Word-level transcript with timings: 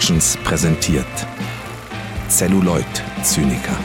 Productions 0.00 0.38
präsentiert 0.44 1.04
Celluloid 2.30 2.86
Zyniker. 3.22 3.76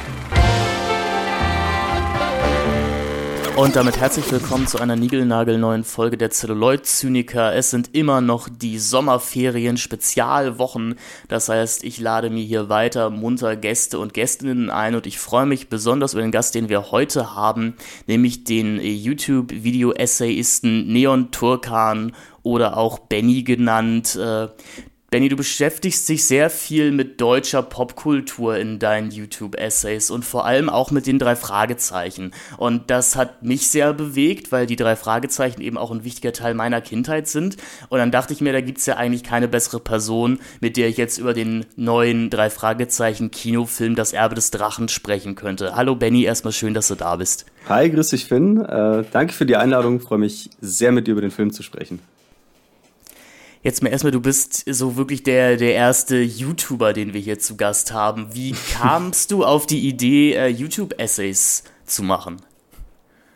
Und 3.57 3.75
damit 3.75 3.97
herzlich 3.97 4.31
willkommen 4.31 4.65
zu 4.65 4.79
einer 4.79 4.95
niegelnagelneuen 4.95 5.83
Folge 5.83 6.17
der 6.17 6.29
Celluloid 6.29 6.85
Zyniker. 6.85 7.53
Es 7.53 7.69
sind 7.69 7.93
immer 7.93 8.21
noch 8.21 8.47
die 8.47 8.79
Sommerferien 8.79 9.75
Spezialwochen. 9.75 10.95
Das 11.27 11.49
heißt, 11.49 11.83
ich 11.83 11.99
lade 11.99 12.29
mir 12.29 12.45
hier 12.45 12.69
weiter 12.69 13.09
munter 13.09 13.57
Gäste 13.57 13.99
und 13.99 14.13
Gästinnen 14.13 14.69
ein 14.69 14.95
und 14.95 15.05
ich 15.07 15.19
freue 15.19 15.45
mich 15.45 15.67
besonders 15.67 16.13
über 16.13 16.21
den 16.21 16.31
Gast, 16.31 16.55
den 16.55 16.69
wir 16.69 16.91
heute 16.91 17.35
haben, 17.35 17.75
nämlich 18.07 18.45
den 18.45 18.79
YouTube-Video-Essayisten 18.79 20.87
Neon 20.87 21.31
Turkan 21.31 22.13
oder 22.41 22.77
auch 22.77 22.99
Benny 22.99 23.43
genannt. 23.43 24.15
Äh, 24.15 24.47
Benny, 25.11 25.29
du 25.29 25.35
beschäftigst 25.35 26.09
dich 26.09 26.25
sehr 26.25 26.49
viel 26.49 26.91
mit 26.91 27.21
deutscher 27.21 27.61
Popkultur 27.61 28.57
in 28.57 28.79
deinen 28.79 29.11
YouTube-Essays 29.11 30.09
und 30.09 30.25
vor 30.25 30.45
allem 30.45 30.67
auch 30.67 30.89
mit 30.89 31.05
den 31.05 31.19
drei 31.19 31.35
Fragezeichen. 31.35 32.31
Und 32.57 32.89
das 32.89 33.15
hat 33.15 33.43
mich 33.43 33.69
sehr 33.69 33.93
bewegt, 33.93 34.51
weil 34.51 34.65
die 34.65 34.75
drei 34.75 34.95
Fragezeichen 34.95 35.61
eben 35.61 35.77
auch 35.77 35.91
ein 35.91 36.03
wichtiger 36.03 36.33
Teil 36.33 36.55
meiner 36.55 36.81
Kindheit 36.81 37.27
sind. 37.27 37.57
Und 37.89 37.99
dann 37.99 38.09
dachte 38.09 38.33
ich 38.33 38.41
mir, 38.41 38.51
da 38.51 38.61
gibt 38.61 38.79
es 38.79 38.87
ja 38.87 38.97
eigentlich 38.97 39.23
keine 39.23 39.47
bessere 39.47 39.79
Person, 39.79 40.39
mit 40.59 40.75
der 40.75 40.89
ich 40.89 40.97
jetzt 40.97 41.19
über 41.19 41.35
den 41.35 41.67
neuen 41.75 42.31
drei 42.31 42.49
Fragezeichen 42.49 43.29
Kinofilm 43.29 43.95
Das 43.95 44.11
Erbe 44.11 44.33
des 44.33 44.49
Drachen 44.49 44.89
sprechen 44.89 45.35
könnte. 45.35 45.75
Hallo 45.75 45.95
Benny, 45.95 46.23
erstmal 46.23 46.51
schön, 46.51 46.73
dass 46.73 46.87
du 46.87 46.95
da 46.95 47.15
bist. 47.15 47.45
Hi, 47.69 47.91
grüß 47.91 48.09
dich 48.09 48.25
Finn. 48.25 48.59
Äh, 48.65 49.03
danke 49.11 49.33
für 49.33 49.45
die 49.45 49.55
Einladung. 49.55 49.99
Freue 49.99 50.19
mich 50.19 50.49
sehr, 50.61 50.91
mit 50.91 51.05
dir 51.05 51.11
über 51.11 51.21
den 51.21 51.31
Film 51.31 51.53
zu 51.53 51.61
sprechen. 51.61 51.99
Jetzt 53.65 53.81
mal 53.81 53.89
erstmal, 53.89 54.11
du 54.11 54.21
bist 54.21 54.63
so 54.71 54.95
wirklich 54.95 55.23
der, 55.23 55.57
der 55.57 55.73
erste 55.73 56.17
YouTuber, 56.17 56.93
den 56.93 57.15
wir 57.15 57.19
hier 57.19 57.39
zu 57.39 57.57
Gast 57.57 57.91
haben. 57.91 58.27
Wie 58.31 58.53
kamst 58.73 59.31
du 59.31 59.43
auf 59.43 59.65
die 59.65 59.87
Idee, 59.87 60.33
äh, 60.33 60.47
YouTube-Essays 60.49 61.63
zu 61.83 62.03
machen? 62.03 62.43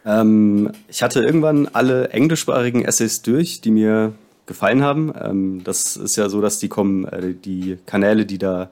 Ähm, 0.06 0.72
ich 0.88 1.02
hatte 1.02 1.22
irgendwann 1.24 1.68
alle 1.74 2.10
englischsprachigen 2.10 2.86
Essays 2.86 3.24
durch, 3.24 3.62
die 3.62 3.72
mir 3.72 4.14
gefallen 4.46 4.84
haben. 4.84 5.12
Ähm, 5.20 5.64
das 5.64 5.98
ist 5.98 6.16
ja 6.16 6.30
so, 6.30 6.42
dass 6.42 6.60
die 6.60 6.70
kommen, 6.70 7.06
äh, 7.06 7.34
die 7.34 7.80
Kanäle, 7.88 8.28
die 8.28 8.38
da 8.38 8.70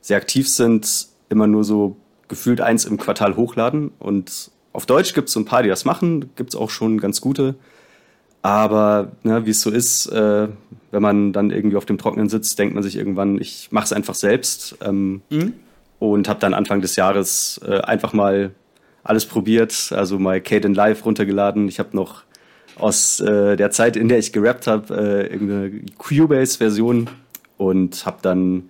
sehr 0.00 0.16
aktiv 0.16 0.48
sind, 0.48 1.06
immer 1.28 1.46
nur 1.46 1.62
so 1.62 1.96
gefühlt 2.26 2.60
eins 2.60 2.84
im 2.84 2.96
Quartal 2.96 3.36
hochladen. 3.36 3.92
Und 4.00 4.50
auf 4.72 4.86
Deutsch 4.86 5.14
gibt 5.14 5.28
es 5.28 5.34
so 5.34 5.38
ein 5.38 5.44
paar, 5.44 5.62
die 5.62 5.68
das 5.68 5.84
machen, 5.84 6.32
gibt 6.34 6.50
es 6.50 6.56
auch 6.56 6.70
schon 6.70 6.98
ganz 6.98 7.20
gute. 7.20 7.54
Aber 8.42 9.12
ne, 9.22 9.46
wie 9.46 9.50
es 9.50 9.60
so 9.60 9.70
ist, 9.70 10.06
äh, 10.06 10.48
wenn 10.90 11.02
man 11.02 11.32
dann 11.32 11.50
irgendwie 11.50 11.76
auf 11.76 11.84
dem 11.84 11.98
Trockenen 11.98 12.28
sitzt, 12.28 12.58
denkt 12.58 12.74
man 12.74 12.82
sich 12.82 12.96
irgendwann, 12.96 13.40
ich 13.40 13.68
mache 13.70 13.86
es 13.86 13.92
einfach 13.92 14.14
selbst. 14.14 14.76
Ähm, 14.82 15.22
mhm. 15.30 15.54
Und 15.98 16.28
habe 16.28 16.40
dann 16.40 16.52
Anfang 16.52 16.82
des 16.82 16.96
Jahres 16.96 17.58
äh, 17.66 17.80
einfach 17.80 18.12
mal 18.12 18.50
alles 19.02 19.24
probiert, 19.24 19.92
also 19.92 20.18
mal 20.18 20.40
Caden 20.42 20.74
Live 20.74 21.06
runtergeladen. 21.06 21.68
Ich 21.68 21.78
habe 21.78 21.96
noch 21.96 22.24
aus 22.78 23.20
äh, 23.20 23.56
der 23.56 23.70
Zeit, 23.70 23.96
in 23.96 24.08
der 24.08 24.18
ich 24.18 24.32
gerappt 24.32 24.66
habe, 24.66 24.94
äh, 24.94 25.32
irgendeine 25.32 25.82
Cubase-Version 25.96 27.08
und 27.56 28.04
habe 28.04 28.18
dann 28.20 28.68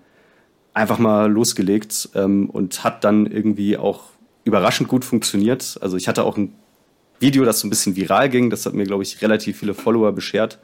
einfach 0.72 0.98
mal 0.98 1.30
losgelegt 1.30 2.10
ähm, 2.14 2.48
und 2.50 2.84
hat 2.84 3.02
dann 3.02 3.26
irgendwie 3.26 3.76
auch 3.76 4.10
überraschend 4.44 4.88
gut 4.88 5.04
funktioniert. 5.04 5.78
Also 5.80 5.96
ich 5.96 6.06
hatte 6.06 6.22
auch 6.22 6.36
ein 6.36 6.52
Video, 7.18 7.44
das 7.44 7.60
so 7.60 7.66
ein 7.66 7.70
bisschen 7.70 7.96
viral 7.96 8.28
ging. 8.28 8.50
Das 8.50 8.66
hat 8.66 8.74
mir, 8.74 8.84
glaube 8.84 9.02
ich, 9.02 9.22
relativ 9.22 9.58
viele 9.58 9.74
Follower 9.74 10.12
beschert. 10.12 10.58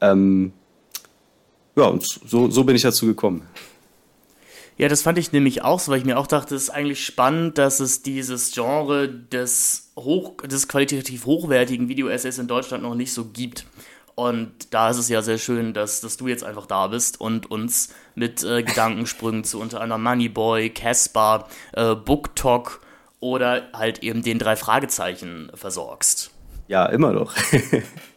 Ähm, 0.00 0.52
ja, 1.76 1.84
und 1.84 2.02
so, 2.04 2.50
so 2.50 2.64
bin 2.64 2.76
ich 2.76 2.82
dazu 2.82 3.06
gekommen. 3.06 3.42
Ja, 4.78 4.88
das 4.88 5.02
fand 5.02 5.16
ich 5.16 5.32
nämlich 5.32 5.62
auch 5.62 5.80
so, 5.80 5.90
weil 5.90 5.98
ich 5.98 6.04
mir 6.04 6.18
auch 6.18 6.26
dachte, 6.26 6.54
es 6.54 6.64
ist 6.64 6.70
eigentlich 6.70 7.04
spannend, 7.04 7.56
dass 7.56 7.80
es 7.80 8.02
dieses 8.02 8.52
Genre 8.52 9.08
des, 9.08 9.92
hoch, 9.96 10.36
des 10.42 10.68
qualitativ 10.68 11.24
hochwertigen 11.24 11.88
Video-Essays 11.88 12.38
in 12.38 12.46
Deutschland 12.46 12.82
noch 12.82 12.94
nicht 12.94 13.12
so 13.12 13.24
gibt. 13.24 13.64
Und 14.14 14.72
da 14.72 14.90
ist 14.90 14.98
es 14.98 15.08
ja 15.08 15.22
sehr 15.22 15.38
schön, 15.38 15.72
dass, 15.72 16.00
dass 16.00 16.16
du 16.16 16.28
jetzt 16.28 16.44
einfach 16.44 16.66
da 16.66 16.88
bist 16.88 17.20
und 17.20 17.50
uns 17.50 17.90
mit 18.14 18.42
äh, 18.42 18.62
Gedankensprüngen 18.62 19.44
zu 19.44 19.60
unter 19.60 19.80
anderem 19.80 20.02
Moneyboy, 20.02 20.70
Casper, 20.70 21.48
äh, 21.72 21.94
BookTok 21.94 22.80
oder 23.20 23.68
halt 23.72 24.02
eben 24.02 24.22
den 24.22 24.38
drei 24.38 24.56
Fragezeichen 24.56 25.50
versorgst. 25.54 26.30
Ja, 26.68 26.86
immer 26.86 27.12
noch. 27.12 27.34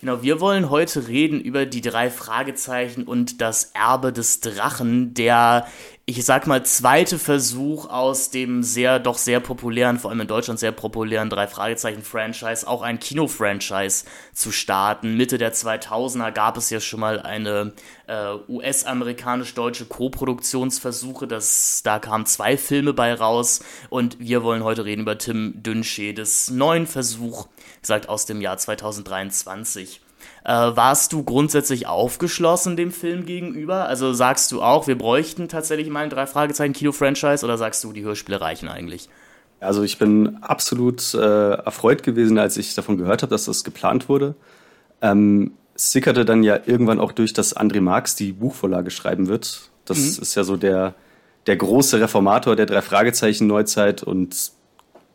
Genau, 0.00 0.22
wir 0.22 0.40
wollen 0.40 0.70
heute 0.70 1.08
reden 1.08 1.40
über 1.40 1.66
die 1.66 1.80
drei 1.80 2.08
Fragezeichen 2.08 3.02
und 3.02 3.40
das 3.40 3.72
Erbe 3.74 4.12
des 4.12 4.38
Drachen, 4.40 5.12
der, 5.12 5.66
ich 6.08 6.24
sag 6.24 6.46
mal, 6.46 6.64
zweite 6.64 7.18
Versuch 7.18 7.90
aus 7.90 8.30
dem 8.30 8.62
sehr, 8.62 8.98
doch 8.98 9.18
sehr 9.18 9.40
populären, 9.40 9.98
vor 9.98 10.10
allem 10.10 10.22
in 10.22 10.26
Deutschland 10.26 10.58
sehr 10.58 10.72
populären 10.72 11.28
drei 11.28 11.46
Fragezeichen-Franchise, 11.46 12.66
auch 12.66 12.80
ein 12.80 12.98
Kino-Franchise 12.98 14.06
zu 14.32 14.50
starten. 14.50 15.18
Mitte 15.18 15.36
der 15.36 15.52
2000er 15.52 16.32
gab 16.32 16.56
es 16.56 16.70
ja 16.70 16.80
schon 16.80 17.00
mal 17.00 17.20
eine 17.20 17.74
äh, 18.06 18.36
US-amerikanisch-deutsche 18.48 19.84
Co-Produktionsversuche, 19.84 21.26
da 21.26 21.98
kamen 21.98 22.24
zwei 22.24 22.56
Filme 22.56 22.94
bei 22.94 23.12
raus 23.12 23.60
und 23.90 24.18
wir 24.18 24.42
wollen 24.42 24.64
heute 24.64 24.86
reden 24.86 25.02
über 25.02 25.18
Tim 25.18 25.62
Dünschedes 25.62 26.48
neuen 26.48 26.86
Versuch, 26.86 27.48
gesagt 27.82 28.08
aus 28.08 28.24
dem 28.24 28.40
Jahr 28.40 28.56
2023. 28.56 30.00
Äh, 30.44 30.52
warst 30.52 31.12
du 31.12 31.22
grundsätzlich 31.22 31.86
aufgeschlossen 31.86 32.76
dem 32.76 32.92
Film 32.92 33.26
gegenüber? 33.26 33.86
Also 33.86 34.12
sagst 34.12 34.52
du 34.52 34.62
auch, 34.62 34.86
wir 34.86 34.96
bräuchten 34.96 35.48
tatsächlich 35.48 35.90
mal 35.90 36.04
ein 36.04 36.10
drei 36.10 36.26
Fragezeichen 36.26 36.72
Kino-Franchise 36.72 37.44
oder 37.44 37.58
sagst 37.58 37.84
du, 37.84 37.92
die 37.92 38.04
Hörspiele 38.04 38.40
reichen 38.40 38.68
eigentlich? 38.68 39.08
Also 39.60 39.82
ich 39.82 39.98
bin 39.98 40.38
absolut 40.40 41.14
äh, 41.14 41.54
erfreut 41.54 42.02
gewesen, 42.02 42.38
als 42.38 42.56
ich 42.56 42.74
davon 42.74 42.96
gehört 42.96 43.22
habe, 43.22 43.30
dass 43.30 43.46
das 43.46 43.64
geplant 43.64 44.08
wurde. 44.08 44.34
Ähm, 45.02 45.52
sickerte 45.74 46.24
dann 46.24 46.42
ja 46.42 46.58
irgendwann 46.66 47.00
auch 47.00 47.12
durch, 47.12 47.32
dass 47.32 47.56
André 47.56 47.80
Marx 47.80 48.14
die 48.14 48.32
Buchvorlage 48.32 48.90
schreiben 48.90 49.28
wird. 49.28 49.70
Das 49.84 49.98
mhm. 49.98 50.22
ist 50.22 50.34
ja 50.34 50.44
so 50.44 50.56
der, 50.56 50.94
der 51.46 51.56
große 51.56 52.00
Reformator 52.00 52.56
der 52.56 52.66
drei 52.66 52.82
Fragezeichen 52.82 53.46
Neuzeit 53.46 54.02
und 54.02 54.52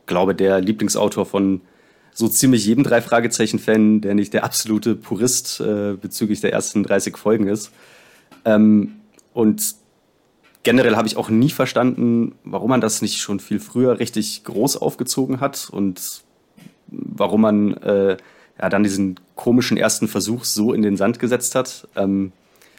glaube 0.05 0.35
der 0.35 0.59
Lieblingsautor 0.59 1.25
von 1.25 1.61
so 2.13 2.27
ziemlich 2.27 2.65
jedem 2.65 2.83
drei 2.83 3.01
Fragezeichen-Fan, 3.01 4.01
der 4.01 4.13
nicht 4.13 4.33
der 4.33 4.43
absolute 4.43 4.95
Purist 4.95 5.59
äh, 5.59 5.93
bezüglich 5.99 6.41
der 6.41 6.53
ersten 6.53 6.83
30 6.83 7.17
Folgen 7.17 7.47
ist. 7.47 7.71
Ähm, 8.45 8.95
und 9.33 9.75
generell 10.63 10.95
habe 10.95 11.07
ich 11.07 11.17
auch 11.17 11.29
nie 11.29 11.49
verstanden, 11.49 12.35
warum 12.43 12.69
man 12.69 12.81
das 12.81 13.01
nicht 13.01 13.17
schon 13.17 13.39
viel 13.39 13.59
früher 13.59 13.99
richtig 13.99 14.43
groß 14.43 14.77
aufgezogen 14.77 15.39
hat 15.39 15.69
und 15.71 16.23
warum 16.87 17.41
man 17.41 17.73
äh, 17.77 18.17
ja, 18.61 18.69
dann 18.69 18.83
diesen 18.83 19.19
komischen 19.35 19.77
ersten 19.77 20.07
Versuch 20.07 20.43
so 20.43 20.73
in 20.73 20.81
den 20.81 20.97
Sand 20.97 21.19
gesetzt 21.19 21.55
hat. 21.55 21.87
Ähm, 21.95 22.31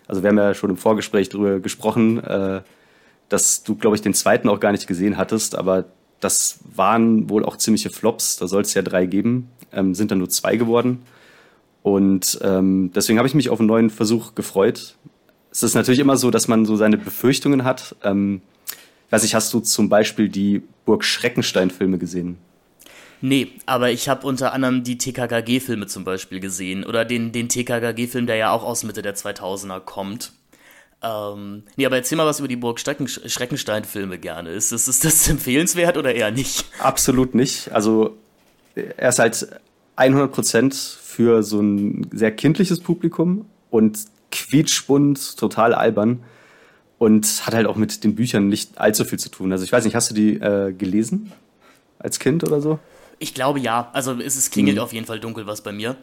also 0.07 0.23
wir 0.23 0.29
haben 0.31 0.39
ja 0.39 0.55
schon 0.55 0.71
im 0.71 0.77
Vorgespräch 0.77 1.29
darüber 1.29 1.61
gesprochen, 1.61 2.23
äh, 2.23 2.63
dass 3.29 3.65
du, 3.65 3.75
glaube 3.75 3.97
ich, 3.97 4.03
den 4.03 4.15
zweiten 4.15 4.49
auch 4.49 4.61
gar 4.61 4.73
nicht 4.73 4.87
gesehen 4.87 5.17
hattest, 5.17 5.57
aber 5.57 5.87
das 6.25 6.61
waren 6.75 7.29
wohl 7.29 7.45
auch 7.45 7.59
ziemliche 7.59 7.91
Flops. 7.91 8.37
Da 8.37 8.49
soll 8.49 8.63
es 8.63 8.75
ja 8.75 8.83
drei 8.83 9.07
geben, 9.07 9.49
ähm, 9.73 9.95
sind 9.95 10.11
dann 10.11 10.19
nur 10.19 10.31
zwei 10.31 10.57
geworden. 10.57 11.03
Und 11.83 12.39
ähm, 12.43 12.91
deswegen 12.95 13.19
habe 13.19 13.29
ich 13.29 13.35
mich 13.35 13.51
auf 13.51 13.61
einen 13.61 13.69
neuen 13.69 13.91
Versuch 13.91 14.35
gefreut. 14.35 14.97
Es 15.51 15.63
ist 15.63 15.75
natürlich 15.75 16.01
immer 16.01 16.17
so, 16.17 16.31
dass 16.31 16.49
man 16.49 16.65
so 16.65 16.77
seine 16.77 16.97
Befürchtungen 16.97 17.65
hat. 17.65 17.95
Ähm, 18.03 18.41
weiß 19.11 19.23
ich, 19.25 19.35
hast 19.35 19.53
du 19.53 19.61
zum 19.61 19.91
Beispiel 19.91 20.31
die 20.31 20.63
Burg 20.87 21.05
Schreckenstein-Filme 21.05 21.99
gesehen? 21.99 22.39
Nee, 23.21 23.53
aber 23.67 23.91
ich 23.91 24.09
habe 24.09 24.27
unter 24.27 24.53
anderem 24.53 24.83
die 24.83 24.99
TKKG-Filme 24.99 25.87
zum 25.87 26.05
Beispiel 26.05 26.41
gesehen 26.41 26.85
oder 26.85 27.05
den, 27.05 27.33
den 27.33 27.49
TKKG-Film, 27.49 28.27
der 28.27 28.37
ja 28.37 28.51
auch 28.51 28.65
aus 28.65 28.83
Mitte 28.83 29.03
der 29.03 29.15
2000er 29.15 29.81
kommt. 29.81 30.33
Ähm, 31.05 31.65
nee, 31.77 31.85
aber 31.85 31.97
erzähl 31.97 32.17
mal 32.17 32.27
was 32.27 32.39
über 32.39 32.49
die 32.49 32.57
Burg 32.57 32.81
Schreckenstein-Filme 32.81 34.19
gerne. 34.19 34.51
Ist 34.51 34.73
das, 34.73 34.89
ist 34.89 35.05
das 35.05 35.29
empfehlenswert 35.29 35.97
oder 35.97 36.15
eher 36.15 36.31
nicht? 36.31 36.65
Absolut 36.79 37.35
nicht. 37.35 37.71
Also 37.73 38.17
er 38.75 39.11
ist 39.11 39.19
halt 39.19 39.47
100% 39.97 40.97
für 40.99 41.43
so 41.43 41.61
ein 41.61 42.09
sehr 42.13 42.33
kindliches 42.33 42.81
Publikum 42.81 43.47
und 43.71 43.99
quietschbunt, 44.33 45.37
total 45.37 45.75
albern 45.75 46.23
und 46.99 47.47
hat 47.47 47.55
halt 47.55 47.67
auch 47.67 47.77
mit 47.77 48.03
den 48.03 48.15
Büchern 48.15 48.49
nicht 48.49 48.79
allzu 48.79 49.05
viel 49.05 49.19
zu 49.19 49.29
tun. 49.29 49.53
Also 49.53 49.65
ich 49.65 49.73
weiß 49.73 49.85
nicht, 49.85 49.95
hast 49.95 50.11
du 50.11 50.15
die 50.15 50.35
äh, 50.35 50.73
gelesen 50.73 51.33
als 51.99 52.19
Kind 52.19 52.45
oder 52.45 52.61
so? 52.61 52.79
Ich 53.19 53.35
glaube 53.35 53.61
ja. 53.61 53.91
Also 53.93 54.13
es, 54.15 54.37
es 54.37 54.51
klingelt 54.51 54.79
hm. 54.79 54.85
auf 54.85 54.93
jeden 54.93 55.07
Fall 55.07 55.21
dunkel 55.21 55.47
was 55.47 55.63
bei 55.63 55.73
mir. 55.73 55.97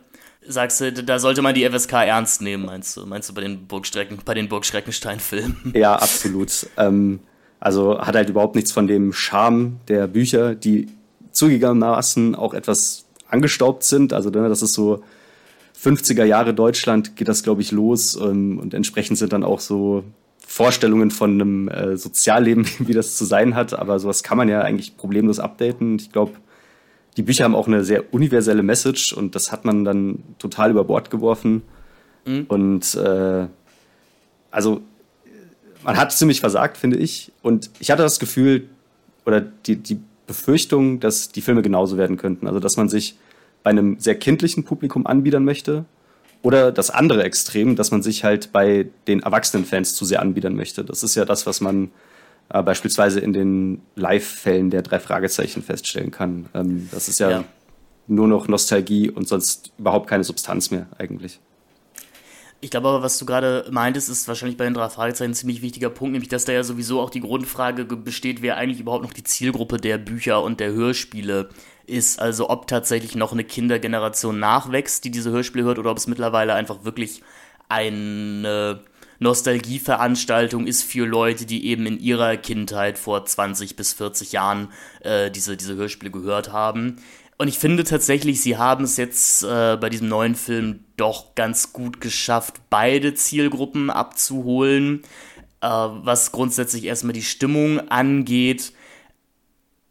Sagst 0.47 0.81
du, 0.81 0.91
da 0.91 1.19
sollte 1.19 1.41
man 1.41 1.53
die 1.53 1.69
FSK 1.69 1.93
ernst 1.93 2.41
nehmen, 2.41 2.65
meinst 2.65 2.97
du? 2.97 3.05
Meinst 3.05 3.29
du 3.29 3.33
bei 3.33 3.41
den 3.41 3.67
Burgstrecken, 3.67 4.19
bei 4.25 4.33
den 4.33 4.49
Burgschreckenstein-Filmen? 4.49 5.71
Ja, 5.75 5.95
absolut. 5.95 6.67
ähm, 6.77 7.19
also 7.59 7.99
hat 7.99 8.15
halt 8.15 8.29
überhaupt 8.29 8.55
nichts 8.55 8.71
von 8.71 8.87
dem 8.87 9.13
Charme 9.13 9.79
der 9.87 10.07
Bücher, 10.07 10.55
die 10.55 10.87
zugegebenermaßen 11.31 12.33
auch 12.33 12.55
etwas 12.55 13.05
angestaubt 13.29 13.83
sind. 13.83 14.13
Also 14.13 14.31
ne, 14.31 14.49
das 14.49 14.63
ist 14.63 14.73
so 14.73 15.03
50er 15.81 16.23
Jahre 16.25 16.53
Deutschland 16.53 17.15
geht 17.15 17.27
das, 17.27 17.43
glaube 17.43 17.61
ich, 17.61 17.71
los. 17.71 18.15
Ähm, 18.15 18.59
und 18.59 18.73
entsprechend 18.73 19.19
sind 19.19 19.31
dann 19.33 19.43
auch 19.43 19.59
so 19.59 20.03
Vorstellungen 20.45 21.11
von 21.11 21.39
einem 21.39 21.67
äh, 21.69 21.97
Sozialleben, 21.97 22.65
wie 22.79 22.93
das 22.93 23.15
zu 23.15 23.25
sein 23.25 23.55
hat. 23.55 23.73
Aber 23.73 23.99
sowas 23.99 24.23
kann 24.23 24.37
man 24.37 24.49
ja 24.49 24.61
eigentlich 24.61 24.97
problemlos 24.97 25.39
updaten. 25.39 25.97
Ich 25.97 26.11
glaube, 26.11 26.33
die 27.17 27.23
Bücher 27.23 27.43
haben 27.43 27.55
auch 27.55 27.67
eine 27.67 27.83
sehr 27.83 28.13
universelle 28.13 28.63
Message 28.63 29.13
und 29.13 29.35
das 29.35 29.51
hat 29.51 29.65
man 29.65 29.83
dann 29.83 30.23
total 30.39 30.71
über 30.71 30.83
Bord 30.83 31.09
geworfen. 31.09 31.61
Mhm. 32.25 32.45
Und 32.47 32.95
äh, 32.95 33.47
also 34.49 34.81
man 35.83 35.97
hat 35.97 36.11
ziemlich 36.11 36.39
versagt, 36.39 36.77
finde 36.77 36.97
ich. 36.97 37.31
Und 37.41 37.69
ich 37.79 37.91
hatte 37.91 38.03
das 38.03 38.19
Gefühl 38.19 38.69
oder 39.25 39.41
die, 39.41 39.75
die 39.77 39.99
Befürchtung, 40.27 40.99
dass 40.99 41.29
die 41.29 41.41
Filme 41.41 41.61
genauso 41.61 41.97
werden 41.97 42.17
könnten. 42.17 42.47
Also 42.47 42.59
dass 42.59 42.77
man 42.77 42.87
sich 42.87 43.17
bei 43.63 43.71
einem 43.71 43.99
sehr 43.99 44.15
kindlichen 44.15 44.63
Publikum 44.63 45.05
anbiedern 45.05 45.43
möchte. 45.43 45.85
Oder 46.43 46.71
das 46.71 46.89
andere 46.89 47.23
Extrem, 47.23 47.75
dass 47.75 47.91
man 47.91 48.01
sich 48.01 48.23
halt 48.23 48.51
bei 48.51 48.87
den 49.07 49.21
erwachsenen 49.21 49.65
Fans 49.65 49.93
zu 49.93 50.05
sehr 50.05 50.21
anbiedern 50.21 50.55
möchte. 50.55 50.83
Das 50.83 51.03
ist 51.03 51.15
ja 51.15 51.25
das, 51.25 51.45
was 51.45 51.61
man 51.61 51.91
äh, 52.53 52.63
beispielsweise 52.63 53.19
in 53.19 53.33
den 53.33 53.81
Live-Fällen 53.95 54.69
der 54.69 54.81
drei 54.81 54.99
Fragezeichen 54.99 55.63
feststellen 55.63 56.11
kann. 56.11 56.49
Ähm, 56.53 56.89
das 56.91 57.07
ist 57.07 57.19
ja, 57.19 57.29
ja 57.29 57.43
nur 58.07 58.27
noch 58.27 58.47
Nostalgie 58.47 59.09
und 59.09 59.27
sonst 59.27 59.71
überhaupt 59.77 60.07
keine 60.07 60.23
Substanz 60.23 60.71
mehr 60.71 60.87
eigentlich. 60.97 61.39
Ich 62.63 62.69
glaube 62.69 62.89
aber, 62.89 63.01
was 63.01 63.17
du 63.17 63.25
gerade 63.25 63.65
meintest, 63.71 64.09
ist 64.09 64.27
wahrscheinlich 64.27 64.57
bei 64.57 64.65
den 64.65 64.75
drei 64.75 64.89
Fragezeichen 64.89 65.31
ein 65.31 65.35
ziemlich 65.35 65.63
wichtiger 65.63 65.89
Punkt, 65.89 66.11
nämlich 66.11 66.29
dass 66.29 66.45
da 66.45 66.53
ja 66.53 66.63
sowieso 66.63 67.01
auch 67.01 67.09
die 67.09 67.21
Grundfrage 67.21 67.85
besteht, 67.85 68.43
wer 68.43 68.57
eigentlich 68.57 68.79
überhaupt 68.79 69.03
noch 69.03 69.13
die 69.13 69.23
Zielgruppe 69.23 69.77
der 69.77 69.97
Bücher 69.97 70.43
und 70.43 70.59
der 70.59 70.71
Hörspiele 70.71 71.49
ist. 71.87 72.19
Also 72.19 72.51
ob 72.51 72.67
tatsächlich 72.67 73.15
noch 73.15 73.31
eine 73.31 73.43
Kindergeneration 73.43 74.39
nachwächst, 74.39 75.03
die 75.05 75.09
diese 75.09 75.31
Hörspiele 75.31 75.63
hört, 75.63 75.79
oder 75.79 75.89
ob 75.89 75.97
es 75.97 76.05
mittlerweile 76.05 76.53
einfach 76.53 76.83
wirklich 76.83 77.23
eine 77.67 78.81
Nostalgieveranstaltung 79.21 80.65
ist 80.65 80.81
für 80.81 81.05
Leute, 81.05 81.45
die 81.45 81.67
eben 81.67 81.85
in 81.85 81.99
ihrer 81.99 82.37
Kindheit 82.37 82.97
vor 82.97 83.23
20 83.23 83.75
bis 83.75 83.93
40 83.93 84.31
Jahren 84.31 84.69
äh, 85.01 85.29
diese, 85.29 85.55
diese 85.55 85.75
Hörspiele 85.75 86.09
gehört 86.09 86.51
haben. 86.51 86.97
Und 87.37 87.47
ich 87.47 87.59
finde 87.59 87.83
tatsächlich, 87.83 88.41
sie 88.41 88.57
haben 88.57 88.83
es 88.83 88.97
jetzt 88.97 89.43
äh, 89.43 89.77
bei 89.79 89.89
diesem 89.89 90.07
neuen 90.07 90.33
Film 90.33 90.85
doch 90.97 91.35
ganz 91.35 91.71
gut 91.71 92.01
geschafft, 92.01 92.61
beide 92.71 93.13
Zielgruppen 93.13 93.91
abzuholen, 93.91 95.03
äh, 95.61 95.67
was 95.67 96.31
grundsätzlich 96.31 96.85
erstmal 96.85 97.13
die 97.13 97.21
Stimmung 97.21 97.79
angeht. 97.89 98.73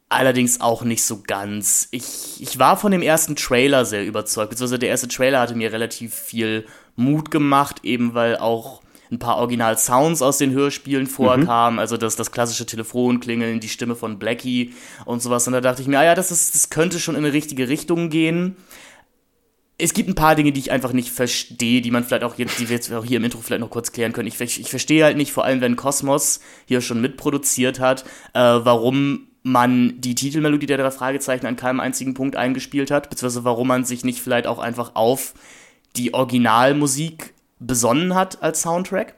Allerdings 0.08 0.60
auch 0.60 0.82
nicht 0.82 1.04
so 1.04 1.22
ganz. 1.24 1.86
Ich, 1.92 2.40
ich 2.40 2.58
war 2.58 2.76
von 2.76 2.90
dem 2.90 3.00
ersten 3.02 3.36
Trailer 3.36 3.84
sehr 3.84 4.04
überzeugt, 4.04 4.50
beziehungsweise 4.50 4.80
der 4.80 4.88
erste 4.88 5.06
Trailer 5.06 5.38
hatte 5.38 5.54
mir 5.54 5.72
relativ 5.72 6.14
viel 6.14 6.66
Mut 6.96 7.30
gemacht, 7.30 7.84
eben 7.84 8.14
weil 8.14 8.36
auch 8.36 8.82
ein 9.10 9.18
paar 9.18 9.38
Original-Sounds 9.38 10.22
aus 10.22 10.38
den 10.38 10.52
Hörspielen 10.52 11.06
vorkamen, 11.06 11.76
mhm. 11.76 11.80
also 11.80 11.96
das, 11.96 12.16
das 12.16 12.30
klassische 12.30 12.66
Telefonklingeln, 12.66 13.60
die 13.60 13.68
Stimme 13.68 13.96
von 13.96 14.18
Blackie 14.18 14.74
und 15.04 15.20
sowas. 15.22 15.46
Und 15.46 15.52
da 15.52 15.60
dachte 15.60 15.82
ich 15.82 15.88
mir, 15.88 15.98
ah 15.98 16.04
ja, 16.04 16.14
das, 16.14 16.30
ist, 16.30 16.54
das 16.54 16.70
könnte 16.70 17.00
schon 17.00 17.16
in 17.16 17.24
eine 17.24 17.32
richtige 17.32 17.68
Richtung 17.68 18.08
gehen. 18.08 18.56
Es 19.78 19.94
gibt 19.94 20.08
ein 20.08 20.14
paar 20.14 20.34
Dinge, 20.34 20.52
die 20.52 20.60
ich 20.60 20.70
einfach 20.70 20.92
nicht 20.92 21.10
verstehe, 21.10 21.80
die 21.80 21.90
man 21.90 22.04
vielleicht 22.04 22.22
auch 22.22 22.36
jetzt, 22.36 22.58
die 22.60 22.68
wir 22.68 22.76
jetzt 22.76 22.92
auch 22.92 23.04
hier 23.04 23.16
im 23.16 23.24
Intro 23.24 23.40
vielleicht 23.40 23.62
noch 23.62 23.70
kurz 23.70 23.92
klären 23.92 24.12
können. 24.12 24.28
Ich, 24.28 24.40
ich 24.40 24.70
verstehe 24.70 25.04
halt 25.04 25.16
nicht, 25.16 25.32
vor 25.32 25.44
allem 25.44 25.60
wenn 25.60 25.76
Cosmos 25.76 26.40
hier 26.66 26.82
schon 26.82 27.00
mitproduziert 27.00 27.80
hat, 27.80 28.04
äh, 28.34 28.40
warum 28.40 29.26
man 29.42 30.00
die 30.00 30.14
Titelmelodie 30.14 30.66
der 30.66 30.76
drei 30.76 30.90
Fragezeichen 30.90 31.46
an 31.46 31.56
keinem 31.56 31.80
einzigen 31.80 32.14
Punkt 32.14 32.36
eingespielt 32.36 32.90
hat, 32.90 33.08
beziehungsweise 33.08 33.44
warum 33.44 33.68
man 33.68 33.84
sich 33.84 34.04
nicht 34.04 34.20
vielleicht 34.20 34.46
auch 34.46 34.58
einfach 34.58 34.94
auf 34.94 35.34
die 35.96 36.14
Originalmusik 36.14 37.32
besonnen 37.60 38.14
hat 38.14 38.42
als 38.42 38.62
Soundtrack. 38.62 39.14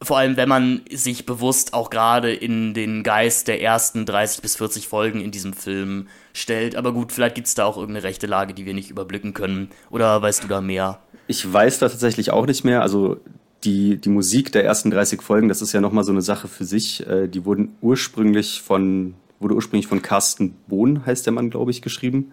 Vor 0.00 0.18
allem, 0.18 0.36
wenn 0.36 0.48
man 0.48 0.80
sich 0.90 1.26
bewusst 1.26 1.74
auch 1.74 1.88
gerade 1.88 2.32
in 2.32 2.74
den 2.74 3.04
Geist 3.04 3.46
der 3.46 3.62
ersten 3.62 4.04
30 4.04 4.42
bis 4.42 4.56
40 4.56 4.88
Folgen 4.88 5.20
in 5.20 5.30
diesem 5.30 5.52
Film 5.52 6.08
stellt. 6.32 6.74
Aber 6.74 6.92
gut, 6.92 7.12
vielleicht 7.12 7.36
gibt 7.36 7.46
es 7.46 7.54
da 7.54 7.66
auch 7.66 7.76
irgendeine 7.76 8.04
rechte 8.04 8.26
Lage, 8.26 8.52
die 8.52 8.66
wir 8.66 8.74
nicht 8.74 8.90
überblicken 8.90 9.32
können. 9.32 9.68
Oder 9.90 10.20
weißt 10.20 10.42
du 10.42 10.48
da 10.48 10.60
mehr? 10.60 10.98
Ich 11.28 11.50
weiß 11.50 11.78
da 11.78 11.88
tatsächlich 11.88 12.32
auch 12.32 12.46
nicht 12.46 12.64
mehr. 12.64 12.82
Also 12.82 13.20
die, 13.62 13.96
die 13.96 14.08
Musik 14.08 14.50
der 14.50 14.64
ersten 14.64 14.90
30 14.90 15.22
Folgen, 15.22 15.48
das 15.48 15.62
ist 15.62 15.72
ja 15.72 15.80
nochmal 15.80 16.02
so 16.02 16.10
eine 16.10 16.22
Sache 16.22 16.48
für 16.48 16.64
sich. 16.64 17.06
Äh, 17.06 17.28
die 17.28 17.44
wurden 17.44 17.76
ursprünglich 17.80 18.60
von, 18.60 19.14
wurde 19.38 19.54
ursprünglich 19.54 19.86
von 19.86 20.02
Carsten 20.02 20.54
Bohn, 20.66 21.06
heißt 21.06 21.26
der 21.26 21.32
Mann, 21.32 21.50
glaube 21.50 21.70
ich, 21.70 21.80
geschrieben. 21.80 22.32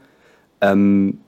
Ähm, 0.62 1.20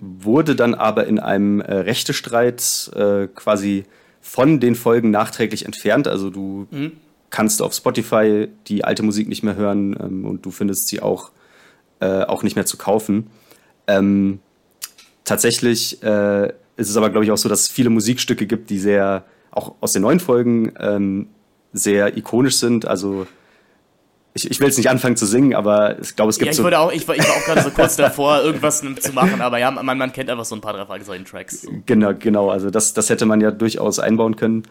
wurde 0.00 0.56
dann 0.56 0.74
aber 0.74 1.06
in 1.06 1.18
einem 1.18 1.60
äh, 1.60 1.74
Rechtestreit 1.74 2.90
äh, 2.94 3.26
quasi 3.28 3.84
von 4.20 4.60
den 4.60 4.74
Folgen 4.74 5.10
nachträglich 5.10 5.64
entfernt. 5.64 6.08
Also 6.08 6.30
du 6.30 6.66
mhm. 6.70 6.92
kannst 7.30 7.62
auf 7.62 7.74
Spotify 7.74 8.48
die 8.66 8.84
alte 8.84 9.02
Musik 9.02 9.28
nicht 9.28 9.42
mehr 9.42 9.56
hören 9.56 9.96
ähm, 10.00 10.24
und 10.24 10.44
du 10.44 10.50
findest 10.50 10.88
sie 10.88 11.00
auch, 11.00 11.30
äh, 12.00 12.22
auch 12.22 12.42
nicht 12.42 12.56
mehr 12.56 12.66
zu 12.66 12.76
kaufen. 12.76 13.28
Ähm, 13.86 14.40
tatsächlich 15.24 16.02
äh, 16.02 16.48
ist 16.76 16.90
es 16.90 16.96
aber, 16.96 17.10
glaube 17.10 17.24
ich, 17.24 17.30
auch 17.30 17.38
so, 17.38 17.48
dass 17.48 17.62
es 17.62 17.68
viele 17.68 17.90
Musikstücke 17.90 18.46
gibt, 18.46 18.70
die 18.70 18.78
sehr, 18.78 19.24
auch 19.50 19.74
aus 19.80 19.92
den 19.92 20.02
neuen 20.02 20.20
Folgen, 20.20 20.72
ähm, 20.78 21.28
sehr 21.72 22.16
ikonisch 22.16 22.56
sind. 22.56 22.86
Also 22.86 23.26
ich, 24.36 24.50
ich 24.50 24.60
will 24.60 24.66
jetzt 24.66 24.76
nicht 24.76 24.90
anfangen 24.90 25.16
zu 25.16 25.24
singen, 25.24 25.54
aber 25.54 25.98
ich 25.98 26.14
glaube, 26.14 26.28
es 26.28 26.38
gibt 26.38 26.46
ja, 26.46 26.50
ich 26.50 26.56
so. 26.58 26.62
Wollte 26.62 26.78
auch, 26.78 26.92
ich, 26.92 27.08
war, 27.08 27.16
ich 27.16 27.26
war 27.26 27.36
auch 27.36 27.44
gerade 27.44 27.62
so 27.62 27.70
kurz 27.70 27.96
davor, 27.96 28.42
irgendwas 28.42 28.80
zu 28.80 29.12
machen, 29.12 29.40
aber 29.40 29.58
ja, 29.58 29.70
man, 29.70 29.96
man 29.96 30.12
kennt 30.12 30.28
einfach 30.28 30.44
so 30.44 30.54
ein 30.54 30.60
paar 30.60 30.74
drei 30.74 30.84
Fragezeichen-Tracks. 30.84 31.66
Genau, 31.86 32.12
genau. 32.12 32.50
Also 32.50 32.68
das, 32.68 32.92
das 32.92 33.08
hätte 33.08 33.24
man 33.24 33.40
ja 33.40 33.50
durchaus 33.50 33.98
einbauen 33.98 34.36
können. 34.36 34.64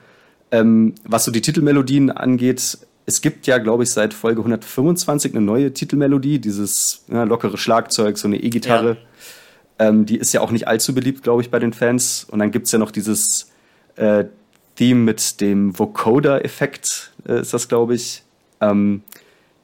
Ähm, 0.52 0.94
was 1.04 1.26
so 1.26 1.32
die 1.32 1.42
Titelmelodien 1.42 2.12
angeht, 2.12 2.78
es 3.08 3.22
gibt 3.22 3.48
ja, 3.48 3.58
glaube 3.58 3.84
ich, 3.84 3.90
seit 3.90 4.14
Folge 4.14 4.42
125 4.42 5.34
eine 5.34 5.42
neue 5.42 5.74
Titelmelodie, 5.74 6.38
dieses 6.38 7.04
ja, 7.08 7.24
lockere 7.24 7.58
Schlagzeug, 7.58 8.20
so 8.20 8.28
eine 8.28 8.38
E-Gitarre. 8.38 8.98
Ja. 9.80 9.88
Ähm, 9.88 10.06
die 10.06 10.18
ist 10.18 10.32
ja 10.32 10.42
auch 10.42 10.52
nicht 10.52 10.68
allzu 10.68 10.94
beliebt, 10.94 11.24
glaube 11.24 11.42
ich, 11.42 11.50
bei 11.50 11.58
den 11.58 11.74
Fans. 11.74 12.28
Und 12.30 12.38
dann 12.38 12.52
gibt 12.52 12.68
es 12.68 12.72
ja 12.72 12.78
noch 12.78 12.92
dieses 12.92 13.52
äh, 13.96 14.26
Theme 14.76 15.02
mit 15.02 15.42
dem 15.42 15.78
Vocoder-Effekt, 15.78 17.14
äh, 17.28 17.42
ist 17.42 17.54
das, 17.54 17.68
glaube 17.68 17.96
ich. 17.96 18.22
Ähm, 18.62 19.02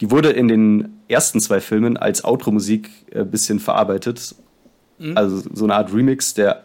die 0.02 0.10
wurde 0.10 0.32
in 0.32 0.48
den 0.48 1.00
ersten 1.08 1.40
zwei 1.40 1.62
Filmen 1.62 1.96
als 1.96 2.26
Outro-Musik 2.26 2.90
ein 3.14 3.22
äh, 3.22 3.24
bisschen 3.24 3.60
verarbeitet. 3.60 4.36
Mhm. 4.98 5.16
Also 5.16 5.44
so 5.54 5.64
eine 5.64 5.76
Art 5.76 5.94
Remix, 5.94 6.34
der 6.34 6.64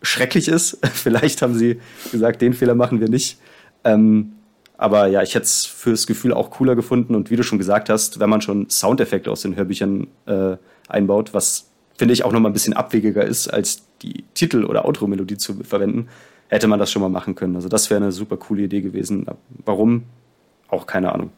schrecklich 0.00 0.46
ist. 0.46 0.78
Vielleicht 0.94 1.42
haben 1.42 1.54
sie 1.54 1.80
gesagt, 2.12 2.40
den 2.40 2.54
Fehler 2.54 2.76
machen 2.76 3.00
wir 3.00 3.08
nicht. 3.08 3.38
Ähm, 3.82 4.34
aber 4.78 5.08
ja, 5.08 5.22
ich 5.22 5.34
hätte 5.34 5.44
es 5.44 5.66
fürs 5.66 6.06
Gefühl 6.06 6.32
auch 6.32 6.50
cooler 6.50 6.76
gefunden. 6.76 7.16
Und 7.16 7.30
wie 7.30 7.36
du 7.36 7.42
schon 7.42 7.58
gesagt 7.58 7.88
hast, 7.88 8.20
wenn 8.20 8.30
man 8.30 8.40
schon 8.40 8.70
Soundeffekte 8.70 9.30
aus 9.30 9.42
den 9.42 9.56
Hörbüchern 9.56 10.06
äh, 10.26 10.56
einbaut, 10.88 11.34
was 11.34 11.68
finde 11.96 12.14
ich 12.14 12.24
auch 12.24 12.32
noch 12.32 12.40
mal 12.40 12.48
ein 12.48 12.54
bisschen 12.54 12.74
abwegiger 12.74 13.24
ist, 13.24 13.48
als 13.48 13.82
die 14.02 14.24
Titel- 14.34 14.64
oder 14.64 14.84
Outro-Melodie 14.84 15.36
zu 15.36 15.54
verwenden, 15.64 16.08
hätte 16.48 16.68
man 16.68 16.78
das 16.78 16.92
schon 16.92 17.02
mal 17.02 17.08
machen 17.08 17.34
können. 17.34 17.56
Also 17.56 17.68
das 17.68 17.90
wäre 17.90 18.00
eine 18.00 18.12
super 18.12 18.36
coole 18.36 18.62
Idee 18.62 18.82
gewesen. 18.82 19.26
Warum? 19.64 20.04
Auch 20.68 20.86
keine 20.86 21.12
Ahnung. 21.12 21.30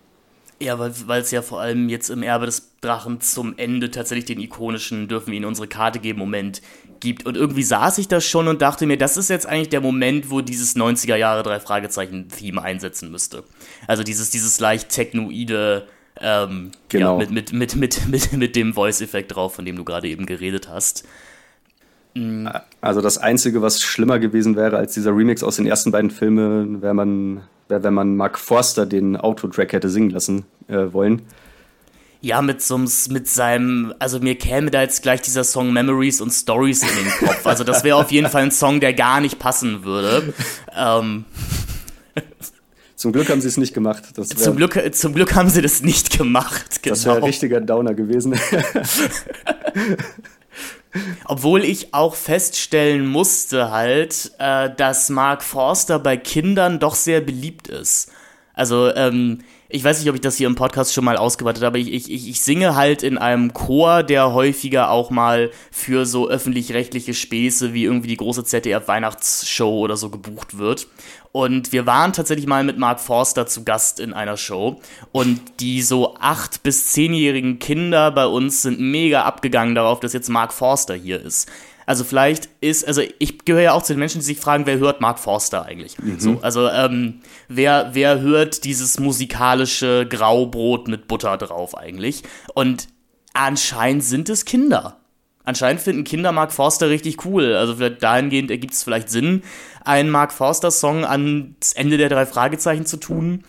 Ja, 0.61 0.79
weil 0.79 1.21
es 1.21 1.31
ja 1.31 1.43
vor 1.43 1.61
allem 1.61 1.89
jetzt 1.89 2.11
im 2.11 2.23
Erbe 2.23 2.47
des 2.47 2.71
Drachen 2.81 3.21
zum 3.21 3.59
Ende 3.59 3.91
tatsächlich 3.91 4.25
den 4.25 4.41
ikonischen 4.41 5.09
dürfen 5.09 5.29
wir 5.29 5.37
ihnen 5.37 5.47
unsere 5.47 5.67
Karte 5.67 5.99
geben 5.99 6.19
Moment 6.19 6.63
gibt. 7.01 7.27
Und 7.27 7.37
irgendwie 7.37 7.63
saß 7.63 7.99
ich 7.99 8.09
da 8.09 8.21
schon 8.21 8.47
und 8.47 8.63
dachte 8.63 8.87
mir, 8.87 8.97
das 8.97 9.17
ist 9.17 9.31
jetzt 9.31 9.47
eigentlich 9.47 9.71
der 9.71 9.81
Moment, 9.81 10.31
wo 10.31 10.41
dieses 10.41 10.77
90er 10.77 11.17
Jahre 11.17 11.43
drei 11.43 11.61
Fragezeichen 11.61 12.29
Theme 12.29 12.63
einsetzen 12.63 13.11
müsste. 13.11 13.43
Also 13.87 14.05
dieses, 14.05 14.31
dieses 14.31 14.61
leicht 14.61 14.91
technoide, 14.91 15.89
ähm, 16.21 16.71
genau. 16.89 17.21
ja, 17.21 17.27
mit, 17.27 17.31
mit, 17.31 17.53
mit, 17.53 17.77
mit, 17.77 18.09
mit, 18.09 18.33
mit 18.33 18.57
dem 18.57 18.75
Voice-Effekt 18.75 19.35
drauf, 19.35 19.57
von 19.57 19.65
dem 19.65 19.77
du 19.77 19.85
gerade 19.85 20.09
eben 20.09 20.25
geredet 20.25 20.69
hast. 20.69 21.05
Mhm. 22.15 22.49
Also 22.81 23.01
das 23.01 23.19
Einzige, 23.19 23.61
was 23.61 23.83
schlimmer 23.83 24.19
gewesen 24.19 24.57
wäre 24.57 24.77
als 24.77 24.95
dieser 24.95 25.17
Remix 25.17 25.43
aus 25.43 25.57
den 25.57 25.67
ersten 25.67 25.91
beiden 25.91 26.11
Filmen, 26.11 26.81
wäre 26.81 26.95
man 26.95 27.43
wäre, 27.69 27.83
wenn 27.83 27.95
man 27.95 28.17
Mark 28.17 28.39
Forster 28.39 28.87
den 28.87 29.17
Autotrack 29.17 29.73
hätte 29.73 29.89
singen 29.89 30.11
lassen 30.11 30.45
äh, 30.69 30.93
wollen. 30.93 31.23
Ja, 32.21 32.41
mit 32.41 32.63
so 32.63 32.79
mit 32.79 33.29
seinem, 33.29 33.93
also 33.99 34.19
mir 34.19 34.37
käme 34.37 34.71
da 34.71 34.81
jetzt 34.81 35.03
gleich 35.03 35.21
dieser 35.21 35.45
Song 35.45 35.75
Memories 35.75 36.23
und 36.23 36.31
Stories 36.31 36.83
in 36.83 36.89
den 36.89 37.29
Kopf. 37.29 37.47
Also 37.47 37.65
das 37.65 37.85
wäre 37.85 37.97
auf 37.97 38.11
jeden 38.11 38.31
Fall 38.31 38.45
ein 38.45 38.51
Song, 38.51 38.81
der 38.81 38.95
gar 38.95 39.21
nicht 39.21 39.39
passen 39.39 39.85
würde. 39.85 40.33
Ähm. 40.75 41.27
Zum 42.97 43.13
Glück 43.13 43.29
haben 43.29 43.43
sie 43.43 43.49
es 43.49 43.59
nicht 43.59 43.75
gemacht. 43.75 44.17
Wär, 44.17 44.25
zum, 44.25 44.57
Glück, 44.57 44.81
zum 44.95 45.13
Glück 45.13 45.35
haben 45.35 45.51
sie 45.51 45.61
das 45.61 45.83
nicht 45.83 46.17
gemacht. 46.17 46.83
Genau. 46.83 46.95
Das 46.95 47.05
wäre 47.05 47.17
ein 47.19 47.25
richtiger 47.25 47.61
Downer 47.61 47.93
gewesen. 47.93 48.35
Obwohl 51.25 51.65
ich 51.65 51.95
auch 51.95 52.15
feststellen 52.15 53.07
musste 53.07 53.71
halt, 53.71 54.33
äh, 54.39 54.71
dass 54.75 55.09
Mark 55.11 55.43
Forster 55.43 55.99
bei 55.99 56.17
Kindern 56.17 56.79
doch 56.79 56.95
sehr 56.95 57.21
beliebt 57.21 57.69
ist. 57.69 58.11
Also, 58.55 58.95
ähm, 58.95 59.43
ich 59.69 59.83
weiß 59.83 59.99
nicht, 59.99 60.09
ob 60.09 60.15
ich 60.15 60.21
das 60.21 60.37
hier 60.37 60.47
im 60.47 60.55
Podcast 60.55 60.93
schon 60.93 61.05
mal 61.05 61.17
ausgeweitet 61.17 61.63
habe, 61.63 61.79
ich, 61.79 61.93
ich, 61.93 62.29
ich 62.29 62.41
singe 62.41 62.77
halt 62.77 63.03
in 63.03 63.19
einem 63.19 63.53
Chor, 63.53 64.03
der 64.03 64.33
häufiger 64.33 64.91
auch 64.91 65.11
mal 65.11 65.51
für 65.71 66.07
so 66.07 66.29
öffentlich-rechtliche 66.29 67.15
Späße 67.15 67.73
wie 67.73 67.85
irgendwie 67.85 68.09
die 68.09 68.17
große 68.17 68.45
ZDF-Weihnachtsshow 68.45 69.81
oder 69.81 69.97
so 69.97 70.11
gebucht 70.11 70.59
wird. 70.59 70.87
Und 71.33 71.73
wir 71.73 71.87
waren 71.87 72.13
tatsächlich 72.13 72.47
mal 72.47 72.63
mit 72.63 72.79
Mark 72.79 73.01
Forster 73.01 73.47
zu 73.47 73.65
Gast 73.65 73.99
in 73.99 74.13
einer 74.13 74.37
Show. 74.37 74.81
Und 75.11 75.41
die 75.59 75.83
so 75.83 76.15
acht- 76.21 76.63
bis 76.63 76.93
zehnjährigen 76.93 77.59
Kinder 77.59 78.13
bei 78.13 78.27
uns 78.27 78.63
sind 78.63 78.79
mega 78.79 79.23
abgegangen 79.25 79.75
darauf, 79.75 79.99
dass 79.99 80.13
jetzt 80.13 80.29
Mark 80.29 80.53
Forster 80.53 80.95
hier 80.95 81.21
ist. 81.21 81.51
Also 81.87 82.05
vielleicht 82.05 82.49
ist, 82.61 82.87
also 82.87 83.03
ich 83.19 83.45
gehöre 83.45 83.63
ja 83.63 83.73
auch 83.73 83.83
zu 83.83 83.93
den 83.93 84.01
Menschen, 84.01 84.21
die 84.21 84.25
sich 84.25 84.39
fragen, 84.39 84.67
wer 84.67 84.79
hört 84.79 85.01
Mark 85.01 85.19
Forster 85.19 85.65
eigentlich? 85.65 85.99
Mhm. 85.99 86.21
So, 86.21 86.39
also 86.43 86.69
ähm, 86.69 87.21
wer, 87.49 87.91
wer 87.93 88.21
hört 88.21 88.65
dieses 88.65 88.99
musikalische 88.99 90.07
Graubrot 90.09 90.89
mit 90.89 91.09
Butter 91.09 91.37
drauf 91.37 91.77
eigentlich? 91.77 92.23
Und 92.55 92.89
anscheinend 93.35 94.05
sind 94.05 94.29
es 94.29 94.45
Kinder. 94.45 94.99
Anscheinend 95.45 95.83
finden 95.83 96.05
Kinder 96.05 96.33
Mark 96.33 96.53
Forster 96.53 96.89
richtig 96.89 97.25
cool. 97.27 97.55
Also 97.55 97.75
dahingehend 97.89 98.51
ergibt 98.51 98.73
es 98.73 98.83
vielleicht 98.83 99.11
Sinn, 99.11 99.43
einen 99.85 100.09
Mark 100.09 100.33
Forster-Song 100.33 101.05
ans 101.05 101.73
Ende 101.75 101.99
der 101.99 102.09
drei 102.09 102.25
Fragezeichen 102.25 102.87
zu 102.87 102.97
tun. 102.97 103.45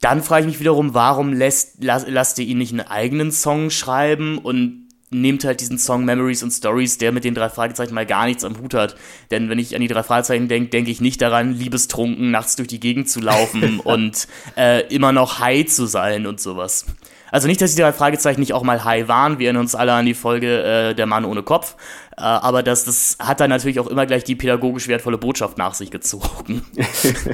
Dann 0.00 0.22
frage 0.22 0.42
ich 0.42 0.52
mich 0.52 0.60
wiederum, 0.60 0.92
warum 0.94 1.32
lässt, 1.32 1.82
las, 1.82 2.04
lasst 2.06 2.38
ihr 2.38 2.46
ihn 2.46 2.58
nicht 2.58 2.72
einen 2.72 2.86
eigenen 2.86 3.32
Song 3.32 3.70
schreiben 3.70 4.38
und 4.38 4.87
nehmt 5.10 5.44
halt 5.44 5.60
diesen 5.60 5.78
Song 5.78 6.04
Memories 6.04 6.42
and 6.42 6.52
Stories, 6.52 6.98
der 6.98 7.12
mit 7.12 7.24
den 7.24 7.34
drei 7.34 7.48
Fragezeichen 7.48 7.94
mal 7.94 8.06
gar 8.06 8.26
nichts 8.26 8.44
am 8.44 8.58
Hut 8.58 8.74
hat. 8.74 8.96
Denn 9.30 9.48
wenn 9.48 9.58
ich 9.58 9.74
an 9.74 9.80
die 9.80 9.88
drei 9.88 10.02
Fragezeichen 10.02 10.48
denke, 10.48 10.70
denke 10.70 10.90
ich 10.90 11.00
nicht 11.00 11.20
daran, 11.20 11.54
liebestrunken 11.54 12.30
nachts 12.30 12.56
durch 12.56 12.68
die 12.68 12.80
Gegend 12.80 13.08
zu 13.08 13.20
laufen 13.20 13.80
und 13.84 14.28
äh, 14.56 14.86
immer 14.94 15.12
noch 15.12 15.40
high 15.40 15.66
zu 15.66 15.86
sein 15.86 16.26
und 16.26 16.40
sowas. 16.40 16.86
Also 17.30 17.46
nicht, 17.46 17.60
dass 17.60 17.74
die 17.74 17.82
drei 17.82 17.92
Fragezeichen 17.92 18.40
nicht 18.40 18.52
auch 18.52 18.62
mal 18.62 18.84
high 18.84 19.08
waren. 19.08 19.38
Wir 19.38 19.46
erinnern 19.46 19.62
uns 19.62 19.74
alle 19.74 19.92
an 19.92 20.06
die 20.06 20.14
Folge 20.14 20.62
äh, 20.62 20.94
Der 20.94 21.06
Mann 21.06 21.24
ohne 21.24 21.42
Kopf. 21.42 21.76
Äh, 22.16 22.22
aber 22.22 22.62
das, 22.62 22.84
das 22.84 23.16
hat 23.18 23.40
dann 23.40 23.50
natürlich 23.50 23.80
auch 23.80 23.86
immer 23.86 24.06
gleich 24.06 24.24
die 24.24 24.34
pädagogisch 24.34 24.88
wertvolle 24.88 25.18
Botschaft 25.18 25.58
nach 25.58 25.74
sich 25.74 25.90
gezogen. 25.90 26.62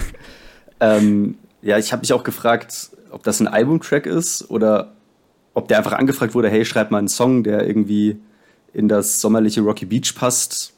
ähm, 0.81 1.38
ja, 1.62 1.78
ich 1.78 1.93
habe 1.93 2.00
mich 2.00 2.12
auch 2.12 2.25
gefragt, 2.25 2.90
ob 3.11 3.23
das 3.23 3.40
ein 3.40 3.47
Albumtrack 3.49 4.07
ist 4.07 4.50
oder 4.50 4.94
ob 5.55 5.69
der 5.69 5.79
einfach 5.79 5.93
angefragt 5.93 6.35
wurde, 6.35 6.51
hey, 6.51 6.65
schreib 6.65 6.91
mal 6.91 6.99
einen 6.99 7.09
Song, 7.09 7.45
der 7.45 7.67
irgendwie 7.67 8.19
in 8.73 8.89
das 8.89 9.21
sommerliche 9.21 9.61
Rocky 9.61 9.87
Beach 9.87 10.15
passt, 10.17 10.75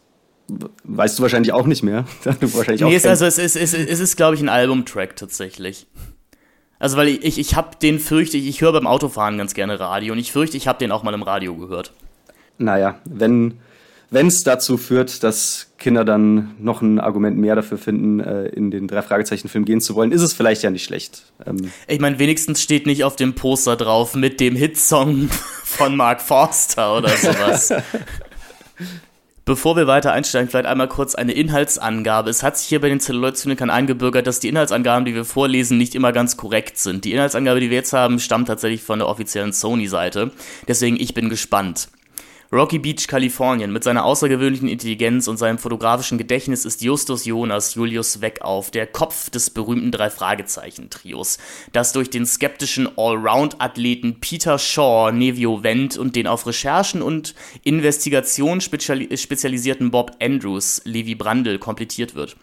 weißt 0.84 1.18
du 1.18 1.22
wahrscheinlich 1.22 1.52
auch 1.52 1.66
nicht 1.66 1.82
mehr. 1.82 2.04
wahrscheinlich 2.24 2.82
nee, 2.82 2.94
ist, 2.94 3.06
also 3.06 3.24
es 3.24 3.38
ist, 3.38 3.56
es 3.56 3.74
ist, 3.74 3.88
es 3.88 4.00
ist 4.00 4.16
glaube 4.16 4.36
ich, 4.36 4.42
ein 4.42 4.48
Albumtrack 4.48 5.16
tatsächlich. 5.16 5.86
Also, 6.78 6.98
weil 6.98 7.08
ich, 7.08 7.24
ich, 7.24 7.38
ich 7.38 7.56
habe 7.56 7.70
den 7.80 7.98
fürchte 7.98 8.36
ich, 8.36 8.46
ich 8.46 8.60
höre 8.60 8.72
beim 8.72 8.86
Autofahren 8.86 9.38
ganz 9.38 9.54
gerne 9.54 9.80
Radio 9.80 10.12
und 10.12 10.18
ich 10.18 10.30
fürchte, 10.30 10.58
ich 10.58 10.68
habe 10.68 10.78
den 10.78 10.92
auch 10.92 11.02
mal 11.02 11.14
im 11.14 11.22
Radio 11.22 11.56
gehört. 11.56 11.92
Naja, 12.58 13.00
wenn 13.06 13.58
wenn 14.10 14.28
es 14.28 14.44
dazu 14.44 14.76
führt, 14.76 15.22
dass 15.22 15.72
Kinder 15.78 16.04
dann 16.04 16.54
noch 16.58 16.80
ein 16.80 17.00
Argument 17.00 17.38
mehr 17.38 17.56
dafür 17.56 17.78
finden, 17.78 18.20
äh, 18.20 18.46
in 18.46 18.70
den 18.70 18.86
drei 18.86 19.02
Fragezeichen-Film 19.02 19.64
gehen 19.64 19.80
zu 19.80 19.94
wollen, 19.94 20.12
ist 20.12 20.22
es 20.22 20.32
vielleicht 20.32 20.62
ja 20.62 20.70
nicht 20.70 20.84
schlecht. 20.84 21.24
Ähm 21.44 21.70
ich 21.88 22.00
meine, 22.00 22.18
wenigstens 22.18 22.62
steht 22.62 22.86
nicht 22.86 23.04
auf 23.04 23.16
dem 23.16 23.34
Poster 23.34 23.76
drauf 23.76 24.14
mit 24.14 24.40
dem 24.40 24.56
Hitsong 24.56 25.28
von 25.64 25.96
Mark 25.96 26.20
Forster 26.20 26.96
oder 26.96 27.08
sowas. 27.10 27.72
Bevor 29.44 29.76
wir 29.76 29.86
weiter 29.86 30.12
einsteigen, 30.12 30.50
vielleicht 30.50 30.66
einmal 30.66 30.88
kurz 30.88 31.14
eine 31.14 31.32
Inhaltsangabe. 31.32 32.30
Es 32.30 32.42
hat 32.42 32.58
sich 32.58 32.66
hier 32.66 32.80
bei 32.80 32.88
den 32.88 32.98
Zelluloid-Zynikern 32.98 33.70
eingebürgert, 33.70 34.26
dass 34.26 34.40
die 34.40 34.48
Inhaltsangaben, 34.48 35.04
die 35.04 35.14
wir 35.14 35.24
vorlesen, 35.24 35.78
nicht 35.78 35.94
immer 35.94 36.10
ganz 36.10 36.36
korrekt 36.36 36.78
sind. 36.78 37.04
Die 37.04 37.12
Inhaltsangabe, 37.12 37.60
die 37.60 37.70
wir 37.70 37.76
jetzt 37.76 37.92
haben, 37.92 38.18
stammt 38.18 38.48
tatsächlich 38.48 38.82
von 38.82 38.98
der 38.98 39.06
offiziellen 39.06 39.52
Sony-Seite. 39.52 40.32
Deswegen, 40.66 40.96
ich 40.98 41.14
bin 41.14 41.28
gespannt. 41.28 41.88
Rocky 42.52 42.78
Beach, 42.78 43.08
Kalifornien. 43.08 43.72
Mit 43.72 43.82
seiner 43.82 44.04
außergewöhnlichen 44.04 44.68
Intelligenz 44.68 45.26
und 45.26 45.36
seinem 45.36 45.58
fotografischen 45.58 46.16
Gedächtnis 46.16 46.64
ist 46.64 46.80
Justus 46.80 47.24
Jonas 47.24 47.74
Julius 47.74 48.20
Weckauf 48.20 48.70
der 48.70 48.86
Kopf 48.86 49.30
des 49.30 49.50
berühmten 49.50 49.90
Drei-Fragezeichen-Trios, 49.90 51.38
das 51.72 51.92
durch 51.92 52.08
den 52.08 52.24
skeptischen 52.24 52.88
Allround-Athleten 52.96 54.20
Peter 54.20 54.60
Shaw 54.60 55.10
Nevio 55.10 55.64
Wendt 55.64 55.98
und 55.98 56.14
den 56.14 56.28
auf 56.28 56.46
Recherchen 56.46 57.02
und 57.02 57.34
Investigation 57.64 58.60
spezialisierten 58.60 59.90
Bob 59.90 60.12
Andrews 60.22 60.82
Levi 60.84 61.16
Brandl 61.16 61.58
komplettiert 61.58 62.14
wird. 62.14 62.36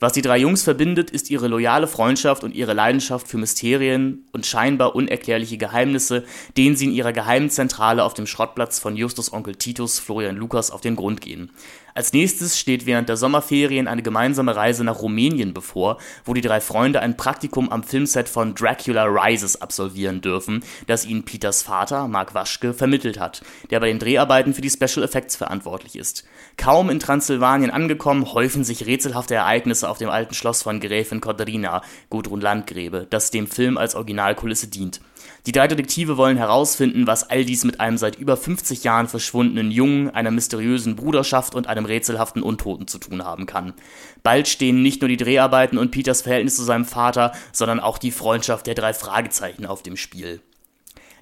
Was 0.00 0.12
die 0.12 0.22
drei 0.22 0.38
Jungs 0.38 0.62
verbindet, 0.62 1.10
ist 1.10 1.28
ihre 1.28 1.48
loyale 1.48 1.88
Freundschaft 1.88 2.44
und 2.44 2.54
ihre 2.54 2.72
Leidenschaft 2.72 3.26
für 3.26 3.36
Mysterien 3.36 4.24
und 4.32 4.46
scheinbar 4.46 4.94
unerklärliche 4.94 5.58
Geheimnisse, 5.58 6.24
denen 6.56 6.76
sie 6.76 6.84
in 6.86 6.92
ihrer 6.92 7.12
geheimen 7.12 7.50
Zentrale 7.50 8.04
auf 8.04 8.14
dem 8.14 8.26
Schrottplatz 8.26 8.78
von 8.78 8.96
Justus 8.96 9.32
Onkel 9.32 9.56
Titus 9.56 9.98
Florian 9.98 10.36
Lukas 10.36 10.70
auf 10.70 10.80
den 10.80 10.94
Grund 10.94 11.20
gehen. 11.20 11.50
Als 11.98 12.12
nächstes 12.12 12.56
steht 12.56 12.86
während 12.86 13.08
der 13.08 13.16
Sommerferien 13.16 13.88
eine 13.88 14.04
gemeinsame 14.04 14.54
Reise 14.54 14.84
nach 14.84 15.02
Rumänien 15.02 15.52
bevor, 15.52 15.98
wo 16.24 16.32
die 16.32 16.40
drei 16.40 16.60
Freunde 16.60 17.00
ein 17.00 17.16
Praktikum 17.16 17.72
am 17.72 17.82
Filmset 17.82 18.28
von 18.28 18.54
Dracula 18.54 19.02
Rises 19.02 19.60
absolvieren 19.60 20.20
dürfen, 20.20 20.62
das 20.86 21.04
ihnen 21.04 21.24
Peters 21.24 21.62
Vater, 21.62 22.06
Mark 22.06 22.34
Waschke, 22.34 22.72
vermittelt 22.72 23.18
hat, 23.18 23.42
der 23.70 23.80
bei 23.80 23.88
den 23.88 23.98
Dreharbeiten 23.98 24.54
für 24.54 24.60
die 24.60 24.70
Special 24.70 25.04
Effects 25.04 25.34
verantwortlich 25.34 25.96
ist. 25.96 26.22
Kaum 26.56 26.88
in 26.88 27.00
Transsilvanien 27.00 27.72
angekommen, 27.72 28.32
häufen 28.32 28.62
sich 28.62 28.86
rätselhafte 28.86 29.34
Ereignisse 29.34 29.88
auf 29.88 29.98
dem 29.98 30.08
alten 30.08 30.34
Schloss 30.34 30.62
von 30.62 30.78
Gräfin 30.78 31.20
Kodrina, 31.20 31.82
Gudrun 32.10 32.40
Landgräbe, 32.40 33.08
das 33.10 33.32
dem 33.32 33.48
Film 33.48 33.76
als 33.76 33.96
Originalkulisse 33.96 34.68
dient. 34.68 35.00
Die 35.46 35.52
drei 35.52 35.68
Detektive 35.68 36.16
wollen 36.16 36.36
herausfinden, 36.36 37.06
was 37.06 37.30
all 37.30 37.44
dies 37.44 37.64
mit 37.64 37.80
einem 37.80 37.96
seit 37.96 38.16
über 38.16 38.36
50 38.36 38.84
Jahren 38.84 39.08
verschwundenen 39.08 39.70
Jungen, 39.70 40.10
einer 40.10 40.30
mysteriösen 40.30 40.96
Bruderschaft 40.96 41.54
und 41.54 41.66
einem 41.66 41.86
rätselhaften 41.86 42.42
Untoten 42.42 42.86
zu 42.86 42.98
tun 42.98 43.24
haben 43.24 43.46
kann. 43.46 43.72
Bald 44.22 44.48
stehen 44.48 44.82
nicht 44.82 45.00
nur 45.00 45.08
die 45.08 45.16
Dreharbeiten 45.16 45.78
und 45.78 45.90
Peters 45.90 46.22
Verhältnis 46.22 46.56
zu 46.56 46.64
seinem 46.64 46.84
Vater, 46.84 47.32
sondern 47.52 47.80
auch 47.80 47.98
die 47.98 48.10
Freundschaft 48.10 48.66
der 48.66 48.74
drei 48.74 48.92
Fragezeichen 48.92 49.64
auf 49.64 49.82
dem 49.82 49.96
Spiel. 49.96 50.40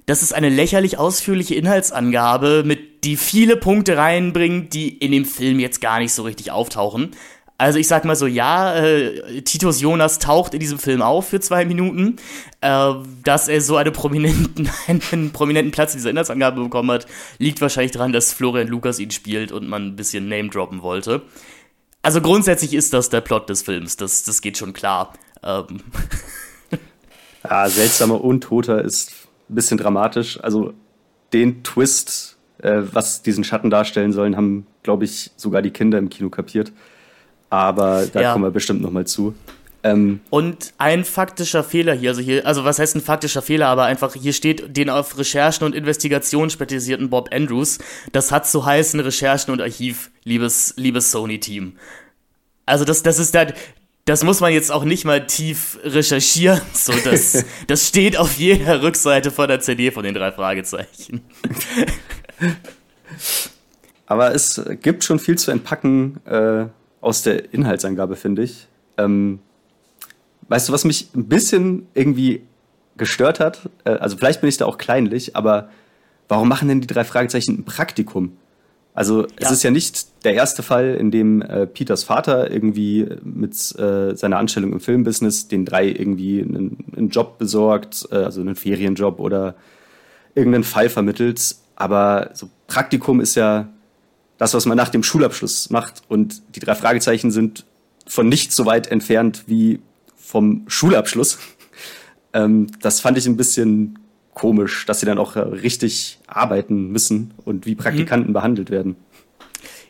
Das 0.06 0.22
ist 0.22 0.32
eine 0.32 0.50
lächerlich 0.50 0.98
ausführliche 0.98 1.56
Inhaltsangabe, 1.56 2.62
mit 2.64 3.02
die 3.02 3.16
viele 3.16 3.56
Punkte 3.56 3.96
reinbringt, 3.96 4.72
die 4.72 4.88
in 4.88 5.10
dem 5.10 5.24
Film 5.24 5.58
jetzt 5.58 5.80
gar 5.80 5.98
nicht 5.98 6.12
so 6.12 6.22
richtig 6.22 6.52
auftauchen. 6.52 7.10
Also 7.58 7.78
ich 7.78 7.88
sag 7.88 8.04
mal 8.04 8.16
so, 8.16 8.26
ja, 8.26 8.74
äh, 8.76 9.40
Titus 9.40 9.80
Jonas 9.80 10.18
taucht 10.18 10.52
in 10.52 10.60
diesem 10.60 10.78
Film 10.78 11.00
auf 11.00 11.28
für 11.28 11.40
zwei 11.40 11.64
Minuten. 11.64 12.16
Äh, 12.60 12.94
dass 13.24 13.48
er 13.48 13.60
so 13.60 13.76
eine 13.76 13.90
prominenten, 13.90 14.68
einen 15.10 15.32
prominenten 15.32 15.72
Platz 15.72 15.94
in 15.94 15.98
dieser 15.98 16.10
Inhaltsangabe 16.10 16.62
bekommen 16.62 16.90
hat, 16.90 17.06
liegt 17.38 17.60
wahrscheinlich 17.60 17.92
daran, 17.92 18.12
dass 18.12 18.32
Florian 18.32 18.68
Lukas 18.68 18.98
ihn 18.98 19.10
spielt 19.10 19.52
und 19.52 19.68
man 19.68 19.88
ein 19.88 19.96
bisschen 19.96 20.28
Name 20.28 20.50
droppen 20.50 20.82
wollte. 20.82 21.22
Also 22.02 22.20
grundsätzlich 22.20 22.74
ist 22.74 22.92
das 22.92 23.08
der 23.08 23.20
Plot 23.20 23.48
des 23.48 23.62
Films, 23.62 23.96
das, 23.96 24.22
das 24.24 24.40
geht 24.40 24.58
schon 24.58 24.72
klar. 24.72 25.14
Ähm. 25.42 25.80
Ja, 27.48 27.68
seltsamer 27.68 28.24
Untoter 28.24 28.82
ist 28.84 29.12
ein 29.48 29.54
bisschen 29.54 29.78
dramatisch. 29.78 30.42
Also 30.42 30.74
den 31.32 31.62
Twist, 31.62 32.38
äh, 32.58 32.82
was 32.90 33.22
diesen 33.22 33.44
Schatten 33.44 33.70
darstellen 33.70 34.12
sollen, 34.12 34.36
haben, 34.36 34.66
glaube 34.82 35.04
ich, 35.04 35.30
sogar 35.36 35.62
die 35.62 35.70
Kinder 35.70 35.96
im 35.98 36.08
Kino 36.08 36.28
kapiert 36.28 36.72
aber 37.50 38.06
da 38.06 38.20
ja. 38.20 38.32
kommen 38.32 38.44
wir 38.44 38.50
bestimmt 38.50 38.82
nochmal 38.82 39.06
zu. 39.06 39.34
Ähm, 39.86 40.20
und 40.30 40.72
ein 40.78 41.04
faktischer 41.04 41.62
Fehler 41.62 41.94
hier, 41.94 42.10
also 42.10 42.20
hier, 42.20 42.44
also 42.46 42.64
was 42.64 42.78
heißt 42.78 42.96
ein 42.96 43.00
faktischer 43.00 43.42
Fehler, 43.42 43.68
aber 43.68 43.84
einfach 43.84 44.14
hier 44.14 44.32
steht 44.32 44.76
den 44.76 44.90
auf 44.90 45.16
Recherchen 45.16 45.64
und 45.64 45.74
Investigationen 45.74 46.50
spezialisierten 46.50 47.08
Bob 47.08 47.28
Andrews. 47.32 47.78
Das 48.12 48.32
hat 48.32 48.48
zu 48.48 48.66
heißen 48.66 48.98
Recherchen 48.98 49.52
und 49.52 49.60
Archiv, 49.60 50.10
liebes, 50.24 50.74
liebes 50.76 51.12
Sony-Team. 51.12 51.74
Also 52.64 52.84
das, 52.84 53.04
das 53.04 53.20
ist 53.20 53.34
da, 53.34 53.46
das 54.06 54.24
muss 54.24 54.40
man 54.40 54.52
jetzt 54.52 54.72
auch 54.72 54.84
nicht 54.84 55.04
mal 55.04 55.24
tief 55.24 55.78
recherchieren. 55.84 56.60
So, 56.72 56.92
das, 57.04 57.44
das 57.68 57.86
steht 57.86 58.16
auf 58.16 58.38
jeder 58.38 58.82
Rückseite 58.82 59.30
von 59.30 59.46
der 59.46 59.60
CD 59.60 59.92
von 59.92 60.02
den 60.02 60.14
drei 60.14 60.32
Fragezeichen. 60.32 61.20
Aber 64.06 64.34
es 64.34 64.60
gibt 64.82 65.04
schon 65.04 65.20
viel 65.20 65.38
zu 65.38 65.52
entpacken. 65.52 66.20
Äh 66.26 66.66
aus 67.06 67.22
der 67.22 67.54
Inhaltsangabe, 67.54 68.16
finde 68.16 68.42
ich. 68.42 68.66
Ähm, 68.98 69.38
weißt 70.48 70.68
du, 70.68 70.72
was 70.72 70.84
mich 70.84 71.08
ein 71.14 71.28
bisschen 71.28 71.86
irgendwie 71.94 72.42
gestört 72.96 73.38
hat? 73.38 73.70
Äh, 73.84 73.90
also 73.90 74.16
vielleicht 74.16 74.40
bin 74.40 74.48
ich 74.48 74.56
da 74.56 74.66
auch 74.66 74.76
kleinlich, 74.76 75.36
aber 75.36 75.70
warum 76.26 76.48
machen 76.48 76.66
denn 76.68 76.80
die 76.80 76.88
drei 76.88 77.04
Fragezeichen 77.04 77.60
ein 77.60 77.64
Praktikum? 77.64 78.36
Also 78.92 79.22
ja. 79.22 79.28
es 79.38 79.52
ist 79.52 79.62
ja 79.62 79.70
nicht 79.70 80.24
der 80.24 80.34
erste 80.34 80.64
Fall, 80.64 80.96
in 80.96 81.12
dem 81.12 81.42
äh, 81.42 81.68
Peters 81.68 82.02
Vater 82.02 82.50
irgendwie 82.50 83.06
mit 83.22 83.52
äh, 83.78 84.16
seiner 84.16 84.38
Anstellung 84.38 84.72
im 84.72 84.80
Filmbusiness 84.80 85.46
den 85.46 85.64
drei 85.64 85.86
irgendwie 85.86 86.42
einen, 86.42 86.86
einen 86.96 87.10
Job 87.10 87.38
besorgt, 87.38 88.08
äh, 88.10 88.16
also 88.16 88.40
einen 88.40 88.56
Ferienjob 88.56 89.20
oder 89.20 89.54
irgendeinen 90.34 90.64
Fall 90.64 90.88
vermittelt. 90.88 91.54
Aber 91.76 92.30
so 92.32 92.48
Praktikum 92.66 93.20
ist 93.20 93.36
ja 93.36 93.68
das, 94.38 94.54
was 94.54 94.66
man 94.66 94.76
nach 94.76 94.88
dem 94.88 95.02
Schulabschluss 95.02 95.70
macht. 95.70 96.02
Und 96.08 96.42
die 96.54 96.60
drei 96.60 96.74
Fragezeichen 96.74 97.30
sind 97.30 97.64
von 98.06 98.28
nicht 98.28 98.52
so 98.52 98.66
weit 98.66 98.86
entfernt 98.88 99.44
wie 99.46 99.80
vom 100.16 100.64
Schulabschluss. 100.66 101.38
Ähm, 102.32 102.66
das 102.82 103.00
fand 103.00 103.16
ich 103.16 103.26
ein 103.26 103.38
bisschen 103.38 103.98
komisch, 104.34 104.84
dass 104.84 105.00
sie 105.00 105.06
dann 105.06 105.16
auch 105.16 105.36
äh, 105.36 105.40
richtig 105.40 106.18
arbeiten 106.26 106.88
müssen 106.88 107.32
und 107.46 107.64
wie 107.64 107.74
Praktikanten 107.74 108.30
mhm. 108.30 108.34
behandelt 108.34 108.68
werden. 108.68 108.96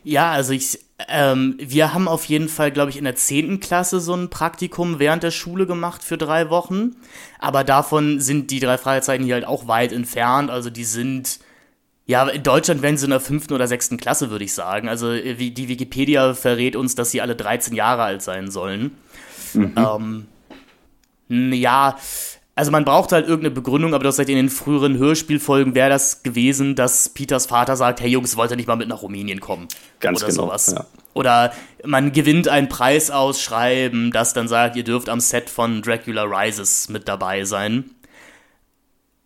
Ja, 0.03 0.31
also 0.31 0.53
ich, 0.53 0.79
ähm, 1.09 1.57
wir 1.59 1.93
haben 1.93 2.07
auf 2.07 2.23
jeden 2.25 2.47
Fall, 2.47 2.71
glaube 2.71 2.89
ich, 2.89 2.97
in 2.97 3.03
der 3.03 3.17
10. 3.17 3.59
Klasse 3.59 3.99
so 3.99 4.13
ein 4.13 4.29
Praktikum 4.29 4.99
während 4.99 5.23
der 5.23 5.31
Schule 5.31 5.67
gemacht 5.67 6.01
für 6.01 6.17
drei 6.17 6.49
Wochen. 6.49 6.95
Aber 7.39 7.65
davon 7.65 8.21
sind 8.21 8.49
die 8.49 8.61
drei 8.61 8.77
Fragezeichen 8.77 9.25
hier 9.25 9.35
halt 9.35 9.45
auch 9.45 9.67
weit 9.67 9.91
entfernt. 9.91 10.49
Also 10.49 10.69
die 10.69 10.85
sind, 10.85 11.39
ja, 12.07 12.27
in 12.29 12.41
Deutschland 12.41 12.81
wären 12.81 12.97
sie 12.97 13.05
in 13.05 13.11
der 13.11 13.19
fünften 13.19 13.53
oder 13.53 13.67
sechsten 13.67 13.97
Klasse, 13.97 14.29
würde 14.29 14.45
ich 14.45 14.53
sagen. 14.53 14.87
Also 14.87 15.11
wie 15.11 15.51
die 15.51 15.67
Wikipedia 15.67 16.33
verrät 16.33 16.77
uns, 16.77 16.95
dass 16.95 17.11
sie 17.11 17.21
alle 17.21 17.35
13 17.35 17.75
Jahre 17.75 18.03
alt 18.03 18.21
sein 18.21 18.49
sollen. 18.49 18.91
Mhm. 19.53 20.25
Ähm, 21.29 21.53
ja, 21.53 21.97
also 22.55 22.71
man 22.71 22.85
braucht 22.85 23.11
halt 23.11 23.27
irgendeine 23.27 23.53
Begründung, 23.53 23.93
aber 23.93 24.05
das 24.05 24.17
halt 24.17 24.29
in 24.29 24.37
den 24.37 24.49
früheren 24.49 24.97
Hörspielfolgen 24.97 25.75
wäre 25.75 25.89
das 25.89 26.23
gewesen, 26.23 26.75
dass 26.75 27.09
Peters 27.09 27.45
Vater 27.45 27.75
sagt, 27.75 27.99
hey 27.99 28.09
Jungs, 28.09 28.37
wollt 28.37 28.51
ihr 28.51 28.57
nicht 28.57 28.67
mal 28.67 28.77
mit 28.77 28.87
nach 28.87 29.01
Rumänien 29.01 29.41
kommen? 29.41 29.67
Ganz 29.99 30.23
oder 30.23 30.31
genau, 30.31 30.45
sowas. 30.45 30.73
Ja. 30.75 30.85
Oder 31.13 31.53
man 31.83 32.13
gewinnt 32.13 32.47
ein 32.47 32.69
Preisausschreiben, 32.69 34.11
das 34.11 34.33
dann 34.33 34.47
sagt, 34.47 34.75
ihr 34.75 34.83
dürft 34.83 35.09
am 35.09 35.19
Set 35.19 35.49
von 35.49 35.81
Dracula 35.81 36.23
Rises 36.23 36.89
mit 36.89 37.07
dabei 37.07 37.43
sein. 37.43 37.91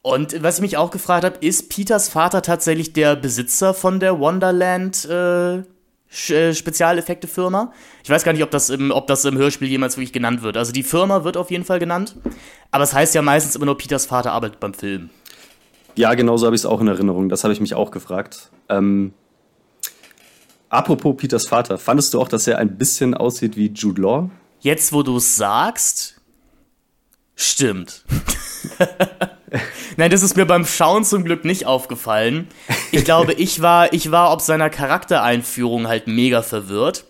Und 0.03 0.41
was 0.41 0.55
ich 0.55 0.62
mich 0.62 0.77
auch 0.77 0.89
gefragt 0.89 1.24
habe, 1.24 1.38
ist 1.41 1.70
Peters 1.70 2.10
Vater 2.10 2.41
tatsächlich 2.41 2.93
der 2.93 3.15
Besitzer 3.15 3.74
von 3.74 4.00
der 4.00 4.20
Wonderland 4.20 5.05
äh, 5.05 5.58
äh, 5.58 6.53
Spezialeffekte-Firma. 6.53 7.72
Ich 8.03 8.10
weiß 8.10 8.24
gar 8.24 8.34
nicht, 8.34 8.43
ob 8.43 8.50
das, 8.51 8.70
im, 8.70 8.91
ob 8.91 9.08
das 9.08 9.24
im 9.25 9.38
Hörspiel 9.38 9.67
jemals 9.67 9.98
wirklich 9.98 10.12
genannt 10.12 10.41
wird. 10.41 10.58
Also 10.58 10.72
die 10.72 10.84
Firma 10.84 11.24
wird 11.24 11.38
auf 11.38 11.51
jeden 11.51 11.63
Fall 11.63 11.79
genannt, 11.79 12.15
aber 12.72 12.84
es 12.84 12.93
heißt 12.93 13.13
ja 13.13 13.22
meistens 13.22 13.55
immer 13.55 13.65
nur, 13.65 13.77
Peters 13.77 14.08
Vater 14.08 14.31
arbeitet 14.31 14.60
beim 14.60 14.74
Film. 14.74 15.10
Ja, 15.96 16.13
genauso 16.15 16.48
habe 16.48 16.55
ich 16.55 16.62
es 16.62 16.65
auch 16.65 16.81
in 16.81 16.88
Erinnerung. 16.88 17.29
Das 17.29 17.43
habe 17.43 17.53
ich 17.53 17.60
mich 17.60 17.75
auch 17.75 17.91
gefragt. 17.91 18.50
Ähm, 18.70 19.13
apropos 20.70 21.15
Peters 21.15 21.48
Vater, 21.48 21.77
fandest 21.77 22.13
du 22.13 22.22
auch, 22.22 22.27
dass 22.27 22.48
er 22.48 22.58
ein 22.58 22.77
bisschen 22.77 23.13
aussieht 23.13 23.55
wie 23.55 23.67
Jude 23.67 24.01
Law? 24.01 24.29
Jetzt, 24.62 24.93
wo 24.93 25.03
du 25.03 25.17
es 25.17 25.36
sagst, 25.36 26.20
stimmt. 27.36 28.03
Nein, 29.98 30.12
das 30.12 30.24
ist 30.24 30.38
mir 30.38 30.46
beim 30.46 30.65
Schauen 30.65 31.03
zum 31.03 31.24
Glück 31.24 31.46
nicht 31.46 31.65
aufgefallen. 31.65 32.48
Ich 32.91 33.03
glaube, 33.03 33.34
ich 33.34 33.62
war, 33.62 33.91
ich 33.93 34.12
war 34.12 34.31
ob 34.31 34.41
seiner 34.41 34.70
Charaktereinführung 34.70 35.88
halt 35.88 36.08
mega 36.08 36.41
verwirrt. 36.41 37.05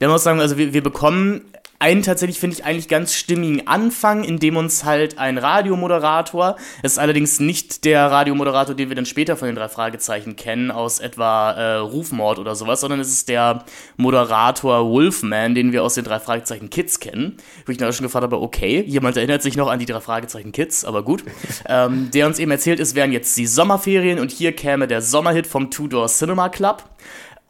Der 0.00 0.08
muss 0.08 0.24
sagen, 0.24 0.40
also 0.40 0.56
wir, 0.56 0.72
wir 0.72 0.82
bekommen 0.82 1.42
einen 1.80 2.02
tatsächlich, 2.02 2.38
finde 2.38 2.56
ich, 2.56 2.64
eigentlich 2.64 2.88
ganz 2.88 3.14
stimmigen 3.14 3.66
Anfang, 3.66 4.22
in 4.22 4.38
dem 4.38 4.56
uns 4.58 4.84
halt 4.84 5.18
ein 5.18 5.38
Radiomoderator, 5.38 6.56
es 6.82 6.92
ist 6.92 6.98
allerdings 6.98 7.40
nicht 7.40 7.86
der 7.86 8.10
Radiomoderator, 8.10 8.74
den 8.74 8.90
wir 8.90 8.96
dann 8.96 9.06
später 9.06 9.34
von 9.36 9.46
den 9.46 9.56
drei 9.56 9.70
Fragezeichen 9.70 10.36
kennen, 10.36 10.70
aus 10.70 11.00
etwa 11.00 11.52
äh, 11.52 11.76
Rufmord 11.76 12.38
oder 12.38 12.54
sowas, 12.54 12.82
sondern 12.82 13.00
es 13.00 13.08
ist 13.08 13.30
der 13.30 13.64
Moderator 13.96 14.90
Wolfman, 14.90 15.54
den 15.54 15.72
wir 15.72 15.82
aus 15.82 15.94
den 15.94 16.04
drei 16.04 16.20
Fragezeichen 16.20 16.68
Kids 16.68 17.00
kennen. 17.00 17.38
Wo 17.64 17.72
ich 17.72 17.78
dann 17.78 17.90
schon 17.94 18.04
gefragt 18.04 18.24
habe, 18.24 18.40
okay, 18.40 18.84
jemand 18.86 19.16
erinnert 19.16 19.40
sich 19.40 19.56
noch 19.56 19.68
an 19.68 19.78
die 19.78 19.86
drei 19.86 20.00
Fragezeichen 20.00 20.52
Kids, 20.52 20.84
aber 20.84 21.02
gut. 21.02 21.24
ähm, 21.66 22.10
der 22.12 22.26
uns 22.26 22.38
eben 22.38 22.50
erzählt, 22.50 22.78
es 22.78 22.94
wären 22.94 23.10
jetzt 23.10 23.34
die 23.38 23.46
Sommerferien 23.46 24.18
und 24.18 24.30
hier 24.30 24.52
käme 24.52 24.86
der 24.86 25.00
Sommerhit 25.00 25.46
vom 25.46 25.70
Two-Door 25.70 26.08
Cinema 26.08 26.50
Club. 26.50 26.84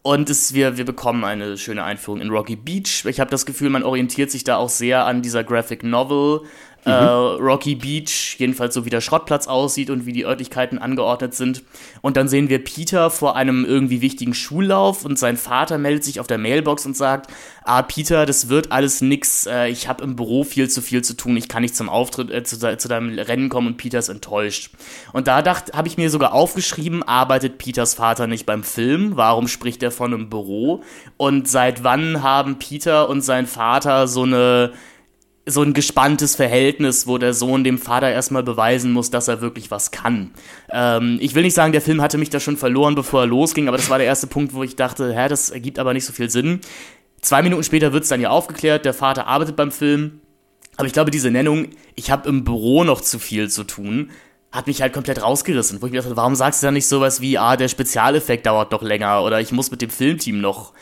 Und 0.02 0.30
es, 0.30 0.54
wir, 0.54 0.78
wir 0.78 0.86
bekommen 0.86 1.24
eine 1.24 1.58
schöne 1.58 1.84
Einführung 1.84 2.22
in 2.22 2.30
Rocky 2.30 2.56
Beach. 2.56 3.04
Ich 3.04 3.20
habe 3.20 3.30
das 3.30 3.44
Gefühl, 3.44 3.68
man 3.68 3.82
orientiert 3.82 4.30
sich 4.30 4.44
da 4.44 4.56
auch 4.56 4.70
sehr 4.70 5.04
an 5.04 5.20
dieser 5.20 5.44
Graphic 5.44 5.82
Novel 5.82 6.40
mhm. 6.84 6.92
äh, 6.92 6.96
Rocky 6.96 7.74
Beach, 7.74 8.36
jedenfalls 8.38 8.74
so 8.74 8.84
wie 8.84 8.90
der 8.90 9.00
Schrottplatz 9.00 9.46
aussieht 9.46 9.90
und 9.90 10.06
wie 10.06 10.12
die 10.12 10.24
Örtlichkeiten 10.24 10.78
angeordnet 10.78 11.34
sind. 11.34 11.62
Und 12.00 12.16
dann 12.16 12.28
sehen 12.28 12.48
wir 12.48 12.62
Peter 12.62 13.10
vor 13.10 13.36
einem 13.36 13.64
irgendwie 13.64 14.00
wichtigen 14.00 14.34
Schullauf 14.34 15.04
und 15.04 15.18
sein 15.18 15.36
Vater 15.36 15.78
meldet 15.78 16.04
sich 16.04 16.20
auf 16.20 16.26
der 16.26 16.38
Mailbox 16.38 16.86
und 16.86 16.96
sagt, 16.96 17.30
ah 17.64 17.82
Peter, 17.82 18.26
das 18.26 18.48
wird 18.48 18.72
alles 18.72 19.00
nix, 19.00 19.46
äh, 19.46 19.68
ich 19.68 19.88
habe 19.88 20.02
im 20.04 20.16
Büro 20.16 20.44
viel 20.44 20.68
zu 20.68 20.82
viel 20.82 21.02
zu 21.02 21.16
tun, 21.16 21.36
ich 21.36 21.48
kann 21.48 21.62
nicht 21.62 21.76
zum 21.76 21.88
Auftritt, 21.88 22.30
äh, 22.30 22.42
zu, 22.42 22.58
zu 22.58 22.88
deinem 22.88 23.18
Rennen 23.18 23.48
kommen 23.48 23.68
und 23.68 23.76
Peter 23.76 23.98
ist 23.98 24.08
enttäuscht. 24.08 24.70
Und 25.12 25.28
da 25.28 25.44
habe 25.44 25.88
ich 25.88 25.96
mir 25.96 26.10
sogar 26.10 26.32
aufgeschrieben, 26.32 27.02
arbeitet 27.02 27.58
Peters 27.58 27.94
Vater 27.94 28.26
nicht 28.26 28.46
beim 28.46 28.62
Film? 28.62 29.16
Warum 29.16 29.48
spricht 29.48 29.82
er 29.82 29.90
von 29.90 30.12
einem 30.12 30.30
Büro? 30.30 30.82
Und 31.16 31.48
seit 31.48 31.84
wann 31.84 32.22
haben 32.22 32.58
Peter 32.58 33.08
und 33.08 33.22
sein 33.22 33.46
Vater 33.46 34.08
so 34.08 34.22
eine 34.22 34.72
so 35.50 35.62
ein 35.62 35.74
gespanntes 35.74 36.36
Verhältnis, 36.36 37.06
wo 37.06 37.18
der 37.18 37.34
Sohn 37.34 37.64
dem 37.64 37.78
Vater 37.78 38.10
erstmal 38.10 38.42
beweisen 38.42 38.92
muss, 38.92 39.10
dass 39.10 39.28
er 39.28 39.40
wirklich 39.40 39.70
was 39.70 39.90
kann. 39.90 40.30
Ähm, 40.70 41.18
ich 41.20 41.34
will 41.34 41.42
nicht 41.42 41.54
sagen, 41.54 41.72
der 41.72 41.80
Film 41.80 42.00
hatte 42.00 42.18
mich 42.18 42.30
da 42.30 42.40
schon 42.40 42.56
verloren, 42.56 42.94
bevor 42.94 43.22
er 43.22 43.26
losging, 43.26 43.68
aber 43.68 43.76
das 43.76 43.90
war 43.90 43.98
der 43.98 44.06
erste 44.06 44.26
Punkt, 44.26 44.54
wo 44.54 44.62
ich 44.62 44.76
dachte, 44.76 45.14
hä, 45.14 45.28
das 45.28 45.50
ergibt 45.50 45.78
aber 45.78 45.92
nicht 45.92 46.04
so 46.04 46.12
viel 46.12 46.30
Sinn. 46.30 46.60
Zwei 47.20 47.42
Minuten 47.42 47.64
später 47.64 47.92
wird 47.92 48.04
es 48.04 48.08
dann 48.08 48.20
ja 48.20 48.30
aufgeklärt, 48.30 48.84
der 48.84 48.94
Vater 48.94 49.26
arbeitet 49.26 49.56
beim 49.56 49.70
Film. 49.70 50.20
Aber 50.76 50.86
ich 50.86 50.92
glaube, 50.92 51.10
diese 51.10 51.30
Nennung, 51.30 51.68
ich 51.94 52.10
habe 52.10 52.28
im 52.28 52.44
Büro 52.44 52.84
noch 52.84 53.02
zu 53.02 53.18
viel 53.18 53.50
zu 53.50 53.64
tun, 53.64 54.10
hat 54.50 54.66
mich 54.66 54.80
halt 54.80 54.92
komplett 54.92 55.22
rausgerissen. 55.22 55.82
Wo 55.82 55.86
ich 55.86 55.92
mir 55.92 56.00
dachte, 56.00 56.16
warum 56.16 56.34
sagst 56.34 56.62
du 56.62 56.66
dann 56.66 56.74
nicht 56.74 56.86
sowas 56.86 57.20
wie, 57.20 57.36
ah, 57.36 57.56
der 57.56 57.68
Spezialeffekt 57.68 58.46
dauert 58.46 58.72
noch 58.72 58.82
länger 58.82 59.22
oder 59.22 59.40
ich 59.40 59.52
muss 59.52 59.70
mit 59.70 59.82
dem 59.82 59.90
Filmteam 59.90 60.40
noch, 60.40 60.72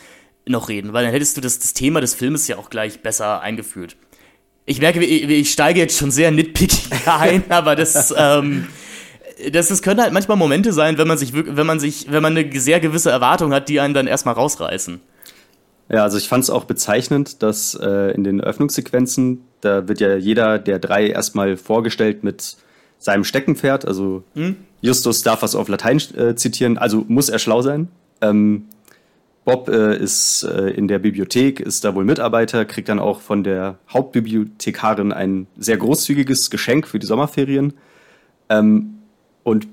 noch 0.46 0.68
reden, 0.68 0.92
weil 0.92 1.04
dann 1.04 1.12
hättest 1.12 1.37
du 1.37 1.40
das, 1.40 1.59
das 1.59 1.74
Thema 1.74 2.00
des 2.00 2.14
Filmes 2.14 2.46
ja 2.46 2.57
auch 2.57 2.70
gleich 2.70 3.02
besser 3.02 3.40
eingeführt 3.40 3.96
ich 4.68 4.81
merke, 4.81 5.02
ich, 5.02 5.50
steige 5.50 5.81
jetzt 5.81 5.96
schon 5.96 6.11
sehr 6.11 6.31
nitpickig 6.31 6.90
ein, 7.07 7.42
aber 7.48 7.74
das, 7.74 8.14
ähm, 8.16 8.66
das, 9.50 9.68
das 9.68 9.81
können 9.81 10.00
halt 10.00 10.12
manchmal 10.12 10.37
Momente 10.37 10.74
sein, 10.74 10.98
wenn 10.98 11.09
man 11.09 11.16
sich, 11.16 11.33
wenn 11.33 11.66
man 11.66 11.81
sich, 11.81 12.12
wenn 12.12 12.22
man 12.22 12.37
eine 12.37 12.61
sehr 12.61 12.78
gewisse 12.78 13.11
Erwartung 13.11 13.54
hat, 13.54 13.70
die 13.70 13.81
einen 13.81 13.94
dann 13.94 14.07
erstmal 14.07 14.35
rausreißen. 14.35 15.00
Ja, 15.90 16.02
also 16.02 16.18
ich 16.18 16.28
fand 16.28 16.44
es 16.44 16.50
auch 16.50 16.64
bezeichnend, 16.64 17.42
dass 17.42 17.74
äh, 17.74 18.12
in 18.12 18.24
den 18.24 18.42
Öffnungssequenzen, 18.42 19.40
da 19.62 19.88
wird 19.88 20.00
ja 20.00 20.16
jeder 20.16 20.59
der 20.59 20.78
drei 20.78 21.09
erstmal 21.09 21.57
vorgestellt 21.57 22.22
mit 22.22 22.59
seinem 22.98 23.24
Steckenpferd. 23.24 23.87
Also 23.87 24.22
hm? 24.35 24.57
Justus 24.83 25.22
darf 25.22 25.40
was 25.40 25.54
auf 25.54 25.68
Latein 25.68 25.96
äh, 26.14 26.35
zitieren, 26.35 26.76
also 26.76 27.07
muss 27.09 27.31
er 27.31 27.38
schlau 27.38 27.62
sein. 27.62 27.88
Ähm, 28.20 28.66
Bob 29.48 29.70
äh, 29.70 29.96
ist 29.96 30.42
äh, 30.42 30.68
in 30.72 30.88
der 30.88 30.98
Bibliothek, 30.98 31.58
ist 31.58 31.82
da 31.82 31.94
wohl 31.94 32.04
Mitarbeiter, 32.04 32.66
kriegt 32.66 32.90
dann 32.90 32.98
auch 32.98 33.22
von 33.22 33.42
der 33.42 33.78
Hauptbibliothekarin 33.88 35.11
ein 35.11 35.46
sehr 35.56 35.78
großzügiges 35.78 36.50
Geschenk 36.50 36.87
für 36.87 36.98
die 36.98 37.06
Sommerferien. 37.06 37.72
Ähm, 38.50 38.98
und 39.44 39.66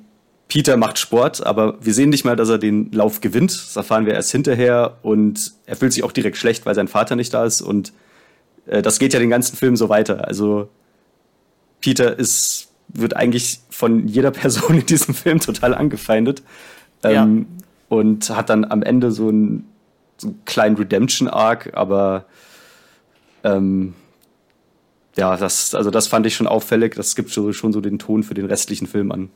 Peter 0.47 0.77
macht 0.77 0.97
Sport, 0.97 1.45
aber 1.45 1.75
wir 1.81 1.93
sehen 1.93 2.09
nicht 2.09 2.23
mal, 2.23 2.37
dass 2.37 2.47
er 2.47 2.57
den 2.57 2.89
Lauf 2.93 3.19
gewinnt. 3.19 3.51
Das 3.51 3.75
erfahren 3.75 4.05
wir 4.05 4.13
erst 4.13 4.31
hinterher 4.31 4.95
und 5.01 5.51
er 5.65 5.75
fühlt 5.75 5.91
sich 5.91 6.05
auch 6.05 6.13
direkt 6.13 6.37
schlecht, 6.37 6.65
weil 6.65 6.73
sein 6.73 6.87
Vater 6.87 7.17
nicht 7.17 7.33
da 7.33 7.43
ist. 7.43 7.59
Und 7.59 7.91
äh, 8.67 8.81
das 8.81 8.97
geht 8.97 9.11
ja 9.11 9.19
den 9.19 9.29
ganzen 9.29 9.57
Film 9.57 9.75
so 9.75 9.89
weiter. 9.89 10.25
Also 10.25 10.69
Peter 11.81 12.17
ist, 12.17 12.69
wird 12.87 13.17
eigentlich 13.17 13.59
von 13.69 14.07
jeder 14.07 14.31
Person 14.39 14.79
in 14.79 14.85
diesem 14.85 15.13
Film 15.13 15.41
total 15.41 15.73
angefeindet. 15.73 16.43
Ähm, 17.03 17.13
ja 17.49 17.54
und 17.89 18.29
hat 18.29 18.49
dann 18.49 18.65
am 18.65 18.81
Ende 18.81 19.11
so 19.11 19.29
einen, 19.29 19.67
so 20.17 20.27
einen 20.27 20.45
kleinen 20.45 20.75
Redemption-Arc, 20.75 21.71
aber 21.75 22.25
ähm, 23.43 23.93
ja, 25.17 25.37
das, 25.37 25.73
also 25.73 25.91
das 25.91 26.07
fand 26.07 26.25
ich 26.25 26.35
schon 26.35 26.47
auffällig. 26.47 26.95
Das 26.95 27.15
gibt 27.15 27.31
schon, 27.31 27.53
schon 27.53 27.71
so 27.71 27.81
den 27.81 27.99
Ton 27.99 28.23
für 28.23 28.33
den 28.33 28.45
restlichen 28.45 28.87
Film 28.87 29.11
an. 29.11 29.29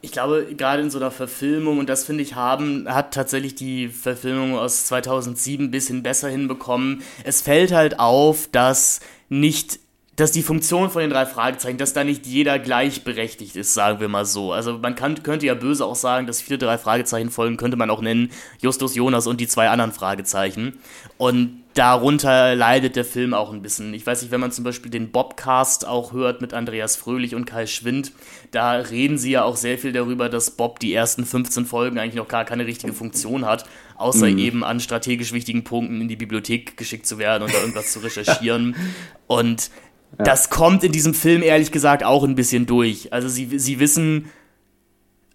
Ich 0.00 0.12
glaube, 0.12 0.46
gerade 0.56 0.82
in 0.82 0.90
so 0.90 0.98
einer 0.98 1.10
Verfilmung, 1.10 1.78
und 1.78 1.88
das 1.88 2.04
finde 2.04 2.22
ich, 2.22 2.36
haben, 2.36 2.86
hat 2.88 3.12
tatsächlich 3.12 3.56
die 3.56 3.88
Verfilmung 3.88 4.56
aus 4.56 4.86
2007 4.86 5.66
ein 5.66 5.70
bisschen 5.72 6.04
besser 6.04 6.28
hinbekommen. 6.28 7.02
Es 7.24 7.42
fällt 7.42 7.72
halt 7.72 7.98
auf, 7.98 8.48
dass 8.52 9.00
nicht 9.28 9.80
dass 10.18 10.32
die 10.32 10.42
Funktion 10.42 10.90
von 10.90 11.00
den 11.00 11.10
drei 11.10 11.26
Fragezeichen, 11.26 11.78
dass 11.78 11.92
da 11.92 12.02
nicht 12.02 12.26
jeder 12.26 12.58
gleichberechtigt 12.58 13.54
ist, 13.54 13.72
sagen 13.72 14.00
wir 14.00 14.08
mal 14.08 14.26
so. 14.26 14.52
Also 14.52 14.76
man 14.76 14.96
kann, 14.96 15.22
könnte 15.22 15.46
ja 15.46 15.54
böse 15.54 15.84
auch 15.84 15.94
sagen, 15.94 16.26
dass 16.26 16.40
viele 16.40 16.58
drei 16.58 16.76
Fragezeichen 16.76 17.30
Folgen 17.30 17.56
könnte 17.56 17.76
man 17.76 17.88
auch 17.88 18.00
nennen 18.00 18.30
Justus 18.60 18.96
Jonas 18.96 19.28
und 19.28 19.40
die 19.40 19.46
zwei 19.46 19.68
anderen 19.68 19.92
Fragezeichen. 19.92 20.80
Und 21.18 21.62
darunter 21.74 22.56
leidet 22.56 22.96
der 22.96 23.04
Film 23.04 23.32
auch 23.32 23.52
ein 23.52 23.62
bisschen. 23.62 23.94
Ich 23.94 24.04
weiß 24.04 24.22
nicht, 24.22 24.32
wenn 24.32 24.40
man 24.40 24.50
zum 24.50 24.64
Beispiel 24.64 24.90
den 24.90 25.12
Bobcast 25.12 25.86
auch 25.86 26.12
hört 26.12 26.40
mit 26.40 26.52
Andreas 26.52 26.96
Fröhlich 26.96 27.36
und 27.36 27.44
Kai 27.44 27.66
Schwind, 27.66 28.10
da 28.50 28.72
reden 28.72 29.18
sie 29.18 29.30
ja 29.30 29.44
auch 29.44 29.54
sehr 29.54 29.78
viel 29.78 29.92
darüber, 29.92 30.28
dass 30.28 30.50
Bob 30.50 30.80
die 30.80 30.92
ersten 30.92 31.24
15 31.24 31.64
Folgen 31.64 31.96
eigentlich 32.00 32.16
noch 32.16 32.26
gar 32.26 32.44
keine 32.44 32.66
richtige 32.66 32.92
Funktion 32.92 33.46
hat, 33.46 33.66
außer 33.96 34.26
mhm. 34.26 34.38
eben 34.38 34.64
an 34.64 34.80
strategisch 34.80 35.32
wichtigen 35.32 35.62
Punkten 35.62 36.00
in 36.00 36.08
die 36.08 36.16
Bibliothek 36.16 36.76
geschickt 36.76 37.06
zu 37.06 37.18
werden 37.18 37.44
und 37.44 37.54
da 37.54 37.60
irgendwas 37.60 37.92
zu 37.92 38.00
recherchieren. 38.00 38.74
Und 39.28 39.70
ja. 40.16 40.24
Das 40.24 40.50
kommt 40.50 40.84
in 40.84 40.92
diesem 40.92 41.14
Film 41.14 41.42
ehrlich 41.42 41.72
gesagt 41.72 42.04
auch 42.04 42.24
ein 42.24 42.34
bisschen 42.34 42.66
durch. 42.66 43.12
Also 43.12 43.28
sie, 43.28 43.58
sie 43.58 43.80
wissen, 43.80 44.30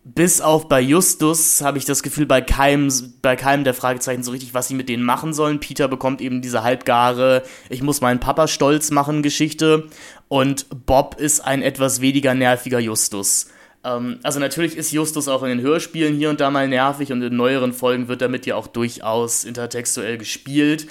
bis 0.05 0.41
auf 0.41 0.67
bei 0.67 0.81
Justus 0.81 1.61
habe 1.61 1.77
ich 1.77 1.85
das 1.85 2.03
Gefühl, 2.03 2.25
bei 2.25 2.41
keinem, 2.41 2.91
bei 3.21 3.35
keinem 3.35 3.63
der 3.63 3.73
Fragezeichen 3.73 4.23
so 4.23 4.31
richtig, 4.31 4.53
was 4.53 4.67
sie 4.67 4.73
mit 4.75 4.89
denen 4.89 5.03
machen 5.03 5.33
sollen. 5.33 5.59
Peter 5.59 5.87
bekommt 5.87 6.19
eben 6.19 6.41
diese 6.41 6.63
halbgare, 6.63 7.43
ich 7.69 7.81
muss 7.81 8.01
meinen 8.01 8.19
Papa 8.19 8.47
stolz 8.47 8.91
machen 8.91 9.23
Geschichte. 9.23 9.87
und 10.27 10.65
Bob 10.85 11.15
ist 11.19 11.41
ein 11.41 11.61
etwas 11.61 12.01
weniger 12.01 12.33
nerviger 12.33 12.79
Justus. 12.79 13.47
Ähm, 13.83 14.19
also 14.23 14.39
natürlich 14.39 14.75
ist 14.75 14.91
Justus 14.91 15.27
auch 15.27 15.43
in 15.43 15.49
den 15.49 15.61
Hörspielen 15.61 16.15
hier 16.15 16.29
und 16.29 16.41
da 16.41 16.49
mal 16.51 16.67
nervig 16.67 17.11
und 17.11 17.21
in 17.21 17.35
neueren 17.35 17.73
Folgen 17.73 18.07
wird 18.07 18.21
damit 18.21 18.45
ja 18.45 18.55
auch 18.55 18.67
durchaus 18.67 19.43
intertextuell 19.43 20.17
gespielt. 20.17 20.87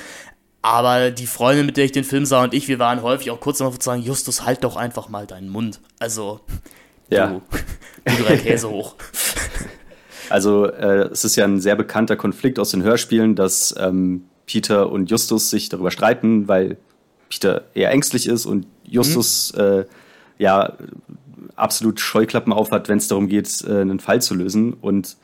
Aber 0.63 1.11
die 1.11 1.27
Freundin, 1.27 1.67
mit 1.67 1.77
der 1.77 1.85
ich 1.85 1.93
den 1.93 2.05
Film 2.05 2.25
sah 2.25 2.45
und 2.45 2.55
ich, 2.55 2.69
wir 2.69 2.79
waren 2.79 3.03
häufig 3.03 3.31
auch 3.33 3.41
kurz 3.41 3.59
darauf 3.59 3.79
zu 3.79 3.85
sagen, 3.85 4.03
Justus, 4.03 4.45
halt 4.45 4.63
doch 4.63 4.77
einfach 4.77 5.09
mal 5.09 5.27
deinen 5.27 5.49
Mund. 5.49 5.81
Also, 5.99 6.41
ja. 7.11 7.27
du, 7.27 7.43
du 8.05 8.23
drei 8.23 8.37
Käse 8.37 8.71
hoch. 8.71 8.95
Also, 10.31 10.65
äh, 10.65 11.09
es 11.11 11.25
ist 11.27 11.37
ja 11.37 11.45
ein 11.45 11.61
sehr 11.61 11.77
bekannter 11.77 12.17
Konflikt 12.17 12.59
aus 12.59 12.71
den 12.71 12.83
Hörspielen, 12.83 13.35
dass 13.35 13.75
ähm, 13.79 14.25
Peter 14.47 14.91
und 14.91 15.11
Justus 15.11 15.51
sich 15.51 15.69
darüber 15.69 15.91
streiten, 15.91 16.49
weil 16.49 16.79
Peter 17.29 17.65
eher 17.75 17.91
ängstlich 17.91 18.27
ist 18.27 18.47
und 18.47 18.67
Justus 18.83 19.53
mhm. 19.55 19.61
äh, 19.61 19.85
ja 20.39 20.79
absolut 21.57 22.01
Scheuklappen 22.01 22.53
aufhat, 22.53 22.89
wenn 22.89 22.97
es 22.97 23.09
darum 23.09 23.29
geht, 23.29 23.63
äh, 23.67 23.81
einen 23.81 24.01
Fall 24.01 24.23
zu 24.23 24.35
lösen. 24.35 24.73
Und 24.73 25.17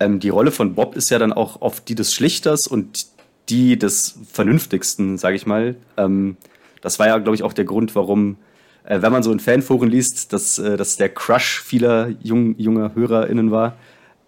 ähm, 0.00 0.18
die 0.18 0.30
Rolle 0.30 0.50
von 0.50 0.74
Bob 0.74 0.96
ist 0.96 1.10
ja 1.10 1.18
dann 1.18 1.32
auch 1.34 1.60
oft 1.60 1.88
die 1.88 1.94
des 1.94 2.14
Schlichters 2.14 2.66
und 2.66 3.06
die 3.48 3.78
des 3.78 4.18
Vernünftigsten, 4.32 5.18
sage 5.18 5.36
ich 5.36 5.46
mal. 5.46 5.76
Ähm, 5.96 6.36
das 6.80 6.98
war 6.98 7.06
ja, 7.06 7.18
glaube 7.18 7.34
ich, 7.34 7.42
auch 7.42 7.52
der 7.52 7.64
Grund, 7.64 7.94
warum, 7.94 8.36
äh, 8.84 9.02
wenn 9.02 9.12
man 9.12 9.22
so 9.22 9.32
in 9.32 9.40
Fanforen 9.40 9.88
liest, 9.88 10.32
dass 10.32 10.58
äh, 10.58 10.76
das 10.76 10.96
der 10.96 11.08
Crush 11.08 11.62
vieler 11.62 12.08
jung, 12.22 12.58
junger 12.58 12.94
HörerInnen 12.94 13.50
war. 13.50 13.76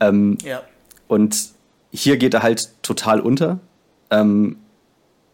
Ähm, 0.01 0.39
ja. 0.45 0.63
Und 1.09 1.51
hier 1.93 2.17
geht 2.17 2.35
er 2.35 2.43
halt 2.43 2.71
total 2.83 3.21
unter. 3.21 3.61
Ähm, 4.11 4.57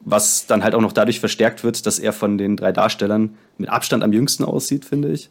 was 0.00 0.46
dann 0.46 0.62
halt 0.62 0.74
auch 0.74 0.80
noch 0.80 0.92
dadurch 0.92 1.18
verstärkt 1.18 1.64
wird, 1.64 1.84
dass 1.84 1.98
er 1.98 2.12
von 2.12 2.38
den 2.38 2.56
drei 2.56 2.70
Darstellern 2.70 3.36
mit 3.58 3.68
Abstand 3.68 4.04
am 4.04 4.12
jüngsten 4.12 4.44
aussieht, 4.44 4.84
finde 4.84 5.10
ich. 5.10 5.30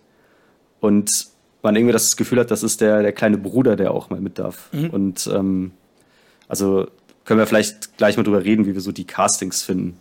Und 0.81 1.27
man 1.61 1.75
irgendwie 1.75 1.93
das 1.93 2.17
Gefühl 2.17 2.39
hat, 2.39 2.51
das 2.51 2.61
ist 2.61 2.81
der, 2.81 3.01
der 3.01 3.13
kleine 3.13 3.37
Bruder, 3.37 3.77
der 3.77 3.91
auch 3.91 4.09
mal 4.09 4.19
mit 4.19 4.37
darf. 4.37 4.69
Mhm. 4.73 4.89
Und 4.89 5.29
ähm, 5.33 5.71
also 6.47 6.87
können 7.25 7.39
wir 7.39 7.47
vielleicht 7.47 7.97
gleich 7.97 8.17
mal 8.17 8.23
drüber 8.23 8.43
reden, 8.43 8.65
wie 8.65 8.73
wir 8.73 8.81
so 8.81 8.91
die 8.91 9.05
Castings 9.05 9.63
finden. 9.63 9.97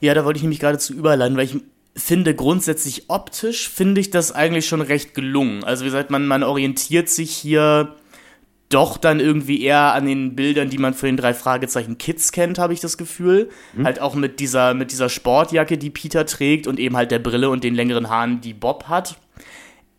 Ja, 0.00 0.14
da 0.14 0.24
wollte 0.24 0.38
ich 0.38 0.42
nämlich 0.42 0.60
gerade 0.60 0.78
zu 0.78 0.92
überleiten, 0.92 1.36
weil 1.36 1.44
ich 1.44 1.56
finde 1.96 2.34
grundsätzlich 2.34 3.04
optisch 3.08 3.68
finde 3.68 4.00
ich 4.00 4.10
das 4.10 4.32
eigentlich 4.32 4.66
schon 4.66 4.80
recht 4.80 5.14
gelungen. 5.14 5.62
Also 5.62 5.84
wie 5.84 5.88
gesagt, 5.88 6.10
man, 6.10 6.26
man 6.26 6.42
orientiert 6.42 7.08
sich 7.08 7.30
hier 7.30 7.94
doch 8.68 8.96
dann 8.96 9.20
irgendwie 9.20 9.62
eher 9.62 9.92
an 9.92 10.06
den 10.06 10.34
Bildern, 10.34 10.70
die 10.70 10.78
man 10.78 10.94
für 10.94 11.06
den 11.06 11.16
drei 11.16 11.34
Fragezeichen 11.34 11.98
Kids 11.98 12.32
kennt, 12.32 12.58
habe 12.58 12.72
ich 12.72 12.80
das 12.80 12.98
Gefühl. 12.98 13.50
Mhm. 13.74 13.84
Halt 13.84 14.00
auch 14.00 14.14
mit 14.14 14.40
dieser, 14.40 14.74
mit 14.74 14.90
dieser 14.90 15.08
Sportjacke, 15.08 15.78
die 15.78 15.90
Peter 15.90 16.26
trägt 16.26 16.66
und 16.66 16.80
eben 16.80 16.96
halt 16.96 17.12
der 17.12 17.20
Brille 17.20 17.50
und 17.50 17.62
den 17.62 17.74
längeren 17.74 18.08
Haaren, 18.08 18.40
die 18.40 18.54
Bob 18.54 18.88
hat. 18.88 19.16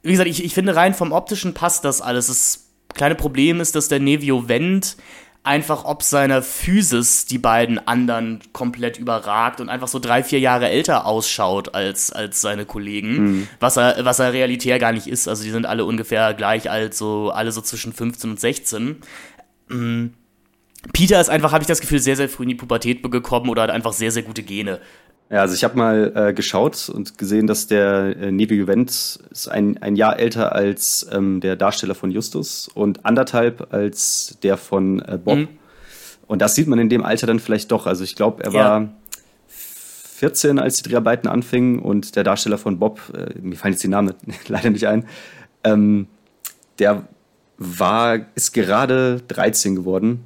Wie 0.04 0.12
gesagt, 0.12 0.30
ich, 0.30 0.44
ich 0.44 0.54
finde 0.54 0.76
rein 0.76 0.94
vom 0.94 1.14
optischen 1.14 1.54
passt 1.54 1.86
das 1.86 2.02
alles. 2.02 2.28
Das 2.28 2.66
kleine 2.94 3.16
Problem 3.16 3.62
ist, 3.62 3.76
dass 3.76 3.88
der 3.88 4.00
Nevio 4.00 4.50
Wendt 4.50 4.98
einfach 5.46 5.86
ob 5.86 6.04
seiner 6.04 6.42
Physis 6.42 7.26
die 7.26 7.38
beiden 7.38 7.86
anderen 7.88 8.40
komplett 8.54 8.98
überragt 8.98 9.62
und 9.62 9.70
einfach 9.70 9.88
so 9.88 10.00
drei, 10.00 10.24
vier 10.24 10.40
Jahre 10.40 10.70
älter 10.70 11.06
ausschaut 11.06 11.76
als, 11.76 12.12
als 12.12 12.42
seine 12.42 12.66
Kollegen, 12.66 13.18
mhm. 13.18 13.48
was, 13.60 13.78
er, 13.78 14.04
was 14.06 14.20
er 14.20 14.34
realitär 14.34 14.80
gar 14.80 14.92
nicht 14.92 15.08
ist. 15.08 15.28
Also 15.28 15.44
die 15.44 15.52
sind 15.52 15.66
alle 15.66 15.86
ungefähr 15.86 16.34
gleich 16.34 16.70
alt, 16.70 16.94
so 16.94 17.32
alle 17.32 17.52
so 17.52 17.62
zwischen 17.62 17.94
15 17.94 18.32
und 18.32 18.40
16. 18.40 18.98
Mhm. 19.70 20.14
Peter 20.94 21.20
ist 21.20 21.30
einfach, 21.30 21.52
habe 21.52 21.64
ich 21.64 21.68
das 21.68 21.82
Gefühl, 21.82 22.00
sehr, 22.00 22.16
sehr 22.16 22.30
früh 22.30 22.44
in 22.44 22.50
die 22.50 22.56
Pubertät 22.56 23.02
gekommen 23.04 23.50
oder 23.50 23.64
hat 23.64 23.72
einfach 23.72 23.94
sehr, 23.94 24.12
sehr 24.12 24.24
gute 24.24 24.44
Gene. 24.44 24.80
Ja, 25.30 25.42
also 25.42 25.56
ich 25.56 25.64
habe 25.64 25.76
mal 25.78 26.12
äh, 26.16 26.34
geschaut 26.34 26.88
und 26.90 27.18
gesehen, 27.18 27.48
dass 27.48 27.66
der 27.66 28.16
äh, 28.16 28.32
Nevi 28.32 28.56
Juvent 28.56 28.90
ist 29.32 29.48
ein, 29.48 29.82
ein 29.82 29.96
Jahr 29.96 30.20
älter 30.20 30.54
als 30.54 31.08
ähm, 31.12 31.42
der 31.42 31.56
Darsteller 31.56 31.96
von 31.96 32.12
Justus 32.12 32.70
und 32.74 33.06
anderthalb 33.06 33.74
als 33.74 34.38
der 34.44 34.58
von 34.58 35.00
äh, 35.00 35.18
Bob. 35.18 35.38
Mhm. 35.38 35.48
Und 36.28 36.42
das 36.42 36.56
sieht 36.56 36.68
man 36.68 36.78
in 36.78 36.90
dem 36.90 37.04
Alter 37.04 37.26
dann 37.26 37.40
vielleicht 37.40 37.72
doch. 37.72 37.88
Also 37.88 38.04
ich 38.04 38.16
glaube, 38.16 38.44
er 38.44 38.52
ja. 38.52 38.60
war 38.60 38.90
14, 39.48 40.60
als 40.60 40.78
die 40.78 40.90
Dreharbeiten 40.90 41.28
anfingen 41.28 41.80
und 41.80 42.16
der 42.16 42.24
Darsteller 42.24 42.60
von 42.60 42.78
Bob, 42.78 43.02
äh, 43.16 43.38
mir 43.40 43.56
fallen 43.56 43.74
jetzt 43.74 43.84
die 43.84 43.88
Namen 43.88 44.14
leider 44.48 44.70
nicht 44.70 44.88
ein, 44.88 45.08
ähm, 45.64 46.08
der 46.78 47.08
war, 47.58 48.20
ist 48.36 48.54
gerade 48.54 49.22
13 49.28 49.76
geworden. 49.76 50.24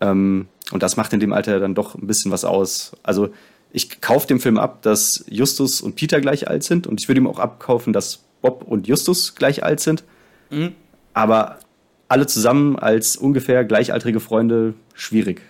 Ähm, 0.00 0.48
und 0.72 0.82
das 0.82 0.96
macht 0.96 1.12
in 1.12 1.20
dem 1.20 1.32
Alter 1.32 1.60
dann 1.60 1.74
doch 1.74 1.94
ein 1.94 2.06
bisschen 2.06 2.32
was 2.32 2.44
aus. 2.44 2.96
Also 3.02 3.30
ich 3.72 4.00
kaufe 4.00 4.26
dem 4.26 4.38
Film 4.38 4.58
ab, 4.58 4.82
dass 4.82 5.24
Justus 5.28 5.80
und 5.80 5.96
Peter 5.96 6.20
gleich 6.20 6.48
alt 6.48 6.62
sind 6.62 6.86
und 6.86 7.00
ich 7.00 7.08
würde 7.08 7.20
ihm 7.20 7.26
auch 7.26 7.38
abkaufen, 7.38 7.92
dass 7.92 8.20
Bob 8.42 8.62
und 8.62 8.86
Justus 8.86 9.34
gleich 9.34 9.64
alt 9.64 9.80
sind. 9.80 10.04
Mhm. 10.50 10.74
Aber 11.14 11.58
alle 12.08 12.26
zusammen 12.26 12.78
als 12.78 13.16
ungefähr 13.16 13.64
gleichaltrige 13.64 14.20
Freunde 14.20 14.74
schwierig. 14.94 15.40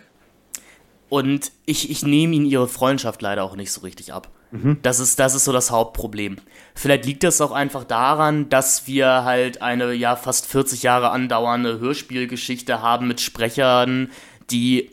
Und 1.09 1.53
ich, 1.67 1.91
ich 1.91 2.05
nehme 2.05 2.35
ihnen 2.35 2.47
ihre 2.47 2.69
Freundschaft 2.69 3.21
leider 3.21 3.43
auch 3.43 3.57
nicht 3.57 3.73
so 3.73 3.81
richtig 3.83 4.13
ab. 4.13 4.31
Mhm. 4.53 4.79
Das, 4.83 5.01
ist, 5.01 5.19
das 5.19 5.35
ist 5.35 5.45
so 5.45 5.53
das 5.53 5.71
Hauptproblem. 5.71 6.37
Vielleicht 6.75 7.05
liegt 7.05 7.25
das 7.25 7.41
auch 7.41 7.53
einfach 7.53 7.85
daran, 7.85 8.49
dass 8.49 8.87
wir 8.87 9.25
halt 9.25 9.61
eine 9.61 9.93
ja 9.93 10.15
fast 10.15 10.47
40 10.47 10.83
Jahre 10.83 11.11
andauernde 11.11 11.81
Hörspielgeschichte 11.81 12.81
haben 12.81 13.09
mit 13.09 13.21
Sprechern, 13.21 14.11
die 14.51 14.91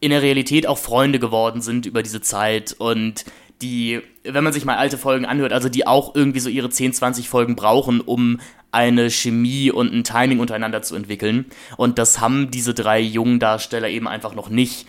in 0.00 0.10
der 0.10 0.22
Realität 0.22 0.66
auch 0.66 0.78
Freunde 0.78 1.18
geworden 1.18 1.60
sind 1.60 1.86
über 1.86 2.02
diese 2.02 2.20
Zeit 2.20 2.74
und 2.78 3.24
die, 3.62 4.00
wenn 4.24 4.42
man 4.42 4.54
sich 4.54 4.64
mal 4.64 4.76
alte 4.76 4.96
Folgen 4.96 5.26
anhört, 5.26 5.52
also 5.52 5.68
die 5.68 5.86
auch 5.86 6.14
irgendwie 6.14 6.40
so 6.40 6.48
ihre 6.48 6.70
10, 6.70 6.94
20 6.94 7.28
Folgen 7.28 7.56
brauchen, 7.56 8.00
um 8.00 8.40
eine 8.72 9.10
Chemie 9.10 9.70
und 9.70 9.92
ein 9.92 10.04
Timing 10.04 10.38
untereinander 10.38 10.80
zu 10.80 10.94
entwickeln. 10.94 11.46
Und 11.76 11.98
das 11.98 12.20
haben 12.20 12.50
diese 12.50 12.72
drei 12.72 13.00
jungen 13.00 13.38
Darsteller 13.38 13.88
eben 13.88 14.08
einfach 14.08 14.34
noch 14.34 14.48
nicht. 14.48 14.86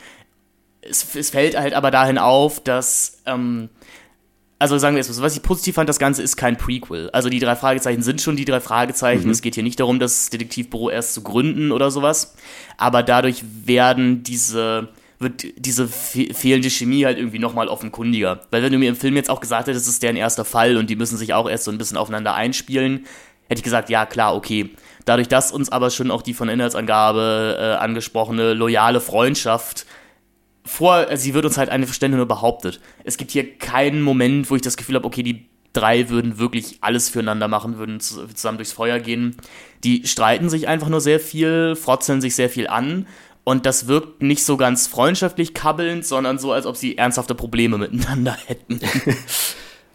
Es, 0.82 1.16
es 1.16 1.32
fällt 1.32 1.60
halt 1.60 1.74
aber 1.74 1.92
dahin 1.92 2.18
auf, 2.18 2.64
dass 2.64 3.22
ähm, 3.26 3.70
also 4.62 4.78
sagen 4.78 4.96
wir 4.96 5.02
es 5.02 5.08
so, 5.08 5.24
was 5.24 5.36
ich 5.36 5.42
positiv 5.42 5.74
fand, 5.76 5.90
das 5.90 5.98
Ganze 5.98 6.22
ist 6.22 6.38
kein 6.38 6.56
Prequel. 6.56 7.10
Also 7.12 7.30
die 7.30 7.40
drei 7.40 7.56
Fragezeichen 7.56 8.04
sind 8.04 8.22
schon 8.22 8.36
die 8.36 8.46
drei 8.46 8.60
Fragezeichen. 8.60 9.26
Mhm. 9.26 9.32
Es 9.32 9.42
geht 9.42 9.56
hier 9.56 9.64
nicht 9.64 9.80
darum, 9.80 9.98
das 9.98 10.30
Detektivbüro 10.30 10.92
erst 10.92 11.16
zu 11.16 11.24
gründen 11.24 11.72
oder 11.72 11.90
sowas. 11.90 12.36
Aber 12.78 13.02
dadurch 13.02 13.44
werden 13.66 14.22
diese 14.22 14.90
wird 15.22 15.46
diese 15.58 15.88
fe 15.88 16.34
fehlende 16.34 16.70
Chemie 16.70 17.06
halt 17.06 17.18
irgendwie 17.18 17.40
nochmal 17.40 17.68
offenkundiger. 17.68 18.42
Weil 18.52 18.64
wenn 18.64 18.72
du 18.72 18.80
mir 18.80 18.90
im 18.90 18.96
Film 18.96 19.16
jetzt 19.16 19.30
auch 19.30 19.40
gesagt 19.40 19.68
hättest, 19.68 19.88
das 19.88 19.94
ist 19.94 20.04
deren 20.04 20.16
erster 20.16 20.46
Fall 20.46 20.78
und 20.78 20.90
die 20.90 20.96
müssen 20.96 21.18
sich 21.18 21.34
auch 21.34 21.50
erst 21.50 21.66
so 21.66 21.72
ein 21.72 21.78
bisschen 21.78 21.98
aufeinander 21.98 22.34
einspielen, 22.34 23.06
hätte 23.48 23.60
ich 23.60 23.64
gesagt, 23.64 23.90
ja 23.90 24.06
klar, 24.06 24.36
okay. 24.36 24.72
Dadurch, 25.06 25.28
dass 25.28 25.52
uns 25.52 25.72
aber 25.72 25.90
schon 25.90 26.12
auch 26.12 26.22
die 26.22 26.34
von 26.34 26.50
Inhaltsangabe 26.50 27.58
äh, 27.60 27.84
angesprochene 27.84 28.54
loyale 28.54 29.02
Freundschaft 29.02 29.86
vor, 30.64 30.94
also 30.94 31.22
sie 31.22 31.34
wird 31.34 31.46
uns 31.46 31.58
halt 31.58 31.70
eine 31.70 31.86
Verständnis 31.86 32.18
nur 32.18 32.28
behauptet. 32.28 32.80
Es 33.04 33.18
gibt 33.18 33.32
hier 33.32 33.58
keinen 33.58 34.02
Moment, 34.02 34.50
wo 34.50 34.56
ich 34.56 34.62
das 34.62 34.78
Gefühl 34.78 34.96
habe, 34.96 35.06
okay, 35.06 35.24
die 35.24 35.48
drei 35.74 36.10
würden 36.10 36.38
wirklich 36.38 36.78
alles 36.82 37.10
füreinander 37.10 37.48
machen, 37.48 37.78
würden 37.78 38.00
zusammen 38.00 38.58
durchs 38.58 38.74
Feuer 38.74 39.00
gehen. 39.00 39.38
Die 39.84 40.06
streiten 40.06 40.50
sich 40.50 40.68
einfach 40.68 40.90
nur 40.90 41.02
sehr 41.02 41.20
viel, 41.20 41.76
frotzeln 41.76 42.22
sich 42.22 42.36
sehr 42.36 42.50
viel 42.50 42.68
an 42.68 43.08
und 43.44 43.66
das 43.66 43.88
wirkt 43.88 44.22
nicht 44.22 44.46
so 44.46 44.58
ganz 44.58 44.88
freundschaftlich 44.88 45.54
kabbelnd, 45.54 46.06
sondern 46.06 46.38
so, 46.38 46.52
als 46.52 46.66
ob 46.66 46.78
sie 46.78 46.98
ernsthafte 46.98 47.36
Probleme 47.36 47.78
miteinander 47.78 48.38
hätten. 48.46 48.80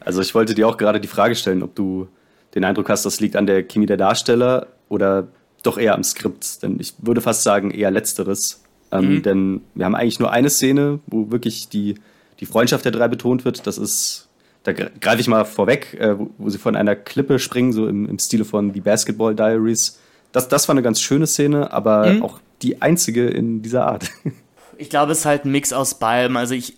Also 0.01 0.21
ich 0.21 0.35
wollte 0.35 0.55
dir 0.55 0.69
auch 0.69 0.77
gerade 0.77 1.01
die 1.01 1.09
Frage 1.09 1.35
stellen, 1.35 1.63
ob 1.63 1.75
du 1.75 2.09
den 2.55 2.65
Eindruck 2.65 2.89
hast, 2.89 3.05
das 3.05 3.21
liegt 3.21 3.37
an 3.37 3.47
der 3.47 3.63
Chemie 3.63 3.87
der 3.87 3.97
Darsteller 3.97 4.69
oder 4.89 5.29
doch 5.63 5.79
eher 5.79 5.95
am 5.95 6.03
Skript. 6.03 6.63
Denn 6.63 6.79
ich 6.81 6.95
würde 6.99 7.21
fast 7.21 7.43
sagen, 7.43 7.71
eher 7.71 7.91
letzteres. 7.91 8.63
Ähm, 8.93 9.17
mhm. 9.17 9.23
Denn 9.23 9.61
wir 9.75 9.85
haben 9.85 9.95
eigentlich 9.95 10.21
nur 10.21 10.31
eine 10.31 10.49
Szene, 10.49 11.01
wo 11.07 11.31
wirklich 11.31 11.69
die, 11.69 11.97
die 12.41 12.47
Freundschaft 12.47 12.85
der 12.85 12.93
drei 12.93 13.09
betont 13.09 13.45
wird. 13.45 13.67
Das 13.67 13.79
ist, 13.79 14.29
da 14.63 14.73
greife 14.73 15.21
ich 15.21 15.29
mal 15.29 15.45
vorweg, 15.45 15.95
äh, 16.01 16.19
wo, 16.19 16.31
wo, 16.39 16.51
sie 16.51 16.59
von 16.59 16.77
einer 16.77 16.97
Klippe 16.97 17.39
springen, 17.39 17.73
so 17.73 17.89
im, 17.89 18.09
im 18.09 18.19
Stile 18.19 18.45
von 18.45 18.73
The 18.73 18.81
Basketball 18.81 19.35
Diaries. 19.35 19.99
Das, 20.33 20.49
das 20.49 20.69
war 20.69 20.75
eine 20.75 20.83
ganz 20.83 21.01
schöne 21.01 21.27
Szene, 21.27 21.73
aber 21.73 22.13
mhm. 22.13 22.23
auch 22.23 22.41
die 22.63 22.83
einzige 22.83 23.27
in 23.29 23.63
dieser 23.63 23.87
Art. 23.87 24.11
Ich 24.79 24.91
glaube, 24.91 25.13
es 25.13 25.21
ist 25.21 25.25
halt 25.25 25.47
ein 25.47 25.53
Mix 25.53 25.73
aus 25.73 25.99
beidem. 25.99 26.37
Also 26.37 26.53
ich, 26.53 26.75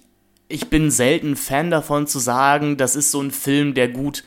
ich 0.49 0.69
bin 0.69 0.91
selten 0.91 1.35
Fan 1.35 1.71
davon 1.71 2.07
zu 2.07 2.21
sagen, 2.21 2.77
das 2.77 2.95
ist 2.95 3.11
so 3.11 3.21
ein 3.21 3.33
Film, 3.33 3.75
der 3.75 3.89
gut, 3.89 4.23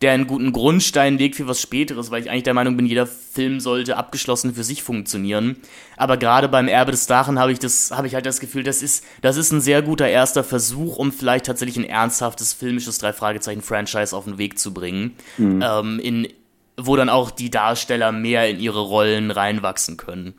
der 0.00 0.12
einen 0.12 0.26
guten 0.26 0.52
Grundstein 0.52 1.18
legt 1.18 1.36
für 1.36 1.46
was 1.46 1.60
Späteres, 1.60 2.10
weil 2.10 2.22
ich 2.22 2.30
eigentlich 2.30 2.44
der 2.44 2.54
Meinung 2.54 2.76
bin, 2.76 2.86
jeder 2.86 3.06
Film 3.06 3.60
sollte 3.60 3.98
abgeschlossen 3.98 4.54
für 4.54 4.64
sich 4.64 4.82
funktionieren. 4.82 5.56
Aber 5.98 6.16
gerade 6.16 6.48
beim 6.48 6.68
Erbe 6.68 6.92
des 6.92 7.06
Drachen 7.06 7.38
habe 7.38 7.52
ich 7.52 7.58
das, 7.58 7.90
habe 7.90 8.06
ich 8.06 8.14
halt 8.14 8.24
das 8.24 8.40
Gefühl, 8.40 8.62
das 8.62 8.82
ist, 8.82 9.04
das 9.20 9.36
ist 9.36 9.52
ein 9.52 9.60
sehr 9.60 9.82
guter 9.82 10.08
erster 10.08 10.42
Versuch, 10.42 10.96
um 10.96 11.12
vielleicht 11.12 11.44
tatsächlich 11.46 11.76
ein 11.76 11.84
ernsthaftes 11.84 12.54
filmisches 12.54 12.98
drei 12.98 13.12
Fragezeichen 13.12 13.60
Franchise 13.60 14.16
auf 14.16 14.24
den 14.24 14.38
Weg 14.38 14.58
zu 14.58 14.72
bringen, 14.72 15.16
mhm. 15.36 15.62
ähm, 15.62 16.00
in, 16.00 16.28
wo 16.78 16.96
dann 16.96 17.10
auch 17.10 17.30
die 17.30 17.50
Darsteller 17.50 18.12
mehr 18.12 18.48
in 18.48 18.58
ihre 18.58 18.80
Rollen 18.80 19.30
reinwachsen 19.30 19.98
können. 19.98 20.34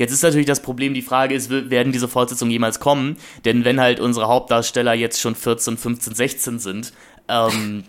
Jetzt 0.00 0.12
ist 0.12 0.22
natürlich 0.22 0.46
das 0.46 0.62
Problem, 0.62 0.94
die 0.94 1.02
Frage 1.02 1.34
ist, 1.34 1.50
werden 1.50 1.92
diese 1.92 2.08
Fortsetzungen 2.08 2.50
jemals 2.50 2.80
kommen? 2.80 3.18
Denn 3.44 3.66
wenn 3.66 3.78
halt 3.78 4.00
unsere 4.00 4.28
Hauptdarsteller 4.28 4.94
jetzt 4.94 5.20
schon 5.20 5.34
14, 5.34 5.76
15, 5.76 6.14
16 6.14 6.58
sind, 6.58 6.94
ähm, 7.28 7.84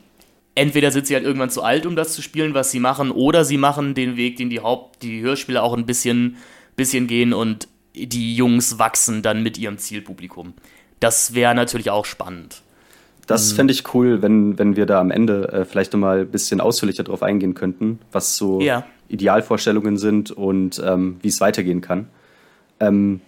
entweder 0.53 0.91
sind 0.91 1.07
sie 1.07 1.13
halt 1.15 1.23
irgendwann 1.23 1.49
zu 1.49 1.63
alt, 1.63 1.85
um 1.85 1.95
das 1.95 2.11
zu 2.11 2.21
spielen, 2.21 2.53
was 2.53 2.69
sie 2.69 2.81
machen, 2.81 3.11
oder 3.11 3.45
sie 3.45 3.57
machen 3.57 3.93
den 3.93 4.17
Weg, 4.17 4.35
den 4.35 4.49
die 4.49 4.59
Haupt-, 4.59 5.01
die 5.01 5.21
Hörspiele 5.21 5.63
auch 5.63 5.73
ein 5.73 5.85
bisschen, 5.85 6.35
bisschen 6.75 7.07
gehen 7.07 7.31
und 7.31 7.69
die 7.95 8.35
Jungs 8.35 8.77
wachsen 8.77 9.21
dann 9.21 9.41
mit 9.41 9.57
ihrem 9.57 9.77
Zielpublikum. 9.77 10.53
Das 10.99 11.33
wäre 11.33 11.55
natürlich 11.55 11.91
auch 11.91 12.03
spannend. 12.03 12.61
Das 13.25 13.53
mhm. 13.53 13.55
fände 13.55 13.73
ich 13.73 13.93
cool, 13.93 14.21
wenn, 14.21 14.59
wenn 14.59 14.75
wir 14.75 14.85
da 14.85 14.99
am 14.99 15.11
Ende 15.11 15.47
äh, 15.47 15.63
vielleicht 15.63 15.93
nochmal 15.93 16.19
ein 16.19 16.27
bisschen 16.29 16.59
ausführlicher 16.59 17.05
drauf 17.05 17.23
eingehen 17.23 17.53
könnten, 17.53 17.99
was 18.11 18.35
so 18.35 18.59
ja. 18.59 18.85
Idealvorstellungen 19.11 19.97
sind 19.97 20.31
und 20.31 20.81
ähm, 20.85 21.17
wie 21.21 21.27
es 21.27 21.41
weitergehen 21.41 21.81
kann. 21.81 22.07
Ähm, 22.79 23.21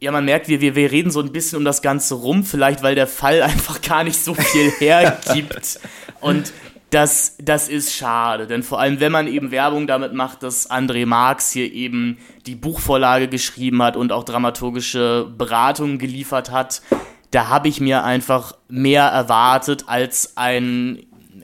ja, 0.00 0.10
man 0.10 0.24
merkt, 0.24 0.48
wir, 0.48 0.60
wir, 0.60 0.74
wir 0.74 0.90
reden 0.90 1.12
so 1.12 1.20
ein 1.20 1.30
bisschen 1.30 1.58
um 1.58 1.64
das 1.64 1.80
Ganze 1.80 2.16
rum, 2.16 2.42
vielleicht 2.42 2.82
weil 2.82 2.94
der 2.94 3.06
Fall 3.06 3.42
einfach 3.42 3.80
gar 3.80 4.04
nicht 4.04 4.22
so 4.22 4.34
viel 4.34 4.70
hergibt. 4.78 5.78
Und 6.20 6.52
das, 6.90 7.36
das 7.40 7.68
ist 7.68 7.94
schade, 7.94 8.46
denn 8.46 8.62
vor 8.62 8.78
allem, 8.78 9.00
wenn 9.00 9.12
man 9.12 9.26
eben 9.26 9.50
Werbung 9.50 9.86
damit 9.86 10.12
macht, 10.12 10.42
dass 10.42 10.70
André 10.70 11.06
Marx 11.06 11.50
hier 11.50 11.72
eben 11.72 12.18
die 12.46 12.54
Buchvorlage 12.54 13.28
geschrieben 13.28 13.82
hat 13.82 13.96
und 13.96 14.12
auch 14.12 14.24
dramaturgische 14.24 15.26
Beratungen 15.38 15.98
geliefert 15.98 16.50
hat, 16.50 16.82
da 17.30 17.48
habe 17.48 17.68
ich 17.68 17.80
mir 17.80 18.04
einfach 18.04 18.56
mehr 18.68 19.04
erwartet 19.04 19.84
als 19.86 20.36
ein, 20.36 20.98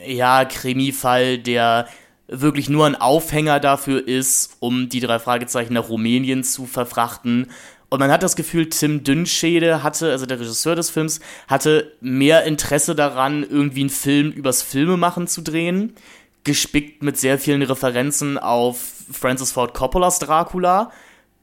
ja, 0.05 0.45
Krimi-Fall, 0.45 1.39
der 1.39 1.87
wirklich 2.29 2.69
nur 2.69 2.85
ein 2.85 2.95
Aufhänger 2.95 3.59
dafür 3.59 4.07
ist, 4.07 4.57
um 4.59 4.89
die 4.89 4.99
drei 4.99 5.19
Fragezeichen 5.19 5.73
nach 5.73 5.89
Rumänien 5.89 6.43
zu 6.43 6.65
verfrachten, 6.65 7.47
und 7.89 7.99
man 7.99 8.11
hat 8.11 8.21
das 8.21 8.35
Gefühl, 8.35 8.69
Tim 8.69 9.03
Dünnschede 9.03 9.81
hatte, 9.81 10.11
also 10.11 10.27
der 10.27 10.39
Regisseur 10.39 10.75
des 10.75 10.91
Films, 10.91 11.19
hatte 11.47 11.91
mehr 12.01 12.43
Interesse 12.43 12.93
daran, 12.93 13.43
irgendwie 13.43 13.81
einen 13.81 13.89
Film 13.89 14.31
übers 14.31 14.61
Filmemachen 14.61 15.27
zu 15.27 15.41
drehen, 15.41 15.95
gespickt 16.43 17.01
mit 17.01 17.17
sehr 17.17 17.39
vielen 17.39 17.63
Referenzen 17.63 18.37
auf 18.37 18.79
Francis 19.11 19.51
Ford 19.51 19.73
Coppolas 19.73 20.19
Dracula, 20.19 20.91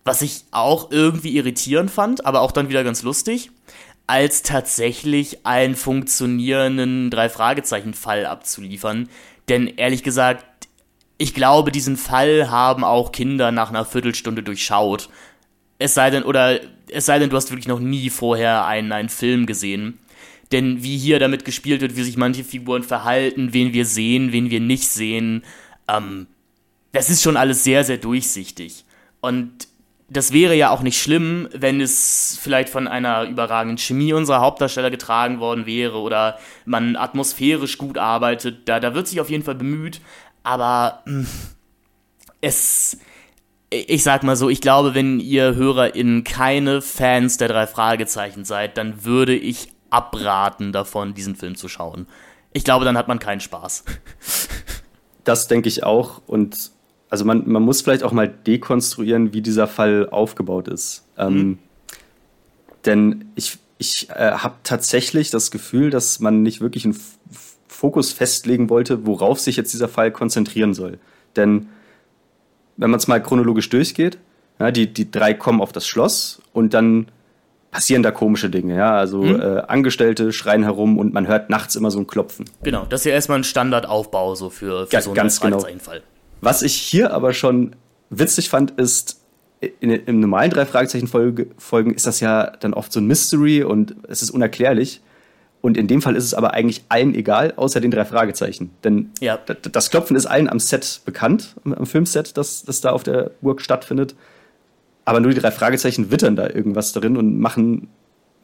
was 0.05 0.22
ich 0.22 0.44
auch 0.53 0.92
irgendwie 0.92 1.37
irritierend 1.37 1.90
fand, 1.90 2.25
aber 2.25 2.40
auch 2.42 2.53
dann 2.53 2.68
wieder 2.68 2.85
ganz 2.85 3.03
lustig, 3.03 3.51
als 4.07 4.42
tatsächlich 4.42 5.44
einen 5.44 5.75
funktionierenden 5.75 7.11
Drei-Fragezeichen-Fall 7.11 8.25
abzuliefern. 8.25 9.09
Denn 9.49 9.66
ehrlich 9.66 10.05
gesagt, 10.05 10.44
ich 11.18 11.35
glaube, 11.35 11.72
diesen 11.72 11.96
Fall 11.96 12.50
haben 12.50 12.85
auch 12.85 13.12
Kinder 13.12 13.52
nach 13.52 13.70
einer 13.70 13.85
Viertelstunde 13.85 14.42
durchschaut 14.42 15.09
es 15.79 15.94
sei 15.94 16.11
denn, 16.11 16.22
oder 16.22 16.61
es 16.88 17.07
sei 17.07 17.18
denn, 17.18 17.31
du 17.31 17.37
hast 17.37 17.50
wirklich 17.50 17.68
noch 17.68 17.81
nie 17.81 18.11
vorher 18.11 18.66
einen, 18.66 18.92
einen 18.92 19.09
Film 19.09 19.46
gesehen. 19.46 19.98
Denn 20.52 20.83
wie 20.83 20.96
hier 20.96 21.18
damit 21.18 21.44
gespielt 21.44 21.81
wird, 21.81 21.96
wie 21.96 22.05
sich 22.05 22.16
manche 22.16 22.44
Figuren 22.44 22.83
verhalten, 22.83 23.52
wen 23.52 23.72
wir 23.72 23.85
sehen, 23.85 24.33
wen 24.33 24.50
wir 24.50 24.61
nicht 24.61 24.88
sehen, 24.88 25.42
ähm, 25.88 26.29
das 26.92 27.11
ist 27.11 27.22
schon 27.22 27.37
alles 27.37 27.64
sehr, 27.64 27.85
sehr 27.85 27.98
durchsichtig. 27.98 28.85
Und 29.20 29.68
das 30.09 30.33
wäre 30.33 30.55
ja 30.55 30.70
auch 30.70 30.83
nicht 30.83 31.02
schlimm, 31.02 31.48
wenn 31.52 31.81
es 31.81 32.38
vielleicht 32.40 32.68
von 32.68 32.87
einer 32.87 33.24
überragenden 33.24 33.76
Chemie 33.76 34.12
unserer 34.12 34.40
Hauptdarsteller 34.40 34.90
getragen 34.90 35.40
worden 35.40 35.66
wäre 35.66 35.98
oder 35.98 36.38
man 36.64 36.94
atmosphärisch 36.94 37.76
gut 37.76 37.98
arbeitet. 37.98 38.68
Da, 38.68 38.79
da 38.79 38.94
wird 38.94 39.09
sich 39.09 39.20
auf 39.20 39.31
jeden 39.31 39.42
Fall 39.42 39.57
bemüht. 39.57 40.00
Aber 40.46 41.02
hm, 41.06 41.26
es, 42.40 42.98
ich 43.68 44.04
sag 44.04 44.22
mal 44.22 44.37
so, 44.37 44.48
ich 44.48 44.61
glaube, 44.61 44.94
wenn 44.94 45.18
ihr 45.18 45.56
HörerInnen 45.56 46.22
keine 46.22 46.82
Fans 46.82 47.37
der 47.37 47.48
drei 47.48 47.66
Fragezeichen 47.66 48.44
seid, 48.44 48.78
dann 48.78 49.04
würde 49.04 49.35
ich 49.35 49.72
abraten 49.90 50.70
davon, 50.70 51.14
diesen 51.14 51.35
Film 51.35 51.56
zu 51.56 51.68
schauen. 51.68 52.06
Ich 52.52 52.62
glaube, 52.62 52.85
dann 52.85 52.96
hat 52.96 53.09
man 53.09 53.18
keinen 53.18 53.40
Spaß. 53.40 53.85
Das 55.24 55.48
denke 55.48 55.68
ich 55.68 55.82
auch. 55.82 56.22
Und 56.28 56.70
also 57.11 57.24
man, 57.24 57.50
man 57.50 57.64
muss 57.64 57.82
vielleicht 57.82 58.04
auch 58.04 58.12
mal 58.12 58.28
dekonstruieren, 58.28 59.32
wie 59.32 59.42
dieser 59.42 59.66
Fall 59.66 60.09
aufgebaut 60.09 60.68
ist. 60.68 61.04
Ähm, 61.18 61.32
mhm. 61.32 61.40
Ähm, 61.40 61.59
denn 62.85 63.24
ich, 63.35 63.59
ich 63.78 64.09
äh, 64.11 64.30
habe 64.30 64.54
tatsächlich 64.62 65.30
das 65.30 65.50
Gefühl, 65.50 65.90
dass 65.90 66.20
man 66.20 66.44
nicht 66.44 66.61
wirklich 66.61 66.85
einen 66.85 66.96
Fokus 67.87 68.12
festlegen 68.12 68.68
wollte, 68.68 69.07
worauf 69.07 69.38
sich 69.38 69.57
jetzt 69.57 69.72
dieser 69.72 69.87
Fall 69.87 70.11
konzentrieren 70.11 70.75
soll. 70.75 70.99
Denn 71.37 71.68
wenn 72.77 72.90
man 72.90 72.99
es 72.99 73.07
mal 73.07 73.22
chronologisch 73.22 73.68
durchgeht, 73.68 74.18
ja, 74.59 74.72
die, 74.72 74.92
die 74.92 75.09
drei 75.09 75.35
kommen 75.35 75.61
auf 75.61 75.70
das 75.70 75.87
Schloss 75.87 76.42
und 76.53 76.75
dann 76.75 77.07
passieren 77.70 78.03
da 78.03 78.11
komische 78.11 78.51
Dinge, 78.51 78.75
ja. 78.75 78.96
Also 78.96 79.22
mhm. 79.22 79.40
äh, 79.40 79.59
Angestellte 79.68 80.33
schreien 80.33 80.64
herum 80.64 80.99
und 80.99 81.14
man 81.14 81.29
hört 81.29 81.49
nachts 81.49 81.77
immer 81.77 81.92
so 81.92 82.01
ein 82.01 82.09
Klopfen. 82.09 82.46
Genau, 82.64 82.87
das 82.88 83.03
ist 83.03 83.05
ja 83.05 83.12
erstmal 83.12 83.38
ein 83.38 83.44
Standardaufbau 83.44 84.35
so 84.35 84.51
für, 84.51 84.88
für 84.88 84.92
ja, 84.92 85.01
so 85.01 85.11
einen 85.11 85.14
ganz 85.14 85.40
genau. 85.40 85.64
Was 86.40 86.62
ich 86.62 86.75
hier 86.75 87.12
aber 87.12 87.35
schon 87.35 87.77
witzig 88.11 88.49
fand, 88.49 88.72
ist, 88.72 89.20
in, 89.61 89.90
im 89.90 90.18
normalen 90.18 90.51
drei 90.51 90.66
Fragezeichen 90.66 91.07
Folgen 91.07 91.94
ist 91.94 92.07
das 92.09 92.18
ja 92.18 92.51
dann 92.59 92.75
oft 92.75 92.92
so 92.92 92.99
ein 92.99 93.07
Mystery 93.07 93.62
und 93.62 93.94
es 94.09 94.22
ist 94.22 94.31
unerklärlich. 94.31 95.03
Und 95.66 95.76
in 95.76 95.88
dem 95.88 96.00
Fall 96.00 96.14
ist 96.14 96.22
es 96.22 96.33
aber 96.33 96.55
eigentlich 96.55 96.85
allen 96.90 97.12
egal, 97.16 97.52
außer 97.57 97.81
den 97.81 97.90
drei 97.90 98.05
Fragezeichen. 98.05 98.70
Denn 98.85 99.11
ja. 99.18 99.37
das 99.37 99.90
Klopfen 99.90 100.14
ist 100.16 100.24
allen 100.24 100.48
am 100.48 100.61
Set 100.61 101.00
bekannt, 101.05 101.57
am 101.64 101.87
Filmset, 101.87 102.37
das, 102.37 102.62
das 102.62 102.83
da 102.83 102.90
auf 102.90 103.02
der 103.02 103.33
Burg 103.40 103.61
stattfindet. 103.61 104.14
Aber 105.05 105.18
nur 105.18 105.33
die 105.33 105.40
drei 105.40 105.50
Fragezeichen 105.50 106.12
wittern 106.12 106.37
da 106.37 106.48
irgendwas 106.48 106.92
drin 106.92 107.16
und 107.16 107.40
machen 107.40 107.88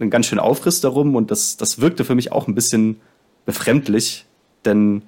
einen 0.01 0.11
ganz 0.11 0.27
schönen 0.27 0.41
Aufriss 0.41 0.81
darum. 0.81 1.15
Und 1.15 1.31
das, 1.31 1.57
das 1.57 1.81
wirkte 1.81 2.05
für 2.05 2.17
mich 2.17 2.33
auch 2.33 2.49
ein 2.49 2.57
bisschen 2.57 3.01
befremdlich. 3.47 4.27
Denn 4.65 5.03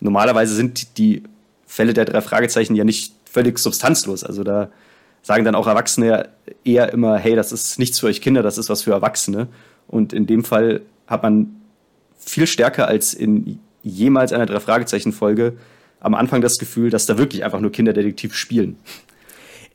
normalerweise 0.00 0.56
sind 0.56 0.98
die 0.98 1.22
Fälle 1.66 1.94
der 1.94 2.04
drei 2.04 2.20
Fragezeichen 2.20 2.74
ja 2.74 2.82
nicht 2.82 3.14
völlig 3.26 3.60
substanzlos. 3.60 4.24
Also 4.24 4.42
da 4.42 4.70
sagen 5.22 5.44
dann 5.44 5.54
auch 5.54 5.68
Erwachsene 5.68 6.30
eher 6.64 6.92
immer, 6.92 7.16
hey, 7.16 7.36
das 7.36 7.52
ist 7.52 7.78
nichts 7.78 8.00
für 8.00 8.08
euch 8.08 8.20
Kinder, 8.20 8.42
das 8.42 8.58
ist 8.58 8.70
was 8.70 8.82
für 8.82 8.90
Erwachsene. 8.90 9.46
Und 9.86 10.12
in 10.12 10.26
dem 10.26 10.42
Fall 10.42 10.80
hat 11.06 11.22
man 11.22 11.59
viel 12.20 12.46
stärker 12.46 12.86
als 12.86 13.14
in 13.14 13.58
jemals 13.82 14.32
einer 14.32 14.46
Drei-Fragezeichen-Folge 14.46 15.56
am 16.00 16.14
Anfang 16.14 16.40
das 16.40 16.58
Gefühl, 16.58 16.90
dass 16.90 17.06
da 17.06 17.18
wirklich 17.18 17.44
einfach 17.44 17.60
nur 17.60 17.72
Kinderdetektiv 17.72 18.34
spielen. 18.34 18.76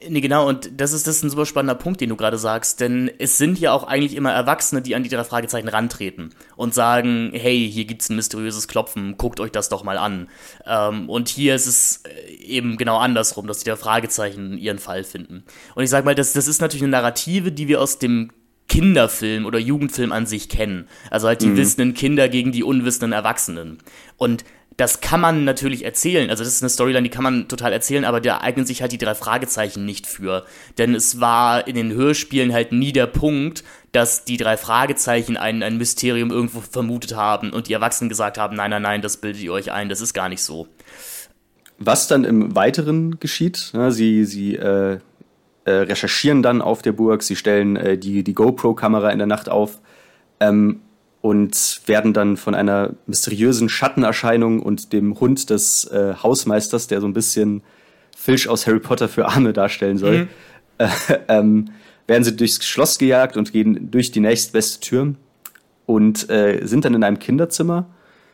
Nee, 0.08 0.22
genau, 0.22 0.48
und 0.48 0.70
das 0.80 0.92
ist, 0.92 1.08
das 1.08 1.18
ist 1.18 1.24
ein 1.24 1.30
super 1.30 1.46
spannender 1.46 1.76
Punkt, 1.76 2.02
den 2.02 2.10
du 2.10 2.16
gerade 2.16 2.38
sagst, 2.38 2.80
denn 2.80 3.10
es 3.18 3.38
sind 3.38 3.60
ja 3.60 3.72
auch 3.72 3.86
eigentlich 3.86 4.16
immer 4.16 4.32
Erwachsene, 4.32 4.82
die 4.82 4.94
an 4.94 5.04
die 5.04 5.10
drei 5.10 5.24
Fragezeichen 5.24 5.70
rantreten 5.70 6.32
und 6.56 6.74
sagen, 6.74 7.32
hey, 7.34 7.70
hier 7.72 7.86
gibt's 7.86 8.10
ein 8.10 8.16
mysteriöses 8.16 8.68
Klopfen, 8.68 9.18
guckt 9.18 9.40
euch 9.40 9.52
das 9.52 9.70
doch 9.70 9.84
mal 9.84 9.98
an. 9.98 10.28
Ähm, 10.66 11.10
und 11.10 11.30
hier 11.30 11.56
ist 11.56 11.66
es 11.66 12.04
äh, 12.04 12.34
eben 12.44 12.78
genau 12.78 12.98
andersrum, 12.98 13.48
dass 13.48 13.60
die 13.60 13.70
drei 13.70 13.78
Fragezeichen 13.78 14.58
ihren 14.58 14.80
Fall 14.80 15.04
finden. 15.04 15.44
Und 15.76 15.84
ich 15.84 15.90
sag 15.90 16.06
mal, 16.06 16.14
das, 16.14 16.34
das 16.34 16.48
ist 16.48 16.62
natürlich 16.62 16.84
eine 16.84 16.92
Narrative, 16.92 17.52
die 17.52 17.68
wir 17.68 17.82
aus 17.82 17.98
dem 17.98 18.32
Kinderfilm 18.68 19.46
oder 19.46 19.60
Jugendfilm 19.60 20.12
an 20.12 20.26
sich 20.26 20.50
kennen. 20.50 20.88
Also 21.12 21.28
halt 21.28 21.42
die 21.42 21.48
mhm. 21.48 21.58
wissenden 21.58 21.94
Kinder 21.94 22.30
gegen 22.30 22.52
die 22.52 22.64
unwissenden 22.64 23.12
Erwachsenen. 23.12 23.78
Und 24.18 24.44
das 24.78 25.00
kann 25.00 25.22
man 25.22 25.46
natürlich 25.46 25.86
erzählen. 25.86 26.30
Also 26.30 26.44
das 26.44 26.54
ist 26.54 26.62
eine 26.62 26.70
Storyline, 26.70 27.04
die 27.04 27.10
kann 27.10 27.24
man 27.24 27.48
total 27.48 27.72
erzählen, 27.72 28.04
aber 28.04 28.20
da 28.20 28.42
eignen 28.42 28.66
sich 28.66 28.82
halt 28.82 28.92
die 28.92 28.98
drei 28.98 29.16
Fragezeichen 29.16 29.86
nicht 29.86 30.06
für. 30.06 30.46
Denn 30.78 30.94
es 30.94 31.22
war 31.22 31.68
in 31.68 31.76
den 31.76 31.94
Hörspielen 31.94 32.52
halt 32.52 32.74
nie 32.74 32.92
der 32.92 33.08
Punkt, 33.08 33.64
dass 33.94 34.26
die 34.26 34.38
drei 34.38 34.58
Fragezeichen 34.58 35.38
ein, 35.38 35.64
ein 35.64 35.78
Mysterium 35.78 36.30
irgendwo 36.30 36.60
vermutet 36.60 37.16
haben 37.16 37.52
und 37.52 37.70
die 37.70 37.74
Erwachsenen 37.74 38.10
gesagt 38.10 38.38
haben, 38.38 38.58
nein, 38.58 38.72
nein, 38.72 38.82
nein, 38.82 39.02
das 39.02 39.18
bildet 39.18 39.42
ihr 39.42 39.54
euch 39.54 39.72
ein, 39.72 39.88
das 39.88 40.02
ist 40.02 40.14
gar 40.14 40.28
nicht 40.28 40.42
so. 40.42 40.68
Was 41.78 42.08
dann 42.08 42.26
im 42.26 42.56
Weiteren 42.56 43.20
geschieht, 43.20 43.72
ne, 43.74 43.92
sie, 43.92 44.26
sie 44.26 44.56
äh, 44.56 45.00
äh, 45.66 45.72
recherchieren 45.72 46.44
dann 46.44 46.62
auf 46.62 46.82
der 46.82 46.92
Burg, 46.92 47.24
sie 47.24 47.36
stellen 47.36 47.76
äh, 47.76 47.98
die, 47.98 48.24
die 48.24 48.34
GoPro-Kamera 48.34 49.10
in 49.10 49.18
der 49.18 49.28
Nacht 49.28 49.50
auf 49.50 49.80
ähm, 50.40 50.82
und 51.22 51.82
werden 51.88 52.14
dann 52.14 52.38
von 52.38 52.54
einer 52.54 52.94
mysteriösen 53.08 53.68
Schattenerscheinung 53.68 54.62
und 54.62 54.94
dem 54.94 55.20
Hund 55.20 55.50
des 55.50 55.86
äh, 55.86 56.14
Hausmeisters, 56.22 56.88
der 56.88 57.02
so 57.02 57.08
ein 57.08 57.14
bisschen 57.14 57.64
Filch 58.16 58.48
aus 58.48 58.68
Harry 58.68 58.80
Potter 58.80 59.10
für 59.10 59.28
Arme 59.28 59.54
darstellen 59.54 59.98
soll, 59.98 60.18
mhm. 60.20 60.28
Äh, 60.78 60.90
ähm, 61.30 61.70
werden 62.06 62.24
sie 62.24 62.36
durchs 62.36 62.64
Schloss 62.64 62.98
gejagt 62.98 63.38
und 63.38 63.52
gehen 63.52 63.90
durch 63.90 64.12
die 64.12 64.20
nächstbeste 64.20 64.82
Tür 64.82 65.16
und 65.86 66.30
äh, 66.30 66.66
sind 66.66 66.86
dann 66.86 66.94
in 66.94 67.04
einem 67.04 67.18
Kinderzimmer 67.18 67.88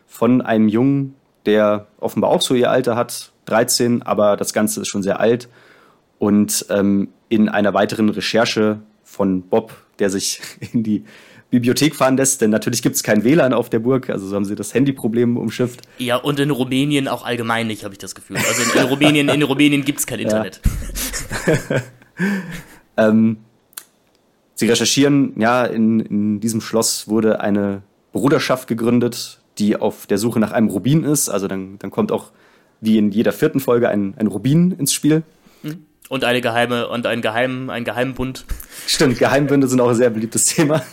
von 0.07 0.41
einem 0.41 0.67
Jungen, 0.67 1.13
der 1.45 1.87
offenbar 1.99 2.31
auch 2.31 2.41
so 2.41 2.55
ihr 2.55 2.69
Alter 2.71 2.95
hat, 2.95 3.31
13, 3.45 4.01
aber 4.01 4.37
das 4.37 4.53
Ganze 4.53 4.81
ist 4.81 4.89
schon 4.89 5.03
sehr 5.03 5.19
alt 5.19 5.47
und 6.19 6.65
ähm, 6.69 7.09
in 7.31 7.47
einer 7.47 7.73
weiteren 7.73 8.09
Recherche 8.09 8.81
von 9.05 9.41
Bob, 9.43 9.73
der 9.99 10.09
sich 10.09 10.41
in 10.73 10.83
die 10.83 11.05
Bibliothek 11.49 11.95
fahren 11.95 12.17
lässt, 12.17 12.41
denn 12.41 12.49
natürlich 12.49 12.81
gibt 12.81 12.95
es 12.95 13.03
kein 13.03 13.23
WLAN 13.23 13.53
auf 13.53 13.69
der 13.69 13.79
Burg, 13.79 14.09
also 14.09 14.27
so 14.27 14.35
haben 14.35 14.45
sie 14.45 14.55
das 14.55 14.73
Handyproblem 14.73 15.37
umschifft. 15.37 15.81
Ja, 15.97 16.17
und 16.17 16.39
in 16.39 16.49
Rumänien 16.49 17.07
auch 17.07 17.25
allgemein 17.25 17.67
nicht, 17.67 17.83
habe 17.83 17.93
ich 17.93 17.97
das 17.99 18.15
Gefühl. 18.15 18.37
Also 18.37 18.63
in, 18.63 18.79
in 18.79 18.87
Rumänien, 18.87 19.29
in 19.29 19.43
Rumänien 19.43 19.83
gibt 19.83 19.99
es 19.99 20.07
kein 20.07 20.19
Internet. 20.19 20.61
ähm, 22.97 23.37
sie 24.55 24.67
recherchieren, 24.67 25.33
ja, 25.39 25.65
in, 25.65 25.99
in 26.01 26.39
diesem 26.41 26.59
Schloss 26.61 27.07
wurde 27.07 27.39
eine 27.39 27.81
Bruderschaft 28.11 28.67
gegründet, 28.67 29.39
die 29.57 29.77
auf 29.77 30.05
der 30.05 30.17
Suche 30.17 30.39
nach 30.39 30.51
einem 30.51 30.67
Rubin 30.67 31.03
ist. 31.03 31.29
Also 31.29 31.47
dann, 31.47 31.79
dann 31.79 31.91
kommt 31.91 32.11
auch 32.11 32.31
wie 32.81 32.97
in 32.97 33.11
jeder 33.11 33.31
vierten 33.31 33.59
Folge 33.59 33.89
ein, 33.89 34.15
ein 34.17 34.27
Rubin 34.27 34.71
ins 34.71 34.93
Spiel. 34.93 35.23
Und 36.11 36.25
eine 36.25 36.41
geheime 36.41 36.89
und 36.89 37.05
ein 37.05 37.21
geheim, 37.21 37.69
ein 37.69 37.85
Geheimbund. 37.85 38.43
Stimmt, 38.85 39.17
Geheimbünde 39.17 39.69
sind 39.69 39.79
auch 39.79 39.87
ein 39.87 39.95
sehr 39.95 40.09
beliebtes 40.09 40.45
Thema. 40.47 40.83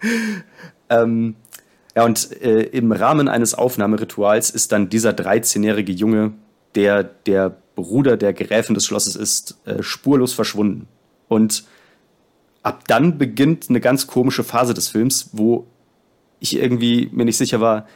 ähm, 0.90 1.36
ja, 1.94 2.04
und 2.04 2.42
äh, 2.42 2.62
im 2.62 2.90
Rahmen 2.90 3.28
eines 3.28 3.54
Aufnahmerituals 3.54 4.50
ist 4.50 4.72
dann 4.72 4.88
dieser 4.88 5.10
13-jährige 5.10 5.92
Junge, 5.92 6.32
der 6.74 7.04
der 7.04 7.58
Bruder 7.76 8.16
der 8.16 8.32
Gräfin 8.32 8.74
des 8.74 8.86
Schlosses 8.86 9.14
ist, 9.14 9.56
äh, 9.66 9.84
spurlos 9.84 10.32
verschwunden. 10.32 10.88
Und 11.28 11.62
ab 12.64 12.82
dann 12.88 13.18
beginnt 13.18 13.70
eine 13.70 13.80
ganz 13.80 14.08
komische 14.08 14.42
Phase 14.42 14.74
des 14.74 14.88
Films, 14.88 15.30
wo 15.30 15.68
ich 16.40 16.56
irgendwie 16.56 17.08
mir 17.12 17.24
nicht 17.24 17.38
sicher 17.38 17.60
war, 17.60 17.86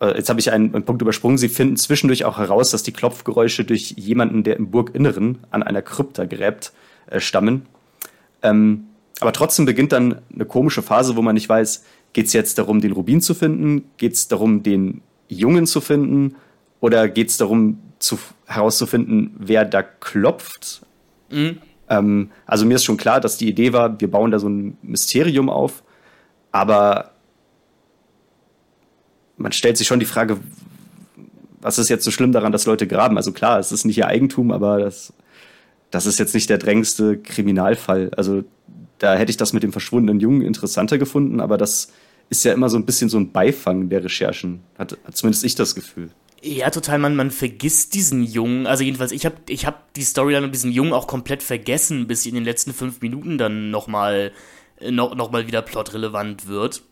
äh, 0.00 0.16
jetzt 0.16 0.28
habe 0.28 0.40
ich 0.40 0.52
einen, 0.52 0.74
einen, 0.74 0.84
Punkt 0.84 1.02
übersprungen, 1.02 1.38
sie 1.38 1.48
finden 1.48 1.76
zwischendurch 1.76 2.24
auch 2.24 2.38
heraus, 2.38 2.70
dass 2.70 2.82
die 2.82 2.92
Klopfgeräusche 2.92 3.64
durch 3.64 3.94
jemanden, 3.96 4.42
der 4.44 4.56
im 4.56 4.70
Burginneren 4.70 5.38
an 5.50 5.62
einer 5.62 5.82
Krypta 5.82 6.24
gräbt, 6.24 6.72
äh, 7.06 7.20
stammen. 7.20 7.66
Ähm, 8.42 8.84
aber 9.20 9.32
trotzdem 9.32 9.64
beginnt 9.64 9.92
dann 9.92 10.20
eine 10.32 10.44
komische 10.44 10.82
Phase, 10.82 11.16
wo 11.16 11.22
man 11.22 11.34
nicht 11.34 11.48
weiß, 11.48 11.84
geht 12.12 12.26
es 12.26 12.32
jetzt 12.32 12.58
darum, 12.58 12.80
den 12.80 12.92
Rubin 12.92 13.20
zu 13.20 13.34
finden, 13.34 13.90
geht 13.96 14.14
es 14.14 14.28
darum, 14.28 14.62
den 14.62 15.02
Jungen 15.28 15.66
zu 15.66 15.80
finden 15.80 16.36
oder 16.80 17.08
geht 17.08 17.30
es 17.30 17.36
darum, 17.36 17.80
zu, 17.98 18.18
herauszufinden, 18.46 19.34
wer 19.38 19.64
da 19.64 19.82
klopft? 19.82 20.82
Mhm. 21.30 21.58
Ähm, 21.88 22.30
also 22.46 22.64
mir 22.64 22.76
ist 22.76 22.84
schon 22.84 22.96
klar, 22.96 23.20
dass 23.20 23.36
die 23.36 23.48
Idee 23.48 23.72
war, 23.72 24.00
wir 24.00 24.10
bauen 24.10 24.30
da 24.30 24.38
so 24.38 24.48
ein 24.48 24.78
Mysterium 24.82 25.50
auf, 25.50 25.82
aber 26.52 27.12
man 29.38 29.52
stellt 29.52 29.76
sich 29.76 29.86
schon 29.86 30.00
die 30.00 30.06
Frage, 30.06 30.38
was 31.60 31.78
ist 31.78 31.88
jetzt 31.88 32.04
so 32.04 32.10
schlimm 32.10 32.32
daran, 32.32 32.52
dass 32.52 32.66
Leute 32.66 32.86
graben? 32.86 33.16
Also 33.16 33.32
klar, 33.32 33.58
es 33.58 33.72
ist 33.72 33.84
nicht 33.84 33.98
ihr 33.98 34.06
Eigentum, 34.06 34.52
aber 34.52 34.78
das, 34.78 35.12
das 35.90 36.06
ist 36.06 36.18
jetzt 36.18 36.34
nicht 36.34 36.50
der 36.50 36.58
drängendste 36.58 37.18
Kriminalfall. 37.18 38.10
Also 38.16 38.44
da 38.98 39.16
hätte 39.16 39.30
ich 39.30 39.36
das 39.36 39.52
mit 39.52 39.62
dem 39.62 39.72
verschwundenen 39.72 40.20
Jungen 40.20 40.42
interessanter 40.42 40.98
gefunden, 40.98 41.40
aber 41.40 41.56
das 41.56 41.92
ist 42.30 42.44
ja 42.44 42.52
immer 42.52 42.68
so 42.68 42.76
ein 42.76 42.84
bisschen 42.84 43.08
so 43.08 43.18
ein 43.18 43.32
Beifang 43.32 43.88
der 43.88 44.04
Recherchen, 44.04 44.60
hat, 44.76 44.98
hat 45.04 45.16
zumindest 45.16 45.44
ich 45.44 45.54
das 45.54 45.74
Gefühl. 45.74 46.10
Ja, 46.42 46.70
total, 46.70 46.98
man, 46.98 47.16
man 47.16 47.32
vergisst 47.32 47.94
diesen 47.94 48.22
Jungen. 48.22 48.66
Also 48.66 48.84
jedenfalls, 48.84 49.10
ich 49.10 49.24
habe 49.24 49.36
ich 49.48 49.66
hab 49.66 49.92
die 49.94 50.02
Storyline 50.02 50.46
um 50.46 50.52
diesen 50.52 50.70
Jungen 50.70 50.92
auch 50.92 51.08
komplett 51.08 51.42
vergessen, 51.42 52.06
bis 52.06 52.22
sie 52.22 52.28
in 52.28 52.36
den 52.36 52.44
letzten 52.44 52.72
fünf 52.72 53.00
Minuten 53.00 53.38
dann 53.38 53.70
nochmal 53.70 54.30
noch, 54.88 55.16
noch 55.16 55.32
mal 55.32 55.46
wieder 55.48 55.62
plotrelevant 55.62 56.46
wird. 56.46 56.82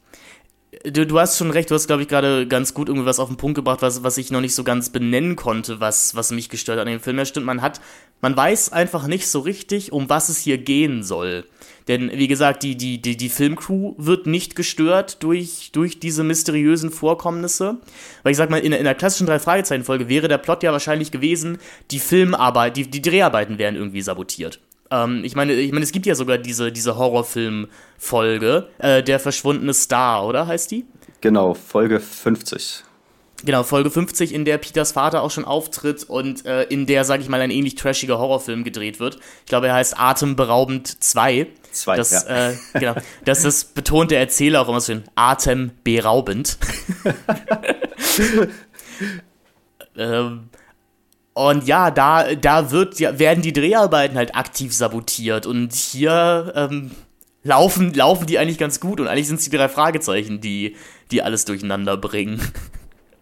Du, 0.84 1.06
du 1.06 1.18
hast 1.18 1.38
schon 1.38 1.50
recht, 1.50 1.70
du 1.70 1.74
hast, 1.74 1.86
glaube 1.86 2.02
ich, 2.02 2.08
gerade 2.08 2.46
ganz 2.46 2.74
gut 2.74 2.88
irgendwie 2.88 3.06
was 3.06 3.18
auf 3.18 3.28
den 3.28 3.36
Punkt 3.36 3.54
gebracht, 3.54 3.82
was, 3.82 4.02
was 4.02 4.18
ich 4.18 4.30
noch 4.30 4.40
nicht 4.40 4.54
so 4.54 4.64
ganz 4.64 4.90
benennen 4.90 5.36
konnte, 5.36 5.80
was, 5.80 6.14
was 6.14 6.32
mich 6.32 6.48
gestört 6.48 6.78
hat 6.78 6.86
an 6.86 6.92
dem 6.92 7.00
Film. 7.00 7.18
Ja, 7.18 7.24
stimmt, 7.24 7.46
man 7.46 7.62
hat, 7.62 7.80
man 8.20 8.36
weiß 8.36 8.72
einfach 8.72 9.06
nicht 9.06 9.28
so 9.28 9.40
richtig, 9.40 9.92
um 9.92 10.08
was 10.08 10.28
es 10.28 10.38
hier 10.38 10.58
gehen 10.58 11.02
soll. 11.02 11.44
Denn, 11.88 12.10
wie 12.10 12.26
gesagt, 12.26 12.62
die, 12.62 12.76
die, 12.76 13.00
die, 13.00 13.16
die 13.16 13.28
Filmcrew 13.28 13.94
wird 13.96 14.26
nicht 14.26 14.56
gestört 14.56 15.22
durch, 15.22 15.70
durch 15.72 16.00
diese 16.00 16.24
mysteriösen 16.24 16.90
Vorkommnisse. 16.90 17.78
Weil 18.22 18.32
ich 18.32 18.36
sag 18.36 18.50
mal, 18.50 18.58
in, 18.58 18.72
in 18.72 18.84
der 18.84 18.96
klassischen 18.96 19.28
Drei-Fragezeichen-Folge 19.28 20.08
wäre 20.08 20.28
der 20.28 20.38
Plot 20.38 20.64
ja 20.64 20.72
wahrscheinlich 20.72 21.12
gewesen, 21.12 21.58
die 21.92 22.00
Filmarbeit, 22.00 22.76
die, 22.76 22.90
die 22.90 23.02
Dreharbeiten 23.02 23.58
wären 23.58 23.76
irgendwie 23.76 24.02
sabotiert. 24.02 24.60
Ähm, 24.90 25.22
ich 25.24 25.34
meine, 25.34 25.54
ich 25.54 25.72
meine, 25.72 25.84
es 25.84 25.92
gibt 25.92 26.06
ja 26.06 26.14
sogar 26.14 26.38
diese, 26.38 26.72
diese 26.72 26.96
Horrorfilm-Folge, 26.96 28.68
äh, 28.78 29.02
Der 29.02 29.20
verschwundene 29.20 29.74
Star, 29.74 30.26
oder 30.26 30.46
heißt 30.46 30.70
die? 30.70 30.84
Genau, 31.20 31.54
Folge 31.54 32.00
50. 32.00 32.84
Genau, 33.44 33.64
Folge 33.64 33.90
50, 33.90 34.32
in 34.32 34.44
der 34.44 34.58
Peters 34.58 34.92
Vater 34.92 35.22
auch 35.22 35.30
schon 35.30 35.44
auftritt 35.44 36.04
und 36.04 36.46
äh, 36.46 36.62
in 36.64 36.86
der, 36.86 37.04
sag 37.04 37.20
ich 37.20 37.28
mal, 37.28 37.40
ein 37.40 37.50
ähnlich 37.50 37.74
trashiger 37.74 38.18
Horrorfilm 38.18 38.64
gedreht 38.64 38.98
wird. 38.98 39.18
Ich 39.40 39.46
glaube, 39.50 39.68
er 39.68 39.74
heißt 39.74 39.98
Atemberaubend 39.98 41.02
2. 41.02 41.46
2, 41.70 41.96
das, 41.96 42.10
ja. 42.12 42.48
Äh, 42.50 42.54
genau. 42.74 42.94
Das 43.24 43.44
ist, 43.44 43.74
betont 43.74 44.10
der 44.10 44.20
Erzähler 44.20 44.62
auch 44.62 44.68
immer 44.68 44.80
so 44.80 44.92
schön, 44.92 45.04
atemberaubend. 45.16 46.56
ähm, 49.96 50.48
und 51.36 51.66
ja, 51.66 51.90
da, 51.90 52.34
da 52.34 52.70
wird, 52.70 52.98
ja, 52.98 53.18
werden 53.18 53.42
die 53.42 53.52
Dreharbeiten 53.52 54.16
halt 54.16 54.34
aktiv 54.34 54.72
sabotiert. 54.74 55.44
Und 55.44 55.74
hier 55.74 56.50
ähm, 56.56 56.92
laufen, 57.42 57.92
laufen 57.92 58.26
die 58.26 58.38
eigentlich 58.38 58.56
ganz 58.56 58.80
gut. 58.80 59.00
Und 59.00 59.06
eigentlich 59.06 59.26
sind 59.26 59.36
es 59.36 59.44
die 59.44 59.54
drei 59.54 59.68
Fragezeichen, 59.68 60.40
die, 60.40 60.76
die 61.10 61.20
alles 61.20 61.44
durcheinander 61.44 61.98
bringen. 61.98 62.40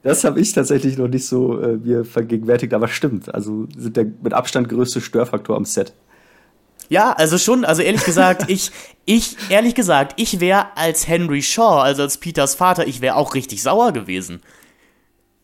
Das 0.05 0.22
habe 0.22 0.38
ich 0.38 0.53
tatsächlich 0.53 0.96
noch 0.96 1.09
nicht 1.09 1.27
so 1.27 1.61
äh, 1.61 1.77
mir 1.77 2.05
vergegenwärtigt, 2.05 2.72
aber 2.72 2.87
stimmt. 2.87 3.35
Also 3.35 3.66
sind 3.77 3.96
der 3.96 4.07
mit 4.22 4.33
Abstand 4.33 4.68
größte 4.68 5.00
Störfaktor 5.00 5.57
am 5.57 5.64
Set. 5.64 5.92
Ja, 6.88 7.14
also 7.14 7.37
schon, 7.37 7.64
also 7.64 7.83
ehrlich 7.83 8.05
gesagt, 8.05 8.44
ich, 8.48 8.70
ich, 9.07 9.37
ehrlich 9.48 9.74
gesagt, 9.74 10.20
ich 10.20 10.38
wäre 10.38 10.77
als 10.77 11.09
Henry 11.09 11.42
Shaw, 11.42 11.81
also 11.81 12.03
als 12.03 12.18
Peters 12.18 12.55
Vater, 12.55 12.87
ich 12.87 13.00
wäre 13.00 13.16
auch 13.16 13.35
richtig 13.35 13.61
sauer 13.61 13.90
gewesen. 13.90 14.40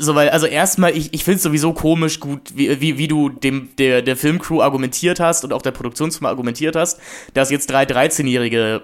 So, 0.03 0.15
weil, 0.15 0.31
also 0.31 0.47
erstmal, 0.47 0.97
ich, 0.97 1.13
ich 1.13 1.25
finde 1.25 1.37
es 1.37 1.43
sowieso 1.43 1.75
komisch 1.75 2.21
gut, 2.21 2.57
wie, 2.57 2.81
wie, 2.81 2.97
wie 2.97 3.07
du 3.07 3.29
dem, 3.29 3.69
der, 3.77 4.01
der 4.01 4.17
Filmcrew 4.17 4.63
argumentiert 4.63 5.21
hast 5.21 5.45
und 5.45 5.53
auch 5.53 5.61
der 5.61 5.73
Produktionsfirma 5.73 6.31
argumentiert 6.31 6.75
hast, 6.75 6.99
dass 7.35 7.51
jetzt 7.51 7.69
drei 7.69 7.85
13-Jährige 7.85 8.81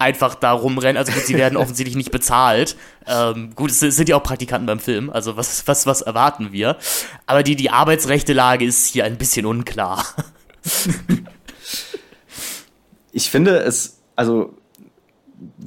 einfach 0.00 0.34
da 0.34 0.50
rumrennen. 0.50 0.96
Also 0.96 1.12
gut, 1.12 1.22
sie 1.22 1.36
werden 1.36 1.56
offensichtlich 1.56 1.94
nicht 1.94 2.10
bezahlt. 2.10 2.74
Ähm, 3.06 3.54
gut, 3.54 3.70
es 3.70 3.78
sind 3.78 4.08
ja 4.08 4.16
auch 4.16 4.24
Praktikanten 4.24 4.66
beim 4.66 4.80
Film, 4.80 5.10
also 5.10 5.36
was, 5.36 5.68
was, 5.68 5.86
was 5.86 6.02
erwarten 6.02 6.50
wir? 6.50 6.76
Aber 7.26 7.44
die, 7.44 7.54
die 7.54 7.70
Arbeitsrechte 7.70 8.32
Lage 8.32 8.64
ist 8.64 8.88
hier 8.88 9.04
ein 9.04 9.18
bisschen 9.18 9.46
unklar. 9.46 10.04
ich 13.12 13.30
finde 13.30 13.58
es, 13.58 14.00
also 14.16 14.58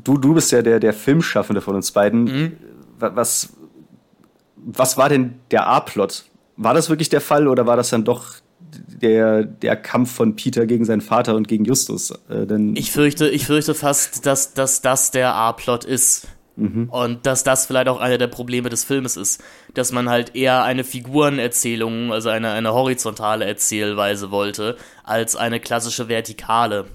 du, 0.04 0.18
du 0.18 0.34
bist 0.34 0.52
ja 0.52 0.62
der, 0.62 0.82
der 0.82 0.92
Filmschaffende 0.92 1.62
von 1.62 1.76
uns 1.76 1.94
beiden. 1.94 2.24
Mhm. 2.26 2.58
Was, 3.00 3.54
was 4.66 4.98
war 4.98 5.10
denn 5.10 5.36
der 5.52 5.68
A-Plot? 5.68 6.26
War 6.58 6.74
das 6.74 6.90
wirklich 6.90 7.10
der 7.10 7.22
Fall 7.22 7.48
oder 7.48 7.66
war 7.66 7.78
das 7.78 7.90
dann 7.90 8.04
doch 8.04 8.36
der, 9.02 9.44
der 9.44 9.76
Kampf 9.76 10.12
von 10.12 10.36
Peter 10.36 10.66
gegen 10.66 10.86
seinen 10.86 11.02
Vater 11.02 11.36
und 11.36 11.48
gegen 11.48 11.66
Justus? 11.66 12.12
Äh, 12.30 12.46
denn 12.48 12.76
ich, 12.76 12.92
fürchte, 12.92 13.30
ich 13.30 13.46
fürchte 13.46 13.76
fast, 13.76 14.26
dass, 14.26 14.54
dass 14.54 14.82
das 14.82 15.12
der 15.12 15.34
A-Plot 15.36 15.86
ist. 15.86 16.28
Mhm. 16.58 16.88
Und 16.90 17.26
dass 17.26 17.44
das 17.44 17.66
vielleicht 17.66 17.90
auch 17.90 18.00
einer 18.00 18.18
der 18.18 18.28
Probleme 18.28 18.70
des 18.70 18.86
Filmes 18.86 19.18
ist. 19.18 19.44
Dass 19.74 19.92
man 19.92 20.10
halt 20.10 20.36
eher 20.36 20.64
eine 20.64 20.86
Figurenerzählung, 20.86 22.14
also 22.14 22.30
eine, 22.30 22.52
eine 22.52 22.74
horizontale 22.74 23.46
Erzählweise 23.46 24.32
wollte, 24.32 24.78
als 25.04 25.36
eine 25.36 25.60
klassische 25.60 26.08
vertikale. 26.08 26.86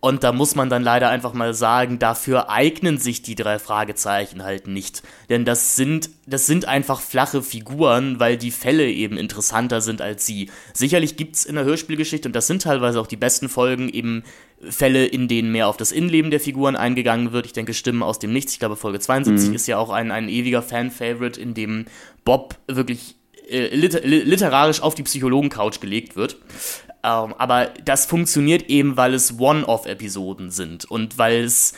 Und 0.00 0.22
da 0.22 0.32
muss 0.32 0.54
man 0.54 0.68
dann 0.68 0.82
leider 0.82 1.08
einfach 1.08 1.32
mal 1.32 1.54
sagen, 1.54 1.98
dafür 1.98 2.50
eignen 2.50 2.98
sich 2.98 3.22
die 3.22 3.34
drei 3.34 3.58
Fragezeichen 3.58 4.42
halt 4.42 4.66
nicht. 4.66 5.02
Denn 5.30 5.44
das 5.44 5.76
sind, 5.76 6.10
das 6.26 6.46
sind 6.46 6.66
einfach 6.66 7.00
flache 7.00 7.42
Figuren, 7.42 8.20
weil 8.20 8.36
die 8.36 8.50
Fälle 8.50 8.90
eben 8.90 9.16
interessanter 9.16 9.80
sind 9.80 10.02
als 10.02 10.26
sie. 10.26 10.50
Sicherlich 10.74 11.16
gibt's 11.16 11.44
in 11.44 11.54
der 11.54 11.64
Hörspielgeschichte, 11.64 12.28
und 12.28 12.36
das 12.36 12.46
sind 12.46 12.62
teilweise 12.62 13.00
auch 13.00 13.06
die 13.06 13.16
besten 13.16 13.48
Folgen, 13.48 13.88
eben 13.88 14.24
Fälle, 14.68 15.06
in 15.06 15.28
denen 15.28 15.52
mehr 15.52 15.68
auf 15.68 15.76
das 15.76 15.92
Innenleben 15.92 16.30
der 16.30 16.40
Figuren 16.40 16.76
eingegangen 16.76 17.32
wird. 17.32 17.46
Ich 17.46 17.52
denke, 17.52 17.74
Stimmen 17.74 18.02
aus 18.02 18.18
dem 18.18 18.32
Nichts, 18.32 18.52
ich 18.52 18.58
glaube, 18.58 18.76
Folge 18.76 19.00
72 19.00 19.48
mhm. 19.48 19.54
ist 19.54 19.66
ja 19.66 19.78
auch 19.78 19.90
ein, 19.90 20.10
ein 20.10 20.28
ewiger 20.28 20.62
Fan-Favorite, 20.62 21.40
in 21.40 21.54
dem 21.54 21.86
Bob 22.24 22.56
wirklich 22.66 23.16
äh, 23.48 23.74
liter 23.74 24.00
literarisch 24.02 24.80
auf 24.80 24.94
die 24.94 25.02
Psychologen-Couch 25.02 25.80
gelegt 25.80 26.16
wird. 26.16 26.36
Ähm, 27.04 27.34
aber 27.36 27.66
das 27.84 28.06
funktioniert 28.06 28.62
eben, 28.70 28.96
weil 28.96 29.14
es 29.14 29.38
One-Off-Episoden 29.38 30.50
sind 30.50 30.86
und 30.86 31.18
weil 31.18 31.44
es 31.44 31.74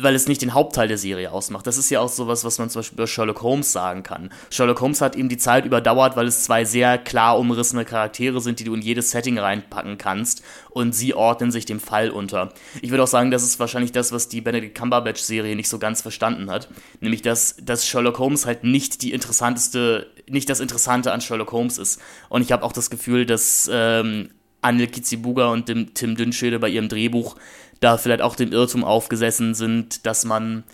weil 0.00 0.14
es 0.14 0.28
nicht 0.28 0.42
den 0.42 0.54
Hauptteil 0.54 0.88
der 0.88 0.98
Serie 0.98 1.32
ausmacht. 1.32 1.66
Das 1.66 1.76
ist 1.76 1.90
ja 1.90 2.00
auch 2.00 2.08
sowas, 2.08 2.44
was 2.44 2.58
man 2.58 2.70
zum 2.70 2.80
Beispiel 2.80 2.96
über 2.96 3.06
Sherlock 3.06 3.42
Holmes 3.42 3.72
sagen 3.72 4.02
kann. 4.02 4.30
Sherlock 4.50 4.80
Holmes 4.80 5.00
hat 5.00 5.16
eben 5.16 5.28
die 5.28 5.38
Zeit 5.38 5.64
überdauert, 5.64 6.16
weil 6.16 6.26
es 6.26 6.44
zwei 6.44 6.64
sehr 6.64 6.98
klar 6.98 7.38
umrissene 7.38 7.84
Charaktere 7.84 8.40
sind, 8.40 8.60
die 8.60 8.64
du 8.64 8.74
in 8.74 8.82
jedes 8.82 9.10
Setting 9.10 9.38
reinpacken 9.38 9.98
kannst 9.98 10.42
und 10.70 10.94
sie 10.94 11.14
ordnen 11.14 11.50
sich 11.50 11.66
dem 11.66 11.80
Fall 11.80 12.10
unter. 12.10 12.52
Ich 12.80 12.90
würde 12.90 13.02
auch 13.02 13.08
sagen, 13.08 13.30
das 13.30 13.42
ist 13.42 13.58
wahrscheinlich 13.58 13.92
das, 13.92 14.12
was 14.12 14.28
die 14.28 14.40
Benedict 14.40 14.76
Cumberbatch-Serie 14.78 15.56
nicht 15.56 15.68
so 15.68 15.78
ganz 15.78 16.02
verstanden 16.02 16.50
hat. 16.50 16.68
Nämlich, 17.00 17.22
dass, 17.22 17.56
dass 17.60 17.86
Sherlock 17.86 18.18
Holmes 18.18 18.46
halt 18.46 18.64
nicht 18.64 19.02
die 19.02 19.12
interessanteste, 19.12 20.06
nicht 20.28 20.48
das 20.48 20.60
Interessante 20.60 21.12
an 21.12 21.20
Sherlock 21.20 21.52
Holmes 21.52 21.78
ist. 21.78 22.00
Und 22.28 22.42
ich 22.42 22.52
habe 22.52 22.62
auch 22.62 22.72
das 22.72 22.90
Gefühl, 22.90 23.26
dass 23.26 23.68
ähm, 23.72 24.30
Anil 24.60 24.88
Kizibuga 24.88 25.50
und 25.52 25.68
dem 25.68 25.94
Tim 25.94 26.16
Dünnschede 26.16 26.58
bei 26.58 26.68
ihrem 26.68 26.88
Drehbuch 26.88 27.36
da 27.80 27.96
vielleicht 27.96 28.22
auch 28.22 28.34
dem 28.34 28.52
Irrtum 28.52 28.84
aufgesessen 28.84 29.54
sind, 29.54 30.04
dass 30.06 30.24
man 30.24 30.64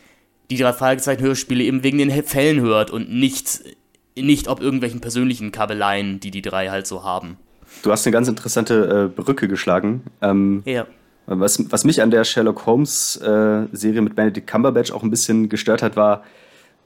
die 0.50 0.56
drei 0.56 0.72
Fragezeichen-Hörspiele 0.72 1.62
eben 1.64 1.82
wegen 1.82 1.98
den 1.98 2.10
Fällen 2.24 2.60
hört 2.60 2.90
und 2.90 3.10
nicht, 3.10 3.60
nicht 4.16 4.48
ob 4.48 4.60
irgendwelchen 4.60 5.00
persönlichen 5.00 5.52
Kabeleien, 5.52 6.20
die 6.20 6.30
die 6.30 6.42
drei 6.42 6.68
halt 6.68 6.86
so 6.86 7.04
haben. 7.04 7.36
Du 7.82 7.90
hast 7.90 8.06
eine 8.06 8.12
ganz 8.12 8.28
interessante 8.28 9.10
äh, 9.14 9.20
Brücke 9.20 9.48
geschlagen. 9.48 10.02
Ähm, 10.22 10.62
ja. 10.64 10.86
Was, 11.26 11.70
was 11.70 11.84
mich 11.84 12.02
an 12.02 12.10
der 12.10 12.24
Sherlock 12.24 12.66
Holmes-Serie 12.66 13.98
äh, 13.98 14.00
mit 14.00 14.14
Benedict 14.14 14.46
Cumberbatch 14.46 14.92
auch 14.92 15.02
ein 15.02 15.10
bisschen 15.10 15.48
gestört 15.48 15.82
hat, 15.82 15.96
war, 15.96 16.22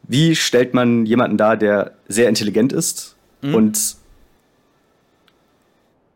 wie 0.04 0.36
stellt 0.36 0.74
man 0.74 1.06
jemanden 1.06 1.36
dar, 1.36 1.56
der 1.56 1.92
sehr 2.06 2.28
intelligent 2.28 2.72
ist 2.72 3.16
mhm. 3.42 3.54
und 3.54 3.96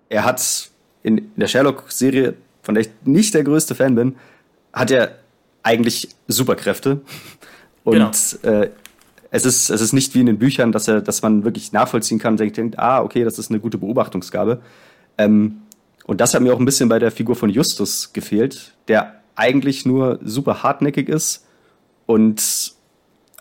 er 0.08 0.24
hat 0.24 0.70
in 1.02 1.30
der 1.36 1.48
Sherlock-Serie, 1.48 2.34
von 2.62 2.74
der 2.74 2.82
ich 2.82 2.90
nicht 3.04 3.34
der 3.34 3.44
größte 3.44 3.74
Fan 3.74 3.94
bin, 3.94 4.16
hat 4.72 4.90
er 4.90 5.18
eigentlich 5.62 6.08
Superkräfte. 6.28 7.00
Und 7.84 7.94
genau. 7.94 8.60
äh, 8.60 8.70
es, 9.30 9.44
ist, 9.44 9.70
es 9.70 9.80
ist 9.80 9.92
nicht 9.92 10.14
wie 10.14 10.20
in 10.20 10.26
den 10.26 10.38
Büchern, 10.38 10.72
dass, 10.72 10.88
er, 10.88 11.00
dass 11.00 11.22
man 11.22 11.44
wirklich 11.44 11.72
nachvollziehen 11.72 12.18
kann 12.18 12.34
und 12.34 12.56
denkt, 12.56 12.78
ah, 12.78 13.02
okay, 13.02 13.24
das 13.24 13.38
ist 13.38 13.50
eine 13.50 13.60
gute 13.60 13.78
Beobachtungsgabe. 13.78 14.60
Ähm, 15.18 15.62
und 16.04 16.20
das 16.20 16.34
hat 16.34 16.42
mir 16.42 16.52
auch 16.52 16.58
ein 16.58 16.64
bisschen 16.64 16.88
bei 16.88 16.98
der 16.98 17.10
Figur 17.10 17.36
von 17.36 17.50
Justus 17.50 18.12
gefehlt, 18.12 18.74
der 18.88 19.20
eigentlich 19.34 19.86
nur 19.86 20.18
super 20.22 20.62
hartnäckig 20.62 21.08
ist 21.08 21.46
und 22.06 22.74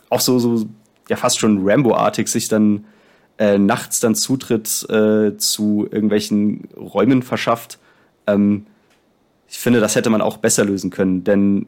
auch 0.08 0.20
so, 0.20 0.38
so 0.38 0.66
ja 1.08 1.16
fast 1.16 1.38
schon 1.38 1.68
Rambo-artig 1.68 2.28
sich 2.28 2.48
dann 2.48 2.84
äh, 3.38 3.58
nachts 3.58 4.00
dann 4.00 4.14
Zutritt 4.14 4.88
äh, 4.90 5.36
zu 5.36 5.88
irgendwelchen 5.90 6.68
Räumen 6.76 7.22
verschafft. 7.22 7.78
Ähm, 8.26 8.66
ich 9.48 9.58
finde, 9.58 9.80
das 9.80 9.96
hätte 9.96 10.10
man 10.10 10.22
auch 10.22 10.38
besser 10.38 10.64
lösen 10.64 10.90
können, 10.90 11.24
denn 11.24 11.66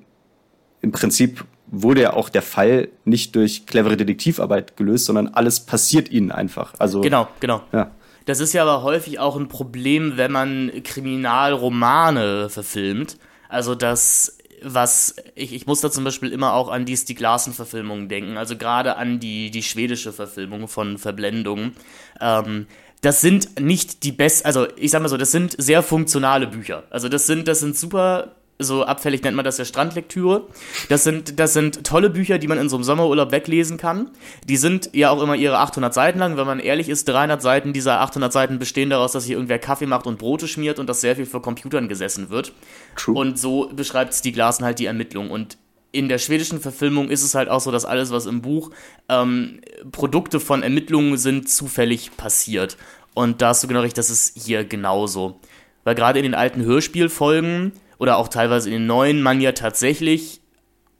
im 0.81 0.93
Prinzip 0.93 1.45
wurde 1.67 2.03
ja 2.03 2.12
auch 2.12 2.29
der 2.29 2.43
Fall 2.43 2.89
nicht 3.05 3.35
durch 3.37 3.67
clevere 3.67 3.97
Detektivarbeit 3.97 4.77
gelöst, 4.77 5.07
sondern 5.07 5.29
alles 5.29 5.61
passiert 5.61 6.11
ihnen 6.11 6.31
einfach. 6.31 6.75
Also 6.79 7.01
genau, 7.01 7.29
genau. 7.41 7.62
Ja. 7.73 7.91
Das 8.27 8.41
ist 8.41 8.53
ja 8.53 8.62
aber 8.62 8.83
häufig 8.83 9.19
auch 9.19 9.37
ein 9.37 9.49
Problem, 9.49 10.17
wenn 10.17 10.33
man 10.33 10.71
Kriminalromane 10.83 12.49
verfilmt. 12.49 13.19
Also 13.49 13.75
dass 13.75 14.39
was 14.65 15.17
ich, 15.35 15.53
ich 15.55 15.67
muss 15.67 15.81
da 15.81 15.91
zum 15.91 16.05
Beispiel 16.05 16.33
immer 16.33 16.55
auch 16.55 16.69
an 16.69 16.85
die 16.85 16.97
Stieg 16.97 17.21
Larsen-Verfilmungen 17.21 18.09
denken, 18.09 18.37
also 18.37 18.57
gerade 18.57 18.97
an 18.97 19.21
die, 19.21 19.51
die 19.51 19.62
schwedische 19.62 20.12
Verfilmung 20.12 20.69
von 20.69 20.99
Verblendung. 20.99 21.73
Ähm, 22.21 22.67
das 23.01 23.21
sind 23.21 23.61
nicht 23.61 24.03
die 24.03 24.12
besten, 24.12 24.47
also 24.47 24.67
ich 24.77 24.91
sag 24.91 25.03
mal 25.03 25.09
so, 25.09 25.19
das 25.19 25.31
sind 25.31 25.55
sehr 25.59 25.83
funktionale 25.83 26.47
Bücher. 26.47 26.85
Also 26.91 27.09
das 27.09 27.27
sind, 27.27 27.49
das 27.49 27.61
sind 27.61 27.77
super 27.77 28.35
so 28.59 28.85
abfällig 28.85 29.23
nennt 29.23 29.37
man 29.37 29.45
das 29.45 29.59
ja 29.59 29.65
Strandlektüre. 29.65 30.47
Das 30.89 31.03
sind, 31.03 31.41
das 31.41 31.55
sind 31.55 31.85
tolle 31.85 32.09
Bücher, 32.09 32.39
die 32.39 32.47
man 32.47 32.59
in 32.59 32.69
so 32.69 32.77
einem 32.77 32.85
Sommerurlaub 32.85 33.33
weglesen 33.33 33.79
kann. 33.79 34.11
Die 34.49 34.57
sind 34.57 34.91
ja 34.93 35.11
auch 35.11 35.21
immer 35.23 35.35
ihre 35.35 35.59
800 35.59 35.93
Seiten 35.93 36.19
lang. 36.21 36.37
Wenn 36.37 36.47
man 36.47 36.61
ehrlich 36.61 36.89
ist, 36.89 37.09
300 37.09 37.43
Seiten 37.43 37.73
dieser 37.73 38.01
800 38.01 38.33
Seiten 38.33 38.59
bestehen 38.59 38.91
daraus, 38.91 39.13
dass 39.13 39.25
hier 39.25 39.37
irgendwer 39.37 39.59
Kaffee 39.59 39.87
macht 39.87 40.07
und 40.07 40.19
Brote 40.19 40.47
schmiert 40.47 40.79
und 40.79 40.89
dass 40.89 41.01
sehr 41.01 41.17
viel 41.17 41.27
vor 41.27 41.43
Computern 41.43 41.89
gesessen 41.89 42.31
wird. 42.31 42.53
True. 42.97 43.19
Und 43.19 43.39
so 43.39 43.71
beschreibt 43.75 44.15
Stieg 44.15 44.37
Larsen 44.37 44.65
halt 44.65 44.79
die 44.79 44.87
Ermittlung. 44.87 45.31
Und 45.31 45.59
in 45.91 46.09
der 46.09 46.19
schwedischen 46.19 46.61
Verfilmung 46.61 47.11
ist 47.11 47.23
es 47.23 47.35
halt 47.35 47.49
auch 47.49 47.61
so, 47.61 47.71
dass 47.71 47.85
alles, 47.85 48.11
was 48.11 48.27
im 48.27 48.43
Buch 48.43 48.71
ähm, 49.09 49.61
Produkte 49.91 50.39
von 50.39 50.63
Ermittlungen 50.63 51.17
sind, 51.17 51.49
zufällig 51.49 52.17
passiert. 52.17 52.77
Und 53.15 53.43
da 53.43 53.49
hast 53.49 53.63
du 53.63 53.69
genau 53.69 53.81
recht, 53.81 53.99
das 53.99 54.11
ist 54.11 54.37
hier 54.37 54.65
genauso. 54.65 55.41
Weil 55.85 55.95
gerade 55.95 56.19
in 56.19 56.25
den 56.25 56.35
alten 56.35 56.63
Hörspielfolgen 56.63 57.73
oder 57.99 58.17
auch 58.17 58.29
teilweise 58.29 58.69
in 58.69 58.75
den 58.75 58.87
neuen 58.87 59.23
man 59.23 59.41
ja 59.41 59.53
tatsächlich 59.53 60.41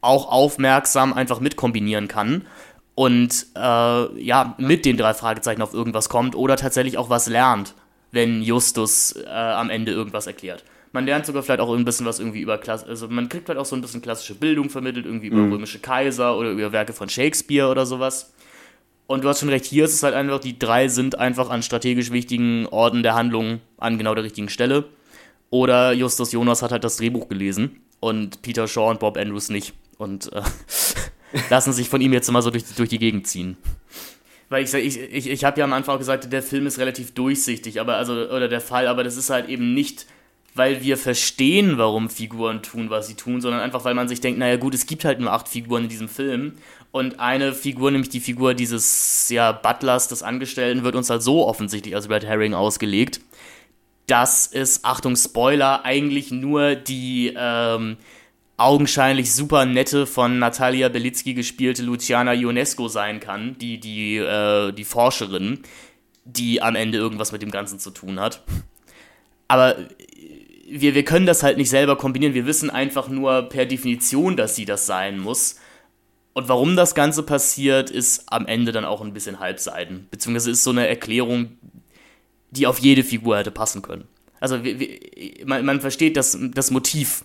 auch 0.01 0.31
aufmerksam 0.31 1.13
einfach 1.13 1.41
mitkombinieren 1.41 2.09
kann 2.09 2.47
und 2.95 3.47
äh, 3.57 4.23
ja, 4.23 4.55
mit 4.59 4.85
den 4.85 4.97
drei 4.97 5.15
Fragezeichen 5.15 5.63
auf 5.63 5.75
irgendwas 5.75 6.09
kommt 6.09 6.37
oder 6.37 6.57
tatsächlich 6.57 6.99
auch 6.99 7.11
was 7.11 7.29
lernt, 7.29 7.75
wenn 8.13 8.43
Justus 8.43 9.17
äh, 9.17 9.29
am 9.29 9.71
Ende 9.71 9.93
irgendwas 9.93 10.27
erklärt. 10.27 10.65
Man 10.93 11.07
lernt 11.07 11.27
sogar 11.27 11.43
vielleicht 11.43 11.61
auch 11.61 11.75
ein 11.75 11.85
bisschen 11.85 12.07
was 12.07 12.21
irgendwie 12.21 12.41
über 12.41 12.57
Klasse, 12.59 12.87
also 12.87 13.09
man 13.09 13.29
kriegt 13.29 13.47
vielleicht 13.47 13.61
auch 13.61 13.67
so 13.67 13.75
ein 13.75 13.83
bisschen 13.83 14.01
klassische 14.01 14.37
Bildung 14.37 14.71
vermittelt, 14.71 15.07
irgendwie 15.07 15.27
über 15.27 15.39
mhm. 15.39 15.53
römische 15.53 15.81
Kaiser 15.81 16.39
oder 16.39 16.51
über 16.51 16.71
Werke 16.71 16.93
von 16.93 17.09
Shakespeare 17.09 17.69
oder 17.69 17.85
sowas. 17.85 18.33
Und 19.07 19.25
du 19.25 19.29
hast 19.29 19.41
schon 19.41 19.49
recht, 19.49 19.67
hier 19.67 19.85
ist 19.85 19.93
es 19.93 20.03
halt 20.03 20.15
einfach, 20.15 20.39
die 20.39 20.59
drei 20.59 20.89
sind 20.89 21.19
einfach 21.19 21.51
an 21.51 21.63
strategisch 21.63 22.11
wichtigen 22.11 22.67
Orten 22.67 23.03
der 23.03 23.15
Handlung 23.15 23.61
an 23.77 23.99
genau 23.99 24.15
der 24.15 24.25
richtigen 24.25 24.49
Stelle. 24.49 24.85
Oder 25.55 25.93
Justus 25.93 26.33
Jonas 26.33 26.63
hat 26.63 26.73
halt 26.73 26.83
das 26.83 26.97
Drehbuch 26.97 27.29
gelesen 27.29 27.81
und 28.01 28.43
Peter 28.43 28.67
Shaw 28.67 28.91
und 28.91 28.99
Bob 28.99 29.17
Andrews 29.17 29.51
nicht. 29.51 29.73
Und 29.99 30.33
äh, 30.33 30.43
lassen 31.49 31.73
sich 31.73 31.89
von 31.89 32.01
ihm 32.01 32.13
jetzt 32.13 32.29
immer 32.29 32.43
so 32.43 32.51
durch, 32.51 32.65
durch 32.75 32.89
die 32.89 32.99
Gegend 32.99 33.29
ziehen. 33.29 33.57
Weil 34.49 34.65
ich, 34.65 34.75
ich, 34.75 34.99
ich, 34.99 35.31
ich 35.31 35.45
habe 35.45 35.61
ja 35.61 35.65
am 35.65 35.73
Anfang 35.73 35.95
auch 35.95 36.01
gesagt, 36.01 36.33
der 36.33 36.43
Film 36.43 36.67
ist 36.67 36.81
relativ 36.81 37.15
durchsichtig, 37.15 37.81
aber 37.81 37.99
also, 37.99 38.15
oder 38.15 38.49
der 38.49 38.61
Fall, 38.61 38.89
aber 38.89 39.05
das 39.05 39.17
ist 39.17 39.31
halt 39.31 39.49
eben 39.49 39.75
nicht, 39.75 40.07
weil 40.57 40.83
wir 40.83 40.97
verstehen, 40.97 41.79
warum 41.79 42.11
Figuren 42.11 42.61
tun, 42.65 42.91
was 42.91 43.07
sie 43.07 43.15
tun, 43.15 43.41
sondern 43.41 43.61
einfach, 43.61 43.85
weil 43.85 43.95
man 43.95 44.09
sich 44.09 44.21
denkt, 44.21 44.41
naja 44.41 44.57
gut, 44.57 44.75
es 44.75 44.87
gibt 44.87 45.05
halt 45.05 45.21
nur 45.21 45.31
acht 45.31 45.47
Figuren 45.47 45.85
in 45.85 45.89
diesem 45.89 46.09
Film. 46.09 46.55
Und 46.91 47.21
eine 47.21 47.53
Figur, 47.53 47.93
nämlich 47.93 48.11
die 48.11 48.19
Figur 48.19 48.55
dieses 48.55 49.29
ja, 49.29 49.53
Butlers, 49.53 50.09
des 50.09 50.25
Angestellten, 50.25 50.83
wird 50.83 50.97
uns 50.97 51.11
halt 51.11 51.23
so 51.23 51.47
offensichtlich 51.47 51.95
als 51.95 52.11
Red 52.11 52.25
Herring 52.25 52.55
ausgelegt 52.55 53.21
dass 54.07 54.47
es, 54.47 54.85
Achtung, 54.85 55.17
Spoiler, 55.17 55.85
eigentlich 55.85 56.31
nur 56.31 56.75
die 56.75 57.35
ähm, 57.37 57.97
augenscheinlich 58.57 59.33
super 59.33 59.65
nette 59.65 60.07
von 60.07 60.39
Natalia 60.39 60.89
Belitsky 60.89 61.35
gespielte 61.35 61.83
Luciana 61.83 62.35
Ionesco 62.35 62.89
sein 62.89 63.21
kann, 63.21 63.57
die, 63.59 63.81
die, 63.81 64.17
äh, 64.19 64.73
die 64.73 64.85
Forscherin, 64.85 65.61
die 66.25 66.63
am 66.63 66.77
Ende 66.77 66.99
irgendwas 66.99 67.33
mit 67.33 67.43
dem 67.43 67.51
Ganzen 67.51 67.79
zu 67.79 67.91
tun 67.91 68.21
hat. 68.21 68.43
Aber 69.49 69.77
wir, 70.69 70.95
wir 70.95 71.05
können 71.05 71.27
das 71.27 71.43
halt 71.43 71.57
nicht 71.57 71.71
selber 71.71 71.97
kombinieren. 71.97 72.35
Wir 72.35 72.47
wissen 72.47 72.71
einfach 72.71 73.09
nur 73.09 73.43
per 73.49 73.67
Definition, 73.67 74.37
dass 74.37 74.57
sie 74.57 74.65
das 74.65 74.87
sein 74.87 75.19
muss. 75.19 75.57
Und 76.33 76.49
warum 76.49 76.75
das 76.75 76.95
Ganze 76.95 77.23
passiert, 77.23 77.91
ist 77.91 78.25
am 78.27 78.47
Ende 78.47 78.73
dann 78.73 78.85
auch 78.85 79.01
ein 79.01 79.13
bisschen 79.13 79.39
halbseiten. 79.39 80.09
Beziehungsweise 80.11 80.51
ist 80.51 80.65
so 80.65 80.71
eine 80.71 80.89
Erklärung, 80.89 81.59
die 82.57 82.67
auf 82.67 82.79
jede 82.79 83.03
Figur 83.03 83.39
hätte 83.39 83.51
passen 83.51 83.83
können. 83.83 84.05
Also 84.41 84.65
wie, 84.65 84.79
wie, 84.79 85.45
man, 85.45 85.65
man, 85.65 85.81
versteht 85.81 86.17
das, 86.17 86.39
das 86.55 86.71
Motiv 86.71 87.25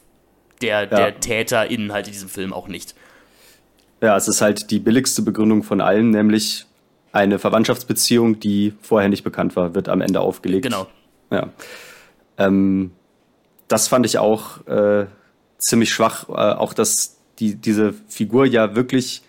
der, 0.61 0.81
ja. 0.81 0.85
der 0.85 1.19
TäterInnen 1.19 1.91
halt 1.91 2.07
in 2.07 2.13
diesem 2.13 2.29
Film 2.29 2.53
auch 2.53 2.67
nicht. 2.67 2.95
Ja, 4.01 4.15
es 4.15 4.27
ist 4.27 4.41
halt 4.41 4.71
die 4.71 4.79
billigste 4.79 5.21
Begründung 5.21 5.63
von 5.63 5.81
allen, 5.81 6.11
nämlich 6.11 6.65
eine 7.11 7.39
Verwandtschaftsbeziehung, 7.39 8.39
die 8.39 8.73
vorher 8.81 9.09
nicht 9.09 9.23
bekannt 9.23 9.55
war, 9.55 9.75
wird 9.75 9.89
am 9.89 10.01
Ende 10.01 10.21
aufgelegt. 10.21 10.63
Genau. 10.63 10.87
Ja. 11.31 11.49
Ähm, 12.37 12.91
das 13.67 13.87
fand 13.87 14.05
ich 14.05 14.17
auch 14.17 14.65
äh, 14.67 15.07
ziemlich 15.57 15.91
schwach, 15.91 16.29
äh, 16.29 16.33
auch 16.33 16.73
dass 16.73 17.17
die, 17.39 17.55
diese 17.55 17.93
Figur 18.07 18.45
ja 18.45 18.75
wirklich, 18.75 19.23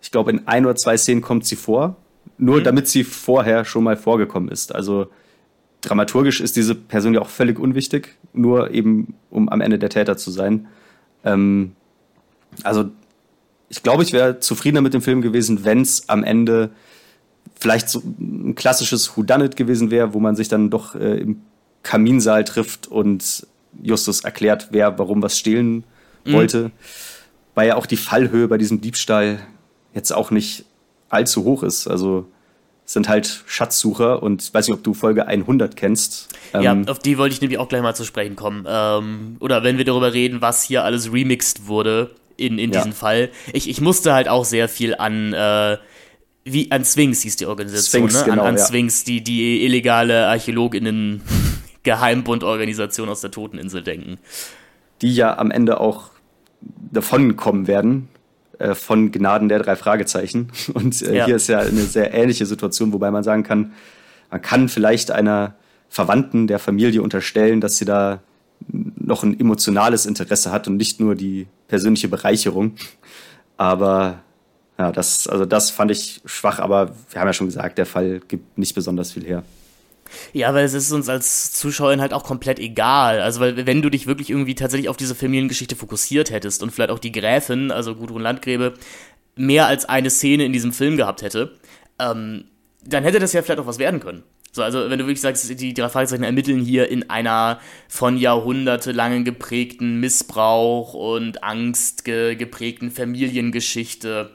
ich 0.00 0.10
glaube, 0.10 0.30
in 0.30 0.46
ein 0.46 0.64
oder 0.66 0.76
zwei 0.76 0.96
Szenen 0.96 1.20
kommt 1.20 1.46
sie 1.46 1.56
vor, 1.56 1.96
nur 2.38 2.60
mhm. 2.60 2.64
damit 2.64 2.88
sie 2.88 3.04
vorher 3.04 3.64
schon 3.64 3.84
mal 3.84 3.96
vorgekommen 3.96 4.48
ist. 4.48 4.74
Also 4.74 5.08
dramaturgisch 5.86 6.40
ist 6.40 6.56
diese 6.56 6.74
Person 6.74 7.14
ja 7.14 7.20
auch 7.20 7.28
völlig 7.28 7.58
unwichtig, 7.58 8.16
nur 8.32 8.70
eben 8.72 9.14
um 9.30 9.48
am 9.48 9.60
Ende 9.60 9.78
der 9.78 9.88
Täter 9.88 10.16
zu 10.16 10.30
sein. 10.30 10.66
Ähm, 11.24 11.72
also 12.62 12.90
ich 13.68 13.82
glaube, 13.82 14.02
ich 14.02 14.12
wäre 14.12 14.40
zufriedener 14.40 14.80
mit 14.80 14.94
dem 14.94 15.02
Film 15.02 15.22
gewesen, 15.22 15.64
wenn 15.64 15.80
es 15.80 16.08
am 16.08 16.24
Ende 16.24 16.70
vielleicht 17.58 17.88
so 17.88 18.02
ein 18.20 18.54
klassisches 18.54 19.16
Whodunit 19.16 19.56
gewesen 19.56 19.90
wäre, 19.90 20.12
wo 20.12 20.20
man 20.20 20.36
sich 20.36 20.48
dann 20.48 20.70
doch 20.70 20.94
äh, 20.94 21.18
im 21.18 21.42
Kaminsaal 21.82 22.44
trifft 22.44 22.88
und 22.88 23.46
Justus 23.82 24.20
erklärt, 24.20 24.68
wer 24.72 24.98
warum 24.98 25.22
was 25.22 25.38
stehlen 25.38 25.84
mhm. 26.24 26.32
wollte. 26.32 26.70
Weil 27.54 27.68
ja 27.68 27.76
auch 27.76 27.86
die 27.86 27.96
Fallhöhe 27.96 28.48
bei 28.48 28.58
diesem 28.58 28.80
Diebstahl 28.80 29.38
jetzt 29.94 30.12
auch 30.12 30.30
nicht 30.30 30.64
allzu 31.08 31.44
hoch 31.44 31.62
ist. 31.62 31.86
Also 31.86 32.26
sind 32.86 33.08
halt 33.08 33.42
Schatzsucher 33.46 34.22
und 34.22 34.42
ich 34.42 34.54
weiß 34.54 34.68
nicht, 34.68 34.76
ob 34.76 34.84
du 34.84 34.94
Folge 34.94 35.26
100 35.26 35.76
kennst. 35.76 36.28
Ja, 36.54 36.72
ähm, 36.72 36.88
auf 36.88 37.00
die 37.00 37.18
wollte 37.18 37.34
ich 37.34 37.40
nämlich 37.40 37.58
auch 37.58 37.68
gleich 37.68 37.82
mal 37.82 37.94
zu 37.94 38.04
sprechen 38.04 38.36
kommen. 38.36 38.64
Ähm, 38.66 39.36
oder 39.40 39.64
wenn 39.64 39.76
wir 39.76 39.84
darüber 39.84 40.14
reden, 40.14 40.40
was 40.40 40.62
hier 40.62 40.84
alles 40.84 41.12
remixed 41.12 41.66
wurde 41.66 42.12
in, 42.36 42.58
in 42.58 42.70
ja. 42.70 42.78
diesem 42.78 42.92
Fall. 42.92 43.30
Ich, 43.52 43.68
ich 43.68 43.80
musste 43.80 44.14
halt 44.14 44.28
auch 44.28 44.44
sehr 44.44 44.68
viel 44.68 44.94
an, 44.94 45.32
äh, 45.32 45.78
wie, 46.44 46.70
an 46.70 46.84
Sphinx 46.84 47.22
hieß 47.22 47.36
die 47.36 47.46
Organisation, 47.46 48.08
Sphinx, 48.08 48.26
ne? 48.26 48.30
Genau, 48.30 48.42
an, 48.42 48.50
an 48.50 48.56
ja. 48.56 48.64
Sphinx, 48.64 49.02
die, 49.02 49.22
die 49.22 49.64
illegale 49.64 50.28
Archäologinnen 50.28 51.22
Geheimbundorganisation 51.82 53.08
aus 53.08 53.20
der 53.20 53.32
Toteninsel 53.32 53.82
denken. 53.82 54.18
Die 55.02 55.14
ja 55.14 55.36
am 55.38 55.50
Ende 55.50 55.80
auch 55.80 56.10
davonkommen 56.60 57.66
werden, 57.66 58.08
äh, 58.58 58.74
von 58.74 59.12
Gnaden 59.12 59.48
der 59.48 59.60
drei 59.60 59.76
Fragezeichen. 59.76 60.50
Und 60.74 61.02
äh, 61.02 61.16
ja. 61.16 61.26
hier 61.26 61.36
ist 61.36 61.48
ja 61.48 61.60
eine 61.60 61.82
sehr 61.82 62.12
ähnliche 62.14 62.46
Situation, 62.46 62.92
wobei 62.92 63.10
man 63.10 63.24
sagen 63.24 63.42
kann, 63.42 63.72
man 64.30 64.42
kann 64.42 64.68
vielleicht 64.68 65.10
einer 65.10 65.54
Verwandten 65.88 66.46
der 66.46 66.58
Familie 66.58 67.02
unterstellen, 67.02 67.60
dass 67.60 67.78
sie 67.78 67.84
da 67.84 68.20
noch 68.68 69.22
ein 69.22 69.38
emotionales 69.38 70.06
Interesse 70.06 70.50
hat 70.50 70.66
und 70.66 70.76
nicht 70.76 70.98
nur 71.00 71.14
die 71.14 71.46
persönliche 71.68 72.08
Bereicherung. 72.08 72.72
Aber 73.56 74.20
ja, 74.78 74.92
das, 74.92 75.26
also 75.26 75.46
das 75.46 75.70
fand 75.70 75.90
ich 75.90 76.20
schwach, 76.24 76.58
aber 76.58 76.90
wir 77.10 77.20
haben 77.20 77.28
ja 77.28 77.32
schon 77.32 77.46
gesagt, 77.46 77.78
der 77.78 77.86
Fall 77.86 78.20
gibt 78.26 78.58
nicht 78.58 78.74
besonders 78.74 79.12
viel 79.12 79.24
her. 79.24 79.42
Ja, 80.32 80.52
weil 80.54 80.64
es 80.64 80.74
ist 80.74 80.92
uns 80.92 81.08
als 81.08 81.52
Zuschauern 81.52 82.00
halt 82.00 82.12
auch 82.12 82.24
komplett 82.24 82.58
egal. 82.58 83.20
Also, 83.20 83.40
weil 83.40 83.66
wenn 83.66 83.82
du 83.82 83.90
dich 83.90 84.06
wirklich 84.06 84.30
irgendwie 84.30 84.54
tatsächlich 84.54 84.88
auf 84.88 84.96
diese 84.96 85.14
Familiengeschichte 85.14 85.76
fokussiert 85.76 86.30
hättest 86.30 86.62
und 86.62 86.70
vielleicht 86.70 86.90
auch 86.90 86.98
die 86.98 87.12
Gräfin, 87.12 87.70
also 87.70 87.94
Gudrun 87.94 88.22
Landgräbe, 88.22 88.74
mehr 89.36 89.66
als 89.66 89.84
eine 89.84 90.10
Szene 90.10 90.44
in 90.44 90.52
diesem 90.52 90.72
Film 90.72 90.96
gehabt 90.96 91.22
hätte, 91.22 91.58
ähm, 91.98 92.44
dann 92.84 93.04
hätte 93.04 93.18
das 93.18 93.32
ja 93.32 93.42
vielleicht 93.42 93.60
auch 93.60 93.66
was 93.66 93.78
werden 93.78 94.00
können. 94.00 94.22
So, 94.56 94.62
also 94.62 94.88
wenn 94.88 94.98
du 94.98 95.04
wirklich 95.06 95.20
sagst, 95.20 95.60
die 95.60 95.74
drei 95.74 95.90
Fragezeichen 95.90 96.22
ermitteln 96.22 96.62
hier 96.62 96.88
in 96.88 97.10
einer 97.10 97.60
von 97.88 98.16
jahrhundertelangen 98.16 99.22
geprägten 99.22 100.00
Missbrauch 100.00 100.94
und 100.94 101.44
Angst 101.44 102.06
ge 102.06 102.36
geprägten 102.36 102.90
Familiengeschichte, 102.90 104.30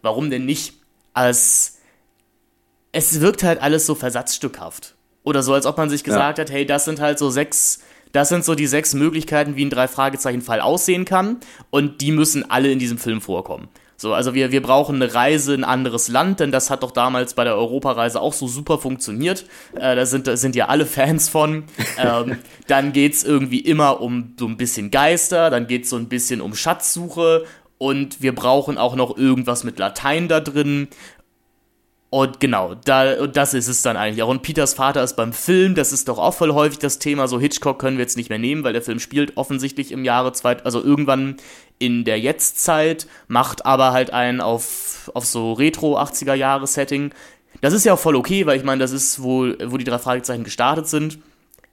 warum 0.00 0.30
denn 0.30 0.46
nicht? 0.46 0.72
Als 1.12 1.80
es 2.92 3.20
wirkt 3.20 3.42
halt 3.42 3.60
alles 3.60 3.84
so 3.84 3.94
versatzstückhaft. 3.94 4.94
Oder 5.24 5.42
so, 5.42 5.54
als 5.54 5.66
ob 5.66 5.76
man 5.76 5.90
sich 5.90 6.04
gesagt 6.04 6.38
ja. 6.38 6.44
hat, 6.44 6.50
hey, 6.50 6.64
das 6.64 6.84
sind 6.84 7.00
halt 7.00 7.18
so 7.18 7.30
sechs, 7.30 7.80
das 8.12 8.28
sind 8.28 8.44
so 8.44 8.54
die 8.54 8.66
sechs 8.66 8.94
Möglichkeiten, 8.94 9.56
wie 9.56 9.64
ein 9.64 9.70
Drei-Fragezeichen-Fall 9.70 10.60
aussehen 10.60 11.04
kann. 11.04 11.38
Und 11.70 12.00
die 12.00 12.12
müssen 12.12 12.50
alle 12.50 12.70
in 12.70 12.78
diesem 12.78 12.98
Film 12.98 13.20
vorkommen. 13.20 13.68
So, 14.00 14.14
also 14.14 14.32
wir, 14.32 14.52
wir 14.52 14.62
brauchen 14.62 14.94
eine 15.02 15.12
Reise 15.12 15.54
in 15.54 15.64
ein 15.64 15.70
anderes 15.70 16.06
Land, 16.06 16.38
denn 16.38 16.52
das 16.52 16.70
hat 16.70 16.84
doch 16.84 16.92
damals 16.92 17.34
bei 17.34 17.42
der 17.42 17.56
Europareise 17.56 18.20
auch 18.20 18.32
so 18.32 18.46
super 18.46 18.78
funktioniert. 18.78 19.44
Äh, 19.74 19.96
da, 19.96 20.06
sind, 20.06 20.28
da 20.28 20.36
sind 20.36 20.54
ja 20.54 20.66
alle 20.66 20.86
Fans 20.86 21.28
von. 21.28 21.64
ähm, 21.98 22.38
dann 22.68 22.92
geht's 22.92 23.24
irgendwie 23.24 23.58
immer 23.58 24.00
um 24.00 24.34
so 24.38 24.46
ein 24.46 24.56
bisschen 24.56 24.92
Geister, 24.92 25.50
dann 25.50 25.66
geht's 25.66 25.90
so 25.90 25.96
ein 25.96 26.08
bisschen 26.08 26.40
um 26.40 26.54
Schatzsuche 26.54 27.44
und 27.76 28.22
wir 28.22 28.36
brauchen 28.36 28.78
auch 28.78 28.94
noch 28.94 29.16
irgendwas 29.16 29.64
mit 29.64 29.80
Latein 29.80 30.28
da 30.28 30.38
drin. 30.38 30.86
Und 32.10 32.40
genau, 32.40 32.74
da, 32.74 33.20
und 33.20 33.36
das 33.36 33.52
ist 33.52 33.68
es 33.68 33.82
dann 33.82 33.98
eigentlich 33.98 34.22
auch. 34.22 34.28
Und 34.28 34.40
Peters 34.40 34.72
Vater 34.72 35.02
ist 35.02 35.14
beim 35.14 35.34
Film, 35.34 35.74
das 35.74 35.92
ist 35.92 36.08
doch 36.08 36.18
auch 36.18 36.32
voll 36.32 36.54
häufig 36.54 36.78
das 36.78 36.98
Thema. 36.98 37.28
So 37.28 37.38
Hitchcock 37.38 37.78
können 37.78 37.98
wir 37.98 38.04
jetzt 38.04 38.16
nicht 38.16 38.30
mehr 38.30 38.38
nehmen, 38.38 38.64
weil 38.64 38.72
der 38.72 38.80
Film 38.80 38.98
spielt 38.98 39.36
offensichtlich 39.36 39.92
im 39.92 40.04
Jahre 40.04 40.32
zwei, 40.32 40.56
also 40.64 40.82
irgendwann 40.82 41.36
in 41.78 42.04
der 42.04 42.18
Jetztzeit, 42.18 43.06
macht 43.28 43.66
aber 43.66 43.92
halt 43.92 44.10
einen 44.10 44.40
auf, 44.40 45.10
auf 45.12 45.26
so 45.26 45.52
Retro-80er-Jahre-Setting. 45.52 47.12
Das 47.60 47.74
ist 47.74 47.84
ja 47.84 47.92
auch 47.92 47.98
voll 47.98 48.16
okay, 48.16 48.46
weil 48.46 48.56
ich 48.56 48.64
meine, 48.64 48.80
das 48.80 48.92
ist, 48.92 49.22
wo, 49.22 49.52
wo 49.66 49.76
die 49.76 49.84
drei 49.84 49.98
Fragezeichen 49.98 50.44
gestartet 50.44 50.86
sind. 50.86 51.18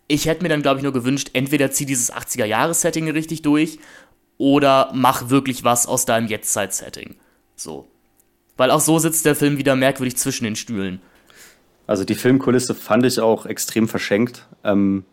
Ich 0.07 0.25
hätte 0.25 0.43
mir 0.43 0.49
dann, 0.49 0.61
glaube 0.61 0.79
ich, 0.79 0.83
nur 0.83 0.93
gewünscht, 0.93 1.29
entweder 1.33 1.71
zieh 1.71 1.85
dieses 1.85 2.13
80er-Jahre-Setting 2.13 3.09
richtig 3.09 3.41
durch 3.41 3.79
oder 4.37 4.91
mach 4.93 5.29
wirklich 5.29 5.63
was 5.63 5.87
aus 5.87 6.05
deinem 6.05 6.27
Jetztzeit-Setting. 6.27 7.15
So. 7.55 7.87
Weil 8.57 8.71
auch 8.71 8.79
so 8.79 8.99
sitzt 8.99 9.25
der 9.25 9.35
Film 9.35 9.57
wieder 9.57 9.75
merkwürdig 9.75 10.17
zwischen 10.17 10.45
den 10.45 10.55
Stühlen. 10.55 11.01
Also 11.87 12.03
die 12.03 12.15
Filmkulisse 12.15 12.73
fand 12.73 13.05
ich 13.05 13.19
auch 13.19 13.45
extrem 13.45 13.87
verschenkt. 13.87 14.47
Ähm, 14.63 15.03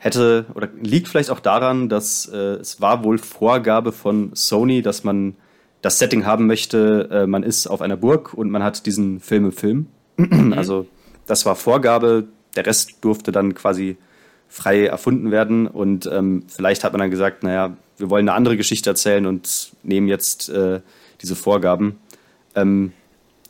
hätte 0.00 0.46
oder 0.54 0.68
liegt 0.80 1.08
vielleicht 1.08 1.30
auch 1.30 1.40
daran, 1.40 1.88
dass 1.88 2.26
äh, 2.26 2.36
es 2.36 2.80
war 2.80 3.04
wohl 3.04 3.18
Vorgabe 3.18 3.92
von 3.92 4.30
Sony, 4.34 4.82
dass 4.82 5.04
man 5.04 5.36
das 5.82 5.98
Setting 5.98 6.26
haben 6.26 6.46
möchte, 6.46 7.08
äh, 7.10 7.26
man 7.26 7.42
ist 7.42 7.66
auf 7.66 7.80
einer 7.82 7.96
Burg 7.96 8.34
und 8.34 8.50
man 8.50 8.62
hat 8.62 8.86
diesen 8.86 9.20
Film 9.20 9.46
im 9.46 9.52
Film. 9.52 9.86
Mhm. 10.16 10.52
Also 10.56 10.86
das 11.26 11.46
war 11.46 11.54
Vorgabe, 11.54 12.28
der 12.56 12.66
Rest 12.66 12.96
durfte 13.02 13.30
dann 13.30 13.54
quasi 13.54 13.96
frei 14.48 14.86
erfunden 14.86 15.30
werden 15.30 15.66
und 15.66 16.06
ähm, 16.06 16.44
vielleicht 16.48 16.82
hat 16.82 16.92
man 16.92 17.00
dann 17.00 17.10
gesagt, 17.10 17.44
naja, 17.44 17.76
wir 17.98 18.10
wollen 18.10 18.28
eine 18.28 18.36
andere 18.36 18.56
Geschichte 18.56 18.90
erzählen 18.90 19.26
und 19.26 19.72
nehmen 19.82 20.08
jetzt 20.08 20.48
äh, 20.48 20.80
diese 21.20 21.36
Vorgaben. 21.36 21.98
Ähm, 22.54 22.92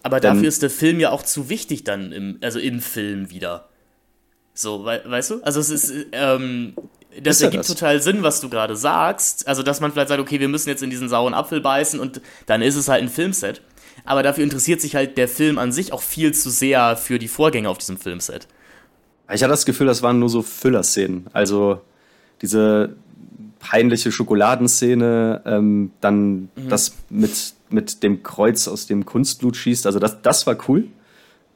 Aber 0.02 0.20
dafür 0.20 0.48
ist 0.48 0.62
der 0.62 0.70
Film 0.70 1.00
ja 1.00 1.10
auch 1.10 1.22
zu 1.22 1.48
wichtig 1.48 1.84
dann, 1.84 2.12
im, 2.12 2.38
also 2.42 2.58
im 2.58 2.80
Film 2.80 3.30
wieder. 3.30 3.68
So, 4.54 4.84
we 4.84 5.02
weißt 5.04 5.30
du? 5.30 5.42
Also 5.42 5.60
es 5.60 5.70
ist, 5.70 5.92
ähm, 6.12 6.74
das 7.22 7.36
ist 7.36 7.42
ergibt 7.42 7.62
das? 7.62 7.68
total 7.68 8.00
Sinn, 8.00 8.22
was 8.22 8.40
du 8.40 8.48
gerade 8.48 8.76
sagst. 8.76 9.48
Also, 9.48 9.62
dass 9.62 9.80
man 9.80 9.92
vielleicht 9.92 10.08
sagt, 10.08 10.20
okay, 10.20 10.40
wir 10.40 10.48
müssen 10.48 10.68
jetzt 10.68 10.82
in 10.82 10.90
diesen 10.90 11.08
sauren 11.08 11.34
Apfel 11.34 11.60
beißen 11.60 11.98
und 11.98 12.20
dann 12.46 12.62
ist 12.62 12.76
es 12.76 12.88
halt 12.88 13.02
ein 13.02 13.08
Filmset. 13.08 13.62
Aber 14.04 14.22
dafür 14.22 14.44
interessiert 14.44 14.80
sich 14.80 14.94
halt 14.94 15.18
der 15.18 15.28
Film 15.28 15.58
an 15.58 15.72
sich 15.72 15.92
auch 15.92 16.02
viel 16.02 16.32
zu 16.32 16.50
sehr 16.50 16.96
für 16.96 17.18
die 17.18 17.28
Vorgänge 17.28 17.68
auf 17.68 17.78
diesem 17.78 17.98
Filmset. 17.98 18.48
Ich 19.32 19.42
hatte 19.42 19.50
das 19.50 19.64
Gefühl, 19.64 19.86
das 19.86 20.02
waren 20.02 20.18
nur 20.18 20.28
so 20.28 20.42
Füllerszenen. 20.42 21.26
Also 21.32 21.80
diese 22.42 22.96
peinliche 23.58 24.10
Schokoladenszene, 24.10 25.42
ähm, 25.44 25.92
dann 26.00 26.48
mhm. 26.56 26.68
das 26.68 26.96
mit, 27.10 27.54
mit 27.72 28.02
dem 28.02 28.22
Kreuz 28.22 28.68
aus 28.68 28.86
dem 28.86 29.04
Kunstblut 29.04 29.56
schießt. 29.56 29.86
Also 29.86 29.98
das, 29.98 30.22
das 30.22 30.46
war 30.46 30.56
cool. 30.68 30.88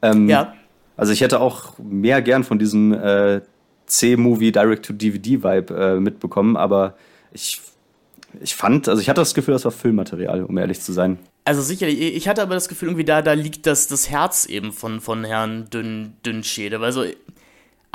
Ähm, 0.01 0.29
ja. 0.29 0.53
Also 0.97 1.11
ich 1.11 1.21
hätte 1.21 1.39
auch 1.39 1.77
mehr 1.79 2.21
gern 2.21 2.43
von 2.43 2.59
diesem 2.59 2.93
äh, 2.93 3.41
C-Movie 3.85 4.51
Direct-to-DVD-Vibe 4.51 5.73
äh, 5.73 5.99
mitbekommen, 5.99 6.57
aber 6.57 6.95
ich, 7.33 7.61
ich 8.41 8.55
fand, 8.55 8.87
also 8.87 9.01
ich 9.01 9.09
hatte 9.09 9.21
das 9.21 9.33
Gefühl, 9.33 9.53
das 9.53 9.65
war 9.65 9.71
Filmmaterial, 9.71 10.43
um 10.43 10.57
ehrlich 10.57 10.81
zu 10.81 10.93
sein. 10.93 11.19
Also 11.43 11.61
sicherlich, 11.61 11.99
ich 11.99 12.27
hatte 12.27 12.41
aber 12.41 12.55
das 12.55 12.69
Gefühl, 12.69 12.89
irgendwie 12.89 13.05
da, 13.05 13.21
da 13.21 13.33
liegt 13.33 13.67
das, 13.67 13.87
das 13.87 14.09
Herz 14.09 14.45
eben 14.45 14.71
von, 14.71 14.99
von 14.99 15.23
Herrn 15.23 15.69
Dünn, 15.69 16.13
Dünnschäde. 16.25 16.81
Weil 16.81 16.91
so, 16.91 17.03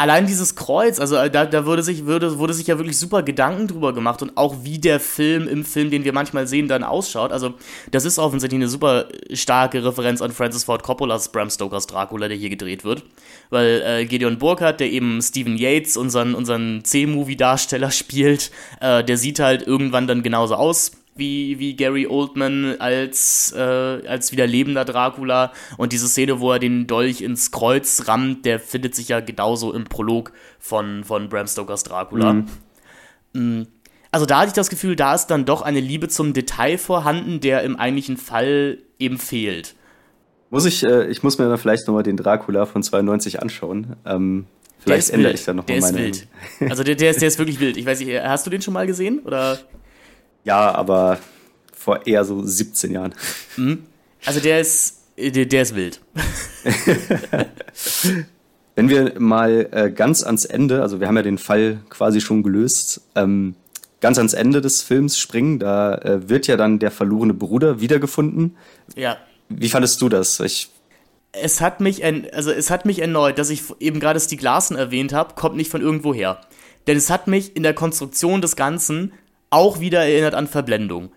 allein 0.01 0.27
dieses 0.27 0.55
Kreuz, 0.55 0.99
also 0.99 1.17
äh, 1.17 1.31
da, 1.31 1.45
da 1.45 1.67
wurde, 1.67 1.83
sich, 1.83 2.07
würde, 2.07 2.39
wurde 2.39 2.55
sich 2.55 2.67
ja 2.67 2.79
wirklich 2.79 2.97
super 2.97 3.23
Gedanken 3.23 3.69
drüber 3.69 3.93
gemacht 3.93 4.23
und 4.23 4.35
auch 4.35 4.65
wie 4.65 4.79
der 4.79 4.99
Film 4.99 5.47
im 5.47 5.63
Film, 5.63 5.91
den 5.91 6.05
wir 6.05 6.15
manchmal 6.15 6.47
sehen, 6.47 6.69
dann 6.69 6.83
ausschaut. 6.83 7.33
Also, 7.33 7.53
das 7.91 8.07
ist 8.07 8.19
offensichtlich 8.19 8.59
eine 8.59 8.69
super 8.69 9.09
starke 9.35 9.85
Referenz 9.85 10.23
an 10.23 10.33
Francis 10.33 10.65
Ford 10.65 10.83
Coppolas 10.83 11.31
Bram 11.33 11.51
Stokers 11.51 11.87
Dracula, 11.87 12.29
der 12.29 12.39
hier 12.39 12.49
gedreht 12.49 12.83
wird. 12.83 13.05
Weil 13.51 13.83
äh, 13.85 14.07
Gideon 14.07 14.39
Burkhardt, 14.39 14.81
der 14.81 14.91
eben 14.91 15.21
Stephen 15.21 15.59
Yates, 15.59 15.99
unseren, 15.99 16.35
unseren 16.35 16.83
C-Movie-Darsteller 16.83 17.91
spielt, 17.91 18.51
äh, 18.81 19.05
der 19.05 19.19
sieht 19.19 19.39
halt 19.39 19.67
irgendwann 19.67 20.07
dann 20.07 20.23
genauso 20.23 20.55
aus 20.55 20.93
wie, 21.15 21.59
wie 21.59 21.77
Gary 21.77 22.07
Oldman 22.07 22.77
als, 22.79 23.53
äh, 23.57 23.61
als 23.61 24.33
wieder 24.33 24.47
lebender 24.47 24.85
Dracula. 24.85 25.53
Und 25.77 25.93
diese 25.93 26.09
Szene, 26.09 26.41
wo 26.41 26.53
er 26.53 26.59
den 26.59 26.87
Dolch 26.87 27.21
ins 27.21 27.51
Kreuz 27.51 28.09
rammt, 28.09 28.45
der 28.45 28.59
findet 28.59 28.95
sich 28.95 29.09
ja 29.09 29.21
genauso 29.21 29.73
im 29.73 29.85
Prolog 29.85 30.33
von, 30.59 31.05
von 31.05 31.29
Bram 31.29 31.47
Stokers 31.47 31.85
Dracula. 31.85 32.33
Mhm. 32.35 32.47
Mm. 33.33 33.67
Also 34.13 34.27
da 34.27 34.41
hatte 34.41 34.49
ich 34.49 34.55
das 34.55 34.71
Gefühl, 34.71 34.97
da 34.97 35.15
ist 35.15 35.29
dann 35.29 35.45
doch 35.45 35.63
eine 35.63 35.79
Liebe 35.79 36.09
zum 36.09 36.33
Detail 36.33 36.79
vorhanden, 36.79 37.39
der 37.39 37.63
im 37.63 37.77
eigentlichen 37.77 38.17
Fall 38.17 38.79
eben 38.99 39.19
fehlt. 39.19 39.77
Muss 40.51 40.65
ich, 40.65 40.83
äh, 40.83 41.07
ich 41.09 41.23
muss 41.23 41.39
mir 41.39 41.49
dann 41.49 41.59
vielleicht 41.59 41.87
nochmal 41.87 42.03
den 42.03 42.17
Dracula 42.17 42.67
von 42.67 42.83
92 42.83 43.41
anschauen. 43.41 43.95
Ähm, 44.05 44.47
vielleicht 44.81 45.11
ändere 45.11 45.33
ich 45.33 45.45
dann 45.45 45.57
nochmal 45.57 45.81
meine. 45.81 45.97
Der 45.97 46.09
ist 46.09 46.27
wild. 46.59 46.71
Also 46.71 46.83
der, 46.83 46.97
der, 46.97 47.11
ist, 47.11 47.21
der 47.21 47.29
ist 47.29 47.39
wirklich 47.39 47.61
wild. 47.61 47.77
Ich 47.77 47.87
weiß 47.87 48.01
nicht, 48.01 48.21
hast 48.21 48.47
du 48.47 48.51
den 48.51 48.61
schon 48.61 48.75
mal 48.75 48.87
gesehen? 48.87 49.21
Oder? 49.21 49.61
Ja, 50.45 50.75
aber 50.75 51.19
vor 51.73 52.07
eher 52.07 52.25
so 52.25 52.43
17 52.43 52.93
Jahren. 52.93 53.15
Mhm. 53.57 53.85
Also 54.27 54.41
der 54.41 54.61
ist, 54.61 54.99
der, 55.17 55.47
der 55.47 55.63
ist 55.63 55.75
wild. 55.75 56.01
Wenn 58.77 58.89
wir 58.89 59.19
mal 59.19 59.69
äh, 59.73 59.91
ganz 59.91 60.23
ans 60.23 60.45
Ende, 60.45 60.83
also 60.83 61.01
wir 61.01 61.09
haben 61.09 61.17
ja 61.17 61.23
den 61.23 61.39
Fall 61.39 61.81
quasi 61.89 62.21
schon 62.21 62.43
gelöst, 62.43 63.03
ähm, 63.15 63.55
ganz 64.01 64.19
ans 64.19 64.33
Ende 64.33 64.61
des 64.61 64.83
Films 64.83 65.19
springen, 65.19 65.59
da 65.59 65.95
äh, 65.97 66.29
wird 66.29 66.47
ja 66.47 66.57
dann 66.57 66.79
der 66.79 66.91
verlorene 66.91 67.35
Bruder 67.35 67.81
wiedergefunden. 67.81 68.57
Ja. 68.97 69.17
Wie 69.49 69.69
fandest 69.69 70.01
du 70.01 70.09
das? 70.09 70.41
Ich 70.41 70.71
es 71.33 71.61
hat 71.61 71.81
mich, 71.81 72.05
also 72.05 72.51
es 72.51 72.71
hat 72.71 72.85
mich 72.85 73.01
erneut, 73.01 73.39
dass 73.39 73.51
ich 73.51 73.63
eben 73.79 74.01
gerade 74.01 74.21
Larsen 74.41 74.77
erwähnt 74.77 75.13
habe, 75.13 75.35
kommt 75.35 75.57
nicht 75.57 75.71
von 75.71 75.81
irgendwo 75.81 76.13
her. 76.13 76.41
Denn 76.87 76.97
es 76.97 77.11
hat 77.11 77.29
mich 77.29 77.57
in 77.57 77.63
der 77.63 77.75
Konstruktion 77.75 78.41
des 78.41 78.57
Ganzen 78.57 79.13
auch 79.51 79.81
wieder 79.81 80.01
erinnert 80.01 80.35
an 80.35 80.47
Verblendung. 80.47 81.13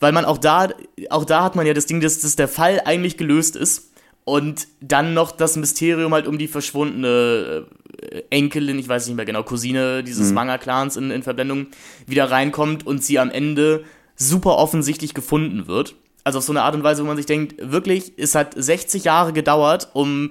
Weil 0.00 0.12
man 0.12 0.24
auch 0.24 0.38
da, 0.38 0.68
auch 1.10 1.24
da 1.24 1.42
hat 1.42 1.56
man 1.56 1.66
ja 1.66 1.74
das 1.74 1.86
Ding, 1.86 2.00
dass, 2.00 2.20
dass 2.20 2.36
der 2.36 2.48
Fall 2.48 2.82
eigentlich 2.84 3.16
gelöst 3.16 3.56
ist 3.56 3.92
und 4.24 4.68
dann 4.80 5.14
noch 5.14 5.32
das 5.32 5.56
Mysterium 5.56 6.12
halt 6.12 6.26
um 6.26 6.38
die 6.38 6.48
verschwundene 6.48 7.66
äh, 8.00 8.22
Enkelin, 8.30 8.78
ich 8.78 8.88
weiß 8.88 9.06
nicht 9.06 9.16
mehr 9.16 9.24
genau, 9.24 9.42
Cousine 9.42 10.04
dieses 10.04 10.28
mhm. 10.28 10.34
Manga-Clans 10.34 10.96
in, 10.96 11.10
in 11.10 11.22
Verblendung 11.22 11.68
wieder 12.06 12.30
reinkommt 12.30 12.86
und 12.86 13.02
sie 13.02 13.18
am 13.18 13.30
Ende 13.30 13.84
super 14.16 14.58
offensichtlich 14.58 15.14
gefunden 15.14 15.66
wird. 15.66 15.94
Also 16.24 16.38
auf 16.38 16.44
so 16.44 16.52
eine 16.52 16.62
Art 16.62 16.74
und 16.74 16.82
Weise, 16.82 17.02
wo 17.02 17.06
man 17.06 17.16
sich 17.16 17.26
denkt, 17.26 17.54
wirklich, 17.58 18.12
es 18.18 18.34
hat 18.34 18.52
60 18.54 19.04
Jahre 19.04 19.32
gedauert, 19.32 19.88
um, 19.94 20.30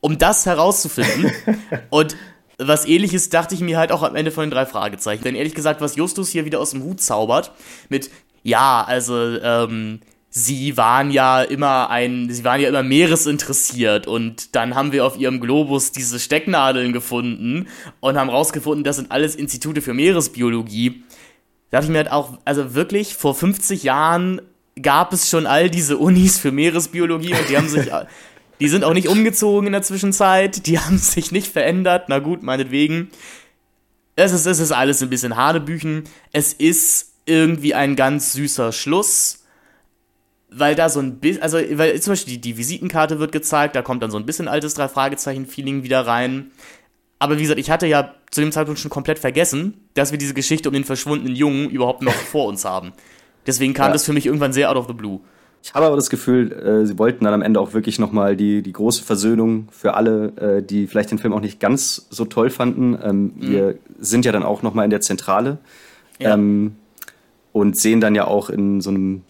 um 0.00 0.16
das 0.18 0.46
herauszufinden. 0.46 1.32
und 1.90 2.16
was 2.58 2.86
ähnliches 2.86 3.30
dachte 3.30 3.54
ich 3.54 3.60
mir 3.60 3.78
halt 3.78 3.92
auch 3.92 4.02
am 4.02 4.16
Ende 4.16 4.30
von 4.30 4.44
den 4.44 4.50
drei 4.50 4.66
Fragezeichen. 4.66 5.22
Denn 5.24 5.34
ehrlich 5.34 5.54
gesagt, 5.54 5.80
was 5.80 5.96
Justus 5.96 6.30
hier 6.30 6.44
wieder 6.44 6.60
aus 6.60 6.70
dem 6.70 6.82
Hut 6.82 7.00
zaubert, 7.00 7.52
mit, 7.88 8.10
ja, 8.42 8.84
also, 8.86 9.14
ähm, 9.16 10.00
sie 10.30 10.76
waren 10.76 11.10
ja 11.10 11.42
immer 11.42 11.90
ein, 11.90 12.28
sie 12.30 12.44
waren 12.44 12.60
ja 12.60 12.68
immer 12.68 12.82
meeresinteressiert 12.82 14.06
und 14.06 14.54
dann 14.54 14.74
haben 14.74 14.92
wir 14.92 15.06
auf 15.06 15.18
ihrem 15.18 15.40
Globus 15.40 15.92
diese 15.92 16.18
Stecknadeln 16.18 16.92
gefunden 16.92 17.68
und 18.00 18.18
haben 18.18 18.30
rausgefunden, 18.30 18.84
das 18.84 18.96
sind 18.96 19.10
alles 19.10 19.34
Institute 19.34 19.80
für 19.80 19.94
Meeresbiologie. 19.94 21.02
Da 21.70 21.78
dachte 21.78 21.86
ich 21.86 21.92
mir 21.92 21.98
halt 21.98 22.12
auch, 22.12 22.38
also 22.44 22.74
wirklich, 22.74 23.14
vor 23.14 23.34
50 23.34 23.82
Jahren 23.82 24.42
gab 24.80 25.12
es 25.12 25.28
schon 25.28 25.46
all 25.46 25.70
diese 25.70 25.96
Unis 25.96 26.38
für 26.38 26.52
Meeresbiologie 26.52 27.32
und 27.34 27.48
die 27.48 27.56
haben 27.56 27.68
sich 27.68 27.90
Die 28.60 28.68
sind 28.68 28.84
auch 28.84 28.94
nicht 28.94 29.08
umgezogen 29.08 29.66
in 29.66 29.72
der 29.72 29.82
Zwischenzeit, 29.82 30.66
die 30.66 30.78
haben 30.80 30.98
sich 30.98 31.32
nicht 31.32 31.52
verändert, 31.52 32.06
na 32.08 32.18
gut, 32.18 32.42
meinetwegen. 32.42 33.10
Es 34.16 34.32
ist, 34.32 34.46
es 34.46 34.58
ist 34.58 34.72
alles 34.72 35.00
ein 35.02 35.10
bisschen 35.10 35.36
Hanebüchen. 35.36 36.04
Es 36.32 36.52
ist 36.52 37.12
irgendwie 37.24 37.74
ein 37.74 37.94
ganz 37.94 38.32
süßer 38.32 38.72
Schluss. 38.72 39.44
weil 40.50 40.74
da 40.74 40.88
so 40.88 40.98
ein 41.00 41.20
bisschen, 41.20 41.42
also 41.42 41.58
weil 41.58 42.00
zum 42.00 42.12
Beispiel 42.12 42.34
die, 42.34 42.40
die 42.40 42.56
Visitenkarte 42.56 43.18
wird 43.18 43.32
gezeigt, 43.32 43.76
da 43.76 43.82
kommt 43.82 44.02
dann 44.02 44.10
so 44.10 44.16
ein 44.16 44.24
bisschen 44.26 44.48
altes 44.48 44.74
Drei-Fragezeichen-Feeling 44.74 45.82
wieder 45.82 46.06
rein. 46.06 46.50
Aber 47.18 47.36
wie 47.36 47.42
gesagt, 47.42 47.60
ich 47.60 47.70
hatte 47.70 47.86
ja 47.86 48.14
zu 48.30 48.40
dem 48.40 48.52
Zeitpunkt 48.52 48.80
schon 48.80 48.90
komplett 48.90 49.18
vergessen, 49.18 49.88
dass 49.94 50.10
wir 50.10 50.18
diese 50.18 50.34
Geschichte 50.34 50.68
um 50.68 50.72
den 50.72 50.84
verschwundenen 50.84 51.36
Jungen 51.36 51.68
überhaupt 51.70 52.02
noch 52.02 52.12
vor 52.32 52.46
uns 52.46 52.64
haben. 52.64 52.92
Deswegen 53.46 53.74
kam 53.74 53.88
ja. 53.88 53.92
das 53.92 54.04
für 54.04 54.12
mich 54.12 54.26
irgendwann 54.26 54.52
sehr 54.52 54.70
out 54.70 54.76
of 54.76 54.86
the 54.86 54.94
blue. 54.94 55.20
Ich 55.62 55.74
habe 55.74 55.86
aber 55.86 55.96
das 55.96 56.08
Gefühl, 56.08 56.52
äh, 56.52 56.86
sie 56.86 56.98
wollten 56.98 57.24
dann 57.24 57.34
am 57.34 57.42
Ende 57.42 57.60
auch 57.60 57.74
wirklich 57.74 57.98
nochmal 57.98 58.36
die, 58.36 58.62
die 58.62 58.72
große 58.72 59.02
Versöhnung 59.02 59.68
für 59.70 59.94
alle, 59.94 60.32
äh, 60.36 60.62
die 60.62 60.86
vielleicht 60.86 61.10
den 61.10 61.18
Film 61.18 61.32
auch 61.32 61.40
nicht 61.40 61.60
ganz 61.60 62.06
so 62.10 62.24
toll 62.24 62.50
fanden. 62.50 62.98
Ähm, 63.02 63.22
mhm. 63.22 63.32
Wir 63.36 63.74
sind 63.98 64.24
ja 64.24 64.32
dann 64.32 64.44
auch 64.44 64.62
nochmal 64.62 64.84
in 64.84 64.90
der 64.90 65.00
Zentrale 65.00 65.58
ja. 66.18 66.34
ähm, 66.34 66.76
und 67.52 67.76
sehen 67.76 68.00
dann 68.00 68.14
ja 68.14 68.26
auch 68.26 68.50
in 68.50 68.80
so 68.80 68.90
einem, 68.90 69.22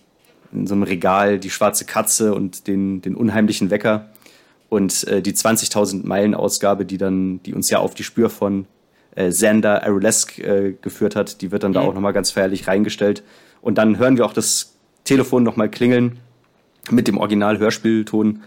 in 0.53 0.67
so 0.67 0.75
einem 0.75 0.83
Regal 0.83 1.39
die 1.39 1.51
schwarze 1.51 1.87
Katze 1.87 2.35
und 2.35 2.67
den, 2.67 3.01
den 3.03 3.15
unheimlichen 3.15 3.71
Wecker 3.71 4.09
und 4.69 5.07
äh, 5.09 5.23
die 5.23 5.33
20.000 5.33 6.07
Meilen 6.07 6.35
Ausgabe, 6.35 6.85
die 6.85 6.99
dann, 6.99 7.43
die 7.43 7.55
uns 7.55 7.71
ja 7.71 7.79
auf 7.79 7.95
die 7.95 8.05
Spür 8.05 8.29
von 8.29 8.67
äh, 9.17 9.31
Xander 9.31 9.83
Arulesque 9.83 10.43
äh, 10.43 10.75
geführt 10.81 11.17
hat, 11.17 11.41
die 11.41 11.51
wird 11.51 11.63
dann 11.63 11.73
mhm. 11.73 11.75
da 11.75 11.81
auch 11.81 11.95
nochmal 11.95 12.13
ganz 12.13 12.31
feierlich 12.31 12.69
reingestellt. 12.69 13.23
Und 13.61 13.79
dann 13.79 13.99
hören 13.99 14.17
wir 14.17 14.25
auch 14.25 14.33
das 14.33 14.78
Telefon 15.09 15.43
nochmal 15.43 15.71
klingeln 15.71 16.19
mit 16.91 17.09
dem 17.09 17.19
Original-Hörspielton. 17.19 18.43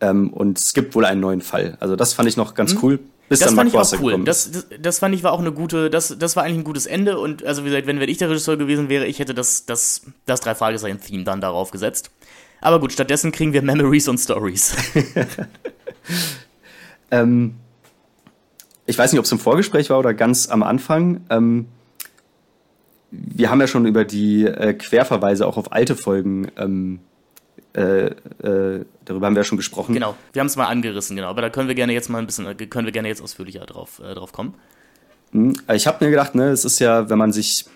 Ähm, 0.00 0.32
und 0.32 0.58
es 0.58 0.74
gibt 0.74 0.94
wohl 0.94 1.04
einen 1.04 1.20
neuen 1.20 1.40
Fall. 1.40 1.76
Also 1.80 1.96
das 1.96 2.12
fand 2.12 2.28
ich 2.28 2.36
noch 2.36 2.54
ganz 2.54 2.74
mhm. 2.74 2.80
cool. 2.82 2.98
Bis 3.28 3.40
das 3.40 3.48
dann 3.48 3.56
fand 3.56 3.74
Mark 3.74 3.86
ich 3.86 3.94
auch 3.94 4.02
cool. 4.02 4.24
Das, 4.24 4.50
das, 4.50 4.66
das, 4.80 4.98
fand 5.00 5.14
ich 5.14 5.22
war 5.22 5.32
auch 5.32 5.40
eine 5.40 5.52
gute, 5.52 5.90
das, 5.90 6.16
das 6.18 6.34
war 6.34 6.44
eigentlich 6.44 6.58
ein 6.58 6.64
gutes 6.64 6.86
Ende. 6.86 7.18
Und 7.18 7.44
also 7.44 7.64
wie 7.64 7.68
gesagt, 7.68 7.86
wenn, 7.86 8.00
wenn 8.00 8.08
ich 8.08 8.16
der 8.16 8.30
Regisseur 8.30 8.56
gewesen 8.56 8.88
wäre, 8.88 9.06
ich 9.06 9.18
hätte 9.18 9.34
das, 9.34 9.66
das, 9.66 10.02
das 10.24 10.40
drei 10.40 10.54
Fragezeichen-Theme 10.54 11.24
dann 11.24 11.40
darauf 11.40 11.70
gesetzt. 11.70 12.10
Aber 12.60 12.80
gut, 12.80 12.92
stattdessen 12.92 13.30
kriegen 13.30 13.52
wir 13.52 13.62
Memories 13.62 14.08
und 14.08 14.18
Stories. 14.18 14.74
ähm, 17.10 17.54
ich 18.86 18.96
weiß 18.96 19.12
nicht, 19.12 19.18
ob 19.18 19.26
es 19.26 19.32
im 19.32 19.38
Vorgespräch 19.38 19.90
war 19.90 19.98
oder 19.98 20.14
ganz 20.14 20.48
am 20.48 20.62
Anfang. 20.62 21.20
Ähm, 21.28 21.66
wir 23.10 23.50
haben 23.50 23.60
ja 23.60 23.66
schon 23.66 23.86
über 23.86 24.04
die 24.04 24.44
äh, 24.44 24.74
Querverweise 24.74 25.46
auch 25.46 25.56
auf 25.56 25.72
alte 25.72 25.96
Folgen 25.96 26.50
ähm, 26.56 27.00
äh, 27.74 28.06
äh, 28.06 28.84
darüber 29.04 29.26
haben 29.26 29.34
wir 29.34 29.40
ja 29.40 29.44
schon 29.44 29.58
gesprochen. 29.58 29.94
Genau, 29.94 30.16
wir 30.32 30.40
haben 30.40 30.46
es 30.46 30.56
mal 30.56 30.66
angerissen, 30.66 31.16
genau. 31.16 31.28
Aber 31.28 31.42
da 31.42 31.50
können 31.50 31.68
wir 31.68 31.74
gerne 31.74 31.92
jetzt 31.92 32.08
mal 32.08 32.18
ein 32.18 32.26
bisschen, 32.26 32.56
können 32.70 32.86
wir 32.86 32.92
gerne 32.92 33.08
jetzt 33.08 33.22
ausführlicher 33.22 33.66
drauf, 33.66 34.00
äh, 34.04 34.14
drauf 34.14 34.32
kommen. 34.32 34.54
Hm, 35.32 35.54
ich 35.72 35.86
habe 35.86 36.04
mir 36.04 36.10
gedacht, 36.10 36.34
ne, 36.34 36.48
es 36.48 36.64
ist 36.64 36.78
ja, 36.78 37.08
wenn 37.10 37.18
man 37.18 37.32
sich 37.32 37.66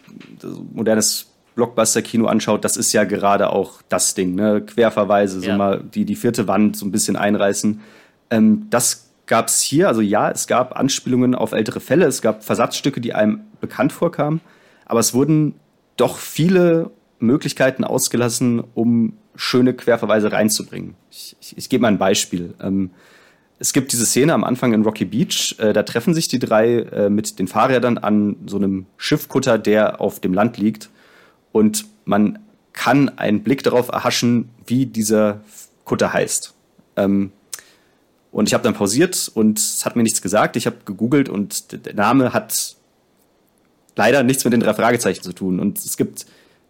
modernes 0.73 1.27
Blockbuster-Kino 1.55 2.27
anschaut, 2.27 2.65
das 2.65 2.77
ist 2.77 2.93
ja 2.93 3.05
gerade 3.05 3.51
auch 3.51 3.83
das 3.89 4.15
Ding, 4.15 4.35
ne? 4.35 4.63
Querverweise, 4.63 5.41
so 5.41 5.49
ja. 5.49 5.57
mal 5.57 5.83
die, 5.83 6.05
die 6.05 6.17
vierte 6.17 6.49
Wand 6.49 6.77
so 6.77 6.87
ein 6.87 6.91
bisschen 6.91 7.17
einreißen. 7.17 7.81
Ähm, 8.31 8.67
das 8.71 9.11
gab 9.27 9.49
es 9.49 9.61
hier, 9.61 9.89
also 9.89 10.01
ja, 10.01 10.31
es 10.31 10.47
gab 10.47 10.77
Anspielungen 10.77 11.35
auf 11.35 11.53
ältere 11.53 11.81
Fälle, 11.81 12.07
es 12.07 12.23
gab 12.23 12.43
Versatzstücke, 12.43 13.01
die 13.01 13.15
einem 13.15 13.43
bekannt 13.61 13.93
vorkamen, 13.93 14.41
aber 14.93 15.01
es 15.01 15.15
wurden 15.15 15.55
doch 15.97 16.19
viele 16.19 16.91
Möglichkeiten 17.19 17.83
ausgelassen, 17.83 18.63
um 18.75 19.15
schöne 19.35 19.73
Querverweise 19.73 20.33
reinzubringen. 20.33 20.97
Ich, 21.11 21.35
ich, 21.41 21.57
ich 21.57 21.69
gebe 21.71 21.81
mal 21.81 21.89
ein 21.89 21.97
Beispiel. 21.97 22.53
Ähm, 22.61 22.91
es 23.59 23.73
gibt 23.73 23.93
diese 23.93 24.05
Szene 24.05 24.35
am 24.35 24.45
Anfang 24.45 24.75
in 24.75 24.83
Rocky 24.83 25.07
Beach, 25.07 25.57
äh, 25.59 25.73
da 25.73 25.83
treffen 25.85 26.13
sich 26.13 26.29
die 26.29 26.39
drei 26.39 26.81
äh, 26.81 27.09
mit 27.09 27.39
den 27.39 27.49
Fahrrädern 27.49 27.97
an 27.97 28.37
so 28.45 28.59
einem 28.59 28.85
Schiffkutter, 28.99 29.57
der 29.57 29.99
auf 30.03 30.21
dem 30.21 30.35
Land 30.35 30.59
liegt. 30.59 30.91
Und 31.53 31.87
man 32.05 32.41
kann 32.75 33.19
einen 33.19 33.43
Blick 33.43 33.63
darauf 33.63 33.89
erhaschen, 33.89 34.51
wie 34.67 34.85
dieser 34.85 35.41
Kutter 35.87 36.13
heißt. 36.13 36.53
Ähm, 36.97 37.33
und 38.31 38.47
ich 38.47 38.53
habe 38.53 38.63
dann 38.63 38.75
pausiert 38.75 39.31
und 39.33 39.59
es 39.59 39.87
hat 39.87 39.97
mir 39.97 40.03
nichts 40.03 40.21
gesagt. 40.21 40.57
Ich 40.57 40.67
habe 40.67 40.77
gegoogelt 40.85 41.31
und 41.31 41.87
der 41.87 41.95
Name 41.95 42.35
hat 42.35 42.77
leider 43.97 44.23
nichts 44.23 44.45
mit 44.45 44.53
den 44.53 44.61
drei 44.61 44.75
Fragezeichen 44.75 45.23
zu 45.23 45.33
tun. 45.33 45.61
Und 45.61 45.79
es 45.79 45.97
gibt 45.97 46.27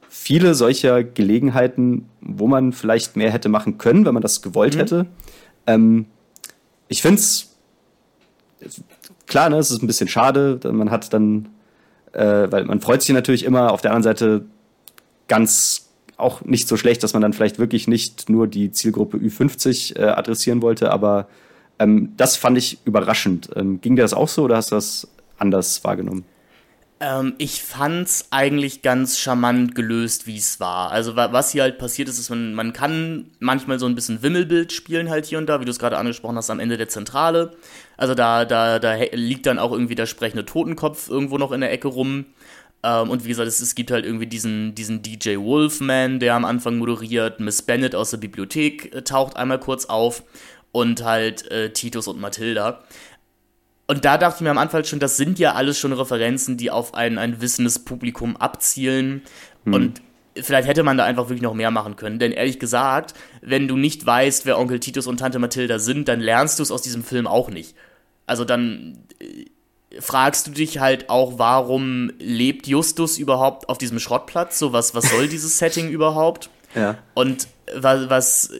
viele 0.08 0.54
solcher 0.54 1.02
Gelegenheiten, 1.02 2.06
wo 2.20 2.46
man 2.46 2.72
vielleicht 2.72 3.16
mehr 3.16 3.30
hätte 3.30 3.48
machen 3.48 3.78
können, 3.78 4.04
wenn 4.04 4.14
man 4.14 4.22
das 4.22 4.42
gewollt 4.42 4.74
mhm. 4.74 4.78
hätte. 4.78 5.06
Ähm, 5.66 6.06
ich 6.88 7.02
finde 7.02 7.20
es 7.20 7.56
klar, 9.26 9.48
ne, 9.48 9.56
es 9.56 9.70
ist 9.70 9.82
ein 9.82 9.86
bisschen 9.86 10.08
schade, 10.08 10.60
man 10.70 10.90
hat 10.90 11.12
dann, 11.12 11.48
äh, 12.12 12.50
weil 12.50 12.64
man 12.64 12.80
freut 12.80 13.02
sich 13.02 13.14
natürlich 13.14 13.44
immer, 13.44 13.72
auf 13.72 13.80
der 13.80 13.92
anderen 13.92 14.02
Seite 14.02 14.44
ganz 15.28 15.88
auch 16.18 16.42
nicht 16.42 16.68
so 16.68 16.76
schlecht, 16.76 17.02
dass 17.02 17.14
man 17.14 17.22
dann 17.22 17.32
vielleicht 17.32 17.58
wirklich 17.58 17.88
nicht 17.88 18.28
nur 18.28 18.46
die 18.46 18.70
Zielgruppe 18.70 19.16
Ü50 19.16 19.98
äh, 19.98 20.04
adressieren 20.04 20.62
wollte, 20.62 20.92
aber 20.92 21.28
ähm, 21.78 22.12
das 22.16 22.36
fand 22.36 22.58
ich 22.58 22.78
überraschend. 22.84 23.48
Ähm, 23.56 23.80
ging 23.80 23.96
dir 23.96 24.02
das 24.02 24.12
auch 24.14 24.28
so 24.28 24.42
oder 24.44 24.56
hast 24.56 24.70
du 24.70 24.76
das 24.76 25.08
anders 25.38 25.82
wahrgenommen? 25.84 26.24
Ähm, 27.02 27.34
ich 27.38 27.64
fand's 27.64 28.28
eigentlich 28.30 28.80
ganz 28.80 29.18
charmant 29.18 29.74
gelöst, 29.74 30.28
wie 30.28 30.36
es 30.36 30.60
war. 30.60 30.92
Also 30.92 31.16
was 31.16 31.50
hier 31.50 31.62
halt 31.62 31.78
passiert 31.78 32.08
ist, 32.08 32.20
ist, 32.20 32.30
man, 32.30 32.54
man 32.54 32.72
kann 32.72 33.32
manchmal 33.40 33.80
so 33.80 33.86
ein 33.86 33.96
bisschen 33.96 34.22
Wimmelbild 34.22 34.70
spielen 34.70 35.10
halt 35.10 35.26
hier 35.26 35.38
und 35.38 35.46
da, 35.46 35.60
wie 35.60 35.64
du 35.64 35.72
es 35.72 35.80
gerade 35.80 35.98
angesprochen 35.98 36.36
hast, 36.36 36.48
am 36.48 36.60
Ende 36.60 36.76
der 36.76 36.88
Zentrale. 36.88 37.56
Also 37.96 38.14
da, 38.14 38.44
da, 38.44 38.78
da 38.78 38.94
liegt 39.14 39.46
dann 39.46 39.58
auch 39.58 39.72
irgendwie 39.72 39.96
der 39.96 40.06
sprechende 40.06 40.44
Totenkopf 40.44 41.10
irgendwo 41.10 41.38
noch 41.38 41.50
in 41.50 41.60
der 41.60 41.72
Ecke 41.72 41.88
rum. 41.88 42.26
Ähm, 42.84 43.10
und 43.10 43.24
wie 43.24 43.28
gesagt, 43.28 43.48
es, 43.48 43.60
es, 43.60 43.74
gibt 43.74 43.90
halt 43.90 44.06
irgendwie 44.06 44.28
diesen, 44.28 44.76
diesen 44.76 45.02
DJ 45.02 45.38
Wolfman, 45.38 46.20
der 46.20 46.34
am 46.34 46.44
Anfang 46.44 46.78
moderiert. 46.78 47.40
Miss 47.40 47.62
Bennett 47.62 47.96
aus 47.96 48.10
der 48.10 48.18
Bibliothek 48.18 48.94
äh, 48.94 49.02
taucht 49.02 49.36
einmal 49.36 49.58
kurz 49.58 49.86
auf. 49.86 50.22
Und 50.70 51.04
halt 51.04 51.50
äh, 51.50 51.70
Titus 51.72 52.06
und 52.06 52.20
Mathilda. 52.20 52.84
Und 53.92 54.06
da 54.06 54.16
dachte 54.16 54.36
ich 54.36 54.40
mir 54.40 54.50
am 54.50 54.56
Anfang 54.56 54.84
schon, 54.84 55.00
das 55.00 55.18
sind 55.18 55.38
ja 55.38 55.52
alles 55.52 55.78
schon 55.78 55.92
Referenzen, 55.92 56.56
die 56.56 56.70
auf 56.70 56.94
ein, 56.94 57.18
ein 57.18 57.42
wissendes 57.42 57.78
Publikum 57.78 58.38
abzielen. 58.38 59.20
Hm. 59.66 59.74
Und 59.74 60.00
vielleicht 60.34 60.66
hätte 60.66 60.82
man 60.82 60.96
da 60.96 61.04
einfach 61.04 61.24
wirklich 61.28 61.42
noch 61.42 61.52
mehr 61.52 61.70
machen 61.70 61.96
können. 61.96 62.18
Denn 62.18 62.32
ehrlich 62.32 62.58
gesagt, 62.58 63.12
wenn 63.42 63.68
du 63.68 63.76
nicht 63.76 64.06
weißt, 64.06 64.46
wer 64.46 64.58
Onkel 64.58 64.80
Titus 64.80 65.06
und 65.06 65.18
Tante 65.18 65.38
Mathilda 65.38 65.78
sind, 65.78 66.08
dann 66.08 66.20
lernst 66.20 66.58
du 66.58 66.62
es 66.62 66.70
aus 66.70 66.80
diesem 66.80 67.04
Film 67.04 67.26
auch 67.26 67.50
nicht. 67.50 67.76
Also 68.24 68.46
dann 68.46 68.96
äh, 69.20 70.00
fragst 70.00 70.46
du 70.46 70.52
dich 70.52 70.78
halt 70.78 71.10
auch, 71.10 71.38
warum 71.38 72.12
lebt 72.18 72.66
Justus 72.66 73.18
überhaupt 73.18 73.68
auf 73.68 73.76
diesem 73.76 73.98
Schrottplatz? 73.98 74.58
So, 74.58 74.72
was, 74.72 74.94
was 74.94 75.10
soll 75.10 75.28
dieses 75.28 75.58
Setting 75.58 75.90
überhaupt? 75.90 76.48
Ja. 76.74 76.96
Und 77.12 77.46
was, 77.76 78.08
was 78.08 78.52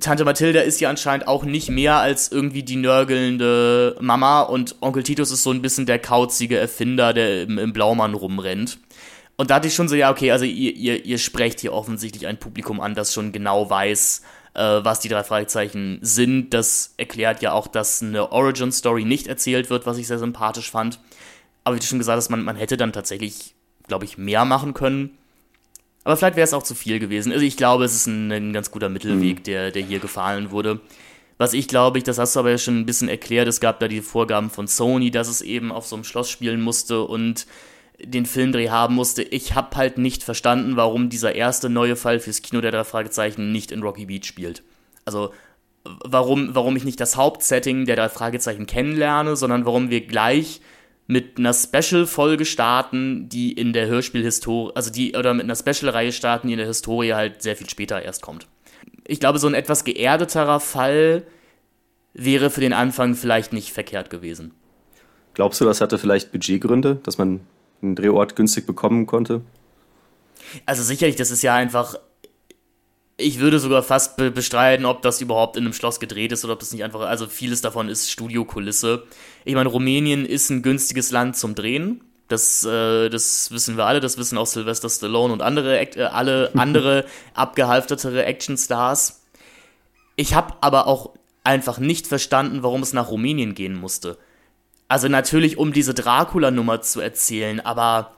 Tante 0.00 0.24
Mathilda 0.24 0.60
ist 0.60 0.80
ja 0.80 0.88
anscheinend 0.88 1.28
auch 1.28 1.44
nicht 1.44 1.68
mehr 1.68 1.96
als 1.96 2.32
irgendwie 2.32 2.62
die 2.62 2.76
nörgelnde 2.76 3.96
Mama 4.00 4.40
und 4.40 4.76
Onkel 4.80 5.02
Titus 5.02 5.30
ist 5.30 5.42
so 5.42 5.50
ein 5.50 5.60
bisschen 5.60 5.84
der 5.84 5.98
kauzige 5.98 6.56
Erfinder, 6.56 7.12
der 7.12 7.42
im, 7.42 7.58
im 7.58 7.72
Blaumann 7.72 8.14
rumrennt. 8.14 8.78
Und 9.36 9.50
da 9.50 9.56
hatte 9.56 9.68
ich 9.68 9.74
schon 9.74 9.88
so, 9.88 9.94
ja, 9.94 10.10
okay, 10.10 10.30
also 10.30 10.44
ihr, 10.44 10.74
ihr, 10.74 11.04
ihr 11.04 11.18
sprecht 11.18 11.60
hier 11.60 11.72
offensichtlich 11.72 12.26
ein 12.26 12.38
Publikum 12.38 12.80
an, 12.80 12.94
das 12.94 13.12
schon 13.12 13.32
genau 13.32 13.68
weiß, 13.68 14.22
äh, 14.54 14.60
was 14.60 15.00
die 15.00 15.08
drei 15.08 15.24
Fragezeichen 15.24 15.98
sind. 16.00 16.54
Das 16.54 16.94
erklärt 16.96 17.42
ja 17.42 17.52
auch, 17.52 17.66
dass 17.66 18.02
eine 18.02 18.32
Origin-Story 18.32 19.04
nicht 19.04 19.26
erzählt 19.26 19.68
wird, 19.68 19.84
was 19.84 19.98
ich 19.98 20.06
sehr 20.06 20.18
sympathisch 20.18 20.70
fand. 20.70 21.00
Aber 21.64 21.76
wie 21.76 21.80
du 21.80 21.86
schon 21.86 21.98
gesagt 21.98 22.16
hast, 22.16 22.30
man, 22.30 22.44
man 22.44 22.56
hätte 22.56 22.76
dann 22.76 22.92
tatsächlich, 22.92 23.54
glaube 23.88 24.04
ich, 24.04 24.16
mehr 24.16 24.44
machen 24.44 24.74
können. 24.74 25.18
Aber 26.04 26.16
vielleicht 26.16 26.36
wäre 26.36 26.44
es 26.44 26.54
auch 26.54 26.62
zu 26.62 26.74
viel 26.74 26.98
gewesen. 26.98 27.32
Also 27.32 27.44
ich 27.44 27.56
glaube, 27.56 27.84
es 27.84 27.94
ist 27.94 28.06
ein, 28.06 28.30
ein 28.32 28.52
ganz 28.52 28.70
guter 28.70 28.88
Mittelweg, 28.88 29.38
mhm. 29.38 29.42
der, 29.44 29.70
der 29.70 29.82
hier 29.82 30.00
gefallen 30.00 30.50
wurde. 30.50 30.80
Was 31.38 31.54
ich 31.54 31.68
glaube, 31.68 31.98
ich, 31.98 32.04
das 32.04 32.18
hast 32.18 32.36
du 32.36 32.40
aber 32.40 32.50
ja 32.50 32.58
schon 32.58 32.80
ein 32.80 32.86
bisschen 32.86 33.08
erklärt, 33.08 33.48
es 33.48 33.60
gab 33.60 33.80
da 33.80 33.88
die 33.88 34.00
Vorgaben 34.00 34.50
von 34.50 34.66
Sony, 34.66 35.10
dass 35.10 35.28
es 35.28 35.42
eben 35.42 35.72
auf 35.72 35.86
so 35.86 35.96
einem 35.96 36.04
Schloss 36.04 36.30
spielen 36.30 36.60
musste 36.60 37.02
und 37.02 37.46
den 38.00 38.26
Filmdreh 38.26 38.68
haben 38.68 38.94
musste. 38.94 39.22
Ich 39.22 39.54
habe 39.54 39.76
halt 39.76 39.98
nicht 39.98 40.22
verstanden, 40.22 40.76
warum 40.76 41.08
dieser 41.08 41.34
erste 41.34 41.68
neue 41.68 41.96
Fall 41.96 42.20
fürs 42.20 42.42
Kino 42.42 42.60
der 42.60 42.72
drei 42.72 42.84
Fragezeichen 42.84 43.52
nicht 43.52 43.72
in 43.72 43.82
Rocky 43.82 44.06
Beach 44.06 44.24
spielt. 44.24 44.62
Also 45.04 45.32
warum, 45.84 46.54
warum 46.54 46.76
ich 46.76 46.84
nicht 46.84 47.00
das 47.00 47.16
Hauptsetting 47.16 47.86
der 47.86 47.96
drei 47.96 48.08
Fragezeichen 48.08 48.66
kennenlerne, 48.66 49.36
sondern 49.36 49.64
warum 49.64 49.90
wir 49.90 50.06
gleich 50.06 50.60
mit 51.06 51.38
einer 51.38 51.52
Special-Folge 51.52 52.44
starten, 52.44 53.28
die 53.28 53.52
in 53.52 53.72
der 53.72 53.86
Hörspielhistorie, 53.86 54.72
also 54.74 54.90
die, 54.90 55.14
oder 55.16 55.34
mit 55.34 55.44
einer 55.44 55.56
Special-Reihe 55.56 56.12
starten, 56.12 56.46
die 56.46 56.54
in 56.54 56.58
der 56.58 56.66
Historie 56.66 57.14
halt 57.14 57.42
sehr 57.42 57.56
viel 57.56 57.68
später 57.68 58.02
erst 58.02 58.22
kommt. 58.22 58.46
Ich 59.06 59.20
glaube, 59.20 59.38
so 59.38 59.46
ein 59.46 59.54
etwas 59.54 59.84
geerdeterer 59.84 60.60
Fall 60.60 61.24
wäre 62.14 62.50
für 62.50 62.60
den 62.60 62.72
Anfang 62.72 63.14
vielleicht 63.14 63.52
nicht 63.52 63.72
verkehrt 63.72 64.10
gewesen. 64.10 64.52
Glaubst 65.34 65.60
du, 65.60 65.64
das 65.64 65.80
hatte 65.80 65.98
vielleicht 65.98 66.30
Budgetgründe, 66.30 67.00
dass 67.02 67.18
man 67.18 67.40
einen 67.82 67.96
Drehort 67.96 68.36
günstig 68.36 68.66
bekommen 68.66 69.06
konnte? 69.06 69.42
Also 70.66 70.82
sicherlich, 70.82 71.16
das 71.16 71.30
ist 71.30 71.42
ja 71.42 71.54
einfach 71.54 71.96
ich 73.16 73.38
würde 73.38 73.58
sogar 73.58 73.82
fast 73.82 74.16
be 74.16 74.30
bestreiten, 74.30 74.86
ob 74.86 75.02
das 75.02 75.20
überhaupt 75.20 75.56
in 75.56 75.64
einem 75.64 75.72
Schloss 75.72 76.00
gedreht 76.00 76.32
ist 76.32 76.44
oder 76.44 76.54
ob 76.54 76.60
das 76.60 76.72
nicht 76.72 76.84
einfach, 76.84 77.00
also 77.00 77.26
vieles 77.26 77.60
davon 77.60 77.88
ist 77.88 78.10
Studiokulisse. 78.10 79.04
Ich 79.44 79.54
meine, 79.54 79.68
Rumänien 79.68 80.24
ist 80.24 80.50
ein 80.50 80.62
günstiges 80.62 81.10
Land 81.10 81.36
zum 81.36 81.54
Drehen. 81.54 82.02
Das, 82.28 82.64
äh, 82.64 83.10
das 83.10 83.50
wissen 83.50 83.76
wir 83.76 83.84
alle, 83.84 84.00
das 84.00 84.16
wissen 84.16 84.38
auch 84.38 84.46
Sylvester 84.46 84.88
Stallone 84.88 85.32
und 85.32 85.42
andere, 85.42 85.78
äh, 85.78 86.04
alle 86.04 86.50
andere 86.56 87.04
abgehalftertere 87.34 88.24
Actionstars. 88.24 89.22
Ich 90.16 90.34
habe 90.34 90.54
aber 90.60 90.86
auch 90.86 91.10
einfach 91.44 91.78
nicht 91.78 92.06
verstanden, 92.06 92.62
warum 92.62 92.82
es 92.82 92.92
nach 92.92 93.10
Rumänien 93.10 93.54
gehen 93.54 93.74
musste. 93.74 94.18
Also 94.88 95.08
natürlich, 95.08 95.56
um 95.58 95.72
diese 95.72 95.94
Dracula-Nummer 95.94 96.82
zu 96.82 97.00
erzählen, 97.00 97.60
aber 97.60 98.12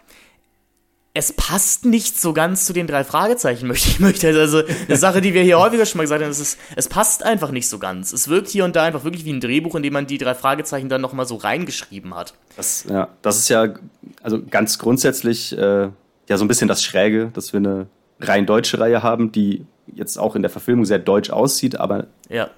es 1.17 1.33
passt 1.33 1.85
nicht 1.85 2.21
so 2.21 2.33
ganz 2.33 2.67
zu 2.67 2.73
den 2.73 2.89
drei 2.89 3.05
Fragezeichen, 3.05 3.67
möchte 3.69 3.89
ich 3.89 4.01
möchte. 4.01 4.29
Also 4.29 4.63
eine 4.89 4.97
Sache, 4.97 5.21
die 5.21 5.33
wir 5.33 5.43
hier 5.43 5.59
häufiger 5.59 5.87
schon 5.87 5.99
mal 5.99 6.05
gesagt 6.05 6.23
haben, 6.23 6.31
ist, 6.31 6.41
es, 6.41 6.59
es 6.75 6.89
passt 6.89 7.23
einfach 7.23 7.53
nicht 7.53 7.69
so 7.69 7.79
ganz. 7.79 8.13
Es 8.13 8.29
wirkt 8.29 8.49
hier 8.49 8.65
und 8.65 8.77
da 8.77 8.83
einfach 8.83 9.05
wirklich 9.05 9.25
wie 9.25 9.33
ein 9.33 9.41
Drehbuch, 9.41 9.77
in 9.77 9.85
dem 9.85 9.93
man 9.93 10.07
die 10.07 10.19
drei 10.19 10.35
Fragezeichen 10.35 10.89
dann 10.89 11.01
nochmal 11.01 11.27
so 11.27 11.37
reingeschrieben 11.37 12.15
hat. 12.15 12.35
Das, 12.57 12.85
ja, 12.91 13.09
das 13.23 13.39
ist 13.39 13.49
ja, 13.49 13.75
also 14.23 14.43
ganz 14.45 14.79
grundsätzlich 14.79 15.57
äh, 15.57 15.89
ja 16.29 16.37
so 16.37 16.45
ein 16.45 16.49
bisschen 16.49 16.69
das 16.69 16.83
Schräge, 16.83 17.31
dass 17.33 17.53
wir 17.53 17.59
eine 17.59 17.87
rein 18.21 18.45
deutsche 18.45 18.81
Reihe 18.81 19.03
haben, 19.03 19.31
die 19.31 19.67
jetzt 19.87 20.19
auch 20.19 20.35
in 20.35 20.43
der 20.43 20.51
Verfilmung 20.51 20.85
sehr 20.85 20.99
deutsch 20.99 21.31
aussieht, 21.31 21.79
aber 21.79 22.07
ja. 22.29 22.51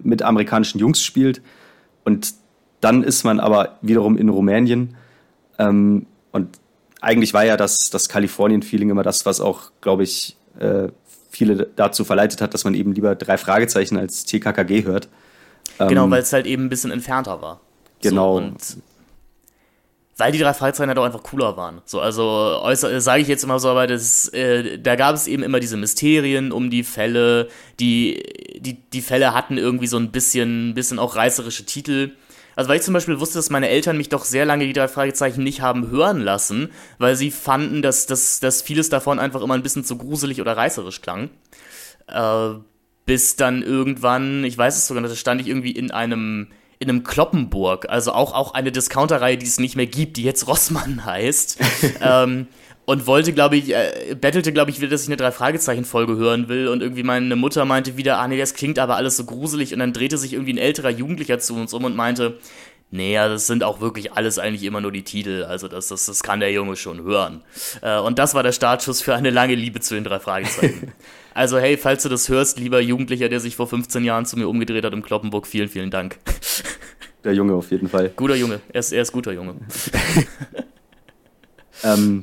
mit 0.00 0.20
amerikanischen 0.20 0.78
Jungs 0.78 1.02
spielt. 1.02 1.40
Und 2.04 2.34
dann 2.80 3.02
ist 3.02 3.24
man 3.24 3.40
aber 3.40 3.78
wiederum 3.80 4.18
in 4.18 4.28
Rumänien. 4.28 4.96
Ähm, 5.58 6.06
und 6.32 6.58
eigentlich 7.00 7.34
war 7.34 7.44
ja 7.44 7.56
das, 7.56 7.90
das 7.90 8.08
Kalifornien-Feeling 8.08 8.90
immer 8.90 9.02
das, 9.02 9.26
was 9.26 9.40
auch, 9.40 9.70
glaube 9.80 10.02
ich, 10.02 10.36
äh, 10.58 10.88
viele 11.30 11.68
dazu 11.76 12.04
verleitet 12.04 12.40
hat, 12.40 12.54
dass 12.54 12.64
man 12.64 12.74
eben 12.74 12.92
lieber 12.92 13.14
drei 13.14 13.36
Fragezeichen 13.36 13.96
als 13.98 14.24
TKKG 14.24 14.84
hört. 14.84 15.08
Genau, 15.78 16.04
ähm, 16.04 16.10
weil 16.10 16.22
es 16.22 16.32
halt 16.32 16.46
eben 16.46 16.64
ein 16.64 16.68
bisschen 16.68 16.90
entfernter 16.90 17.42
war. 17.42 17.60
Genau. 18.00 18.38
So, 18.38 18.44
und 18.44 18.76
weil 20.18 20.32
die 20.32 20.38
drei 20.38 20.54
Fragezeichen 20.54 20.88
halt 20.88 20.98
auch 20.98 21.04
einfach 21.04 21.22
cooler 21.22 21.58
waren. 21.58 21.82
So, 21.84 22.00
also 22.00 22.58
sage 22.98 23.20
ich 23.20 23.28
jetzt 23.28 23.44
immer 23.44 23.58
so, 23.58 23.68
aber 23.68 23.86
das, 23.86 24.28
äh, 24.28 24.78
da 24.78 24.96
gab 24.96 25.14
es 25.14 25.26
eben 25.26 25.42
immer 25.42 25.60
diese 25.60 25.76
Mysterien 25.76 26.52
um 26.52 26.70
die 26.70 26.84
Fälle, 26.84 27.48
die, 27.80 28.22
die, 28.56 28.80
die 28.90 29.02
Fälle 29.02 29.34
hatten 29.34 29.58
irgendwie 29.58 29.86
so 29.86 29.98
ein 29.98 30.12
bisschen, 30.12 30.72
bisschen 30.72 30.98
auch 30.98 31.16
reißerische 31.16 31.66
Titel. 31.66 32.12
Also 32.56 32.70
weil 32.70 32.78
ich 32.78 32.82
zum 32.82 32.94
Beispiel 32.94 33.20
wusste, 33.20 33.38
dass 33.38 33.50
meine 33.50 33.68
Eltern 33.68 33.98
mich 33.98 34.08
doch 34.08 34.24
sehr 34.24 34.46
lange 34.46 34.66
die 34.66 34.72
drei 34.72 34.88
Fragezeichen 34.88 35.44
nicht 35.44 35.60
haben 35.60 35.90
hören 35.90 36.20
lassen, 36.20 36.70
weil 36.98 37.14
sie 37.14 37.30
fanden, 37.30 37.82
dass, 37.82 38.06
dass, 38.06 38.40
dass 38.40 38.62
vieles 38.62 38.88
davon 38.88 39.18
einfach 39.18 39.42
immer 39.42 39.54
ein 39.54 39.62
bisschen 39.62 39.84
zu 39.84 39.96
gruselig 39.98 40.40
oder 40.40 40.56
reißerisch 40.56 41.02
klang. 41.02 41.28
Äh, 42.08 42.54
bis 43.04 43.36
dann 43.36 43.62
irgendwann, 43.62 44.42
ich 44.42 44.56
weiß 44.56 44.76
es 44.76 44.86
sogar, 44.86 45.02
da 45.02 45.14
stand 45.14 45.40
ich 45.40 45.48
irgendwie 45.48 45.70
in 45.70 45.90
einem 45.92 46.48
in 46.78 46.90
einem 46.90 47.04
Kloppenburg, 47.04 47.88
also 47.88 48.12
auch, 48.12 48.34
auch 48.34 48.52
eine 48.52 48.70
Discounterreihe, 48.70 49.38
die 49.38 49.46
es 49.46 49.58
nicht 49.58 49.76
mehr 49.76 49.86
gibt, 49.86 50.18
die 50.18 50.22
jetzt 50.22 50.46
Rossmann 50.46 51.04
heißt. 51.06 51.58
ähm, 52.02 52.48
und 52.86 53.06
wollte, 53.06 53.32
glaube 53.32 53.56
ich, 53.56 53.74
äh, 53.74 54.16
bettelte, 54.18 54.52
glaube 54.52 54.70
ich, 54.70 54.80
wieder, 54.80 54.90
dass 54.90 55.02
ich 55.02 55.08
eine 55.08 55.16
Drei-Fragezeichen-Folge 55.16 56.16
hören 56.16 56.48
will. 56.48 56.68
Und 56.68 56.82
irgendwie 56.82 57.02
meine 57.02 57.34
Mutter 57.34 57.64
meinte 57.64 57.96
wieder, 57.96 58.18
ah 58.18 58.28
nee, 58.28 58.38
das 58.38 58.54
klingt 58.54 58.78
aber 58.78 58.96
alles 58.96 59.16
so 59.16 59.24
gruselig. 59.24 59.72
Und 59.72 59.80
dann 59.80 59.92
drehte 59.92 60.16
sich 60.16 60.34
irgendwie 60.34 60.54
ein 60.54 60.58
älterer 60.58 60.90
Jugendlicher 60.90 61.40
zu 61.40 61.54
uns 61.54 61.74
um 61.74 61.82
und 61.82 61.96
meinte, 61.96 62.38
nee, 62.92 63.12
ja, 63.14 63.28
das 63.28 63.48
sind 63.48 63.64
auch 63.64 63.80
wirklich 63.80 64.12
alles 64.12 64.38
eigentlich 64.38 64.62
immer 64.62 64.80
nur 64.80 64.92
die 64.92 65.02
Titel. 65.02 65.42
Also 65.48 65.66
das, 65.66 65.88
das, 65.88 66.06
das 66.06 66.22
kann 66.22 66.38
der 66.38 66.52
Junge 66.52 66.76
schon 66.76 67.02
hören. 67.02 67.42
Äh, 67.82 67.98
und 67.98 68.20
das 68.20 68.34
war 68.34 68.44
der 68.44 68.52
Startschuss 68.52 69.02
für 69.02 69.16
eine 69.16 69.30
lange 69.30 69.56
Liebe 69.56 69.80
zu 69.80 69.94
den 69.94 70.04
drei 70.04 70.20
Fragezeichen. 70.20 70.92
also 71.34 71.58
hey, 71.58 71.76
falls 71.76 72.04
du 72.04 72.08
das 72.08 72.28
hörst, 72.28 72.56
lieber 72.60 72.80
Jugendlicher, 72.80 73.28
der 73.28 73.40
sich 73.40 73.56
vor 73.56 73.66
15 73.66 74.04
Jahren 74.04 74.26
zu 74.26 74.38
mir 74.38 74.46
umgedreht 74.48 74.84
hat 74.84 74.92
im 74.92 75.02
Kloppenburg, 75.02 75.48
vielen, 75.48 75.68
vielen 75.68 75.90
Dank. 75.90 76.18
Der 77.24 77.34
Junge 77.34 77.54
auf 77.54 77.72
jeden 77.72 77.88
Fall. 77.88 78.12
Guter 78.14 78.36
Junge, 78.36 78.60
er 78.68 78.78
ist, 78.78 78.92
er 78.92 79.02
ist 79.02 79.10
guter 79.10 79.32
Junge. 79.32 79.56
ähm, 81.82 82.22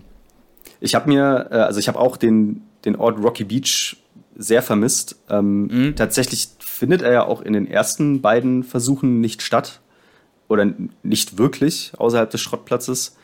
ich 0.84 0.96
habe 0.96 1.10
mir, 1.10 1.48
äh, 1.50 1.56
also 1.56 1.80
ich 1.80 1.88
habe 1.88 1.98
auch 1.98 2.18
den, 2.18 2.62
den 2.84 2.98
Ort 2.98 3.18
Rocky 3.24 3.46
Beach 3.46 3.96
sehr 4.36 4.62
vermisst. 4.62 5.16
Ähm, 5.30 5.68
mhm. 5.68 5.96
Tatsächlich 5.96 6.50
findet 6.60 7.02
er 7.02 7.14
ja 7.14 7.26
auch 7.26 7.42
in 7.42 7.54
den 7.54 7.68
ersten 7.68 8.22
beiden 8.22 8.64
Versuchen 8.64 9.22
nicht 9.22 9.42
statt 9.42 9.80
oder 10.50 10.68
nicht 11.02 11.38
wirklich 11.38 11.94
außerhalb 11.98 12.30
des 12.30 12.42
Schrottplatzes. 12.42 13.16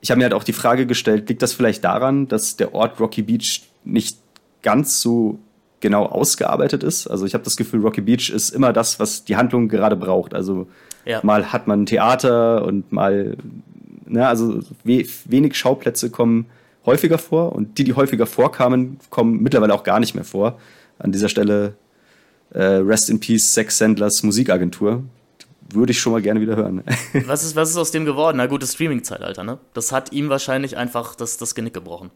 Ich 0.00 0.10
habe 0.10 0.18
mir 0.18 0.24
halt 0.24 0.34
auch 0.34 0.44
die 0.44 0.52
Frage 0.52 0.86
gestellt, 0.86 1.28
liegt 1.28 1.40
das 1.40 1.52
vielleicht 1.52 1.84
daran, 1.84 2.26
dass 2.26 2.56
der 2.56 2.74
Ort 2.74 2.98
Rocky 2.98 3.22
Beach 3.22 3.62
nicht 3.84 4.18
ganz 4.62 5.00
so 5.00 5.38
genau 5.78 6.06
ausgearbeitet 6.06 6.82
ist? 6.82 7.06
Also 7.06 7.26
ich 7.26 7.34
habe 7.34 7.44
das 7.44 7.56
Gefühl, 7.56 7.80
Rocky 7.80 8.00
Beach 8.00 8.30
ist 8.30 8.50
immer 8.50 8.72
das, 8.72 8.98
was 8.98 9.24
die 9.24 9.36
Handlung 9.36 9.68
gerade 9.68 9.94
braucht. 9.94 10.34
Also 10.34 10.66
ja. 11.04 11.20
mal 11.22 11.52
hat 11.52 11.68
man 11.68 11.86
Theater 11.86 12.64
und 12.64 12.90
mal, 12.90 13.36
ne, 14.04 14.26
also 14.26 14.60
we 14.82 15.04
wenig 15.26 15.54
Schauplätze 15.54 16.10
kommen 16.10 16.46
häufiger 16.86 17.18
vor 17.18 17.52
und 17.52 17.78
die, 17.78 17.84
die 17.84 17.94
häufiger 17.94 18.26
vorkamen, 18.26 18.98
kommen 19.10 19.42
mittlerweile 19.42 19.74
auch 19.74 19.84
gar 19.84 20.00
nicht 20.00 20.14
mehr 20.14 20.24
vor. 20.24 20.58
An 20.98 21.12
dieser 21.12 21.28
Stelle 21.28 21.74
äh, 22.50 22.62
Rest 22.62 23.10
in 23.10 23.20
Peace 23.20 23.54
Sex 23.54 23.78
Sandlers 23.78 24.22
Musikagentur. 24.22 25.02
Würde 25.72 25.92
ich 25.92 25.98
schon 25.98 26.12
mal 26.12 26.22
gerne 26.22 26.40
wieder 26.40 26.56
hören. 26.56 26.84
was, 27.26 27.42
ist, 27.42 27.56
was 27.56 27.70
ist 27.70 27.76
aus 27.76 27.90
dem 27.90 28.04
geworden? 28.04 28.36
Na 28.36 28.46
gut, 28.46 28.62
das 28.62 28.74
Streaming-Zeitalter, 28.74 29.44
ne? 29.44 29.58
Das 29.72 29.92
hat 29.92 30.12
ihm 30.12 30.28
wahrscheinlich 30.28 30.76
einfach 30.76 31.14
das, 31.14 31.36
das 31.36 31.54
Genick 31.54 31.74
gebrochen. 31.74 32.10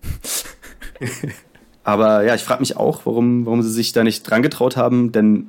Aber 1.82 2.22
ja, 2.24 2.34
ich 2.34 2.42
frage 2.42 2.60
mich 2.60 2.76
auch, 2.76 3.06
warum, 3.06 3.46
warum 3.46 3.62
sie 3.62 3.72
sich 3.72 3.92
da 3.92 4.04
nicht 4.04 4.22
dran 4.22 4.42
getraut 4.42 4.76
haben, 4.76 5.10
denn 5.10 5.48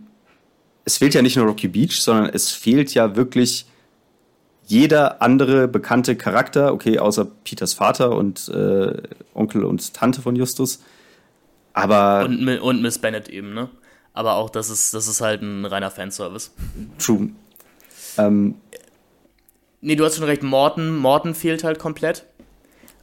es 0.86 0.98
fehlt 0.98 1.14
ja 1.14 1.22
nicht 1.22 1.36
nur 1.36 1.46
Rocky 1.46 1.68
Beach, 1.68 2.02
sondern 2.02 2.30
es 2.34 2.50
fehlt 2.52 2.94
ja 2.94 3.16
wirklich 3.18 3.66
jeder 4.70 5.22
andere 5.22 5.68
bekannte 5.68 6.16
Charakter, 6.16 6.74
okay, 6.74 7.00
außer 7.00 7.26
Peters 7.44 7.74
Vater 7.74 8.12
und 8.12 8.50
äh, 8.50 9.02
Onkel 9.34 9.66
und 9.66 9.96
Tante 9.96 10.22
von 10.22 10.36
Justus. 10.36 10.84
Aber. 11.74 12.26
Und, 12.26 12.48
und 12.48 12.82
Miss 12.82 13.00
Bennett 13.00 13.30
eben, 13.30 13.54
ne? 13.54 13.70
Aber 14.14 14.36
auch 14.36 14.50
das 14.50 14.70
ist, 14.70 14.94
das 14.94 15.08
ist 15.08 15.22
halt 15.22 15.42
ein 15.42 15.66
reiner 15.66 15.90
Fanservice. 15.90 16.52
True. 17.00 17.30
Ähm, 18.18 18.56
nee, 19.82 19.96
du 19.96 20.06
hast 20.06 20.18
schon 20.18 20.26
recht, 20.26 20.44
Morton, 20.44 20.98
Morton 20.98 21.34
fehlt 21.34 21.64
halt 21.64 21.80
komplett. 21.80 22.26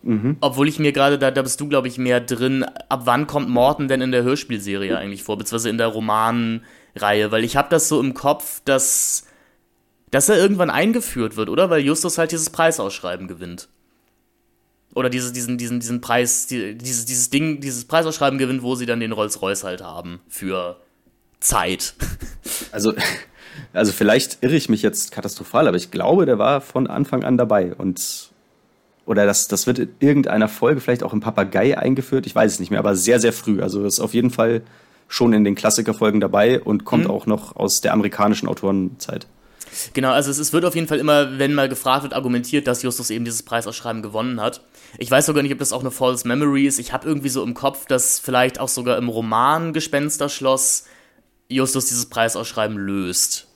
Mhm. 0.03 0.37
Obwohl 0.41 0.69
ich 0.69 0.79
mir 0.79 0.93
gerade, 0.93 1.19
da, 1.19 1.33
da 1.33 1.43
bist 1.43 1.61
du, 1.61 1.69
glaube 1.69 1.89
ich, 1.89 1.99
mehr 1.99 2.21
drin. 2.21 2.65
Ab 2.89 3.03
wann 3.07 3.27
kommt 3.27 3.49
Morton 3.49 3.89
denn 3.89 4.03
in 4.03 4.13
der 4.13 4.23
Hörspielserie 4.23 4.97
eigentlich 4.97 5.25
vor, 5.25 5.37
beziehungsweise 5.37 5.71
in 5.71 5.79
der 5.79 5.89
Romanreihe? 5.89 7.33
Weil 7.33 7.43
ich 7.43 7.57
habe 7.57 7.69
das 7.71 7.89
so 7.89 7.99
im 7.99 8.15
Kopf, 8.15 8.61
dass 8.65 9.26
dass 10.17 10.31
er 10.31 10.39
irgendwann 10.39 10.71
eingeführt 10.71 11.37
wird, 11.37 11.51
oder? 11.51 11.69
Weil 11.69 11.83
Justus 11.83 12.17
halt 12.17 12.33
dieses 12.33 12.49
Preisausschreiben 12.49 13.29
gewinnt. 13.29 13.69
Oder 14.95 15.11
diese, 15.11 15.31
diesen, 15.31 15.59
diesen, 15.59 15.79
diesen 15.79 16.01
Preis, 16.01 16.47
die, 16.47 16.75
dieses, 16.75 17.05
dieses 17.05 17.29
Ding, 17.29 17.61
dieses 17.61 17.85
Preisausschreiben 17.85 18.39
gewinnt, 18.39 18.63
wo 18.63 18.77
sie 18.77 18.87
dann 18.87 18.99
den 18.99 19.13
Rolls-Royce 19.13 19.65
halt 19.65 19.83
haben 19.83 20.21
für 20.27 20.81
Zeit. 21.39 21.95
Also, 22.73 22.95
also 23.73 23.93
vielleicht 23.93 24.39
irre 24.43 24.55
ich 24.55 24.69
mich 24.69 24.81
jetzt 24.81 25.13
katastrophal, 25.13 25.69
aber 25.69 25.77
ich 25.77 25.91
glaube, 25.91 26.25
der 26.25 26.39
war 26.39 26.61
von 26.61 26.87
Anfang 26.87 27.25
an 27.25 27.37
dabei 27.37 27.75
und 27.75 28.31
oder 29.05 29.27
das, 29.27 29.49
das 29.49 29.67
wird 29.67 29.79
in 29.79 29.89
irgendeiner 30.01 30.49
Folge 30.49 30.81
vielleicht 30.81 31.03
auch 31.03 31.13
im 31.13 31.21
Papagei 31.21 31.77
eingeführt, 31.77 32.27
ich 32.27 32.35
weiß 32.35 32.53
es 32.53 32.61
nicht 32.61 32.71
mehr, 32.71 32.79
aber 32.79 32.95
sehr, 32.97 33.21
sehr 33.21 33.33
früh. 33.33 33.61
Also 33.61 33.85
ist 33.85 34.01
auf 34.01 34.15
jeden 34.15 34.31
Fall 34.31 34.63
schon 35.09 35.33
in 35.33 35.45
den 35.45 35.55
Klassikerfolgen 35.55 36.21
dabei 36.21 36.61
und 36.61 36.85
kommt 36.85 37.05
mhm. 37.05 37.11
auch 37.11 37.27
noch 37.27 37.57
aus 37.57 37.81
der 37.81 37.93
amerikanischen 37.93 38.49
Autorenzeit. 38.49 39.27
Genau, 39.93 40.11
also 40.11 40.31
es, 40.31 40.39
es, 40.39 40.53
wird 40.53 40.65
auf 40.65 40.75
jeden 40.75 40.87
Fall 40.87 40.99
immer, 40.99 41.39
wenn 41.39 41.55
mal 41.55 41.69
gefragt 41.69 42.03
wird, 42.03 42.15
argumentiert, 42.15 42.67
dass 42.67 42.83
Justus 42.83 43.11
eben 43.11 43.25
dieses 43.25 43.43
Preisausschreiben 43.43 44.03
gewonnen 44.03 44.41
hat. 44.41 44.63
Ich 44.99 45.11
weiß 45.11 45.27
sogar 45.27 45.43
nicht, 45.43 45.53
ob 45.53 45.59
das 45.59 45.73
auch 45.73 45.81
eine 45.81 45.91
False 45.91 46.27
Memory 46.27 46.67
ist. 46.67 46.79
Ich 46.79 46.93
habe 46.93 47.07
irgendwie 47.07 47.29
so 47.29 47.43
im 47.43 47.55
Kopf, 47.55 47.87
dass 47.87 48.19
vielleicht 48.19 48.61
auch 48.61 48.69
sogar 48.69 48.99
im 48.99 49.09
Roman 49.09 49.73
Gespensterschloss 49.73 50.85
Justus 51.49 51.87
dieses 51.87 52.07
Preisausschreiben 52.07 52.77
löst. 52.77 53.47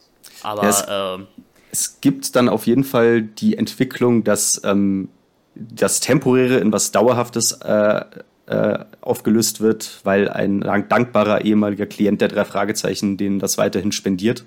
Aber 0.43 0.63
ja, 0.63 0.69
es, 0.69 0.81
äh, 0.83 1.25
es, 1.73 2.01
gibt 2.01 2.37
dann 2.37 2.49
auf 2.49 2.67
jeden 2.67 2.85
Fall 2.85 3.23
die 3.23 3.57
Entwicklung, 3.57 4.25
dass 4.25 4.61
ähm, 4.65 5.09
das 5.55 6.01
Temporäre 6.01 6.59
in 6.59 6.73
was 6.73 6.93
Dauerhaftes 6.93 7.53
äh, 7.63 8.05
äh, 8.47 8.79
aufgelöst 9.01 9.61
wird, 9.61 10.01
weil 10.05 10.29
ein 10.29 10.61
dankbarer 10.61 11.45
ehemaliger 11.45 11.87
Klient 11.87 12.21
der 12.21 12.29
drei 12.29 12.45
Fragezeichen 12.45 13.17
denen 13.17 13.39
das 13.39 13.59
weiterhin 13.59 13.93
spendiert. 13.93 14.45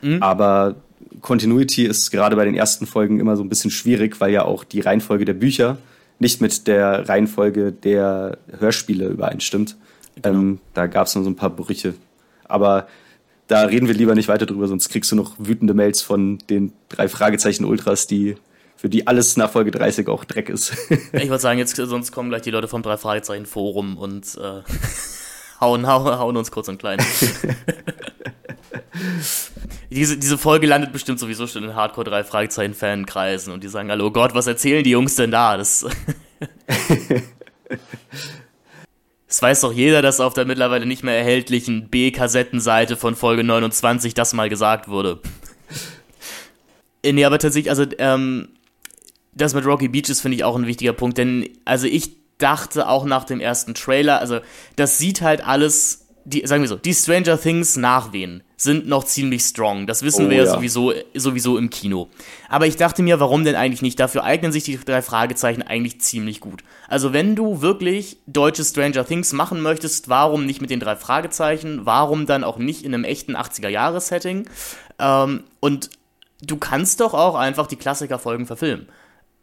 Mhm. 0.00 0.22
Aber 0.22 0.76
Continuity 1.20 1.84
ist 1.84 2.10
gerade 2.10 2.36
bei 2.36 2.44
den 2.44 2.54
ersten 2.54 2.86
Folgen 2.86 3.20
immer 3.20 3.36
so 3.36 3.42
ein 3.42 3.48
bisschen 3.48 3.70
schwierig, 3.70 4.20
weil 4.20 4.32
ja 4.32 4.44
auch 4.44 4.64
die 4.64 4.80
Reihenfolge 4.80 5.24
der 5.24 5.34
Bücher 5.34 5.78
nicht 6.18 6.40
mit 6.40 6.66
der 6.66 7.08
Reihenfolge 7.08 7.72
der 7.72 8.38
Hörspiele 8.58 9.08
übereinstimmt. 9.08 9.76
Genau. 10.16 10.28
Ähm, 10.28 10.60
da 10.74 10.86
gab 10.86 11.06
es 11.06 11.14
noch 11.14 11.22
so 11.22 11.30
ein 11.30 11.36
paar 11.36 11.50
Brüche. 11.50 11.94
Aber 12.44 12.86
da 13.48 13.62
reden 13.62 13.88
wir 13.88 13.94
lieber 13.94 14.14
nicht 14.14 14.28
weiter 14.28 14.46
drüber, 14.46 14.68
sonst 14.68 14.88
kriegst 14.88 15.10
du 15.10 15.16
noch 15.16 15.34
wütende 15.38 15.74
Mails 15.74 16.00
von 16.00 16.38
den 16.48 16.72
drei 16.88 17.08
Fragezeichen 17.08 17.64
Ultras, 17.64 18.06
die 18.06 18.36
für 18.76 18.88
die 18.88 19.06
alles 19.06 19.36
nach 19.36 19.50
Folge 19.50 19.70
30 19.70 20.08
auch 20.08 20.24
Dreck 20.24 20.48
ist. 20.48 20.72
ich 21.12 21.28
würde 21.28 21.38
sagen, 21.38 21.58
jetzt 21.58 21.76
sonst 21.76 22.12
kommen 22.12 22.30
gleich 22.30 22.42
die 22.42 22.50
Leute 22.50 22.68
vom 22.68 22.82
drei 22.82 22.96
Fragezeichen 22.96 23.46
Forum 23.46 23.96
und 23.96 24.36
äh, 24.36 24.62
hauen, 25.60 25.86
hauen, 25.86 26.18
hauen 26.18 26.36
uns 26.36 26.50
kurz 26.50 26.68
und 26.68 26.78
klein. 26.78 26.98
diese, 29.92 30.16
diese 30.16 30.38
Folge 30.38 30.66
landet 30.66 30.92
bestimmt 30.92 31.18
sowieso 31.18 31.46
schon 31.46 31.64
in 31.64 31.74
Hardcore 31.74 32.08
3 32.08 32.24
Fragezeichen 32.24 32.74
Fankreisen 32.74 33.52
und 33.52 33.62
die 33.62 33.68
sagen 33.68 33.90
alle, 33.90 34.04
oh 34.04 34.10
Gott, 34.10 34.34
was 34.34 34.46
erzählen 34.46 34.84
die 34.84 34.90
Jungs 34.90 35.14
denn 35.16 35.30
da? 35.30 35.56
Das, 35.56 35.86
das 39.28 39.42
weiß 39.42 39.60
doch 39.62 39.72
jeder, 39.72 40.02
dass 40.02 40.20
auf 40.20 40.34
der 40.34 40.44
mittlerweile 40.44 40.86
nicht 40.86 41.02
mehr 41.02 41.16
erhältlichen 41.16 41.88
B-Kassettenseite 41.88 42.96
von 42.96 43.16
Folge 43.16 43.44
29 43.44 44.14
das 44.14 44.34
mal 44.34 44.48
gesagt 44.48 44.88
wurde. 44.88 45.20
nee, 47.04 47.24
aber 47.24 47.38
tatsächlich, 47.38 47.70
also, 47.70 47.84
ähm, 47.98 48.48
das 49.34 49.54
mit 49.54 49.64
Rocky 49.64 49.88
Beach 49.88 50.08
ist, 50.08 50.20
finde 50.20 50.36
ich, 50.36 50.44
auch 50.44 50.56
ein 50.56 50.66
wichtiger 50.66 50.92
Punkt, 50.92 51.18
denn, 51.18 51.48
also 51.64 51.86
ich 51.86 52.16
dachte 52.38 52.88
auch 52.88 53.04
nach 53.04 53.24
dem 53.24 53.40
ersten 53.40 53.74
Trailer, 53.74 54.20
also, 54.20 54.40
das 54.76 54.98
sieht 54.98 55.22
halt 55.22 55.46
alles 55.46 56.02
die, 56.24 56.46
sagen 56.46 56.62
wir 56.62 56.68
so, 56.68 56.76
die 56.76 56.94
Stranger 56.94 57.40
Things 57.40 57.76
Nachwehen 57.76 58.42
sind 58.62 58.86
noch 58.86 59.04
ziemlich 59.04 59.42
strong. 59.42 59.86
Das 59.86 60.02
wissen 60.02 60.26
oh, 60.26 60.30
wir 60.30 60.38
ja, 60.38 60.44
ja 60.44 60.50
sowieso, 60.54 60.92
sowieso 61.14 61.58
im 61.58 61.68
Kino. 61.68 62.08
Aber 62.48 62.66
ich 62.66 62.76
dachte 62.76 63.02
mir, 63.02 63.18
warum 63.18 63.44
denn 63.44 63.56
eigentlich 63.56 63.82
nicht? 63.82 63.98
Dafür 63.98 64.24
eignen 64.24 64.52
sich 64.52 64.64
die 64.64 64.78
drei 64.78 65.02
Fragezeichen 65.02 65.62
eigentlich 65.62 66.00
ziemlich 66.00 66.40
gut. 66.40 66.62
Also 66.88 67.12
wenn 67.12 67.34
du 67.34 67.60
wirklich 67.60 68.18
deutsche 68.26 68.64
Stranger 68.64 69.04
Things 69.04 69.32
machen 69.32 69.60
möchtest, 69.60 70.08
warum 70.08 70.46
nicht 70.46 70.60
mit 70.60 70.70
den 70.70 70.80
drei 70.80 70.96
Fragezeichen? 70.96 71.86
Warum 71.86 72.26
dann 72.26 72.44
auch 72.44 72.58
nicht 72.58 72.84
in 72.84 72.94
einem 72.94 73.04
echten 73.04 73.36
80er-Jahre-Setting? 73.36 74.48
Ähm, 74.98 75.44
und 75.60 75.90
du 76.40 76.56
kannst 76.56 77.00
doch 77.00 77.14
auch 77.14 77.34
einfach 77.34 77.66
die 77.66 77.76
Klassikerfolgen 77.76 78.46
verfilmen. 78.46 78.88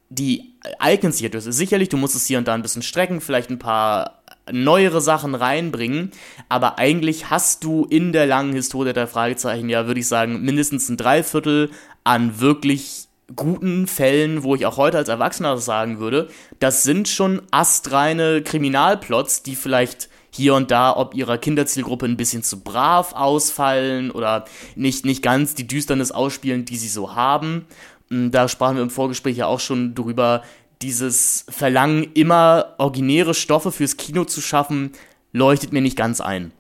Die 0.10 0.56
eignen 0.80 1.12
sich 1.12 1.22
ja 1.22 1.40
sicherlich, 1.40 1.90
du 1.90 1.98
musst 1.98 2.16
es 2.16 2.26
hier 2.26 2.38
und 2.38 2.48
da 2.48 2.54
ein 2.54 2.62
bisschen 2.62 2.82
strecken, 2.82 3.22
vielleicht 3.22 3.50
ein 3.50 3.60
paar 3.60 4.19
neuere 4.52 5.02
Sachen 5.02 5.36
reinbringen. 5.36 6.12
Aber 6.48 6.80
eigentlich 6.80 7.30
hast 7.30 7.64
du 7.64 7.86
in 7.90 8.14
der 8.14 8.26
langen 8.26 8.54
Historie 8.54 8.94
der 8.94 9.08
Fragezeichen 9.08 9.70
ja, 9.70 9.88
würde 9.88 10.00
ich 10.00 10.08
sagen, 10.08 10.42
mindestens 10.42 10.90
ein 10.90 10.98
Dreiviertel 10.98 11.70
an 12.04 12.40
wirklich 12.40 13.08
guten 13.36 13.88
Fällen, 13.88 14.44
wo 14.44 14.56
ich 14.56 14.66
auch 14.66 14.78
heute 14.78 14.98
als 14.98 15.10
Erwachsener 15.10 15.58
sagen 15.58 16.00
würde, 16.00 16.30
das 16.60 16.84
sind 16.84 17.08
schon 17.08 17.42
astreine 17.52 18.42
Kriminalplots, 18.42 19.44
die 19.44 19.56
vielleicht 19.56 20.10
hier 20.32 20.56
und 20.56 20.72
da 20.72 20.96
ob 20.96 21.16
ihrer 21.16 21.38
Kinderzielgruppe 21.38 22.06
ein 22.06 22.18
bisschen 22.18 22.44
zu 22.44 22.62
brav 22.62 23.14
ausfallen 23.14 24.12
oder 24.12 24.46
nicht, 24.76 25.06
nicht 25.06 25.24
ganz 25.24 25.56
die 25.56 25.68
Düsternis 25.68 26.12
ausspielen, 26.12 26.66
die 26.66 26.78
sie 26.78 26.88
so 26.88 27.16
haben. 27.16 27.66
Hm, 28.10 28.32
da 28.32 28.48
sprachen 28.48 28.76
wir 28.76 28.84
im 28.84 28.90
Vorgespräch 28.90 29.38
ja 29.38 29.48
auch 29.48 29.60
schon 29.60 29.96
drüber, 29.96 30.44
dieses 30.82 31.46
Verlangen, 31.50 32.12
immer 32.14 32.76
originäre 32.78 33.34
Stoffe 33.34 33.72
fürs 33.72 33.98
Kino 33.98 34.24
zu 34.26 34.42
schaffen, 34.42 34.92
leuchtet 35.34 35.74
mir 35.74 35.82
nicht 35.82 35.98
ganz 35.98 36.22
ein. 36.22 36.52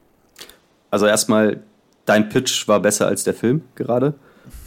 Also 0.91 1.05
erstmal, 1.05 1.63
dein 2.05 2.29
Pitch 2.29 2.67
war 2.67 2.79
besser 2.81 3.07
als 3.07 3.23
der 3.23 3.33
Film 3.33 3.61
gerade. 3.75 4.15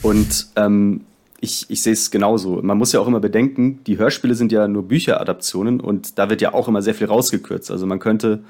Und 0.01 0.49
ähm, 0.57 1.03
ich, 1.41 1.67
ich 1.69 1.83
sehe 1.83 1.93
es 1.93 2.11
genauso. 2.11 2.61
Man 2.63 2.79
muss 2.79 2.93
ja 2.93 3.01
auch 3.01 3.07
immer 3.07 3.21
bedenken, 3.21 3.81
die 3.85 3.99
Hörspiele 3.99 4.35
sind 4.35 4.53
ja 4.53 4.69
nur 4.69 4.85
Bücheradaptionen 4.85 5.81
und 5.81 6.19
da 6.19 6.31
wird 6.31 6.41
ja 6.41 6.55
auch 6.55 6.69
immer 6.69 6.83
sehr 6.83 6.95
viel 6.95 7.09
rausgekürzt. 7.09 7.71
Also 7.71 7.85
man 7.85 7.99
könnte 7.99 8.45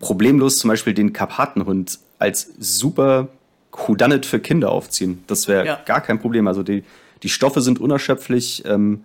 problemlos 0.00 0.58
zum 0.58 0.68
Beispiel 0.68 0.94
den 0.94 1.12
Karpatenhund 1.12 2.00
als 2.18 2.50
super 2.58 3.28
Whodunit 3.72 4.26
für 4.26 4.40
Kinder 4.40 4.70
aufziehen. 4.70 5.22
Das 5.26 5.48
wäre 5.48 5.64
ja. 5.64 5.80
gar 5.86 6.00
kein 6.00 6.18
Problem. 6.18 6.48
Also 6.48 6.62
die, 6.62 6.84
die 7.22 7.28
Stoffe 7.28 7.60
sind 7.60 7.80
unerschöpflich. 7.80 8.64
Ähm, 8.66 9.04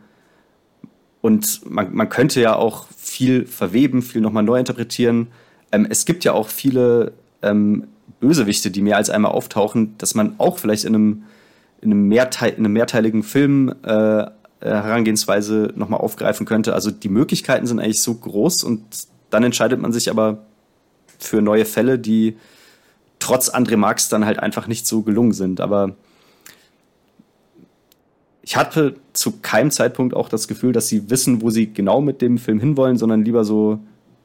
und 1.22 1.70
man, 1.70 1.93
man 1.93 2.09
könnte 2.09 2.41
ja 2.41 2.55
auch 2.55 2.88
viel 2.95 3.45
verweben, 3.45 4.01
viel 4.01 4.22
nochmal 4.22 4.43
neu 4.43 4.59
interpretieren. 4.59 5.28
Ähm, 5.72 5.88
es 5.89 6.05
gibt 6.05 6.24
ja 6.24 6.34
auch 6.34 6.49
viele 6.49 7.13
ähm, 7.41 7.88
Bösewichte, 8.20 8.72
die 8.72 8.82
mehr 8.82 8.97
als 8.97 9.09
einmal 9.09 9.32
auftauchen, 9.32 9.95
dass 9.97 10.15
man 10.15 10.36
auch 10.39 10.59
vielleicht 10.59 10.86
in 10.86 10.95
einem, 10.95 11.24
in 11.82 11.91
einem, 11.91 12.07
Mehrteil, 12.07 12.51
in 12.51 12.59
einem 12.59 12.74
mehrteiligen 12.74 13.24
Film 13.24 13.74
äh, 13.84 14.22
äh, 14.22 14.30
Herangehensweise 14.61 15.74
nochmal 15.76 15.99
aufgreifen 15.99 16.45
könnte. 16.45 16.74
Also 16.74 16.91
die 16.91 17.09
Möglichkeiten 17.09 17.68
sind 17.68 17.80
eigentlich 17.80 18.01
so 18.01 18.15
groß 18.15 18.63
und 18.63 18.82
dann 19.30 19.43
entscheidet 19.43 19.80
man 19.80 19.91
sich 19.91 20.09
aber 20.09 20.39
für 21.20 21.41
neue 21.41 21.65
Fälle, 21.65 21.99
die 21.99 22.38
trotz 23.20 23.49
André 23.49 23.78
Marx 23.78 24.09
dann 24.09 24.26
halt 24.26 24.39
einfach 24.39 24.68
nicht 24.68 24.88
so 24.88 25.01
gelungen 25.01 25.34
sind. 25.34 25.61
Aber 25.61 25.95
ich 28.47 28.55
hatte 28.55 28.95
zu 29.11 29.41
keinem 29.41 29.71
Zeitpunkt 29.71 30.15
auch 30.15 30.29
das 30.29 30.47
Gefühl, 30.47 30.71
dass 30.71 30.87
sie 30.87 31.09
wissen, 31.09 31.41
wo 31.41 31.49
sie 31.49 31.73
genau 31.73 31.99
mit 31.99 32.21
dem 32.21 32.37
Film 32.37 32.61
hinwollen, 32.61 32.97
sondern 32.97 33.25
lieber 33.25 33.43
so 33.43 33.79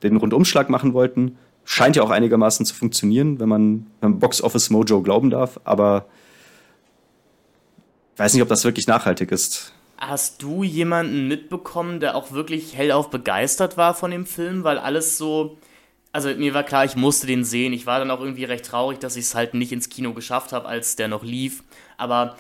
den 0.05 0.17
Rundumschlag 0.17 0.71
machen 0.71 0.95
wollten. 0.95 1.37
Scheint 1.65 1.97
ja 1.97 2.05
auch 2.05 2.11
einigermaßen 2.11 2.65
zu 2.65 2.73
funktionieren, 2.73 3.41
wenn 3.41 3.49
man, 3.49 3.87
wenn 4.01 4.13
man 4.13 4.21
Box 4.21 4.41
Office 4.41 4.71
Mojo 4.71 5.03
glauben 5.03 5.31
darf, 5.31 5.59
aber 5.65 6.07
ich 8.15 8.21
weiß 8.21 8.35
nicht, 8.35 8.45
ob 8.45 8.49
das 8.49 8.63
wirklich 8.63 8.87
nachhaltig 8.87 9.33
ist. 9.33 9.73
Hast 9.97 10.41
du 10.41 10.63
jemanden 10.63 11.27
mitbekommen, 11.27 11.99
der 11.99 12.15
auch 12.15 12.31
wirklich 12.31 12.77
hellauf 12.77 13.11
begeistert 13.11 13.77
war 13.77 13.93
von 13.93 14.13
dem 14.13 14.25
Film, 14.25 14.63
weil 14.63 14.79
alles 14.79 15.19
so. 15.19 15.59
Also 16.13 16.29
mir 16.29 16.55
war 16.55 16.63
klar, 16.63 16.85
ich 16.85 16.95
musste 16.95 17.27
den 17.27 17.43
sehen. 17.43 17.73
Ich 17.73 17.87
war 17.87 17.99
dann 17.99 18.13
auch 18.13 18.21
irgendwie 18.21 18.45
recht 18.45 18.67
traurig, 18.67 19.01
dass 19.01 19.17
ich 19.17 19.25
es 19.25 19.35
halt 19.35 19.55
nicht 19.55 19.73
ins 19.73 19.89
Kino 19.89 20.13
geschafft 20.13 20.53
habe, 20.53 20.69
als 20.69 20.95
der 20.95 21.09
noch 21.09 21.25
lief. 21.25 21.65
Aber 21.97 22.37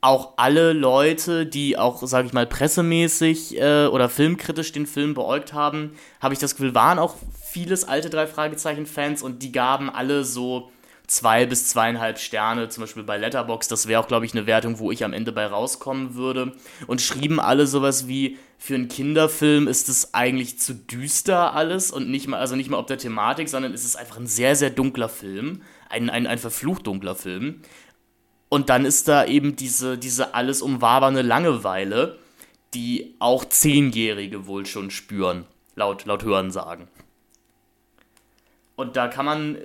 auch 0.00 0.34
alle 0.36 0.72
Leute, 0.72 1.46
die 1.46 1.76
auch, 1.76 2.06
sage 2.06 2.26
ich 2.26 2.32
mal, 2.32 2.46
pressemäßig 2.46 3.58
äh, 3.60 3.86
oder 3.86 4.08
filmkritisch 4.08 4.72
den 4.72 4.86
Film 4.86 5.14
beäugt 5.14 5.52
haben, 5.52 5.92
habe 6.20 6.32
ich 6.32 6.40
das 6.40 6.54
Gefühl, 6.54 6.74
waren 6.74 6.98
auch 6.98 7.16
vieles 7.42 7.84
alte 7.84 8.08
drei 8.08 8.26
Fragezeichen-Fans 8.26 9.22
und 9.22 9.42
die 9.42 9.52
gaben 9.52 9.90
alle 9.90 10.24
so 10.24 10.70
zwei 11.06 11.44
bis 11.44 11.66
zweieinhalb 11.66 12.18
Sterne, 12.18 12.68
zum 12.68 12.82
Beispiel 12.82 13.02
bei 13.02 13.18
Letterbox. 13.18 13.68
Das 13.68 13.88
wäre 13.88 14.00
auch, 14.00 14.08
glaube 14.08 14.24
ich, 14.24 14.32
eine 14.32 14.46
Wertung, 14.46 14.78
wo 14.78 14.90
ich 14.92 15.04
am 15.04 15.12
Ende 15.12 15.32
bei 15.32 15.44
rauskommen 15.46 16.14
würde. 16.14 16.52
Und 16.86 17.02
schrieben 17.02 17.40
alle 17.40 17.66
sowas 17.66 18.06
wie, 18.06 18.38
für 18.62 18.74
einen 18.74 18.88
Kinderfilm 18.88 19.68
ist 19.68 19.88
es 19.88 20.12
eigentlich 20.12 20.58
zu 20.58 20.74
düster 20.74 21.54
alles 21.54 21.90
und 21.90 22.10
nicht 22.10 22.28
mal, 22.28 22.38
also 22.38 22.56
nicht 22.56 22.68
mal 22.68 22.76
ob 22.76 22.86
der 22.86 22.98
Thematik, 22.98 23.48
sondern 23.48 23.72
es 23.72 23.84
ist 23.84 23.96
einfach 23.96 24.18
ein 24.18 24.26
sehr, 24.26 24.54
sehr 24.54 24.68
dunkler 24.68 25.08
Film. 25.08 25.62
Ein, 25.88 26.10
ein, 26.10 26.26
ein 26.26 26.38
verflucht 26.38 26.86
dunkler 26.86 27.14
Film. 27.14 27.62
Und 28.50 28.68
dann 28.68 28.84
ist 28.84 29.08
da 29.08 29.24
eben 29.24 29.56
diese, 29.56 29.96
diese 29.96 30.34
alles 30.34 30.60
umwabernde 30.60 31.22
Langeweile, 31.22 32.18
die 32.74 33.14
auch 33.20 33.44
Zehnjährige 33.44 34.46
wohl 34.46 34.66
schon 34.66 34.90
spüren, 34.90 35.46
laut, 35.76 36.04
laut 36.04 36.24
Hörensagen. 36.24 36.88
Und 38.74 38.96
da 38.96 39.08
kann 39.08 39.24
man 39.24 39.54
äh, 39.54 39.60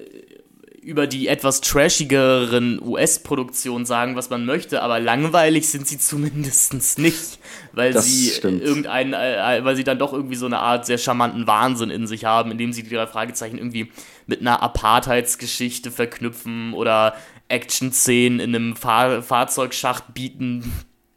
über 0.86 1.08
die 1.08 1.28
etwas 1.28 1.62
trashigeren 1.62 2.80
US-Produktionen 2.80 3.88
sagen, 3.88 4.16
was 4.16 4.30
man 4.30 4.46
möchte, 4.46 4.84
aber 4.84 5.00
langweilig 5.00 5.68
sind 5.68 5.88
sie 5.88 5.98
zumindest 6.00 7.00
nicht, 7.00 7.40
weil 7.74 7.92
das 7.92 8.06
sie 8.06 8.30
stimmt. 8.30 8.62
irgendeinen, 8.62 9.14
äh, 9.14 9.58
äh, 9.58 9.66
weil 9.66 9.76
sie 9.76 9.84
dann 9.84 9.98
doch 9.98 10.14
irgendwie 10.14 10.36
so 10.36 10.46
eine 10.46 10.60
Art 10.60 10.86
sehr 10.86 11.00
charmanten 11.00 11.48
Wahnsinn 11.48 11.90
in 11.90 12.06
sich 12.06 12.26
haben, 12.26 12.52
indem 12.52 12.72
sie 12.72 12.84
die 12.84 12.94
drei 12.94 13.08
Fragezeichen 13.08 13.58
irgendwie 13.58 13.92
mit 14.28 14.42
einer 14.42 14.62
Apartheidsgeschichte 14.62 15.90
verknüpfen 15.90 16.76
oder 16.76 17.16
Action-Szenen 17.48 18.40
in 18.40 18.56
einem 18.56 18.76
Fahr 18.76 19.22
Fahrzeugschacht 19.22 20.14
bieten, 20.14 20.72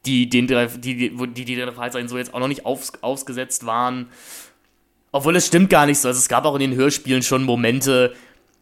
die 0.07 0.29
den 0.29 0.47
die, 0.47 1.11
die, 1.16 1.45
die, 1.45 1.55
der 1.55 1.72
Fahrzeugen 1.72 2.09
so 2.09 2.18
jetzt 2.18 2.35
auch 2.35 2.41
noch 2.41 2.49
nicht 2.49 2.66
auf, 2.66 2.93
ausgesetzt 3.01 3.66
waren. 3.66 4.09
Obwohl 5.11 5.37
es 5.37 5.47
stimmt 5.47 5.70
gar 5.70 5.87
nicht 5.87 5.99
so. 5.99 6.09
Also 6.09 6.18
es 6.18 6.29
gab 6.29 6.45
auch 6.45 6.55
in 6.55 6.61
den 6.61 6.74
Hörspielen 6.74 7.22
schon 7.22 7.45
Momente. 7.45 8.14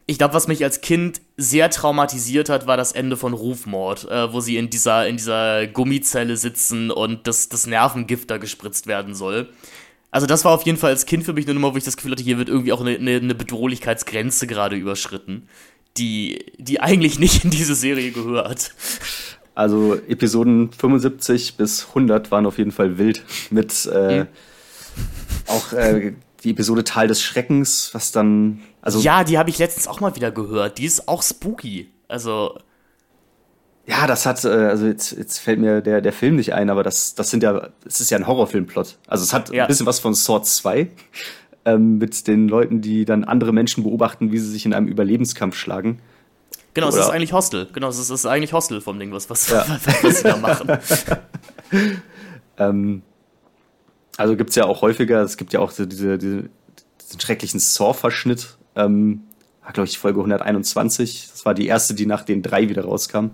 Ich 0.05 0.17
glaube, 0.17 0.33
was 0.33 0.47
mich 0.47 0.63
als 0.63 0.79
Kind 0.79 1.19
sehr 1.35 1.69
traumatisiert 1.69 2.47
hat, 2.47 2.65
war 2.65 2.77
das 2.77 2.93
Ende 2.93 3.17
von 3.17 3.33
Rufmord, 3.33 4.09
äh, 4.09 4.31
wo 4.31 4.39
sie 4.39 4.55
in 4.55 4.69
dieser, 4.69 5.05
in 5.07 5.17
dieser 5.17 5.67
Gummizelle 5.67 6.37
sitzen 6.37 6.91
und 6.91 7.27
das, 7.27 7.49
das 7.49 7.67
Nervengift 7.67 8.31
da 8.31 8.37
gespritzt 8.37 8.87
werden 8.87 9.13
soll. 9.13 9.49
Also 10.09 10.25
das 10.25 10.45
war 10.45 10.53
auf 10.53 10.63
jeden 10.63 10.77
Fall 10.77 10.91
als 10.91 11.05
Kind 11.05 11.25
für 11.25 11.33
mich 11.33 11.45
eine 11.45 11.55
Nummer, 11.55 11.73
wo 11.73 11.77
ich 11.77 11.83
das 11.83 11.97
Gefühl 11.97 12.13
hatte, 12.13 12.23
hier 12.23 12.37
wird 12.37 12.47
irgendwie 12.47 12.71
auch 12.71 12.79
eine, 12.79 12.97
eine 12.97 13.35
Bedrohlichkeitsgrenze 13.35 14.47
gerade 14.47 14.77
überschritten 14.77 15.49
die, 15.97 16.45
die 16.57 16.79
eigentlich 16.79 17.19
nicht 17.19 17.43
in 17.43 17.49
diese 17.49 17.75
Serie 17.75 18.11
gehört. 18.11 18.71
Also 19.55 19.95
Episoden 19.95 20.71
75 20.71 21.57
bis 21.57 21.87
100 21.87 22.29
waren 22.29 22.45
auf 22.45 22.57
jeden 22.57 22.71
Fall 22.71 22.97
wild 22.97 23.23
mit 23.49 23.89
äh, 23.91 24.19
mhm. 24.19 24.27
auch 25.47 25.73
äh, 25.73 26.13
die 26.43 26.51
Episode 26.51 26.83
Teil 26.83 27.07
des 27.07 27.21
Schreckens, 27.21 27.89
was 27.93 28.11
dann 28.11 28.61
also 28.81 28.99
ja, 28.99 29.23
die 29.23 29.37
habe 29.37 29.49
ich 29.49 29.57
letztens 29.57 29.87
auch 29.87 29.99
mal 29.99 30.15
wieder 30.15 30.31
gehört. 30.31 30.77
Die 30.77 30.85
ist 30.85 31.09
auch 31.09 31.21
spooky. 31.21 31.91
Also 32.07 32.57
ja, 33.85 34.05
das 34.05 34.25
hat, 34.25 34.43
äh, 34.45 34.49
also 34.49 34.85
jetzt, 34.85 35.11
jetzt 35.11 35.39
fällt 35.39 35.59
mir 35.59 35.81
der, 35.81 36.01
der 36.01 36.13
Film 36.13 36.35
nicht 36.35 36.53
ein, 36.53 36.69
aber 36.69 36.83
das, 36.83 37.15
das 37.15 37.29
sind 37.29 37.41
ja, 37.41 37.69
es 37.85 37.99
ist 37.99 38.11
ja 38.11 38.17
ein 38.17 38.27
Horrorfilmplot. 38.27 38.97
Also 39.07 39.23
es 39.23 39.33
hat 39.33 39.49
ja. 39.49 39.63
ein 39.63 39.67
bisschen 39.67 39.85
was 39.85 39.99
von 39.99 40.13
Sword 40.13 40.45
2 40.45 40.89
ähm, 41.67 41.97
mit 41.97 42.27
den 42.27 42.47
Leuten, 42.47 42.81
die 42.81 43.03
dann 43.03 43.25
andere 43.25 43.51
Menschen 43.51 43.83
beobachten, 43.83 44.31
wie 44.31 44.39
sie 44.39 44.49
sich 44.49 44.65
in 44.65 44.73
einem 44.73 44.87
Überlebenskampf 44.87 45.55
schlagen. 45.55 45.99
Genau, 46.73 46.87
Oder? 46.87 46.97
es 46.97 47.05
ist 47.05 47.11
eigentlich 47.11 47.33
Hostel. 47.33 47.67
Genau, 47.73 47.89
es 47.89 47.97
ist, 47.97 48.09
es 48.09 48.21
ist 48.21 48.25
eigentlich 48.25 48.53
Hostel 48.53 48.79
vom 48.79 48.97
Ding, 48.97 49.11
was, 49.11 49.29
was, 49.29 49.49
ja. 49.49 49.65
was 50.01 50.17
sie 50.17 50.23
da 50.23 50.37
machen. 50.37 50.77
ähm, 52.57 53.01
also 54.15 54.37
gibt 54.37 54.51
es 54.51 54.55
ja 54.55 54.65
auch 54.65 54.81
häufiger, 54.81 55.21
es 55.23 55.35
gibt 55.35 55.51
ja 55.51 55.59
auch 55.59 55.71
diese, 55.71 55.87
diese, 55.87 56.17
diesen 56.17 57.19
schrecklichen 57.19 57.59
Saw-Verschnitt. 57.59 58.57
Ähm, 58.75 59.23
glaube 59.73 59.87
ich, 59.87 59.97
Folge 59.97 60.19
121. 60.19 61.27
Das 61.31 61.45
war 61.45 61.53
die 61.53 61.67
erste, 61.67 61.93
die 61.93 62.05
nach 62.05 62.23
den 62.23 62.41
drei 62.41 62.69
wieder 62.69 62.85
rauskam. 62.85 63.31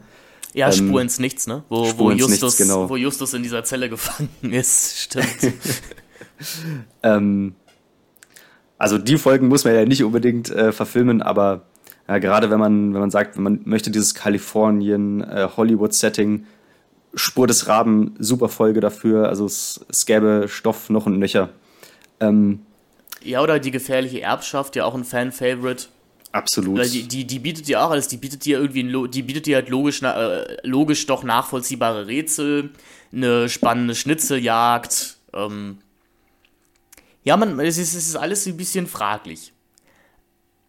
Ja, 0.54 0.68
ähm, 0.68 0.74
Spur 0.74 1.02
ins 1.02 1.20
Nichts, 1.20 1.46
ne? 1.46 1.64
Wo, 1.70 1.98
wo, 1.98 2.12
Justus, 2.12 2.42
Nichts, 2.42 2.58
genau. 2.58 2.90
wo 2.90 2.96
Justus 2.96 3.36
in 3.36 3.44
dieser 3.44 3.64
Zelle 3.64 3.90
gefangen 3.90 4.30
ist, 4.42 4.98
stimmt. 5.00 5.54
ähm, 7.04 7.56
also 8.84 8.98
die 8.98 9.18
Folgen 9.18 9.48
muss 9.48 9.64
man 9.64 9.74
ja 9.74 9.86
nicht 9.86 10.04
unbedingt 10.04 10.50
äh, 10.50 10.74
verfilmen, 10.74 11.22
aber 11.22 11.62
ja, 12.10 12.18
gerade 12.18 12.52
wenn 12.52 12.60
man, 12.60 12.94
wenn 12.94 13.00
man 13.00 13.12
sagt, 13.12 13.38
man 13.38 13.62
möchte 13.64 13.92
dieses 13.92 14.14
Kalifornien, 14.14 15.22
äh, 15.22 15.48
Spur 17.16 17.48
des 17.48 17.68
Raben, 17.68 18.16
super 18.20 18.50
Folge 18.50 18.82
dafür. 18.82 19.30
Also 19.30 19.46
es, 19.46 19.86
es 19.88 20.06
gäbe 20.06 20.48
Stoff 20.50 20.90
noch 20.90 21.06
und 21.06 21.18
nöcher. 21.18 21.50
Ähm, 22.20 22.60
ja, 23.22 23.42
oder 23.42 23.60
die 23.60 23.72
gefährliche 23.72 24.20
Erbschaft, 24.22 24.76
ja 24.76 24.84
auch 24.84 24.96
ein 24.96 25.06
Fan-Favorite. 25.06 25.86
Absolut. 26.34 26.84
Die, 26.92 27.08
die, 27.08 27.26
die 27.26 27.40
bietet 27.40 27.70
dir 27.70 27.82
auch 27.82 27.92
alles. 27.92 28.10
Die 28.10 28.18
bietet 28.18 28.44
dir 28.44 28.60
irgendwie, 28.60 28.84
ein, 28.84 29.12
die 29.12 29.22
bietet 29.22 29.46
dir 29.46 29.56
halt 29.58 29.70
logisch, 29.70 30.02
äh, 30.02 30.58
logisch 30.64 31.06
doch 31.06 31.24
nachvollziehbare 31.24 32.08
Rätsel, 32.08 32.72
eine 33.14 33.48
spannende 33.48 33.96
Schnitzeljagd. 33.96 35.16
Ähm 35.34 35.78
ja, 37.24 37.38
man, 37.38 37.60
es 37.60 37.78
ist, 37.78 37.96
es 37.96 38.08
ist 38.08 38.16
alles 38.16 38.46
ein 38.46 38.58
bisschen 38.58 38.88
fraglich. 38.88 39.54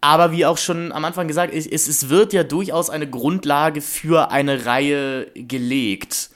Aber 0.00 0.32
wie 0.32 0.44
auch 0.44 0.58
schon 0.58 0.92
am 0.92 1.04
Anfang 1.04 1.28
gesagt, 1.28 1.54
es, 1.54 1.66
es 1.66 2.08
wird 2.10 2.32
ja 2.32 2.44
durchaus 2.44 2.90
eine 2.90 3.08
Grundlage 3.08 3.80
für 3.80 4.30
eine 4.30 4.66
Reihe 4.66 5.30
gelegt. 5.34 6.30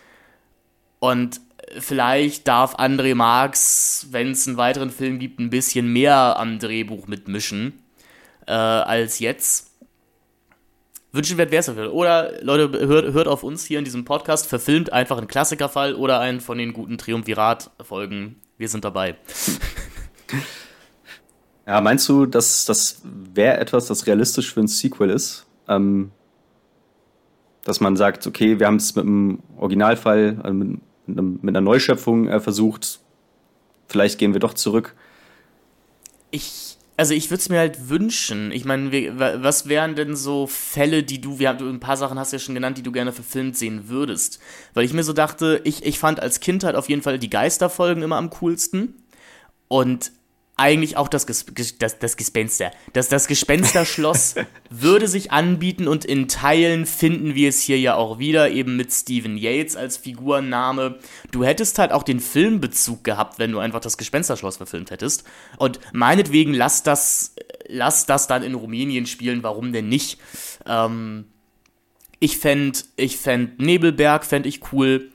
Und 1.00 1.40
vielleicht 1.78 2.48
darf 2.48 2.76
André 2.76 3.14
Marx, 3.14 4.06
wenn 4.10 4.30
es 4.30 4.48
einen 4.48 4.56
weiteren 4.56 4.90
Film 4.90 5.18
gibt, 5.18 5.38
ein 5.38 5.50
bisschen 5.50 5.92
mehr 5.92 6.38
am 6.38 6.58
Drehbuch 6.58 7.06
mitmischen 7.06 7.82
äh, 8.46 8.52
als 8.52 9.18
jetzt. 9.18 9.70
Wünschenswert 11.12 11.50
wäre 11.50 11.60
es 11.60 11.66
dafür. 11.66 11.92
Oder 11.92 12.42
Leute, 12.42 12.86
hört, 12.86 13.12
hört 13.12 13.28
auf 13.28 13.42
uns 13.42 13.64
hier 13.64 13.78
in 13.78 13.84
diesem 13.84 14.04
Podcast, 14.04 14.46
verfilmt 14.46 14.92
einfach 14.92 15.18
einen 15.18 15.28
Klassikerfall 15.28 15.94
oder 15.94 16.20
einen 16.20 16.40
von 16.40 16.58
den 16.58 16.72
guten 16.72 16.98
Triumvirat-Folgen. 16.98 18.36
Wir 18.56 18.68
sind 18.68 18.84
dabei. 18.84 19.16
Ja, 21.66 21.80
meinst 21.82 22.08
du, 22.08 22.24
dass 22.24 22.64
das 22.64 23.02
wäre 23.04 23.58
etwas, 23.58 23.86
das 23.86 24.06
realistisch 24.06 24.54
für 24.54 24.60
ein 24.60 24.68
Sequel 24.68 25.10
ist? 25.10 25.46
Ähm, 25.68 26.12
dass 27.64 27.80
man 27.80 27.96
sagt, 27.96 28.26
okay, 28.26 28.58
wir 28.58 28.66
haben 28.66 28.76
es 28.76 28.94
mit 28.94 29.04
einem 29.04 29.40
Originalfall, 29.58 30.32
mit, 30.52 30.80
mit, 31.06 31.18
einem, 31.18 31.38
mit, 31.42 31.54
einer 31.54 31.60
Neuschöpfung 31.60 32.26
äh, 32.26 32.40
versucht, 32.40 33.00
vielleicht 33.86 34.18
gehen 34.18 34.32
wir 34.32 34.40
doch 34.40 34.54
zurück. 34.54 34.94
Ich, 36.30 36.78
also 36.96 37.12
ich 37.12 37.28
würde 37.30 37.42
es 37.42 37.50
mir 37.50 37.58
halt 37.58 37.90
wünschen. 37.90 38.50
Ich 38.52 38.64
meine, 38.64 38.90
was 39.42 39.68
wären 39.68 39.94
denn 39.94 40.16
so 40.16 40.46
Fälle, 40.46 41.02
die 41.02 41.20
du, 41.20 41.38
wir 41.38 41.50
haben, 41.50 41.68
ein 41.68 41.80
paar 41.80 41.98
Sachen 41.98 42.18
hast 42.18 42.32
du 42.32 42.36
ja 42.36 42.40
schon 42.40 42.54
genannt, 42.54 42.78
die 42.78 42.82
du 42.82 42.92
gerne 42.92 43.12
verfilmt 43.12 43.58
sehen 43.58 43.90
würdest. 43.90 44.40
Weil 44.72 44.86
ich 44.86 44.94
mir 44.94 45.04
so 45.04 45.12
dachte, 45.12 45.60
ich, 45.64 45.84
ich 45.84 45.98
fand 45.98 46.20
als 46.20 46.40
Kind 46.40 46.64
halt 46.64 46.76
auf 46.76 46.88
jeden 46.88 47.02
Fall 47.02 47.18
die 47.18 47.28
Geisterfolgen 47.28 48.02
immer 48.02 48.16
am 48.16 48.30
coolsten. 48.30 48.94
Und 49.68 50.12
eigentlich 50.58 50.96
auch 50.96 51.08
das, 51.08 51.26
Ges 51.26 51.46
das, 51.78 51.98
das 51.98 52.16
Gespenster. 52.16 52.72
Das, 52.92 53.08
das 53.08 53.28
Gespensterschloss 53.28 54.34
würde 54.70 55.08
sich 55.08 55.32
anbieten 55.32 55.88
und 55.88 56.04
in 56.04 56.28
Teilen 56.28 56.84
finden 56.84 57.34
wir 57.34 57.48
es 57.48 57.62
hier 57.62 57.78
ja 57.78 57.94
auch 57.94 58.18
wieder, 58.18 58.50
eben 58.50 58.76
mit 58.76 58.92
Stephen 58.92 59.38
Yates 59.38 59.76
als 59.76 59.96
Figurenname. 59.96 60.98
Du 61.30 61.44
hättest 61.44 61.78
halt 61.78 61.92
auch 61.92 62.02
den 62.02 62.20
Filmbezug 62.20 63.04
gehabt, 63.04 63.38
wenn 63.38 63.52
du 63.52 63.60
einfach 63.60 63.80
das 63.80 63.96
Gespensterschloss 63.96 64.56
verfilmt 64.56 64.90
hättest. 64.90 65.24
Und 65.58 65.78
meinetwegen 65.92 66.52
lass 66.52 66.82
das, 66.82 67.36
lass 67.68 68.06
das 68.06 68.26
dann 68.26 68.42
in 68.42 68.54
Rumänien 68.54 69.06
spielen, 69.06 69.42
warum 69.42 69.72
denn 69.72 69.88
nicht? 69.88 70.18
Ähm, 70.66 71.26
ich 72.20 72.38
fände 72.38 72.80
ich 72.96 73.16
fänd 73.16 73.60
Nebelberg 73.60 74.24
fände 74.24 74.48
ich 74.48 74.72
cool. 74.72 75.10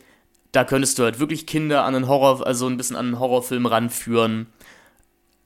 Da 0.54 0.64
könntest 0.64 1.00
du 1.00 1.04
halt 1.04 1.20
wirklich 1.20 1.48
Kinder 1.48 1.84
an 1.84 1.96
einen 1.96 2.08
Horror, 2.08 2.46
also 2.46 2.68
ein 2.68 2.78
bisschen 2.78 2.96
an 2.96 3.08
einen 3.08 3.20
Horrorfilm 3.20 3.66
ranführen. 3.66 4.48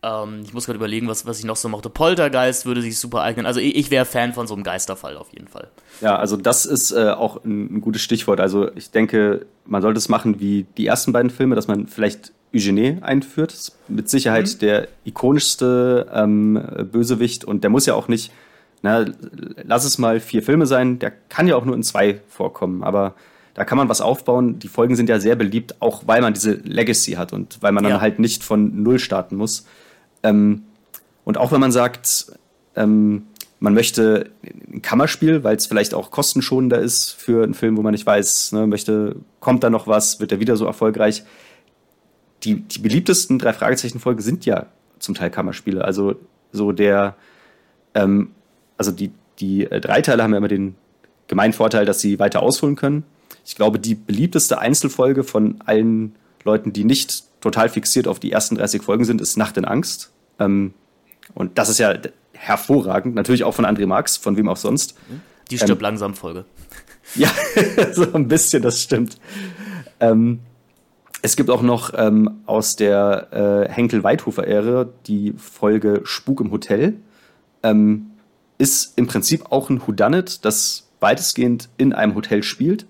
Ähm, 0.08 0.42
ich 0.44 0.54
muss 0.54 0.66
gerade 0.66 0.78
überlegen, 0.78 1.08
was, 1.08 1.26
was 1.26 1.40
ich 1.40 1.46
noch 1.46 1.56
so 1.56 1.70
mochte. 1.70 1.90
Poltergeist 1.90 2.66
würde 2.66 2.82
sich 2.82 3.00
super 3.00 3.22
eignen. 3.22 3.46
Also 3.46 3.60
ich, 3.60 3.76
ich 3.76 3.92
wäre 3.92 4.06
Fan 4.06 4.34
von 4.34 4.48
so 4.48 4.54
einem 4.54 4.64
Geisterfall 4.64 5.18
auf 5.18 5.32
jeden 5.34 5.48
Fall. 5.48 5.70
Ja, 6.02 6.18
also 6.18 6.38
das 6.38 6.66
ist 6.66 6.92
äh, 6.92 7.10
auch 7.10 7.44
ein, 7.44 7.78
ein, 7.78 7.82
gutes 7.82 8.02
Stichwort. 8.02 8.40
Also 8.40 8.70
ich 8.76 8.92
denke, 8.92 9.46
man 9.66 9.82
sollte 9.82 9.98
es 9.98 10.10
machen 10.10 10.40
wie 10.40 10.66
die 10.78 10.86
ersten 10.86 11.12
beiden 11.12 11.30
Filme, 11.30 11.56
dass 11.56 11.68
man 11.68 11.88
vielleicht 11.88 12.32
Eugenie 12.54 12.98
einführt. 13.02 13.52
Das 13.52 13.60
ist 13.60 13.78
mit 13.90 14.10
Sicherheit 14.10 14.48
mhm. 14.54 14.60
der 14.60 14.88
ikonischste 15.04 16.08
ähm, 16.14 16.62
Bösewicht 16.92 17.44
und 17.44 17.64
der 17.64 17.70
muss 17.70 17.86
ja 17.86 17.94
auch 17.94 18.08
nicht, 18.08 18.32
na, 18.82 19.06
lass 19.64 19.84
es 19.86 19.98
mal 19.98 20.20
vier 20.20 20.44
Filme 20.44 20.66
sein, 20.66 21.00
der 21.00 21.12
kann 21.12 21.48
ja 21.48 21.56
auch 21.56 21.66
nur 21.66 21.76
in 21.76 21.84
zwei 21.84 22.22
vorkommen, 22.28 22.84
aber 22.84 23.16
da 23.54 23.66
kann 23.66 23.78
man 23.78 23.90
was 23.90 24.02
aufbauen. 24.02 24.60
Die 24.60 24.68
Folgen 24.68 24.96
sind 24.96 25.10
ja 25.10 25.20
sehr 25.20 25.36
beliebt, 25.36 25.82
auch 25.82 26.04
weil 26.06 26.22
man 26.22 26.34
diese 26.34 26.54
Legacy 26.54 27.14
hat 27.14 27.34
und 27.34 27.58
weil 27.62 27.72
man 27.72 27.84
dann 27.84 28.00
halt 28.00 28.20
nicht 28.20 28.44
von 28.44 28.84
Null 28.84 29.00
starten 29.00 29.36
muss. 29.36 29.66
Ähm, 30.24 30.64
und 31.24 31.38
auch 31.38 31.52
wenn 31.52 31.60
man 31.60 31.72
sagt, 31.72 32.32
ähm, 32.76 33.28
man 33.60 33.74
möchte 33.74 34.30
ein 34.72 34.82
Kammerspiel, 34.82 35.44
weil 35.44 35.56
es 35.56 35.66
vielleicht 35.66 35.94
auch 35.94 36.12
kostenschonender 36.12 36.80
ist 36.80 37.14
für 37.14 37.44
einen 37.44 37.54
Film, 37.54 37.76
wo 37.78 37.82
man 37.82 37.92
nicht 37.92 38.06
weiß, 38.06 38.52
ne, 38.52 38.68
möchte, 38.68 39.16
kommt 39.40 39.64
da 39.64 39.70
noch 39.70 39.88
was, 39.88 40.20
wird 40.20 40.32
er 40.32 40.40
wieder 40.40 40.56
so 40.58 40.66
erfolgreich. 40.66 41.24
Die, 42.44 42.62
die 42.62 42.80
beliebtesten 42.80 43.40
drei 43.40 43.54
Fragezeichen-Folgen 43.54 44.22
sind 44.22 44.46
ja 44.46 44.68
zum 45.00 45.16
Teil 45.16 45.32
Kammerspiele. 45.32 45.84
Also 45.84 46.16
so 46.52 46.72
der, 46.72 47.16
ähm, 47.96 48.32
also 48.78 48.92
die, 48.92 49.12
die 49.40 49.66
äh, 49.66 49.82
Dreiteile 49.82 50.22
haben 50.22 50.32
ja 50.32 50.38
immer 50.38 50.48
den 50.48 50.76
gemeinen 51.28 51.54
Vorteil, 51.54 51.86
dass 51.86 52.00
sie 52.00 52.20
weiter 52.20 52.42
ausholen 52.42 52.76
können. 52.76 53.04
Ich 53.44 53.56
glaube, 53.56 53.80
die 53.80 53.96
beliebteste 53.96 54.60
Einzelfolge 54.60 55.24
von 55.24 55.56
allen 55.66 56.16
Leuten, 56.44 56.74
die 56.74 56.84
nicht 56.84 57.24
total 57.42 57.70
fixiert 57.70 58.08
auf 58.08 58.20
die 58.20 58.32
ersten 58.32 58.56
30 58.56 58.82
Folgen 58.82 59.06
sind, 59.06 59.22
ist 59.22 59.38
Nacht 59.38 59.58
in 59.58 59.66
Angst. 59.66 60.12
Ähm, 60.40 60.74
und 61.34 61.58
das 61.58 61.70
ist 61.70 61.80
ja 61.80 61.94
hervorragend. 62.34 63.16
Natürlich 63.16 63.44
auch 63.44 63.54
von 63.54 63.66
André 63.66 63.86
Marx, 63.86 64.18
von 64.18 64.38
wem 64.38 64.50
auch 64.50 64.58
sonst. 64.58 64.96
Die 65.50 65.58
stirbt 65.58 65.82
ähm, 65.82 65.84
langsam 65.84 66.14
Folge. 66.14 66.46
Ja, 67.16 67.32
so 67.94 68.12
ein 68.14 68.28
bisschen, 68.28 68.62
das 68.62 68.82
stimmt. 68.82 69.18
Ähm, 70.02 70.42
es 71.22 71.38
gibt 71.38 71.50
auch 71.50 71.62
noch 71.62 71.94
ähm, 71.96 72.42
aus 72.46 72.76
der 72.76 73.68
äh, 73.70 73.72
Henkel-Weithofer-Ära 73.72 74.90
die 75.06 75.34
Folge 75.38 76.02
Spuk 76.04 76.42
im 76.42 76.52
Hotel. 76.52 76.98
Ähm, 77.64 78.08
ist 78.58 78.98
im 78.98 79.08
Prinzip 79.08 79.52
auch 79.52 79.70
ein 79.70 79.82
Whodunit, 79.88 80.44
das 80.44 80.90
weitestgehend 81.00 81.70
in 81.78 81.94
einem 81.94 82.14
Hotel 82.14 82.44
spielt. 82.44 82.86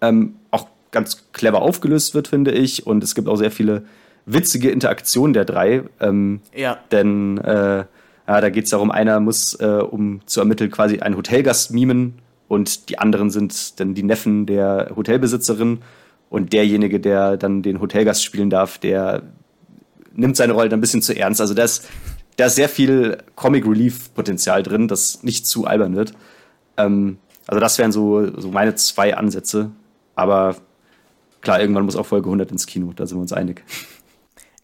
Ähm, 0.00 0.36
auch 0.50 0.68
ganz 0.94 1.30
clever 1.32 1.60
aufgelöst 1.60 2.14
wird, 2.14 2.28
finde 2.28 2.52
ich. 2.52 2.86
Und 2.86 3.04
es 3.04 3.14
gibt 3.14 3.28
auch 3.28 3.36
sehr 3.36 3.50
viele 3.50 3.84
witzige 4.24 4.70
Interaktionen 4.70 5.34
der 5.34 5.44
drei. 5.44 5.82
Ähm, 6.00 6.40
ja. 6.54 6.78
Denn 6.90 7.36
äh, 7.38 7.84
ja, 8.26 8.40
da 8.40 8.48
geht 8.48 8.64
es 8.64 8.70
darum, 8.70 8.90
einer 8.90 9.20
muss, 9.20 9.54
äh, 9.60 9.66
um 9.66 10.20
zu 10.24 10.40
ermitteln, 10.40 10.70
quasi 10.70 11.00
einen 11.00 11.16
Hotelgast 11.16 11.72
mimen 11.72 12.14
und 12.48 12.88
die 12.88 12.98
anderen 12.98 13.30
sind 13.30 13.80
dann 13.80 13.94
die 13.94 14.02
Neffen 14.02 14.46
der 14.46 14.92
Hotelbesitzerin. 14.96 15.80
Und 16.30 16.52
derjenige, 16.52 16.98
der 16.98 17.36
dann 17.36 17.62
den 17.62 17.80
Hotelgast 17.80 18.24
spielen 18.24 18.50
darf, 18.50 18.78
der 18.78 19.22
nimmt 20.14 20.36
seine 20.36 20.52
Rolle 20.52 20.68
dann 20.68 20.78
ein 20.78 20.80
bisschen 20.80 21.02
zu 21.02 21.16
ernst. 21.16 21.40
Also 21.40 21.54
da 21.54 21.64
ist, 21.64 21.88
da 22.36 22.46
ist 22.46 22.56
sehr 22.56 22.68
viel 22.68 23.18
Comic 23.36 23.66
Relief 23.66 24.12
Potenzial 24.14 24.62
drin, 24.62 24.88
das 24.88 25.22
nicht 25.22 25.46
zu 25.46 25.66
albern 25.66 25.94
wird. 25.94 26.12
Ähm, 26.76 27.18
also 27.46 27.60
das 27.60 27.78
wären 27.78 27.92
so, 27.92 28.40
so 28.40 28.48
meine 28.48 28.74
zwei 28.74 29.16
Ansätze. 29.16 29.70
Aber 30.16 30.56
klar, 31.44 31.60
irgendwann 31.60 31.84
muss 31.84 31.96
auch 31.96 32.06
Folge 32.06 32.26
100 32.26 32.50
ins 32.50 32.66
Kino, 32.66 32.92
da 32.94 33.06
sind 33.06 33.18
wir 33.18 33.22
uns 33.22 33.32
einig. 33.32 33.62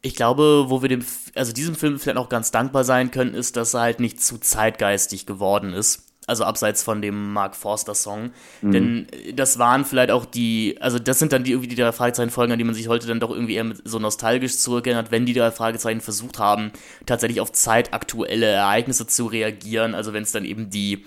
Ich 0.02 0.14
glaube, 0.14 0.66
wo 0.68 0.82
wir 0.82 0.88
dem, 0.88 1.04
also 1.34 1.52
diesem 1.52 1.74
Film 1.74 1.98
vielleicht 1.98 2.18
auch 2.18 2.30
ganz 2.30 2.50
dankbar 2.50 2.84
sein 2.84 3.10
können, 3.10 3.34
ist, 3.34 3.56
dass 3.56 3.74
er 3.74 3.82
halt 3.82 4.00
nicht 4.00 4.22
zu 4.22 4.38
zeitgeistig 4.38 5.26
geworden 5.26 5.74
ist. 5.74 6.06
Also 6.26 6.44
abseits 6.44 6.82
von 6.82 7.02
dem 7.02 7.32
Mark 7.32 7.56
Forster 7.56 7.94
Song. 7.94 8.30
Mhm. 8.62 8.72
Denn 8.72 9.06
das 9.34 9.58
waren 9.58 9.84
vielleicht 9.84 10.12
auch 10.12 10.24
die, 10.24 10.76
also 10.80 10.98
das 11.00 11.18
sind 11.18 11.32
dann 11.32 11.42
die 11.42 11.50
irgendwie 11.50 11.68
die 11.68 11.74
drei 11.74 11.90
Fragezeichen-Folgen, 11.90 12.52
an 12.52 12.58
die 12.58 12.64
man 12.64 12.74
sich 12.74 12.88
heute 12.88 13.08
dann 13.08 13.18
doch 13.18 13.30
irgendwie 13.30 13.54
eher 13.54 13.72
so 13.84 13.98
nostalgisch 13.98 14.56
zurückerinnert, 14.58 15.10
wenn 15.10 15.26
die 15.26 15.32
drei 15.32 15.50
Fragezeichen 15.50 16.00
versucht 16.00 16.38
haben, 16.38 16.70
tatsächlich 17.04 17.40
auf 17.40 17.50
zeitaktuelle 17.52 18.46
Ereignisse 18.46 19.08
zu 19.08 19.26
reagieren. 19.26 19.94
Also 19.94 20.12
wenn 20.12 20.22
es 20.22 20.30
dann 20.30 20.44
eben 20.44 20.70
die, 20.70 21.04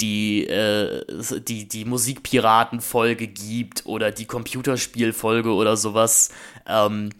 die, 0.00 0.46
äh, 0.46 1.04
die, 1.40 1.68
die 1.68 1.84
Musikpiraten-Folge 1.84 3.26
gibt 3.28 3.86
oder 3.86 4.10
die 4.10 4.26
Computerspiel-Folge 4.26 5.52
oder 5.52 5.76
sowas. 5.76 6.30
Ähm, 6.66 7.10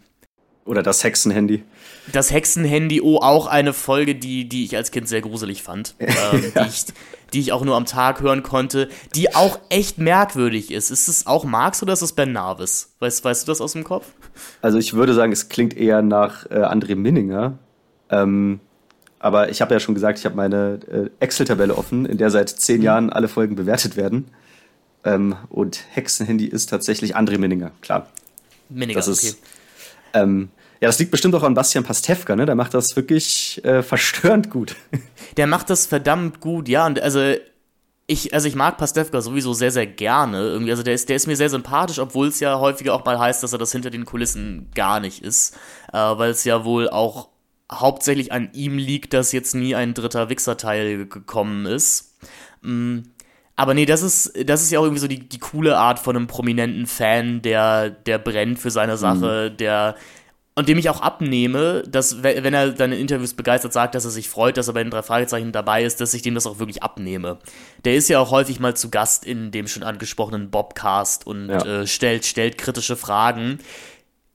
oder 0.65 0.83
das 0.83 1.03
Hexenhandy. 1.03 1.63
Das 2.11 2.31
Hexenhandy, 2.31 3.01
oh, 3.01 3.17
auch 3.17 3.47
eine 3.47 3.73
Folge, 3.73 4.15
die, 4.15 4.49
die 4.49 4.65
ich 4.65 4.75
als 4.75 4.91
Kind 4.91 5.07
sehr 5.07 5.21
gruselig 5.21 5.63
fand. 5.63 5.95
Ähm, 6.07 6.51
ja. 6.55 6.63
die, 6.63 6.69
ich, 6.69 6.85
die 7.33 7.39
ich 7.39 7.51
auch 7.51 7.63
nur 7.63 7.75
am 7.75 7.85
Tag 7.85 8.21
hören 8.21 8.43
konnte, 8.43 8.89
die 9.15 9.33
auch 9.35 9.59
echt 9.69 9.97
merkwürdig 9.97 10.71
ist. 10.71 10.89
Ist 10.89 11.07
es 11.07 11.27
auch 11.27 11.45
Marx 11.45 11.81
oder 11.81 11.93
ist 11.93 12.01
es 12.01 12.13
Ben 12.13 12.31
Narvis? 12.31 12.95
Weißt, 12.99 13.23
weißt 13.23 13.47
du 13.47 13.51
das 13.51 13.61
aus 13.61 13.73
dem 13.73 13.83
Kopf? 13.83 14.05
Also 14.61 14.77
ich 14.77 14.93
würde 14.93 15.13
sagen, 15.13 15.31
es 15.31 15.47
klingt 15.47 15.75
eher 15.75 16.01
nach 16.01 16.45
äh, 16.49 16.55
André 16.55 16.95
Minninger. 16.95 17.57
Ähm, 18.09 18.59
aber 19.19 19.49
ich 19.49 19.61
habe 19.61 19.73
ja 19.73 19.79
schon 19.79 19.95
gesagt, 19.95 20.19
ich 20.19 20.25
habe 20.25 20.35
meine 20.35 20.79
äh, 20.89 21.09
Excel-Tabelle 21.19 21.75
offen, 21.75 22.05
in 22.05 22.17
der 22.17 22.29
seit 22.29 22.49
zehn 22.49 22.77
mhm. 22.77 22.83
Jahren 22.83 23.09
alle 23.09 23.27
Folgen 23.27 23.55
bewertet 23.55 23.97
werden. 23.97 24.27
Ähm, 25.03 25.35
und 25.49 25.83
Hexenhandy 25.91 26.45
ist 26.45 26.69
tatsächlich 26.69 27.15
André 27.15 27.37
Minninger, 27.37 27.71
klar. 27.81 28.07
Minninger, 28.69 28.97
das 28.97 29.07
ist, 29.07 29.23
okay. 29.23 29.37
Ähm, 30.13 30.49
ja, 30.79 30.87
das 30.87 30.99
liegt 30.99 31.11
bestimmt 31.11 31.33
auch 31.33 31.43
an 31.43 31.55
Bastian 31.55 31.83
Pastewka, 31.83 32.35
ne? 32.35 32.45
Der 32.45 32.55
macht 32.55 32.73
das 32.73 32.95
wirklich 32.95 33.63
äh, 33.65 33.81
verstörend 33.81 34.49
gut. 34.49 34.75
Der 35.37 35.47
macht 35.47 35.69
das 35.69 35.87
verdammt 35.87 36.39
gut, 36.39 36.69
ja. 36.69 36.85
Und 36.85 37.01
also 37.01 37.33
ich, 38.05 38.33
also 38.33 38.47
ich 38.47 38.55
mag 38.55 38.77
Pastewka 38.77 39.21
sowieso 39.21 39.53
sehr, 39.53 39.71
sehr 39.71 39.87
gerne. 39.87 40.39
Irgendwie, 40.39 40.71
also 40.71 40.83
der 40.83 40.93
ist, 40.93 41.09
der 41.09 41.15
ist 41.15 41.27
mir 41.27 41.35
sehr 41.35 41.49
sympathisch, 41.49 41.99
obwohl 41.99 42.27
es 42.27 42.39
ja 42.39 42.59
häufiger 42.59 42.93
auch 42.93 43.03
mal 43.03 43.19
heißt, 43.19 43.43
dass 43.43 43.53
er 43.53 43.59
das 43.59 43.71
hinter 43.71 43.89
den 43.89 44.05
Kulissen 44.05 44.69
gar 44.73 44.99
nicht 44.99 45.23
ist. 45.23 45.55
Äh, 45.91 45.97
Weil 45.97 46.31
es 46.31 46.43
ja 46.43 46.63
wohl 46.63 46.89
auch 46.89 47.29
hauptsächlich 47.71 48.31
an 48.31 48.49
ihm 48.53 48.77
liegt, 48.77 49.13
dass 49.13 49.31
jetzt 49.31 49.55
nie 49.55 49.75
ein 49.75 49.93
dritter 49.93 50.29
Wichser-Teil 50.29 51.05
gekommen 51.07 51.65
ist. 51.65 52.15
Mm. 52.61 52.99
Aber 53.59 53.73
nee, 53.73 53.87
das 53.87 54.03
ist, 54.03 54.33
das 54.47 54.61
ist 54.61 54.71
ja 54.71 54.79
auch 54.79 54.83
irgendwie 54.83 55.01
so 55.01 55.07
die, 55.07 55.27
die 55.27 55.39
coole 55.39 55.77
Art 55.77 55.97
von 55.97 56.15
einem 56.15 56.27
prominenten 56.27 56.85
Fan, 56.85 57.41
der, 57.41 57.89
der 57.89 58.19
brennt 58.19 58.59
für 58.59 58.69
seine 58.69 58.97
Sache, 58.97 59.49
mhm. 59.51 59.57
der, 59.57 59.95
und 60.53 60.69
dem 60.69 60.77
ich 60.77 60.89
auch 60.91 61.01
abnehme, 61.01 61.81
dass, 61.87 62.21
wenn 62.21 62.53
er 62.53 62.71
dann 62.71 62.91
in 62.91 62.99
Interviews 62.99 63.33
begeistert 63.33 63.73
sagt, 63.73 63.95
dass 63.95 64.05
er 64.05 64.11
sich 64.11 64.29
freut, 64.29 64.57
dass 64.57 64.67
er 64.67 64.75
bei 64.75 64.83
den 64.83 64.91
drei 64.91 65.01
Fragezeichen 65.01 65.51
dabei 65.51 65.83
ist, 65.83 66.01
dass 66.01 66.13
ich 66.13 66.21
dem 66.21 66.35
das 66.35 66.45
auch 66.45 66.59
wirklich 66.59 66.83
abnehme. 66.83 67.39
Der 67.83 67.95
ist 67.95 68.09
ja 68.09 68.19
auch 68.19 68.29
häufig 68.29 68.59
mal 68.59 68.75
zu 68.75 68.91
Gast 68.91 69.25
in 69.25 69.49
dem 69.49 69.67
schon 69.67 69.83
angesprochenen 69.83 70.51
Bobcast 70.51 71.25
und 71.25 71.49
ja. 71.49 71.63
äh, 71.63 71.87
stellt, 71.87 72.25
stellt 72.25 72.57
kritische 72.57 72.95
Fragen 72.95 73.59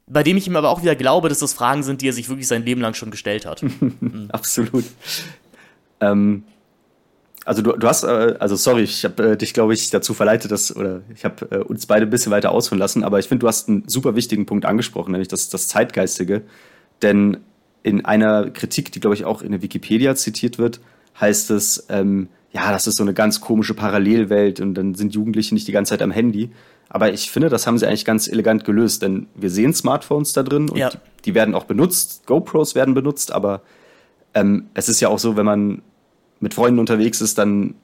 bei 0.06 0.22
dem 0.22 0.36
ich 0.36 0.46
ihm 0.46 0.56
aber 0.56 0.70
auch 0.70 0.82
wieder 0.82 0.96
glaube, 0.96 1.28
dass 1.28 1.38
das 1.38 1.52
Fragen 1.52 1.82
sind, 1.82 2.02
die 2.02 2.08
er 2.08 2.12
sich 2.12 2.28
wirklich 2.28 2.48
sein 2.48 2.64
Leben 2.64 2.80
lang 2.80 2.94
schon 2.94 3.10
gestellt 3.10 3.46
hat. 3.46 3.62
mhm. 3.80 4.28
Absolut. 4.30 4.84
Ähm, 6.00 6.44
also 7.44 7.62
du, 7.62 7.72
du 7.72 7.88
hast, 7.88 8.04
äh, 8.04 8.36
also 8.38 8.56
sorry, 8.56 8.82
ich 8.82 9.04
habe 9.04 9.32
äh, 9.32 9.36
dich, 9.36 9.54
glaube 9.54 9.74
ich, 9.74 9.90
dazu 9.90 10.14
verleitet, 10.14 10.50
dass, 10.50 10.74
oder 10.74 11.02
ich 11.14 11.24
habe 11.24 11.48
äh, 11.50 11.58
uns 11.58 11.86
beide 11.86 12.06
ein 12.06 12.10
bisschen 12.10 12.32
weiter 12.32 12.52
ausführen 12.52 12.78
lassen, 12.78 13.04
aber 13.04 13.18
ich 13.18 13.28
finde, 13.28 13.40
du 13.40 13.48
hast 13.48 13.68
einen 13.68 13.88
super 13.88 14.14
wichtigen 14.14 14.46
Punkt 14.46 14.64
angesprochen, 14.64 15.12
nämlich 15.12 15.28
das, 15.28 15.48
das 15.48 15.68
Zeitgeistige. 15.68 16.42
Denn 17.00 17.38
in 17.82 18.04
einer 18.04 18.50
Kritik, 18.50 18.92
die, 18.92 19.00
glaube 19.00 19.14
ich, 19.14 19.24
auch 19.24 19.42
in 19.42 19.50
der 19.50 19.62
Wikipedia 19.62 20.14
zitiert 20.14 20.58
wird, 20.58 20.80
heißt 21.20 21.50
es, 21.50 21.86
ähm, 21.88 22.28
ja, 22.52 22.70
das 22.70 22.86
ist 22.86 22.96
so 22.96 23.02
eine 23.02 23.14
ganz 23.14 23.40
komische 23.40 23.74
Parallelwelt 23.74 24.60
und 24.60 24.74
dann 24.74 24.94
sind 24.94 25.14
Jugendliche 25.14 25.54
nicht 25.54 25.66
die 25.66 25.72
ganze 25.72 25.90
Zeit 25.90 26.02
am 26.02 26.10
Handy. 26.10 26.50
Aber 26.94 27.10
ich 27.10 27.30
finde, 27.30 27.48
das 27.48 27.66
haben 27.66 27.78
sie 27.78 27.86
eigentlich 27.86 28.04
ganz 28.04 28.28
elegant 28.28 28.66
gelöst, 28.66 29.00
denn 29.00 29.26
wir 29.34 29.48
sehen 29.48 29.72
Smartphones 29.72 30.34
da 30.34 30.42
drin 30.42 30.68
und 30.68 30.76
ja. 30.76 30.90
die, 30.90 30.98
die, 31.24 31.34
werden 31.34 31.54
auch 31.54 31.64
benutzt, 31.64 32.26
GoPros 32.26 32.74
werden 32.74 32.92
benutzt, 32.92 33.32
aber 33.32 33.62
ähm, 34.34 34.66
es 34.74 34.90
ist 34.90 35.00
ja 35.00 35.08
auch 35.08 35.18
so, 35.18 35.34
wenn 35.34 35.46
man 35.46 35.80
mit 36.40 36.52
Freunden 36.52 36.78
unterwegs 36.78 37.22
ist, 37.22 37.38
dann 37.38 37.76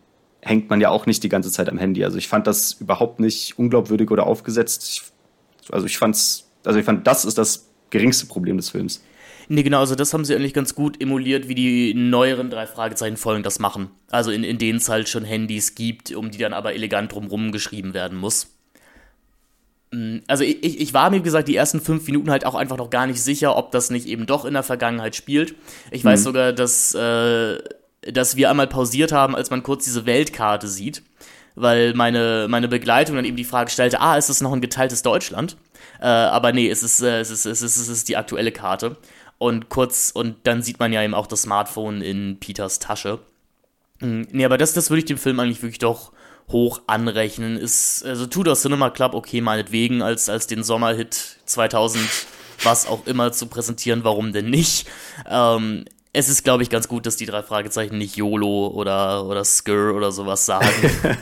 hängt 0.42 0.68
man 0.68 0.82
ja 0.82 0.90
auch 0.90 1.06
nicht 1.06 1.22
die 1.22 1.30
ganze 1.30 1.50
Zeit 1.50 1.70
am 1.70 1.78
Handy. 1.78 2.04
Also 2.04 2.18
ich 2.18 2.28
fand 2.28 2.46
das 2.46 2.72
überhaupt 2.72 3.18
nicht 3.18 3.58
unglaubwürdig 3.58 4.10
oder 4.10 4.26
aufgesetzt. 4.26 4.86
Ich, 4.92 5.72
also 5.72 5.86
ich 5.86 5.96
fand's, 5.96 6.46
also 6.66 6.78
ich 6.78 6.84
fand, 6.84 7.06
das 7.06 7.24
ist 7.24 7.38
das 7.38 7.70
geringste 7.88 8.26
Problem 8.26 8.58
des 8.58 8.68
Films. 8.68 9.02
Nee, 9.48 9.62
genau, 9.62 9.80
also 9.80 9.94
das 9.94 10.12
haben 10.12 10.26
sie 10.26 10.34
eigentlich 10.34 10.52
ganz 10.52 10.74
gut 10.74 11.00
emuliert, 11.00 11.48
wie 11.48 11.54
die 11.54 11.94
neueren 11.94 12.50
drei 12.50 12.66
Fragezeichen-Folgen 12.66 13.42
das 13.42 13.58
machen. 13.58 13.88
Also 14.10 14.30
in, 14.30 14.44
in 14.44 14.58
denen 14.58 14.76
es 14.76 14.90
halt 14.90 15.08
schon 15.08 15.24
Handys 15.24 15.74
gibt, 15.74 16.14
um 16.14 16.30
die 16.30 16.36
dann 16.36 16.52
aber 16.52 16.74
elegant 16.74 17.12
drumrum 17.12 17.52
geschrieben 17.52 17.94
werden 17.94 18.18
muss. 18.18 18.57
Mm, 19.90 20.18
also 20.26 20.44
ich, 20.44 20.80
ich 20.80 20.94
war 20.94 21.10
mir, 21.10 21.18
wie 21.18 21.22
gesagt, 21.22 21.48
die 21.48 21.56
ersten 21.56 21.80
fünf 21.80 22.06
Minuten 22.06 22.30
halt 22.30 22.44
auch 22.44 22.54
einfach 22.54 22.76
noch 22.76 22.90
gar 22.90 23.06
nicht 23.06 23.22
sicher, 23.22 23.56
ob 23.56 23.70
das 23.72 23.90
nicht 23.90 24.06
eben 24.06 24.26
doch 24.26 24.44
in 24.44 24.54
der 24.54 24.62
Vergangenheit 24.62 25.16
spielt. 25.16 25.54
Ich 25.90 26.04
weiß 26.04 26.20
mhm. 26.20 26.24
sogar, 26.24 26.52
dass, 26.52 26.94
äh, 26.94 27.58
dass 28.02 28.36
wir 28.36 28.50
einmal 28.50 28.66
pausiert 28.66 29.12
haben, 29.12 29.34
als 29.34 29.50
man 29.50 29.62
kurz 29.62 29.84
diese 29.84 30.06
Weltkarte 30.06 30.68
sieht, 30.68 31.02
weil 31.54 31.94
meine, 31.94 32.46
meine 32.48 32.68
Begleitung 32.68 33.16
dann 33.16 33.24
eben 33.24 33.36
die 33.36 33.44
Frage 33.44 33.70
stellte, 33.70 34.00
ah, 34.00 34.16
ist 34.16 34.28
das 34.28 34.40
noch 34.40 34.52
ein 34.52 34.60
geteiltes 34.60 35.02
Deutschland? 35.02 35.56
Äh, 36.00 36.06
aber 36.06 36.52
nee, 36.52 36.68
es 36.68 36.82
ist, 36.82 37.02
äh, 37.02 37.20
es, 37.20 37.30
ist, 37.30 37.46
es, 37.46 37.62
ist, 37.62 37.76
es 37.76 37.88
ist 37.88 38.08
die 38.08 38.16
aktuelle 38.16 38.52
Karte. 38.52 38.96
Und 39.38 39.68
kurz, 39.68 40.10
und 40.12 40.36
dann 40.44 40.62
sieht 40.62 40.80
man 40.80 40.92
ja 40.92 41.02
eben 41.02 41.14
auch 41.14 41.26
das 41.26 41.42
Smartphone 41.42 42.02
in 42.02 42.38
Peters 42.40 42.80
Tasche. 42.80 43.20
Mm, 44.00 44.22
nee, 44.30 44.44
aber 44.44 44.58
das, 44.58 44.72
das 44.72 44.90
würde 44.90 44.98
ich 44.98 45.04
dem 45.04 45.18
Film 45.18 45.38
eigentlich 45.38 45.62
wirklich 45.62 45.78
doch 45.78 46.12
hoch 46.50 46.82
anrechnen. 46.86 47.56
Ist, 47.56 48.04
also 48.04 48.26
Tudor 48.26 48.54
Cinema 48.54 48.90
Club, 48.90 49.14
okay, 49.14 49.40
meinetwegen, 49.40 50.02
als, 50.02 50.28
als 50.28 50.46
den 50.46 50.62
Sommerhit 50.62 51.38
2000, 51.44 52.02
was 52.62 52.86
auch 52.86 53.06
immer 53.06 53.32
zu 53.32 53.46
präsentieren, 53.46 54.04
warum 54.04 54.32
denn 54.32 54.50
nicht? 54.50 54.88
Ähm, 55.28 55.84
es 56.12 56.28
ist, 56.28 56.42
glaube 56.42 56.62
ich, 56.62 56.70
ganz 56.70 56.88
gut, 56.88 57.06
dass 57.06 57.16
die 57.16 57.26
drei 57.26 57.42
Fragezeichen 57.42 57.98
nicht 57.98 58.16
YOLO 58.16 58.68
oder, 58.68 59.26
oder 59.26 59.44
Skr 59.44 59.94
oder 59.94 60.10
sowas 60.10 60.46
sagen. 60.46 60.68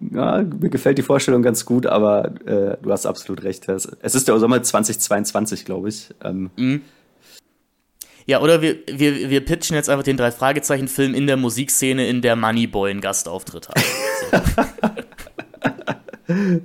ja, 0.00 0.42
mir 0.42 0.70
gefällt 0.70 0.98
die 0.98 1.02
Vorstellung 1.02 1.42
ganz 1.42 1.64
gut, 1.64 1.86
aber 1.86 2.26
äh, 2.46 2.78
du 2.82 2.90
hast 2.90 3.06
absolut 3.06 3.44
recht. 3.44 3.68
Es 3.68 4.14
ist 4.14 4.26
der 4.26 4.38
Sommer 4.38 4.62
2022, 4.62 5.64
glaube 5.64 5.90
ich. 5.90 6.08
Ähm, 6.24 6.50
mhm. 6.56 6.82
Ja, 8.30 8.40
oder 8.40 8.62
wir, 8.62 8.76
wir, 8.86 9.28
wir 9.28 9.44
pitchen 9.44 9.74
jetzt 9.74 9.90
einfach 9.90 10.04
den 10.04 10.16
Drei-Fragezeichen-Film 10.16 11.14
in 11.14 11.26
der 11.26 11.36
Musikszene, 11.36 12.06
in 12.06 12.22
der 12.22 12.36
Moneyboy 12.36 12.88
einen 12.92 13.00
Gastauftritt 13.00 13.68
hat. 13.68 13.82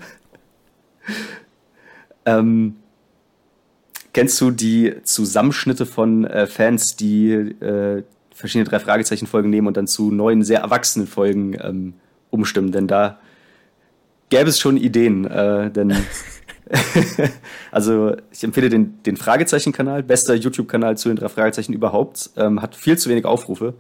ähm, 2.28 2.76
kennst 4.14 4.40
du 4.42 4.52
die 4.52 4.94
Zusammenschnitte 5.02 5.88
von 5.88 6.26
äh, 6.26 6.46
Fans, 6.46 6.98
die 6.98 7.32
äh, 7.32 8.04
verschiedene 8.32 8.70
Drei-Fragezeichen-Folgen 8.70 9.50
nehmen 9.50 9.66
und 9.66 9.76
dann 9.76 9.88
zu 9.88 10.12
neuen, 10.12 10.44
sehr 10.44 10.60
erwachsenen 10.60 11.08
Folgen 11.08 11.58
ähm, 11.60 11.96
umstimmen? 12.30 12.74
Denn 12.74 12.88
da 12.88 13.18
gäbe 14.30 14.50
es 14.50 14.60
schon 14.60 14.78
Ideen, 14.78 15.26
äh, 15.26 15.72
denn 15.72 15.96
also 17.72 18.16
ich 18.32 18.44
empfehle 18.44 18.70
den, 18.70 19.02
den 19.04 19.18
Fragezeichen-Kanal, 19.18 20.04
bester 20.04 20.34
YouTube-Kanal 20.34 20.98
zu 20.98 21.10
den 21.10 21.18
drei 21.18 21.30
Fragezeichen 21.30 21.74
überhaupt, 21.74 22.32
ähm, 22.38 22.62
hat 22.62 22.76
viel 22.76 22.98
zu 22.98 23.10
wenig 23.10 23.26
Aufrufe. 23.26 23.76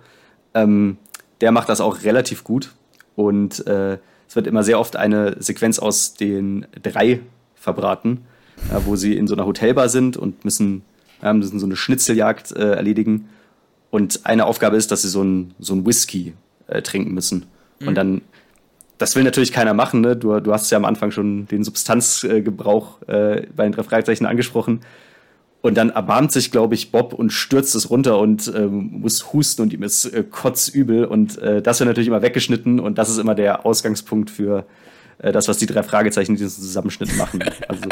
Ähm, 0.54 0.98
der 1.42 1.52
macht 1.52 1.70
das 1.70 1.82
auch 1.82 2.04
relativ 2.04 2.44
gut 2.44 2.74
und 3.16 3.66
äh, 3.68 3.98
es 4.28 4.36
wird 4.36 4.48
immer 4.48 4.64
sehr 4.64 4.80
oft 4.80 4.96
eine 4.96 5.36
Sequenz 5.42 5.80
aus 5.80 6.14
den 6.14 6.66
drei 6.82 7.22
verbraten, 7.56 8.26
äh, 8.70 8.80
wo 8.86 8.96
sie 8.96 9.16
in 9.16 9.28
so 9.28 9.36
einer 9.36 9.46
Hotelbar 9.46 9.90
sind 9.90 10.18
und 10.18 10.46
müssen, 10.46 10.84
ja, 11.22 11.34
müssen 11.34 11.60
so 11.60 11.66
eine 11.66 11.76
Schnitzeljagd 11.76 12.52
äh, 12.52 12.72
erledigen. 12.72 13.30
Und 13.92 14.26
eine 14.26 14.46
Aufgabe 14.46 14.78
ist, 14.78 14.92
dass 14.92 15.04
sie 15.04 15.10
so 15.10 15.24
ein, 15.24 15.54
so 15.60 15.74
ein 15.74 15.86
Whisky 15.86 16.34
äh, 16.68 16.82
trinken 16.82 17.14
müssen. 17.14 17.46
Mhm. 17.80 17.88
Und 17.88 17.96
dann 17.96 18.22
das 18.98 19.16
will 19.16 19.24
natürlich 19.24 19.52
keiner 19.52 19.74
machen. 19.74 20.02
Ne? 20.02 20.16
Du, 20.16 20.40
du 20.40 20.54
hast 20.54 20.72
ja 20.72 20.78
am 20.78 20.86
Anfang 20.86 21.12
schon 21.12 21.48
den 21.48 21.64
Substanzgebrauch 21.64 23.02
äh, 23.08 23.48
bei 23.56 23.64
den 23.64 23.74
drei 23.74 23.84
Fragezeichen 23.84 24.26
angesprochen. 24.26 24.82
Und 25.62 25.76
dann 25.76 25.90
erbarmt 25.90 26.32
sich, 26.32 26.52
glaube 26.52 26.76
ich, 26.76 26.92
Bob 26.92 27.12
und 27.14 27.32
stürzt 27.32 27.74
es 27.74 27.90
runter 27.90 28.20
und 28.20 28.52
ähm, 28.56 29.00
muss 29.02 29.34
husten 29.34 29.64
und 29.64 29.74
ihm 29.74 29.82
ist 29.82 30.06
äh, 30.06 30.24
kotzübel. 30.24 31.06
Und 31.06 31.40
äh, 31.40 31.62
das 31.62 31.80
wird 31.80 31.88
natürlich 31.88 32.08
immer 32.08 32.22
weggeschnitten 32.22 32.80
und 32.80 32.98
das 33.00 33.10
ist 33.10 33.18
immer 33.18 33.34
der 33.34 33.66
Ausgangspunkt 33.66 34.30
für 34.30 34.66
äh, 35.18 35.32
das, 35.32 35.48
was 35.48 35.58
die 35.58 35.66
drei 35.66 35.82
Fragezeichen 35.82 36.34
in 36.34 36.38
diesem 36.38 36.62
Zusammenschnitt 36.62 37.18
machen. 37.18 37.44
Also, 37.68 37.84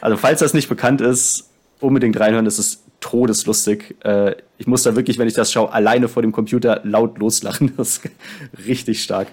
also 0.00 0.16
falls 0.16 0.40
das 0.40 0.54
nicht 0.54 0.68
bekannt 0.68 1.00
ist, 1.00 1.50
unbedingt 1.80 2.18
reinhören. 2.18 2.44
Das 2.44 2.58
ist 2.58 2.84
todeslustig. 3.00 3.96
Äh, 4.02 4.36
ich 4.56 4.66
muss 4.66 4.82
da 4.82 4.96
wirklich, 4.96 5.18
wenn 5.18 5.28
ich 5.28 5.34
das 5.34 5.52
schaue, 5.52 5.70
alleine 5.72 6.08
vor 6.08 6.22
dem 6.22 6.32
Computer 6.32 6.80
laut 6.84 7.18
loslachen. 7.18 7.74
Das 7.76 7.98
ist 7.98 8.10
richtig 8.66 9.02
stark. 9.02 9.28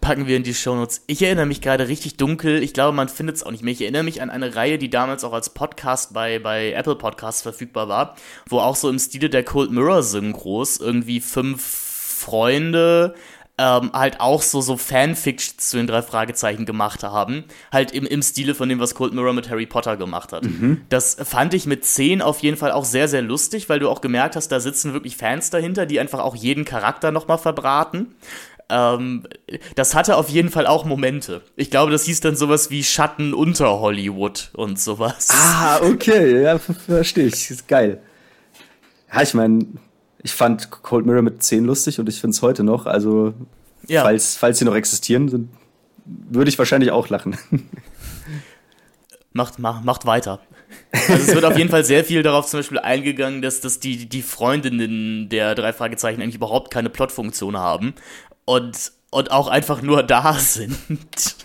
Packen 0.00 0.26
wir 0.26 0.36
in 0.36 0.42
die 0.42 0.54
Shownotes. 0.54 1.02
Ich 1.06 1.22
erinnere 1.22 1.46
mich 1.46 1.60
gerade 1.60 1.86
richtig 1.86 2.16
dunkel. 2.16 2.62
Ich 2.62 2.72
glaube, 2.72 2.96
man 2.96 3.08
findet 3.08 3.36
es 3.36 3.44
auch 3.44 3.52
nicht 3.52 3.62
mehr. 3.62 3.72
Ich 3.72 3.82
erinnere 3.82 4.02
mich 4.02 4.20
an 4.20 4.30
eine 4.30 4.56
Reihe, 4.56 4.78
die 4.78 4.90
damals 4.90 5.22
auch 5.22 5.32
als 5.32 5.50
Podcast 5.50 6.12
bei, 6.12 6.40
bei 6.40 6.72
Apple 6.72 6.96
Podcasts 6.96 7.42
verfügbar 7.42 7.88
war, 7.88 8.16
wo 8.48 8.58
auch 8.58 8.74
so 8.74 8.90
im 8.90 8.98
Stile 8.98 9.30
der 9.30 9.44
Cold 9.44 9.70
Mirror 9.70 10.02
Synchros 10.02 10.78
irgendwie 10.78 11.20
fünf 11.20 11.62
Freunde 12.24 13.14
ähm, 13.56 13.90
halt 13.92 14.20
auch 14.20 14.42
so, 14.42 14.60
so 14.60 14.76
Fanfiction 14.76 15.58
zu 15.58 15.76
den 15.76 15.86
drei 15.86 16.02
Fragezeichen 16.02 16.66
gemacht 16.66 17.04
haben. 17.04 17.44
Halt 17.72 17.92
im, 17.92 18.04
im 18.04 18.20
Stile 18.20 18.54
von 18.54 18.68
dem, 18.68 18.80
was 18.80 18.94
Cold 18.94 19.14
Mirror 19.14 19.32
mit 19.32 19.48
Harry 19.48 19.66
Potter 19.66 19.96
gemacht 19.96 20.32
hat. 20.32 20.44
Mhm. 20.44 20.82
Das 20.88 21.16
fand 21.22 21.54
ich 21.54 21.66
mit 21.66 21.84
10 21.84 22.20
auf 22.20 22.40
jeden 22.40 22.56
Fall 22.56 22.72
auch 22.72 22.84
sehr, 22.84 23.06
sehr 23.06 23.22
lustig, 23.22 23.68
weil 23.68 23.78
du 23.78 23.88
auch 23.88 24.00
gemerkt 24.00 24.34
hast, 24.34 24.48
da 24.48 24.58
sitzen 24.58 24.92
wirklich 24.92 25.16
Fans 25.16 25.50
dahinter, 25.50 25.86
die 25.86 26.00
einfach 26.00 26.18
auch 26.18 26.34
jeden 26.34 26.64
Charakter 26.64 27.12
nochmal 27.12 27.38
verbraten. 27.38 28.16
Ähm, 28.70 29.24
das 29.76 29.94
hatte 29.94 30.16
auf 30.16 30.28
jeden 30.28 30.50
Fall 30.50 30.66
auch 30.66 30.84
Momente. 30.84 31.42
Ich 31.54 31.70
glaube, 31.70 31.92
das 31.92 32.04
hieß 32.04 32.20
dann 32.20 32.34
sowas 32.34 32.70
wie 32.70 32.82
Schatten 32.82 33.34
unter 33.34 33.78
Hollywood 33.78 34.50
und 34.54 34.80
sowas. 34.80 35.28
Ah, 35.30 35.80
okay, 35.82 36.42
ja, 36.42 36.58
verstehe 36.58 37.26
ich. 37.26 37.50
Ist 37.50 37.68
geil. 37.68 38.00
Ja, 39.12 39.22
ich 39.22 39.34
meine, 39.34 39.66
ich 40.24 40.32
fand 40.32 40.70
Cold 40.70 41.06
Mirror 41.06 41.22
mit 41.22 41.42
10 41.42 41.64
lustig 41.64 42.00
und 42.00 42.08
ich 42.08 42.20
finde 42.20 42.34
es 42.34 42.42
heute 42.42 42.64
noch. 42.64 42.86
Also, 42.86 43.34
ja. 43.86 44.02
falls, 44.02 44.36
falls 44.36 44.58
sie 44.58 44.64
noch 44.64 44.74
existieren, 44.74 45.28
sind, 45.28 45.50
würde 46.04 46.48
ich 46.48 46.58
wahrscheinlich 46.58 46.90
auch 46.90 47.08
lachen. 47.08 47.38
Macht, 49.36 49.58
macht, 49.58 49.84
macht 49.84 50.06
weiter. 50.06 50.38
Also 50.92 51.14
es 51.14 51.34
wird 51.34 51.44
auf 51.44 51.58
jeden 51.58 51.68
Fall 51.68 51.84
sehr 51.84 52.04
viel 52.04 52.22
darauf 52.22 52.46
zum 52.46 52.60
Beispiel 52.60 52.78
eingegangen, 52.78 53.42
dass, 53.42 53.60
dass 53.60 53.80
die, 53.80 54.08
die 54.08 54.22
Freundinnen 54.22 55.28
der 55.28 55.56
drei 55.56 55.72
Fragezeichen 55.72 56.22
eigentlich 56.22 56.36
überhaupt 56.36 56.72
keine 56.72 56.88
Plotfunktion 56.88 57.56
haben. 57.56 57.94
Und 58.44 58.92
und 59.14 59.30
auch 59.30 59.46
einfach 59.46 59.80
nur 59.80 60.02
da 60.02 60.34
sind. 60.34 60.76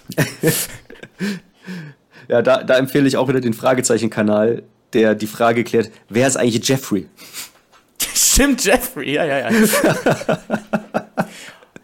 ja, 2.27 2.41
da, 2.41 2.63
da 2.63 2.77
empfehle 2.77 3.07
ich 3.07 3.15
auch 3.15 3.27
wieder 3.27 3.41
den 3.41 3.53
Fragezeichen-Kanal, 3.53 4.63
der 4.93 5.13
die 5.13 5.27
Frage 5.27 5.63
klärt, 5.63 5.91
wer 6.09 6.27
ist 6.27 6.35
eigentlich 6.35 6.67
Jeffrey? 6.67 7.07
Stimmt, 8.19 8.65
Jeffrey, 8.65 9.13
ja, 9.13 9.23
ja, 9.23 9.49
ja. 9.49 9.49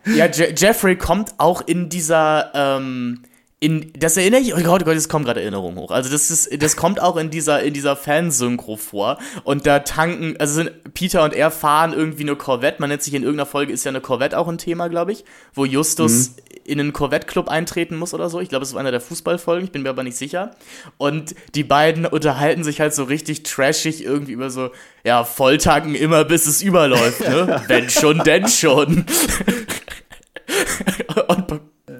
ja, 0.06 0.26
Je 0.26 0.54
Jeffrey 0.56 0.98
kommt 0.98 1.34
auch 1.38 1.62
in 1.62 1.88
dieser, 1.88 2.52
ähm, 2.54 3.24
in, 3.66 3.92
das 3.98 4.16
erinnere 4.16 4.42
ich, 4.42 4.54
oh 4.54 4.62
Gott, 4.62 4.84
oh 4.84 4.86
Gott, 4.86 4.96
es 4.96 5.10
kommen 5.10 5.26
gerade 5.26 5.42
Erinnerungen 5.42 5.80
hoch. 5.80 5.90
Also 5.90 6.12
das 6.12 6.30
ist, 6.30 6.62
das 6.62 6.76
kommt 6.76 7.02
auch 7.02 7.18
in 7.18 7.32
dieser, 7.32 7.64
in 7.64 7.74
dieser 7.74 7.96
Fansynchro 7.96 8.76
vor. 8.76 9.18
Und 9.44 9.66
da 9.66 9.80
tanken, 9.80 10.36
also 10.38 10.54
sind 10.54 10.94
Peter 10.94 11.24
und 11.24 11.34
er 11.34 11.50
fahren 11.50 11.92
irgendwie 11.92 12.22
eine 12.22 12.36
Corvette. 12.36 12.80
Man 12.80 12.90
nennt 12.92 13.02
sich 13.02 13.16
in 13.16 13.24
irgendeiner 13.24 13.48
Folge 13.48 13.74
ist 13.74 13.84
ja 13.84 13.90
eine 13.90 14.02
Corvette 14.02 14.38
auch 14.38 14.48
ein 14.48 14.60
Thema, 14.60 14.88
glaube 14.88 15.14
ich, 15.14 15.26
wo 15.56 15.66
Justus 15.66 16.30
mhm. 16.30 16.36
in 16.64 16.80
einen 16.80 16.94
Corvette-Club 16.94 17.50
eintreten 17.50 17.96
muss 17.96 18.14
oder 18.14 18.30
so. 18.30 18.40
Ich 18.40 18.50
glaube, 18.50 18.62
es 18.62 18.70
ist 18.70 18.76
einer 18.76 18.92
der 18.92 19.02
Fußballfolgen, 19.02 19.66
ich 19.66 19.72
bin 19.72 19.82
mir 19.82 19.90
aber 19.90 20.04
nicht 20.04 20.18
sicher. 20.18 20.52
Und 21.00 21.34
die 21.56 21.64
beiden 21.64 22.06
unterhalten 22.06 22.64
sich 22.64 22.82
halt 22.82 22.94
so 22.94 23.06
richtig 23.06 23.42
trashig 23.42 24.04
irgendwie 24.04 24.34
über 24.34 24.52
so, 24.52 24.70
ja, 25.04 25.24
Volltanken 25.24 25.96
immer 25.96 26.24
bis 26.24 26.46
es 26.46 26.62
überläuft, 26.62 27.22
ne? 27.22 27.64
Wenn 27.68 27.90
schon, 27.90 28.20
denn 28.20 28.48
schon. 28.48 29.06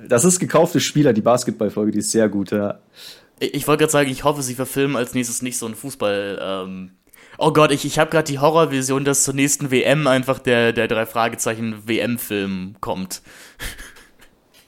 Das 0.08 0.26
ist 0.26 0.40
gekaufte 0.40 0.80
Spieler, 0.80 1.14
die 1.14 1.22
Basketballfolge, 1.22 1.92
die 1.92 2.00
ist 2.00 2.12
sehr 2.12 2.30
gut, 2.30 2.52
ja. 2.52 2.80
Ich 3.40 3.68
wollte 3.68 3.82
gerade 3.82 3.92
sagen, 3.92 4.10
ich 4.10 4.24
hoffe, 4.24 4.42
sie 4.42 4.56
verfilmen 4.56 4.96
als 4.96 5.14
nächstes 5.14 5.42
nicht 5.42 5.58
so 5.58 5.66
ein 5.66 5.76
Fußball. 5.76 6.40
Ähm 6.42 6.92
oh 7.38 7.52
Gott, 7.52 7.72
ich, 7.72 7.86
ich 7.86 8.00
habe 8.00 8.10
gerade 8.12 8.32
die 8.32 8.40
Horrorvision, 8.40 9.04
dass 9.04 9.24
zur 9.24 9.34
nächsten 9.34 9.72
WM 9.72 10.08
einfach 10.08 10.40
der, 10.40 10.72
der 10.72 10.88
drei 10.88 11.06
Fragezeichen 11.06 11.88
WM-Film 11.88 12.76
kommt. 12.82 13.22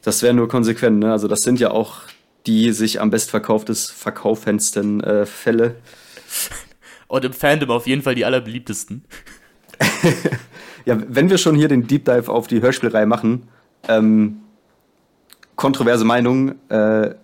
Das 0.04 0.22
wäre 0.22 0.34
nur 0.34 0.48
konsequent, 0.48 1.00
ne? 1.00 1.12
Also 1.12 1.28
das 1.28 1.42
sind 1.42 1.60
ja 1.60 1.72
auch 1.72 2.04
die 2.48 2.72
sich 2.72 3.02
am 3.02 3.10
bestverkauftes 3.10 3.92
verkaufendsten 3.92 5.04
äh, 5.04 5.26
Fälle. 5.26 5.76
Und 7.08 7.26
im 7.26 7.34
Fandom 7.34 7.70
auf 7.72 7.88
jeden 7.88 8.02
Fall 8.02 8.16
die 8.16 8.26
allerbeliebtesten. 8.26 9.04
ja, 10.86 10.98
wenn 11.08 11.30
wir 11.30 11.38
schon 11.38 11.56
hier 11.56 11.68
den 11.68 11.88
Deep 11.88 12.06
Dive 12.06 12.32
auf 12.32 12.48
die 12.48 12.62
Hörspielreihe 12.62 13.06
machen, 13.06 13.50
ähm, 13.88 14.42
kontroverse 15.58 16.06
Meinung. 16.06 16.56
Äh, 16.70 17.16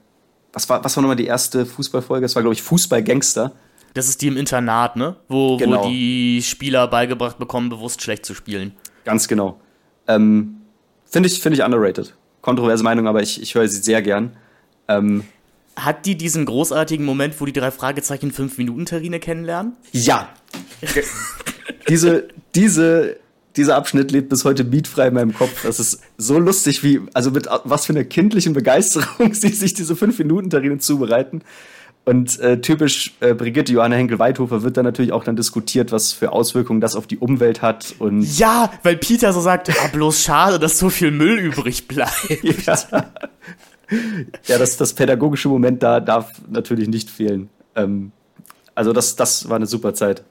was, 0.52 0.68
war, 0.68 0.84
was 0.84 0.98
war 0.98 1.02
nochmal 1.02 1.16
die 1.16 1.28
erste 1.28 1.66
Fußballfolge? 1.66 2.24
Das 2.24 2.36
war, 2.36 2.44
glaube 2.44 2.54
ich, 2.54 2.62
Fußballgangster. 2.62 3.54
Das 3.94 4.10
ist 4.10 4.22
die 4.22 4.28
im 4.28 4.36
Internat, 4.36 4.98
ne? 4.98 5.16
Wo, 5.30 5.56
genau. 5.56 5.86
wo 5.86 5.90
die 5.90 6.42
Spieler 6.44 6.88
beigebracht 6.88 7.38
bekommen, 7.38 7.70
bewusst 7.70 8.02
schlecht 8.02 8.26
zu 8.26 8.34
spielen. 8.34 8.74
Ganz 9.06 9.28
genau. 9.28 9.60
Ähm, 10.08 10.58
Finde 11.06 11.30
ich, 11.30 11.40
find 11.40 11.56
ich 11.56 11.64
underrated. 11.64 12.16
Kontroverse 12.42 12.84
Meinung, 12.84 13.08
aber 13.08 13.22
ich, 13.22 13.42
ich 13.42 13.56
höre 13.56 13.68
sie 13.68 13.82
sehr 13.82 14.02
gern. 14.02 14.36
Ähm, 14.88 15.24
Hat 15.76 16.06
die 16.06 16.18
diesen 16.18 16.46
großartigen 16.46 17.06
Moment, 17.06 17.40
wo 17.40 17.46
die 17.46 17.54
drei 17.54 17.72
Fragezeichen 17.72 18.32
5-Minuten-Terrine 18.32 19.20
kennenlernen? 19.20 19.78
Ja. 19.92 20.30
diese, 21.88 22.28
diese 22.56 23.18
dieser 23.56 23.76
Abschnitt 23.76 24.12
lebt 24.12 24.30
bis 24.30 24.46
heute 24.46 24.64
beatfrei 24.64 25.08
in 25.08 25.14
meinem 25.14 25.34
Kopf. 25.34 25.64
Das 25.64 25.80
ist 25.80 26.02
so 26.18 26.40
lustig, 26.40 26.84
wie, 26.84 27.02
also 27.14 27.32
mit 27.32 27.48
was 27.64 27.86
für 27.86 27.94
einer 27.94 28.04
kindlichen 28.04 28.54
Begeisterung 28.54 29.34
sie 29.34 29.50
sich 29.50 29.74
diese 29.74 29.94
5-Minuten-Terrine 29.94 30.80
zubereiten. 30.80 31.42
Und 32.06 32.38
äh, 32.42 32.60
typisch 32.60 33.14
äh, 33.22 33.34
Brigitte 33.34 33.72
Johanna 33.72 33.96
Henkel-Weithofer 33.96 34.64
wird 34.64 34.76
dann 34.76 34.84
natürlich 34.84 35.14
auch 35.14 35.24
dann 35.24 35.38
diskutiert, 35.38 35.94
was 35.94 36.12
für 36.12 36.34
Auswirkungen 36.34 36.82
das 36.82 36.98
auf 36.98 37.08
die 37.08 37.18
Umwelt 37.18 37.62
hat. 37.62 37.96
Und 38.00 38.24
ja, 38.38 38.74
weil 38.84 38.98
Peter 38.98 39.32
so 39.32 39.40
sagt, 39.40 39.70
ah, 39.70 39.88
bloß 39.88 40.22
schade, 40.22 40.60
dass 40.60 40.78
so 40.78 40.90
viel 40.90 41.12
Müll 41.12 41.40
übrig 41.40 41.88
bleibt. 41.88 42.28
ja, 42.66 42.78
ja 44.46 44.58
das, 44.58 44.76
das 44.76 44.94
pädagogische 44.94 45.48
Moment 45.48 45.82
da 45.82 46.02
darf 46.02 46.32
natürlich 46.50 46.90
nicht 46.90 47.10
fehlen. 47.10 47.50
Ähm, 47.76 48.12
also 48.76 48.92
das, 48.92 49.16
das 49.16 49.48
war 49.48 49.56
eine 49.56 49.68
super 49.68 49.94
Zeit. 49.94 50.26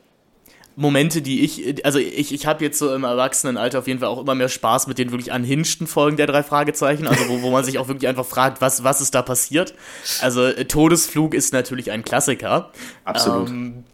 Momente, 0.77 1.23
die 1.23 1.43
ich, 1.43 1.85
also 1.85 1.99
ich, 1.99 2.33
ich 2.33 2.47
habe 2.47 2.65
jetzt 2.65 2.79
so 2.79 2.95
im 2.95 3.05
Erwachsenenalter 3.05 3.79
auf 3.79 3.87
jeden 3.87 4.01
Fall 4.01 4.09
auch 4.09 4.21
immer 4.21 4.35
mehr 4.35 4.49
Spaß 4.49 4.87
mit 4.87 4.99
den 4.99 5.11
wirklich 5.11 5.33
anhinschten 5.33 5.87
Folgen 5.87 6.17
der 6.17 6.27
drei 6.27 6.43
Fragezeichen, 6.43 7.07
also 7.07 7.29
wo, 7.29 7.43
wo 7.43 7.51
man 7.51 7.65
sich 7.65 7.79
auch 7.79 7.89
wirklich 7.89 8.09
einfach 8.09 8.27
fragt, 8.27 8.61
was, 8.61 8.83
was 8.85 9.01
ist 9.01 9.15
da 9.15 9.23
passiert. 9.23 9.75
Also 10.21 10.51
Todesflug 10.53 11.35
ist 11.35 11.53
natürlich 11.53 11.91
ein 11.91 12.05
Klassiker. 12.05 12.71
Absolut. 13.05 13.51
Ähm, 13.51 13.85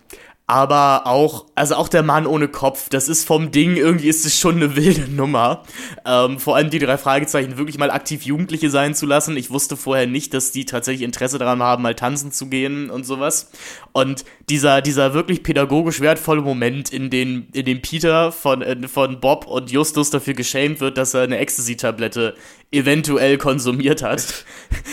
aber 0.50 1.06
auch, 1.06 1.44
also 1.54 1.74
auch 1.74 1.88
der 1.88 2.02
Mann 2.02 2.26
ohne 2.26 2.48
Kopf, 2.48 2.88
das 2.88 3.10
ist 3.10 3.26
vom 3.26 3.50
Ding, 3.50 3.76
irgendwie 3.76 4.08
ist 4.08 4.24
es 4.24 4.40
schon 4.40 4.56
eine 4.56 4.76
wilde 4.76 5.06
Nummer. 5.12 5.62
Ähm, 6.06 6.38
vor 6.38 6.56
allem 6.56 6.70
die 6.70 6.78
drei 6.78 6.96
Fragezeichen 6.96 7.58
wirklich 7.58 7.76
mal 7.76 7.90
aktiv 7.90 8.22
Jugendliche 8.22 8.70
sein 8.70 8.94
zu 8.94 9.04
lassen. 9.04 9.36
Ich 9.36 9.50
wusste 9.50 9.76
vorher 9.76 10.06
nicht, 10.06 10.32
dass 10.32 10.50
die 10.50 10.64
tatsächlich 10.64 11.02
Interesse 11.02 11.36
daran 11.36 11.62
haben, 11.62 11.82
mal 11.82 11.94
tanzen 11.94 12.32
zu 12.32 12.46
gehen 12.46 12.88
und 12.88 13.04
sowas. 13.04 13.50
Und 13.92 14.24
dieser, 14.48 14.80
dieser 14.80 15.12
wirklich 15.12 15.42
pädagogisch 15.42 16.00
wertvolle 16.00 16.40
Moment, 16.40 16.94
in 16.94 17.10
dem, 17.10 17.48
in 17.52 17.66
dem 17.66 17.82
Peter 17.82 18.32
von, 18.32 18.62
äh, 18.62 18.88
von 18.88 19.20
Bob 19.20 19.46
und 19.46 19.70
Justus 19.70 20.08
dafür 20.08 20.32
geschämt 20.32 20.80
wird, 20.80 20.96
dass 20.96 21.12
er 21.12 21.24
eine 21.24 21.36
Ecstasy-Tablette 21.36 22.34
eventuell 22.72 23.36
konsumiert 23.36 24.02
hat. 24.02 24.24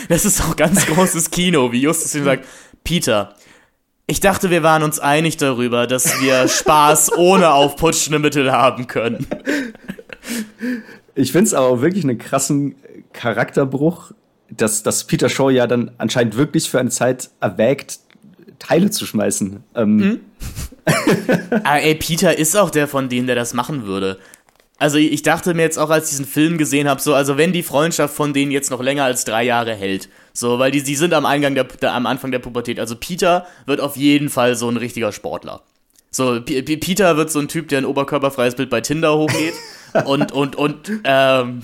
Das 0.08 0.24
ist 0.24 0.40
auch 0.42 0.54
ganz 0.54 0.86
großes 0.86 1.30
Kino, 1.30 1.72
wie 1.72 1.80
Justus 1.80 2.14
ihm 2.14 2.24
sagt, 2.24 2.46
Peter, 2.84 3.34
ich 4.06 4.20
dachte, 4.20 4.50
wir 4.50 4.62
waren 4.62 4.82
uns 4.82 4.98
einig 4.98 5.36
darüber, 5.36 5.86
dass 5.86 6.20
wir 6.20 6.48
Spaß 6.48 7.12
ohne 7.16 7.52
aufputschende 7.52 8.18
Mittel 8.18 8.52
haben 8.52 8.86
können. 8.86 9.26
Ich 11.14 11.32
finde 11.32 11.46
es 11.46 11.54
aber 11.54 11.66
auch 11.66 11.80
wirklich 11.80 12.04
einen 12.04 12.18
krassen 12.18 12.76
Charakterbruch, 13.12 14.12
dass, 14.50 14.82
dass 14.82 15.04
Peter 15.04 15.28
Shaw 15.28 15.50
ja 15.50 15.66
dann 15.66 15.90
anscheinend 15.98 16.36
wirklich 16.36 16.70
für 16.70 16.78
eine 16.78 16.90
Zeit 16.90 17.30
erwägt, 17.40 17.98
Teile 18.58 18.90
zu 18.90 19.06
schmeißen. 19.06 19.62
Ähm. 19.74 19.96
Mhm. 19.96 20.20
ah, 21.64 21.78
ey, 21.78 21.96
Peter 21.96 22.38
ist 22.38 22.56
auch 22.56 22.70
der 22.70 22.86
von 22.86 23.08
denen, 23.08 23.26
der 23.26 23.36
das 23.36 23.54
machen 23.54 23.86
würde. 23.86 24.18
Also 24.78 24.98
ich 24.98 25.22
dachte 25.22 25.54
mir 25.54 25.62
jetzt 25.62 25.78
auch, 25.78 25.88
als 25.88 26.04
ich 26.04 26.10
diesen 26.10 26.26
Film 26.26 26.58
gesehen 26.58 26.88
habe, 26.88 27.00
so, 27.00 27.14
also 27.14 27.38
wenn 27.38 27.52
die 27.52 27.62
Freundschaft 27.62 28.14
von 28.14 28.34
denen 28.34 28.50
jetzt 28.50 28.70
noch 28.70 28.82
länger 28.82 29.04
als 29.04 29.24
drei 29.24 29.42
Jahre 29.42 29.74
hält, 29.74 30.10
so, 30.34 30.58
weil 30.58 30.70
die, 30.70 30.82
die 30.82 30.96
sind 30.96 31.14
am 31.14 31.24
Eingang 31.24 31.54
der, 31.54 31.64
der, 31.64 31.94
am 31.94 32.04
Anfang 32.04 32.30
der 32.30 32.40
Pubertät. 32.40 32.78
Also 32.78 32.94
Peter 32.94 33.46
wird 33.64 33.80
auf 33.80 33.96
jeden 33.96 34.28
Fall 34.28 34.54
so 34.54 34.68
ein 34.68 34.76
richtiger 34.76 35.12
Sportler. 35.12 35.62
So, 36.10 36.40
P 36.40 36.62
P 36.62 36.76
Peter 36.76 37.16
wird 37.16 37.30
so 37.30 37.38
ein 37.38 37.48
Typ, 37.48 37.68
der 37.68 37.78
ein 37.78 37.84
oberkörperfreies 37.86 38.54
Bild 38.54 38.68
bei 38.68 38.82
Tinder 38.82 39.16
hochgeht 39.16 39.54
und, 40.04 40.32
und, 40.32 40.56
und, 40.56 40.92
ähm, 41.04 41.62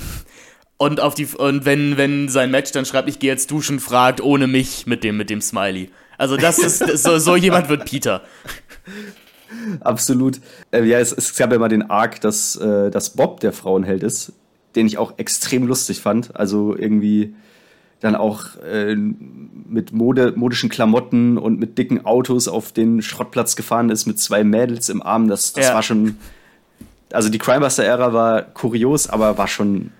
und 0.78 1.00
auf 1.00 1.14
die, 1.14 1.26
und 1.26 1.66
wenn, 1.66 1.98
wenn 1.98 2.30
sein 2.30 2.50
Match 2.50 2.72
dann 2.72 2.86
schreibt, 2.86 3.10
ich 3.10 3.18
gehe 3.18 3.30
jetzt 3.30 3.50
duschen, 3.50 3.78
fragt 3.78 4.22
ohne 4.22 4.46
mich 4.46 4.86
mit 4.86 5.04
dem, 5.04 5.18
mit 5.18 5.28
dem 5.28 5.42
Smiley. 5.42 5.90
Also 6.16 6.36
das 6.36 6.58
ist, 6.58 6.78
so, 7.02 7.18
so 7.18 7.36
jemand 7.36 7.68
wird 7.68 7.84
Peter. 7.84 8.22
Absolut. 9.80 10.40
Äh, 10.70 10.84
ja, 10.84 10.98
es, 10.98 11.12
es, 11.12 11.36
gab 11.36 11.52
ja 11.52 11.58
mal 11.58 11.68
den 11.68 11.90
Arc, 11.90 12.20
dass, 12.20 12.56
äh, 12.56 12.90
dass 12.90 13.10
Bob 13.10 13.40
der 13.40 13.52
Frauenheld 13.52 14.02
ist, 14.02 14.32
den 14.74 14.86
ich 14.86 14.98
auch 14.98 15.18
extrem 15.18 15.66
lustig 15.66 16.00
fand. 16.00 16.36
Also 16.36 16.76
irgendwie 16.76 17.34
dann 18.00 18.16
auch 18.16 18.56
äh, 18.56 18.96
mit 18.96 19.92
Mode, 19.92 20.32
modischen 20.36 20.68
Klamotten 20.68 21.38
und 21.38 21.60
mit 21.60 21.78
dicken 21.78 22.04
Autos 22.04 22.48
auf 22.48 22.72
den 22.72 23.00
Schrottplatz 23.00 23.54
gefahren 23.54 23.90
ist 23.90 24.06
mit 24.06 24.18
zwei 24.18 24.44
Mädels 24.44 24.88
im 24.88 25.02
Arm. 25.02 25.28
Das, 25.28 25.52
das 25.52 25.68
ja. 25.68 25.74
war 25.74 25.82
schon. 25.82 26.16
Also 27.12 27.28
die 27.28 27.38
Crimebuster-Ära 27.38 28.12
war 28.12 28.42
kurios, 28.42 29.08
aber 29.08 29.36
war 29.36 29.46
schon, 29.46 29.90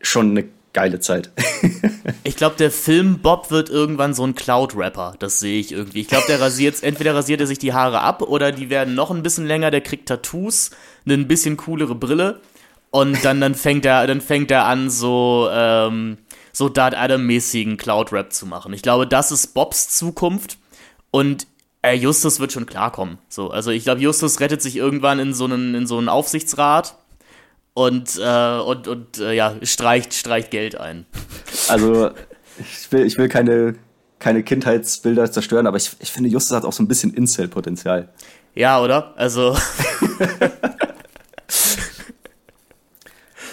schon 0.00 0.30
eine 0.30 0.44
geile 0.72 1.00
Zeit. 1.00 1.30
ich 2.24 2.36
glaube, 2.36 2.56
der 2.56 2.70
Film 2.70 3.18
Bob 3.18 3.50
wird 3.50 3.70
irgendwann 3.70 4.14
so 4.14 4.24
ein 4.24 4.34
Cloud-Rapper. 4.34 5.14
Das 5.18 5.38
sehe 5.40 5.60
ich 5.60 5.72
irgendwie. 5.72 6.00
Ich 6.00 6.08
glaube, 6.08 6.26
der 6.28 6.40
rasiert, 6.40 6.82
entweder 6.82 7.14
rasiert 7.14 7.40
er 7.40 7.46
sich 7.46 7.58
die 7.58 7.72
Haare 7.72 8.00
ab 8.00 8.22
oder 8.22 8.52
die 8.52 8.70
werden 8.70 8.94
noch 8.94 9.10
ein 9.10 9.22
bisschen 9.22 9.46
länger, 9.46 9.70
der 9.70 9.80
kriegt 9.80 10.08
Tattoos, 10.08 10.70
eine 11.04 11.14
ein 11.14 11.28
bisschen 11.28 11.56
coolere 11.56 11.94
Brille. 11.94 12.40
Und 12.90 13.24
dann, 13.24 13.40
dann 13.40 13.54
fängt 13.54 13.86
er, 13.86 14.06
dann 14.06 14.20
fängt 14.20 14.50
er 14.50 14.66
an, 14.66 14.90
so, 14.90 15.48
ähm, 15.50 16.18
so 16.52 16.68
Dart 16.68 16.94
Adam-mäßigen 16.94 17.78
Cloud-Rap 17.78 18.32
zu 18.32 18.46
machen. 18.46 18.74
Ich 18.74 18.82
glaube, 18.82 19.06
das 19.06 19.32
ist 19.32 19.54
Bobs 19.54 19.96
Zukunft. 19.96 20.58
Und 21.10 21.46
äh, 21.82 21.94
Justus 21.94 22.38
wird 22.38 22.52
schon 22.52 22.66
klarkommen. 22.66 23.18
So, 23.28 23.50
also 23.50 23.70
ich 23.70 23.84
glaube, 23.84 24.00
Justus 24.00 24.40
rettet 24.40 24.62
sich 24.62 24.76
irgendwann 24.76 25.18
in 25.18 25.34
so 25.34 25.44
einen, 25.44 25.74
in 25.74 25.86
so 25.86 25.98
einen 25.98 26.08
Aufsichtsrat 26.08 26.96
und, 27.74 28.18
äh, 28.22 28.58
und, 28.58 28.88
und 28.88 29.18
äh, 29.18 29.32
ja, 29.32 29.54
streicht, 29.62 30.14
streicht 30.14 30.50
Geld 30.50 30.78
ein. 30.78 31.06
Also, 31.68 32.10
ich 32.58 32.90
will, 32.92 33.06
ich 33.06 33.16
will 33.18 33.28
keine, 33.28 33.74
keine 34.18 34.42
Kindheitsbilder 34.42 35.30
zerstören, 35.30 35.66
aber 35.66 35.76
ich, 35.78 35.90
ich 36.00 36.10
finde, 36.10 36.28
Justus 36.28 36.56
hat 36.56 36.64
auch 36.64 36.72
so 36.72 36.82
ein 36.82 36.88
bisschen 36.88 37.14
Incel-Potenzial. 37.14 38.08
Ja, 38.54 38.80
oder? 38.80 39.14
Also. 39.16 39.56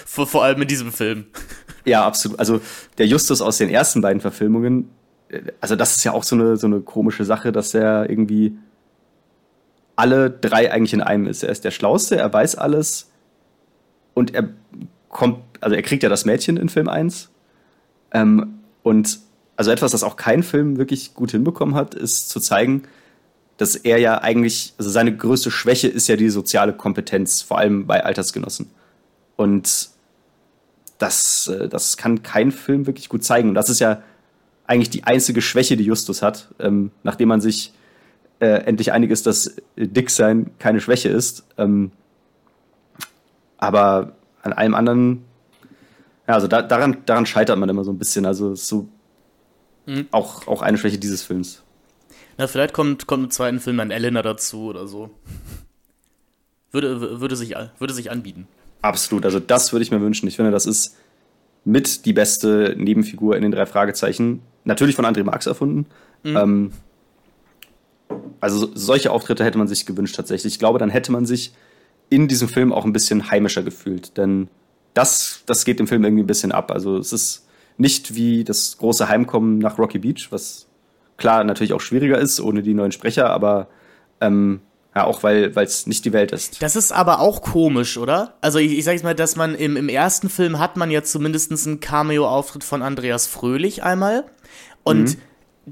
vor, 0.05 0.27
vor 0.27 0.43
allem 0.43 0.61
in 0.61 0.67
diesem 0.67 0.91
Film. 0.91 1.27
Ja, 1.85 2.05
absolut. 2.05 2.39
Also, 2.39 2.59
der 2.97 3.07
Justus 3.07 3.41
aus 3.41 3.57
den 3.57 3.69
ersten 3.69 4.01
beiden 4.01 4.19
Verfilmungen, 4.19 4.89
äh, 5.29 5.43
also, 5.61 5.77
das 5.77 5.95
ist 5.95 6.03
ja 6.03 6.11
auch 6.11 6.23
so 6.23 6.35
eine, 6.35 6.57
so 6.57 6.67
eine 6.67 6.81
komische 6.81 7.23
Sache, 7.23 7.53
dass 7.53 7.73
er 7.73 8.09
irgendwie 8.09 8.57
alle 9.95 10.29
drei 10.29 10.71
eigentlich 10.71 10.93
in 10.93 11.01
einem 11.01 11.27
ist. 11.27 11.43
Er 11.43 11.49
ist 11.49 11.63
der 11.63 11.71
Schlauste, 11.71 12.17
er 12.17 12.31
weiß 12.31 12.55
alles, 12.55 13.09
und 14.19 14.35
er 14.35 14.49
kommt 15.09 15.39
also 15.61 15.75
er 15.75 15.81
kriegt 15.81 16.03
ja 16.03 16.09
das 16.09 16.25
Mädchen 16.25 16.57
in 16.57 16.69
Film 16.69 16.87
1. 16.87 17.29
Ähm, 18.11 18.59
und 18.83 19.19
also 19.55 19.71
etwas, 19.71 19.91
das 19.91 20.03
auch 20.03 20.15
kein 20.15 20.43
Film 20.43 20.77
wirklich 20.77 21.13
gut 21.13 21.31
hinbekommen 21.31 21.75
hat, 21.75 21.95
ist 21.95 22.29
zu 22.29 22.39
zeigen, 22.39 22.83
dass 23.57 23.75
er 23.75 23.97
ja 23.97 24.19
eigentlich, 24.19 24.73
also 24.77 24.89
seine 24.89 25.15
größte 25.15 25.51
Schwäche 25.51 25.89
ist 25.89 26.07
ja 26.07 26.15
die 26.15 26.29
soziale 26.29 26.73
Kompetenz, 26.73 27.41
vor 27.41 27.57
allem 27.57 27.85
bei 27.87 28.03
Altersgenossen. 28.05 28.69
Und 29.35 29.89
das, 30.97 31.47
äh, 31.47 31.67
das 31.67 31.97
kann 31.97 32.23
kein 32.23 32.51
Film 32.51 32.87
wirklich 32.87 33.09
gut 33.09 33.23
zeigen. 33.23 33.49
Und 33.49 33.55
das 33.55 33.69
ist 33.69 33.79
ja 33.79 34.01
eigentlich 34.65 34.89
die 34.89 35.03
einzige 35.03 35.41
Schwäche, 35.41 35.75
die 35.75 35.83
Justus 35.83 36.21
hat, 36.21 36.53
ähm, 36.59 36.91
nachdem 37.03 37.27
man 37.27 37.41
sich 37.41 37.73
äh, 38.39 38.63
endlich 38.65 38.93
einig 38.93 39.11
ist, 39.11 39.25
dass 39.25 39.57
Dicksein 39.75 40.51
keine 40.57 40.79
Schwäche 40.79 41.09
ist. 41.09 41.45
Ähm, 41.57 41.91
aber 43.60 44.14
an 44.41 44.53
allem 44.53 44.73
anderen, 44.73 45.26
ja, 46.27 46.34
also 46.36 46.48
da, 46.48 46.61
daran, 46.61 46.98
daran 47.06 47.26
scheitert 47.26 47.60
man 47.60 47.69
immer 47.69 47.84
so 47.84 47.91
ein 47.91 47.98
bisschen. 47.98 48.26
Also 48.26 48.56
so 48.56 48.88
mhm. 49.86 50.07
auch, 50.11 50.48
auch 50.48 50.61
eine 50.61 50.77
Schwäche 50.77 50.98
dieses 50.98 51.22
Films. 51.22 51.64
Na, 52.38 52.48
vielleicht 52.48 52.73
kommt, 52.73 53.06
kommt 53.06 53.26
im 53.26 53.31
zweiten 53.31 53.60
Film 53.60 53.80
ein 53.81 53.91
Elena 53.91 54.22
dazu 54.22 54.64
oder 54.64 54.88
so. 54.88 55.10
Würde, 56.72 57.19
würde, 57.19 57.36
sich, 57.36 57.56
würde 57.80 57.94
sich 57.94 58.11
anbieten. 58.11 58.48
Absolut, 58.81 59.26
also 59.26 59.40
das 59.40 59.73
würde 59.73 59.84
ich 59.84 59.91
mir 59.91 60.02
wünschen. 60.02 60.27
Ich 60.27 60.38
finde, 60.38 60.52
das 60.52 60.65
ist 60.65 60.95
mit 61.65 62.06
die 62.06 62.14
beste 62.14 62.76
Nebenfigur 62.77 63.36
in 63.36 63.41
den 63.41 63.52
drei 63.52 63.65
Fragezeichen. 63.65 64.41
Natürlich 64.64 64.95
von 64.95 65.06
André 65.06 65.23
Marx 65.23 65.48
erfunden. 65.48 65.88
Mhm. 66.23 66.38
Ähm, 66.38 66.72
also 68.40 68.72
solche 68.73 69.11
Auftritte 69.11 69.44
hätte 69.44 69.57
man 69.57 69.68
sich 69.68 69.86
gewünscht 69.86 70.15
tatsächlich. 70.15 70.53
Ich 70.53 70.60
glaube, 70.60 70.80
dann 70.80 70.90
hätte 70.90 71.11
man 71.11 71.26
sich 71.26 71.53
in 72.10 72.27
diesem 72.27 72.49
Film 72.49 72.73
auch 72.73 72.86
ein 72.86 72.94
bisschen 72.94 73.30
heimischer 73.30 73.64
gefühlt. 73.64 74.18
Denn 74.18 74.48
das, 74.94 75.44
das 75.45 75.65
geht 75.65 75.80
im 75.80 75.88
Film 75.88 76.03
irgendwie 76.03 76.23
ein 76.23 76.27
bisschen 76.27 76.52
ab. 76.52 76.72
Also 76.72 76.98
es 76.98 77.14
ist 77.14 77.48
nicht 77.77 78.15
wie 78.15 78.44
das 78.44 78.77
große 78.77 79.07
Heimkommen 79.07 79.60
nach 79.60 79.77
Rocky 79.77 79.99
Beach, 79.99 80.27
was 80.31 80.68
klar 81.18 81.44
natürlich 81.44 81.73
auch 81.73 81.81
schwieriger 81.81 82.18
ist 82.18 82.40
ohne 82.40 82.61
die 82.61 82.73
neuen 82.73 82.91
Sprecher, 82.91 83.30
aber 83.30 83.68
ähm, 84.22 84.61
ja, 84.95 85.06
auch 85.06 85.23
weil 85.23 85.52
es 85.56 85.86
nicht 85.86 86.03
die 86.03 86.14
Welt 86.14 86.31
ist. 86.31 86.61
Das 86.61 86.76
ist 86.76 86.91
aber 86.91 87.19
auch 87.19 87.41
komisch, 87.41 87.98
oder? 87.98 88.36
Also 88.41 88.57
ich, 88.60 88.77
ich 88.77 88.84
sag 88.84 88.94
jetzt 88.94 89.03
mal, 89.03 89.15
dass 89.15 89.36
man 89.36 89.53
im, 89.53 89.77
im 89.77 89.88
ersten 89.88 90.30
Film 90.30 90.60
hat 90.60 90.77
man 90.77 90.90
ja 90.90 91.03
zumindest 91.03 91.52
einen 91.68 91.80
Cameo-Auftritt 91.80 92.64
von 92.64 92.81
Andreas 92.81 93.27
Fröhlich 93.27 93.84
einmal. 93.84 94.26
Und 94.84 95.15
mhm. 95.15 95.22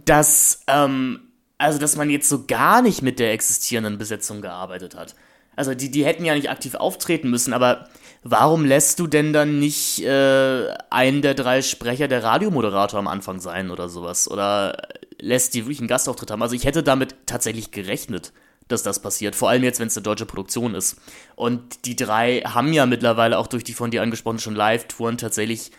das, 0.05 0.61
ähm, 0.67 1.19
also 1.57 1.79
dass 1.79 1.97
man 1.97 2.09
jetzt 2.09 2.29
so 2.29 2.45
gar 2.45 2.81
nicht 2.81 3.01
mit 3.01 3.19
der 3.19 3.33
existierenden 3.33 3.97
Besetzung 3.97 4.41
gearbeitet 4.41 4.95
hat. 4.95 5.15
Also 5.57 5.73
die, 5.73 5.91
die 5.91 6.05
hätten 6.05 6.23
ja 6.23 6.35
nicht 6.35 6.49
aktiv 6.49 6.75
auftreten 6.75 7.29
müssen, 7.29 7.51
aber 7.51 7.89
warum 8.23 8.63
lässt 8.63 8.99
du 8.99 9.07
denn 9.07 9.33
dann 9.33 9.59
nicht 9.59 10.03
äh, 10.03 10.67
einen 10.89 11.21
der 11.21 11.33
drei 11.33 11.61
Sprecher 11.63 12.07
der 12.07 12.23
Radiomoderator 12.23 12.99
am 12.99 13.07
Anfang 13.07 13.39
sein 13.39 13.71
oder 13.71 13.89
sowas? 13.89 14.29
Oder 14.29 14.87
lässt 15.19 15.55
die 15.55 15.65
wirklich 15.65 15.79
einen 15.79 15.87
Gastauftritt 15.87 16.29
haben? 16.29 16.43
Also 16.43 16.55
ich 16.55 16.65
hätte 16.65 16.83
damit 16.83 17.15
tatsächlich 17.25 17.71
gerechnet, 17.71 18.33
dass 18.67 18.83
das 18.83 19.01
passiert. 19.01 19.35
Vor 19.35 19.49
allem 19.49 19.63
jetzt, 19.63 19.79
wenn 19.79 19.87
es 19.87 19.97
eine 19.97 20.03
deutsche 20.03 20.27
Produktion 20.27 20.75
ist. 20.75 20.97
Und 21.35 21.85
die 21.85 21.95
drei 21.95 22.41
haben 22.41 22.71
ja 22.71 22.85
mittlerweile 22.85 23.39
auch 23.39 23.47
durch 23.47 23.63
die 23.63 23.73
von 23.73 23.89
dir 23.89 24.03
angesprochenen 24.03 24.55
Live-Touren 24.55 25.17
tatsächlich 25.17 25.71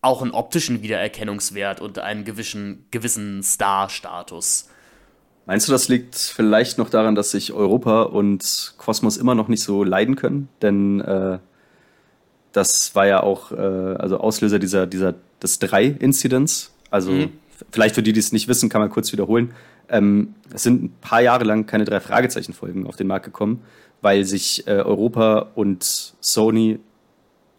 auch 0.00 0.20
einen 0.20 0.32
optischen 0.32 0.82
Wiedererkennungswert 0.82 1.80
und 1.80 2.00
einen 2.00 2.24
gewissen, 2.24 2.86
gewissen 2.90 3.44
Star-Status. 3.44 4.68
Meinst 5.46 5.66
du, 5.66 5.72
das 5.72 5.88
liegt 5.88 6.14
vielleicht 6.14 6.78
noch 6.78 6.88
daran, 6.88 7.14
dass 7.14 7.32
sich 7.32 7.52
Europa 7.52 8.02
und 8.02 8.74
Kosmos 8.78 9.16
immer 9.16 9.34
noch 9.34 9.48
nicht 9.48 9.62
so 9.62 9.82
leiden 9.82 10.14
können? 10.14 10.48
Denn 10.60 11.00
äh, 11.00 11.38
das 12.52 12.94
war 12.94 13.06
ja 13.06 13.22
auch 13.22 13.50
äh, 13.50 13.56
also 13.56 14.18
Auslöser 14.18 14.58
dieser, 14.58 14.86
dieser 14.86 15.14
des 15.42 15.58
Drei-Incidents. 15.58 16.72
Also 16.90 17.10
mhm. 17.10 17.30
vielleicht 17.72 17.94
für 17.94 18.02
die, 18.02 18.12
die 18.12 18.20
es 18.20 18.32
nicht 18.32 18.46
wissen, 18.46 18.68
kann 18.68 18.80
man 18.80 18.90
kurz 18.90 19.12
wiederholen. 19.12 19.52
Ähm, 19.88 20.34
es 20.54 20.62
sind 20.62 20.84
ein 20.84 20.94
paar 21.00 21.20
Jahre 21.20 21.44
lang 21.44 21.66
keine 21.66 21.84
drei 21.84 22.00
Fragezeichen-Folgen 22.00 22.86
auf 22.86 22.96
den 22.96 23.08
Markt 23.08 23.24
gekommen, 23.24 23.62
weil 24.00 24.24
sich 24.24 24.66
äh, 24.66 24.72
Europa 24.72 25.50
und 25.54 26.14
Sony, 26.20 26.78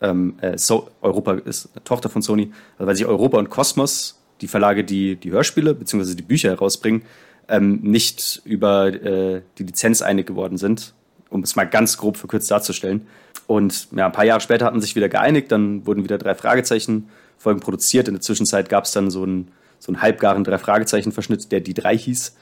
ähm, 0.01 0.35
äh, 0.39 0.57
so, 0.57 0.89
Europa 1.01 1.33
ist 1.33 1.69
eine 1.73 1.83
Tochter 1.83 2.09
von 2.09 2.21
Sony, 2.21 2.51
also 2.77 2.87
weil 2.87 2.95
sich 2.95 3.05
Europa 3.05 3.37
und 3.37 3.49
Kosmos, 3.49 4.21
die 4.41 4.47
Verlage, 4.47 4.83
die 4.83 5.15
die 5.15 5.31
Hörspiele 5.31 5.73
bzw. 5.73 6.15
die 6.15 6.23
Bücher 6.23 6.49
herausbringen, 6.49 7.03
ähm, 7.47 7.79
nicht 7.81 8.41
über 8.45 8.87
äh, 8.87 9.41
die 9.57 9.63
Lizenz 9.63 10.01
einig 10.01 10.27
geworden 10.27 10.57
sind, 10.57 10.93
um 11.29 11.41
es 11.41 11.55
mal 11.55 11.65
ganz 11.65 11.97
grob 11.97 12.17
verkürzt 12.17 12.49
darzustellen. 12.49 13.07
Und 13.47 13.87
ja, 13.95 14.05
ein 14.05 14.11
paar 14.11 14.25
Jahre 14.25 14.41
später 14.41 14.65
hat 14.65 14.73
man 14.73 14.81
sich 14.81 14.95
wieder 14.95 15.09
geeinigt, 15.09 15.51
dann 15.51 15.85
wurden 15.85 16.03
wieder 16.03 16.17
drei 16.17 16.35
Fragezeichen-Folgen 16.35 17.59
produziert. 17.59 18.07
In 18.07 18.13
der 18.13 18.21
Zwischenzeit 18.21 18.69
gab 18.69 18.85
es 18.85 18.91
dann 18.91 19.11
so 19.11 19.23
einen, 19.23 19.51
so 19.79 19.91
einen 19.91 20.01
halbgaren 20.01 20.43
Drei-Fragezeichen-Verschnitt, 20.43 21.51
der 21.51 21.59
die 21.59 21.73
drei 21.73 21.97
hieß. 21.97 22.35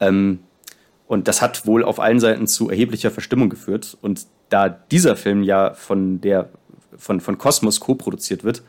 Ähm, 0.00 0.40
und 1.06 1.28
das 1.28 1.40
hat 1.40 1.66
wohl 1.66 1.84
auf 1.84 2.00
allen 2.00 2.20
Seiten 2.20 2.46
zu 2.46 2.68
erheblicher 2.68 3.10
Verstimmung 3.10 3.48
geführt. 3.48 3.96
Und 4.02 4.26
da 4.50 4.68
dieser 4.68 5.16
Film 5.16 5.42
ja 5.42 5.74
von 5.74 6.20
der 6.20 6.50
von, 6.98 7.20
von 7.20 7.38
Cosmos 7.38 7.80
co-produziert 7.80 8.44
wird, 8.44 8.62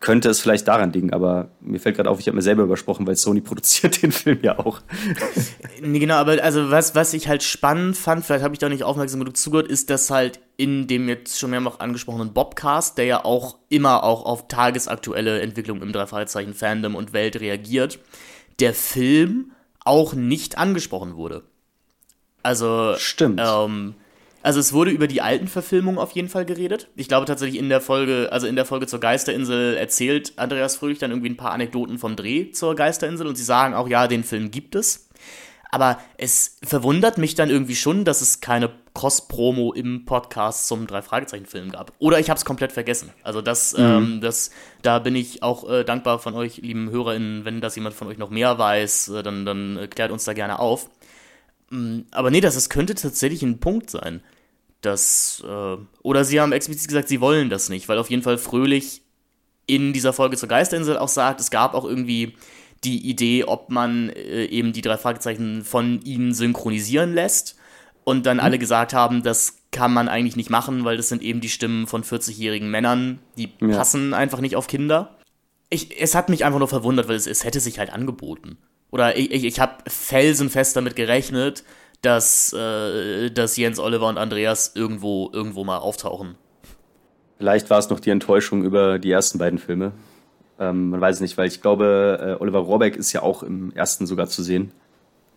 könnte 0.00 0.28
es 0.28 0.40
vielleicht 0.40 0.68
daran 0.68 0.92
liegen, 0.92 1.12
aber 1.12 1.48
mir 1.60 1.80
fällt 1.80 1.96
gerade 1.96 2.10
auf, 2.10 2.20
ich 2.20 2.26
habe 2.26 2.36
mir 2.36 2.42
selber 2.42 2.62
übersprochen, 2.62 3.06
weil 3.06 3.16
Sony 3.16 3.40
produziert 3.42 4.02
den 4.02 4.12
Film 4.12 4.38
ja 4.42 4.58
auch. 4.58 4.80
nee, 5.80 5.98
genau, 5.98 6.16
aber 6.16 6.42
also 6.42 6.70
was, 6.70 6.94
was 6.94 7.14
ich 7.14 7.28
halt 7.28 7.42
spannend 7.42 7.96
fand, 7.96 8.24
vielleicht 8.24 8.44
habe 8.44 8.54
ich 8.54 8.58
da 8.58 8.68
nicht 8.68 8.84
aufmerksam 8.84 9.20
genug 9.20 9.36
zugehört, 9.36 9.68
ist, 9.68 9.90
dass 9.90 10.10
halt 10.10 10.40
in 10.56 10.86
dem 10.86 11.08
jetzt 11.08 11.38
schon 11.38 11.50
mehrmals 11.50 11.80
angesprochenen 11.80 12.32
Bobcast, 12.32 12.98
der 12.98 13.04
ja 13.04 13.24
auch 13.24 13.58
immer 13.68 14.04
auch 14.04 14.24
auf 14.24 14.48
tagesaktuelle 14.48 15.40
Entwicklungen 15.40 15.82
im 15.82 15.92
Drei-Fragezeichen-Fandom 15.92 16.94
und 16.94 17.12
Welt 17.12 17.40
reagiert, 17.40 17.98
der 18.60 18.74
Film 18.74 19.52
auch 19.84 20.14
nicht 20.14 20.58
angesprochen 20.58 21.16
wurde. 21.16 21.42
Also, 22.42 22.94
Stimmt. 22.96 23.40
Ähm, 23.42 23.94
also 24.46 24.60
es 24.60 24.72
wurde 24.72 24.92
über 24.92 25.08
die 25.08 25.22
alten 25.22 25.48
Verfilmungen 25.48 25.98
auf 25.98 26.12
jeden 26.12 26.28
Fall 26.28 26.44
geredet. 26.44 26.86
Ich 26.94 27.08
glaube 27.08 27.26
tatsächlich 27.26 27.58
in 27.58 27.68
der 27.68 27.80
Folge, 27.80 28.28
also 28.30 28.46
in 28.46 28.54
der 28.54 28.64
Folge 28.64 28.86
zur 28.86 29.00
Geisterinsel 29.00 29.76
erzählt 29.76 30.34
Andreas 30.36 30.76
Fröhlich 30.76 31.00
dann 31.00 31.10
irgendwie 31.10 31.30
ein 31.30 31.36
paar 31.36 31.50
Anekdoten 31.50 31.98
vom 31.98 32.14
Dreh 32.14 32.52
zur 32.52 32.76
Geisterinsel 32.76 33.26
und 33.26 33.34
sie 33.34 33.42
sagen 33.42 33.74
auch, 33.74 33.88
ja, 33.88 34.06
den 34.06 34.22
Film 34.22 34.52
gibt 34.52 34.76
es. 34.76 35.08
Aber 35.72 35.98
es 36.16 36.58
verwundert 36.62 37.18
mich 37.18 37.34
dann 37.34 37.50
irgendwie 37.50 37.74
schon, 37.74 38.04
dass 38.04 38.20
es 38.20 38.40
keine 38.40 38.70
Cross-Promo 38.94 39.72
im 39.72 40.04
Podcast 40.04 40.68
zum 40.68 40.86
Drei-Fragezeichen-Film 40.86 41.72
gab. 41.72 41.92
Oder 41.98 42.20
ich 42.20 42.30
habe 42.30 42.38
es 42.38 42.44
komplett 42.44 42.70
vergessen. 42.70 43.10
Also 43.24 43.42
das, 43.42 43.76
mhm. 43.76 43.84
ähm, 43.84 44.20
das, 44.20 44.52
da 44.80 45.00
bin 45.00 45.16
ich 45.16 45.42
auch 45.42 45.68
äh, 45.68 45.82
dankbar 45.82 46.20
von 46.20 46.34
euch, 46.34 46.58
lieben 46.58 46.88
HörerInnen, 46.92 47.44
wenn 47.44 47.60
das 47.60 47.74
jemand 47.74 47.96
von 47.96 48.06
euch 48.06 48.18
noch 48.18 48.30
mehr 48.30 48.56
weiß, 48.56 49.08
äh, 49.08 49.22
dann, 49.24 49.44
dann 49.44 49.76
äh, 49.76 49.88
klärt 49.88 50.12
uns 50.12 50.22
da 50.22 50.34
gerne 50.34 50.60
auf. 50.60 50.88
Ähm, 51.72 52.06
aber 52.12 52.30
nee, 52.30 52.40
das, 52.40 52.54
das 52.54 52.70
könnte 52.70 52.94
tatsächlich 52.94 53.42
ein 53.42 53.58
Punkt 53.58 53.90
sein 53.90 54.22
das, 54.86 55.44
äh, 55.46 55.76
oder 56.02 56.24
sie 56.24 56.40
haben 56.40 56.52
explizit 56.52 56.88
gesagt, 56.88 57.08
sie 57.08 57.20
wollen 57.20 57.50
das 57.50 57.68
nicht, 57.68 57.88
weil 57.88 57.98
auf 57.98 58.10
jeden 58.10 58.22
Fall 58.22 58.38
Fröhlich 58.38 59.02
in 59.66 59.92
dieser 59.92 60.12
Folge 60.12 60.36
zur 60.36 60.48
Geisterinsel 60.48 60.96
auch 60.96 61.08
sagt, 61.08 61.40
es 61.40 61.50
gab 61.50 61.74
auch 61.74 61.84
irgendwie 61.84 62.36
die 62.84 63.08
Idee, 63.08 63.44
ob 63.44 63.70
man 63.70 64.10
äh, 64.10 64.44
eben 64.44 64.72
die 64.72 64.82
drei 64.82 64.96
Fragezeichen 64.96 65.64
von 65.64 66.00
ihnen 66.02 66.32
synchronisieren 66.32 67.14
lässt. 67.14 67.56
Und 68.04 68.24
dann 68.24 68.36
mhm. 68.36 68.44
alle 68.44 68.58
gesagt 68.58 68.94
haben, 68.94 69.24
das 69.24 69.58
kann 69.72 69.92
man 69.92 70.08
eigentlich 70.08 70.36
nicht 70.36 70.50
machen, 70.50 70.84
weil 70.84 70.96
das 70.96 71.08
sind 71.08 71.22
eben 71.22 71.40
die 71.40 71.48
Stimmen 71.48 71.88
von 71.88 72.04
40-jährigen 72.04 72.70
Männern, 72.70 73.18
die 73.36 73.50
ja. 73.60 73.76
passen 73.76 74.14
einfach 74.14 74.40
nicht 74.40 74.54
auf 74.54 74.68
Kinder. 74.68 75.16
Ich, 75.68 76.00
es 76.00 76.14
hat 76.14 76.28
mich 76.28 76.44
einfach 76.44 76.60
nur 76.60 76.68
verwundert, 76.68 77.08
weil 77.08 77.16
es, 77.16 77.26
es 77.26 77.42
hätte 77.42 77.58
sich 77.58 77.80
halt 77.80 77.92
angeboten. 77.92 78.58
Oder 78.90 79.16
ich, 79.16 79.32
ich, 79.32 79.44
ich 79.44 79.58
habe 79.60 79.82
felsenfest 79.88 80.76
damit 80.76 80.94
gerechnet, 80.94 81.64
dass, 82.06 82.52
äh, 82.52 83.30
dass 83.30 83.56
Jens, 83.56 83.80
Oliver 83.80 84.08
und 84.08 84.16
Andreas 84.16 84.72
irgendwo, 84.74 85.28
irgendwo 85.32 85.64
mal 85.64 85.78
auftauchen. 85.78 86.36
Vielleicht 87.38 87.68
war 87.68 87.78
es 87.78 87.90
noch 87.90 87.98
die 87.98 88.10
Enttäuschung 88.10 88.62
über 88.62 88.98
die 89.00 89.10
ersten 89.10 89.38
beiden 89.38 89.58
Filme. 89.58 89.92
Ähm, 90.58 90.90
man 90.90 91.00
weiß 91.00 91.16
es 91.16 91.20
nicht, 91.20 91.36
weil 91.36 91.48
ich 91.48 91.60
glaube, 91.60 92.36
äh, 92.38 92.42
Oliver 92.42 92.60
Rohrbeck 92.60 92.96
ist 92.96 93.12
ja 93.12 93.22
auch 93.22 93.42
im 93.42 93.72
ersten 93.72 94.06
sogar 94.06 94.28
zu 94.28 94.42
sehen. 94.42 94.70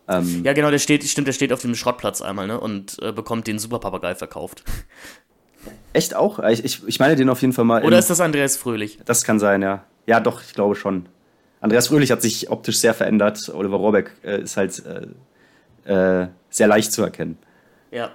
Ähm, 0.07 0.43
ja, 0.45 0.53
genau, 0.53 0.69
der 0.69 0.77
steht, 0.77 1.03
stimmt, 1.03 1.27
der 1.27 1.33
steht 1.33 1.51
auf 1.51 1.61
dem 1.61 1.73
Schrottplatz 1.73 2.21
einmal, 2.21 2.47
ne? 2.47 2.59
Und 2.59 2.97
äh, 3.01 3.11
bekommt 3.11 3.47
den 3.47 3.57
Superpapagei 3.57 4.13
verkauft. 4.15 4.63
Echt 5.93 6.15
auch? 6.15 6.39
Ich, 6.39 6.63
ich, 6.63 6.87
ich 6.87 6.99
meine 6.99 7.15
den 7.15 7.29
auf 7.29 7.41
jeden 7.41 7.53
Fall 7.53 7.65
mal. 7.65 7.83
Oder 7.83 7.97
ist 7.97 8.09
das 8.09 8.21
Andreas 8.21 8.57
Fröhlich? 8.57 8.99
Das 9.05 9.23
kann 9.23 9.39
sein, 9.39 9.61
ja. 9.61 9.83
Ja, 10.05 10.19
doch, 10.19 10.41
ich 10.41 10.53
glaube 10.53 10.75
schon. 10.75 11.09
Andreas 11.61 11.87
Fröhlich 11.87 12.11
hat 12.11 12.21
sich 12.21 12.49
optisch 12.49 12.77
sehr 12.77 12.93
verändert. 12.93 13.51
Oliver 13.53 13.77
Rohrbeck 13.77 14.11
äh, 14.23 14.41
ist 14.41 14.55
halt 14.55 14.85
äh, 15.85 16.27
sehr 16.49 16.67
leicht 16.67 16.91
zu 16.91 17.03
erkennen. 17.03 17.37
Ja. 17.91 18.11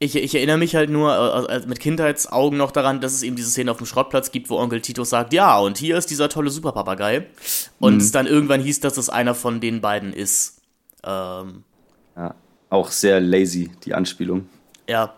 Ich, 0.00 0.14
ich 0.14 0.32
erinnere 0.36 0.58
mich 0.58 0.76
halt 0.76 0.90
nur 0.90 1.48
äh, 1.50 1.66
mit 1.66 1.80
Kindheitsaugen 1.80 2.56
noch 2.56 2.70
daran, 2.70 3.00
dass 3.00 3.12
es 3.12 3.24
eben 3.24 3.34
diese 3.34 3.50
Szene 3.50 3.72
auf 3.72 3.78
dem 3.78 3.86
Schrottplatz 3.86 4.30
gibt, 4.30 4.48
wo 4.48 4.56
Onkel 4.56 4.80
Tito 4.80 5.02
sagt, 5.02 5.32
ja, 5.32 5.58
und 5.58 5.76
hier 5.76 5.98
ist 5.98 6.10
dieser 6.10 6.28
tolle 6.28 6.50
Superpapagei. 6.50 7.26
Und 7.80 7.94
mhm. 7.94 8.00
es 8.00 8.12
dann 8.12 8.28
irgendwann 8.28 8.60
hieß, 8.60 8.78
dass 8.78 8.96
es 8.96 9.08
einer 9.08 9.34
von 9.34 9.60
den 9.60 9.80
beiden 9.80 10.12
ist. 10.12 10.60
Ähm, 11.04 11.64
ja, 12.16 12.34
auch 12.70 12.92
sehr 12.92 13.20
lazy, 13.20 13.70
die 13.84 13.94
Anspielung. 13.94 14.48
Ja. 14.88 15.14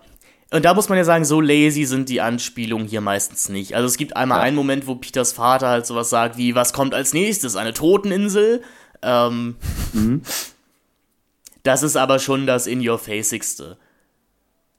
Und 0.50 0.64
da 0.64 0.74
muss 0.74 0.88
man 0.88 0.98
ja 0.98 1.04
sagen, 1.04 1.24
so 1.24 1.40
lazy 1.40 1.84
sind 1.84 2.08
die 2.08 2.20
Anspielungen 2.20 2.88
hier 2.88 3.00
meistens 3.00 3.50
nicht. 3.50 3.74
Also 3.76 3.86
es 3.86 3.96
gibt 3.96 4.16
einmal 4.16 4.38
ja. 4.38 4.44
einen 4.44 4.56
Moment, 4.56 4.86
wo 4.86 4.96
Peters 4.96 5.32
Vater 5.32 5.68
halt 5.68 5.86
sowas 5.86 6.10
sagt 6.10 6.38
wie, 6.38 6.54
was 6.54 6.72
kommt 6.72 6.94
als 6.94 7.12
nächstes? 7.12 7.54
Eine 7.54 7.72
Toteninsel? 7.72 8.62
Ähm, 9.02 9.56
mhm. 9.92 10.22
Das 11.62 11.82
ist 11.82 11.96
aber 11.96 12.18
schon 12.18 12.46
das 12.46 12.66
In-Your-Facigste. 12.66 13.76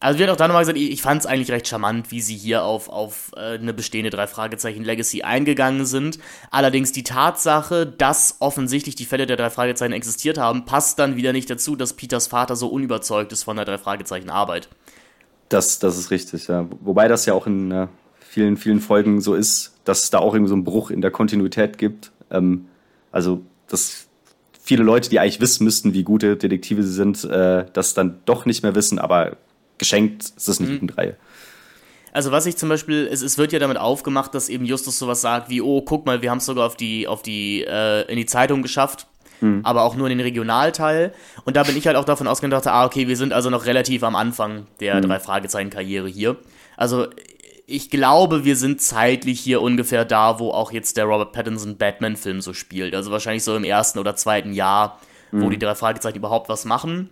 Also 0.01 0.17
wird 0.17 0.31
auch 0.31 0.35
da 0.35 0.47
nochmal 0.47 0.63
gesagt, 0.63 0.79
ich, 0.79 0.99
fand 0.99 1.21
es 1.21 1.27
eigentlich 1.27 1.51
recht 1.51 1.67
charmant, 1.67 2.09
wie 2.09 2.21
sie 2.21 2.35
hier 2.35 2.63
auf, 2.63 2.89
auf 2.89 3.31
äh, 3.35 3.59
eine 3.59 3.71
bestehende 3.71 4.09
drei 4.09 4.25
Fragezeichen 4.25 4.83
Legacy 4.83 5.21
eingegangen 5.21 5.85
sind. 5.85 6.17
Allerdings 6.49 6.91
die 6.91 7.03
Tatsache, 7.03 7.85
dass 7.85 8.37
offensichtlich 8.39 8.95
die 8.95 9.05
Fälle 9.05 9.27
der 9.27 9.37
drei 9.37 9.51
Fragezeichen 9.51 9.93
existiert 9.93 10.39
haben, 10.39 10.65
passt 10.65 10.97
dann 10.97 11.17
wieder 11.17 11.33
nicht 11.33 11.51
dazu, 11.51 11.75
dass 11.75 11.93
Peters 11.93 12.25
Vater 12.25 12.55
so 12.55 12.67
unüberzeugt 12.67 13.31
ist 13.31 13.43
von 13.43 13.57
der 13.57 13.65
drei 13.65 13.77
Fragezeichen 13.77 14.31
Arbeit. 14.31 14.69
Das, 15.49 15.77
das 15.77 15.99
ist 15.99 16.09
richtig, 16.09 16.47
ja. 16.47 16.67
Wobei 16.79 17.07
das 17.07 17.27
ja 17.27 17.35
auch 17.35 17.45
in 17.45 17.69
äh, 17.69 17.87
vielen, 18.21 18.57
vielen 18.57 18.79
Folgen 18.79 19.21
so 19.21 19.35
ist, 19.35 19.75
dass 19.83 20.05
es 20.05 20.09
da 20.09 20.17
auch 20.17 20.33
irgendwie 20.33 20.49
so 20.49 20.55
einen 20.55 20.63
Bruch 20.63 20.89
in 20.89 21.01
der 21.01 21.11
Kontinuität 21.11 21.77
gibt. 21.77 22.11
Ähm, 22.31 22.65
also, 23.11 23.43
dass 23.67 24.07
viele 24.61 24.83
Leute, 24.83 25.09
die 25.09 25.19
eigentlich 25.19 25.41
wissen 25.41 25.63
müssten, 25.63 25.93
wie 25.93 26.03
gute 26.03 26.37
Detektive 26.37 26.83
sie 26.83 26.93
sind, 26.93 27.23
äh, 27.23 27.65
das 27.73 27.93
dann 27.93 28.19
doch 28.25 28.45
nicht 28.45 28.63
mehr 28.63 28.75
wissen, 28.75 28.99
aber 28.99 29.37
geschenkt 29.77 30.23
ist 30.23 30.47
das 30.47 30.59
nicht 30.59 30.81
mhm. 30.81 30.89
Reihe. 30.89 31.17
Also 32.13 32.31
was 32.31 32.45
ich 32.45 32.57
zum 32.57 32.69
Beispiel, 32.69 33.07
es, 33.11 33.21
es, 33.21 33.37
wird 33.37 33.53
ja 33.53 33.59
damit 33.59 33.77
aufgemacht, 33.77 34.35
dass 34.35 34.49
eben 34.49 34.65
Justus 34.65 34.99
sowas 34.99 35.21
sagt 35.21 35.49
wie, 35.49 35.61
oh, 35.61 35.81
guck 35.81 36.05
mal, 36.05 36.21
wir 36.21 36.29
haben 36.29 36.39
es 36.39 36.45
sogar 36.45 36.67
auf 36.67 36.75
die, 36.75 37.07
auf 37.07 37.21
die, 37.21 37.63
äh, 37.67 38.09
in 38.11 38.17
die 38.17 38.25
Zeitung 38.25 38.61
geschafft, 38.61 39.07
mhm. 39.39 39.61
aber 39.63 39.83
auch 39.83 39.95
nur 39.95 40.07
in 40.07 40.17
den 40.17 40.25
Regionalteil. 40.25 41.13
Und 41.45 41.55
da 41.55 41.63
bin 41.63 41.77
ich 41.77 41.87
halt 41.87 41.95
auch 41.95 42.05
davon 42.05 42.27
ausgegangen, 42.27 42.51
dachte, 42.51 42.71
ah, 42.71 42.85
okay, 42.85 43.07
wir 43.07 43.15
sind 43.15 43.33
also 43.33 43.49
noch 43.49 43.65
relativ 43.65 44.03
am 44.03 44.15
Anfang 44.15 44.67
der 44.81 44.95
mhm. 44.95 45.03
drei 45.03 45.19
Fragezeichen-Karriere 45.19 46.09
hier. 46.09 46.35
Also 46.75 47.07
ich 47.71 47.89
glaube, 47.89 48.43
wir 48.43 48.55
sind 48.55 48.81
zeitlich 48.81 49.39
hier 49.39 49.61
ungefähr 49.61 50.05
da, 50.05 50.39
wo 50.39 50.51
auch 50.51 50.71
jetzt 50.71 50.97
der 50.97 51.05
Robert 51.05 51.31
Pattinson 51.31 51.77
Batman-Film 51.77 52.41
so 52.41 52.53
spielt. 52.53 52.93
Also 52.93 53.11
wahrscheinlich 53.11 53.43
so 53.43 53.55
im 53.55 53.63
ersten 53.63 53.99
oder 53.99 54.15
zweiten 54.15 54.53
Jahr, 54.53 54.99
wo 55.31 55.45
mhm. 55.45 55.51
die 55.51 55.59
drei 55.59 55.75
Fragezeichen 55.75 56.17
überhaupt 56.17 56.49
was 56.49 56.65
machen. 56.65 57.09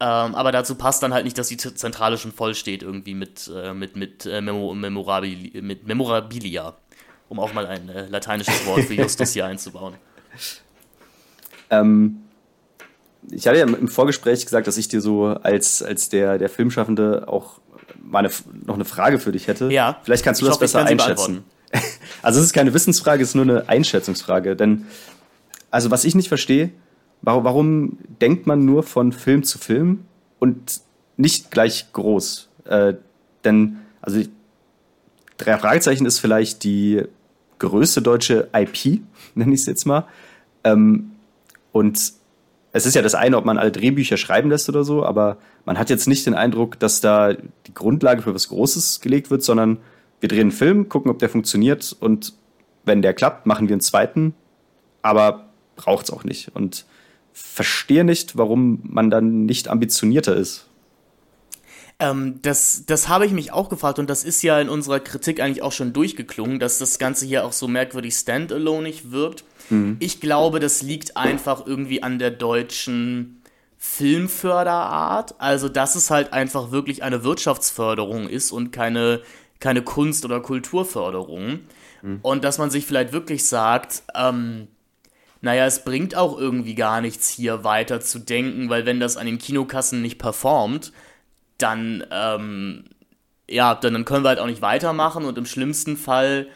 Ähm, 0.00 0.34
aber 0.34 0.52
dazu 0.52 0.74
passt 0.74 1.02
dann 1.02 1.14
halt 1.14 1.24
nicht, 1.24 1.38
dass 1.38 1.48
die 1.48 1.56
Zentrale 1.56 2.18
schon 2.18 2.32
voll 2.32 2.54
steht, 2.54 2.82
irgendwie 2.82 3.14
mit, 3.14 3.50
äh, 3.54 3.72
mit, 3.72 3.96
mit, 3.96 4.26
äh, 4.26 4.40
Memo 4.40 4.74
Memorabili 4.74 5.62
mit 5.62 5.86
Memorabilia. 5.86 6.74
Um 7.28 7.40
auch 7.40 7.54
mal 7.54 7.66
ein 7.66 7.88
äh, 7.88 8.06
lateinisches 8.06 8.66
Wort 8.66 8.82
für 8.82 8.94
Justus 9.02 9.32
hier 9.32 9.46
einzubauen. 9.46 9.94
Ähm, 11.70 12.20
ich 13.30 13.46
hatte 13.46 13.58
ja 13.58 13.64
im 13.64 13.88
Vorgespräch 13.88 14.44
gesagt, 14.44 14.66
dass 14.66 14.76
ich 14.76 14.88
dir 14.88 15.00
so 15.00 15.26
als, 15.26 15.82
als 15.82 16.10
der, 16.10 16.36
der 16.38 16.50
Filmschaffende 16.50 17.26
auch 17.26 17.60
mal 18.04 18.20
eine, 18.20 18.30
noch 18.66 18.74
eine 18.74 18.84
Frage 18.84 19.18
für 19.18 19.32
dich 19.32 19.48
hätte. 19.48 19.70
Ja. 19.70 19.98
Vielleicht 20.02 20.24
kannst 20.24 20.40
du 20.40 20.46
das 20.46 20.54
hoffe, 20.54 20.64
besser 20.64 20.84
einschätzen. 20.84 21.44
Also 22.22 22.40
es 22.40 22.46
ist 22.46 22.52
keine 22.54 22.72
Wissensfrage, 22.72 23.22
es 23.22 23.30
ist 23.30 23.34
nur 23.34 23.44
eine 23.44 23.68
Einschätzungsfrage. 23.68 24.56
Denn, 24.56 24.86
also 25.70 25.90
was 25.90 26.04
ich 26.06 26.14
nicht 26.14 26.28
verstehe, 26.28 26.70
Warum, 27.24 27.44
warum 27.44 27.98
denkt 28.20 28.46
man 28.46 28.66
nur 28.66 28.82
von 28.82 29.10
Film 29.12 29.44
zu 29.44 29.58
Film 29.58 30.04
und 30.38 30.82
nicht 31.16 31.50
gleich 31.50 31.90
groß? 31.94 32.50
Äh, 32.66 32.94
denn, 33.44 33.78
also 34.02 34.20
drei 35.38 35.56
Fragezeichen 35.56 36.04
ist 36.04 36.18
vielleicht 36.18 36.64
die 36.64 37.02
größte 37.58 38.02
deutsche 38.02 38.50
IP, 38.54 39.00
nenne 39.34 39.54
ich 39.54 39.60
es 39.60 39.66
jetzt 39.66 39.86
mal. 39.86 40.06
Ähm, 40.64 41.12
und 41.72 42.12
es 42.74 42.86
ist 42.86 42.94
ja 42.94 43.02
das 43.02 43.14
eine, 43.14 43.36
ob 43.36 43.44
man 43.44 43.56
alle 43.56 43.70
Drehbücher 43.70 44.16
schreiben 44.16 44.50
lässt 44.50 44.68
oder 44.68 44.82
so, 44.82 45.06
aber 45.06 45.38
man 45.64 45.78
hat 45.78 45.90
jetzt 45.90 46.08
nicht 46.08 46.26
den 46.26 46.34
Eindruck, 46.34 46.78
dass 46.80 47.00
da 47.00 47.32
die 47.32 47.72
Grundlage 47.72 48.22
für 48.22 48.34
was 48.34 48.48
Großes 48.48 49.00
gelegt 49.00 49.30
wird, 49.30 49.44
sondern 49.44 49.78
wir 50.18 50.28
drehen 50.28 50.40
einen 50.40 50.50
Film, 50.50 50.88
gucken, 50.88 51.08
ob 51.08 51.20
der 51.20 51.28
funktioniert 51.28 51.96
und 52.00 52.34
wenn 52.84 53.00
der 53.00 53.14
klappt, 53.14 53.46
machen 53.46 53.68
wir 53.68 53.74
einen 53.74 53.80
zweiten, 53.80 54.34
aber 55.02 55.48
braucht 55.76 56.06
es 56.06 56.10
auch 56.12 56.24
nicht. 56.24 56.50
Und 56.52 56.84
verstehe 57.32 58.02
nicht, 58.02 58.36
warum 58.36 58.80
man 58.82 59.08
dann 59.08 59.44
nicht 59.44 59.68
ambitionierter 59.68 60.34
ist. 60.34 60.66
Ähm, 62.00 62.40
das 62.42 62.86
das 62.86 63.08
habe 63.08 63.24
ich 63.24 63.30
mich 63.30 63.52
auch 63.52 63.68
gefragt 63.68 64.00
und 64.00 64.10
das 64.10 64.24
ist 64.24 64.42
ja 64.42 64.60
in 64.60 64.68
unserer 64.68 64.98
Kritik 64.98 65.40
eigentlich 65.40 65.62
auch 65.62 65.70
schon 65.70 65.92
durchgeklungen, 65.92 66.58
dass 66.58 66.78
das 66.78 66.98
Ganze 66.98 67.24
hier 67.24 67.44
auch 67.44 67.52
so 67.52 67.68
merkwürdig 67.68 68.16
standaloneig 68.16 69.12
wirkt. 69.12 69.44
Mhm. 69.70 69.96
Ich 70.00 70.20
glaube, 70.20 70.60
das 70.60 70.82
liegt 70.82 71.16
einfach 71.16 71.66
irgendwie 71.66 72.02
an 72.02 72.18
der 72.18 72.30
deutschen 72.30 73.42
Filmförderart. 73.78 75.34
Also, 75.38 75.68
dass 75.68 75.94
es 75.94 76.10
halt 76.10 76.32
einfach 76.32 76.70
wirklich 76.70 77.02
eine 77.02 77.24
Wirtschaftsförderung 77.24 78.28
ist 78.28 78.50
und 78.50 78.70
keine, 78.70 79.20
keine 79.60 79.82
Kunst- 79.82 80.24
oder 80.24 80.40
Kulturförderung. 80.40 81.60
Mhm. 82.02 82.18
Und 82.22 82.44
dass 82.44 82.58
man 82.58 82.70
sich 82.70 82.86
vielleicht 82.86 83.12
wirklich 83.12 83.46
sagt, 83.46 84.02
ähm, 84.14 84.68
naja, 85.44 85.66
es 85.66 85.84
bringt 85.84 86.16
auch 86.16 86.38
irgendwie 86.38 86.74
gar 86.74 87.02
nichts 87.02 87.28
hier 87.28 87.64
weiter 87.64 88.00
zu 88.00 88.18
denken, 88.18 88.70
weil 88.70 88.86
wenn 88.86 88.98
das 88.98 89.18
an 89.18 89.26
den 89.26 89.36
Kinokassen 89.36 90.00
nicht 90.00 90.18
performt, 90.18 90.90
dann, 91.58 92.02
ähm, 92.10 92.84
ja, 93.48 93.74
dann, 93.74 93.92
dann 93.92 94.06
können 94.06 94.24
wir 94.24 94.30
halt 94.30 94.38
auch 94.38 94.46
nicht 94.46 94.62
weitermachen 94.62 95.26
und 95.26 95.36
im 95.36 95.44
schlimmsten 95.44 95.98
Fall 95.98 96.48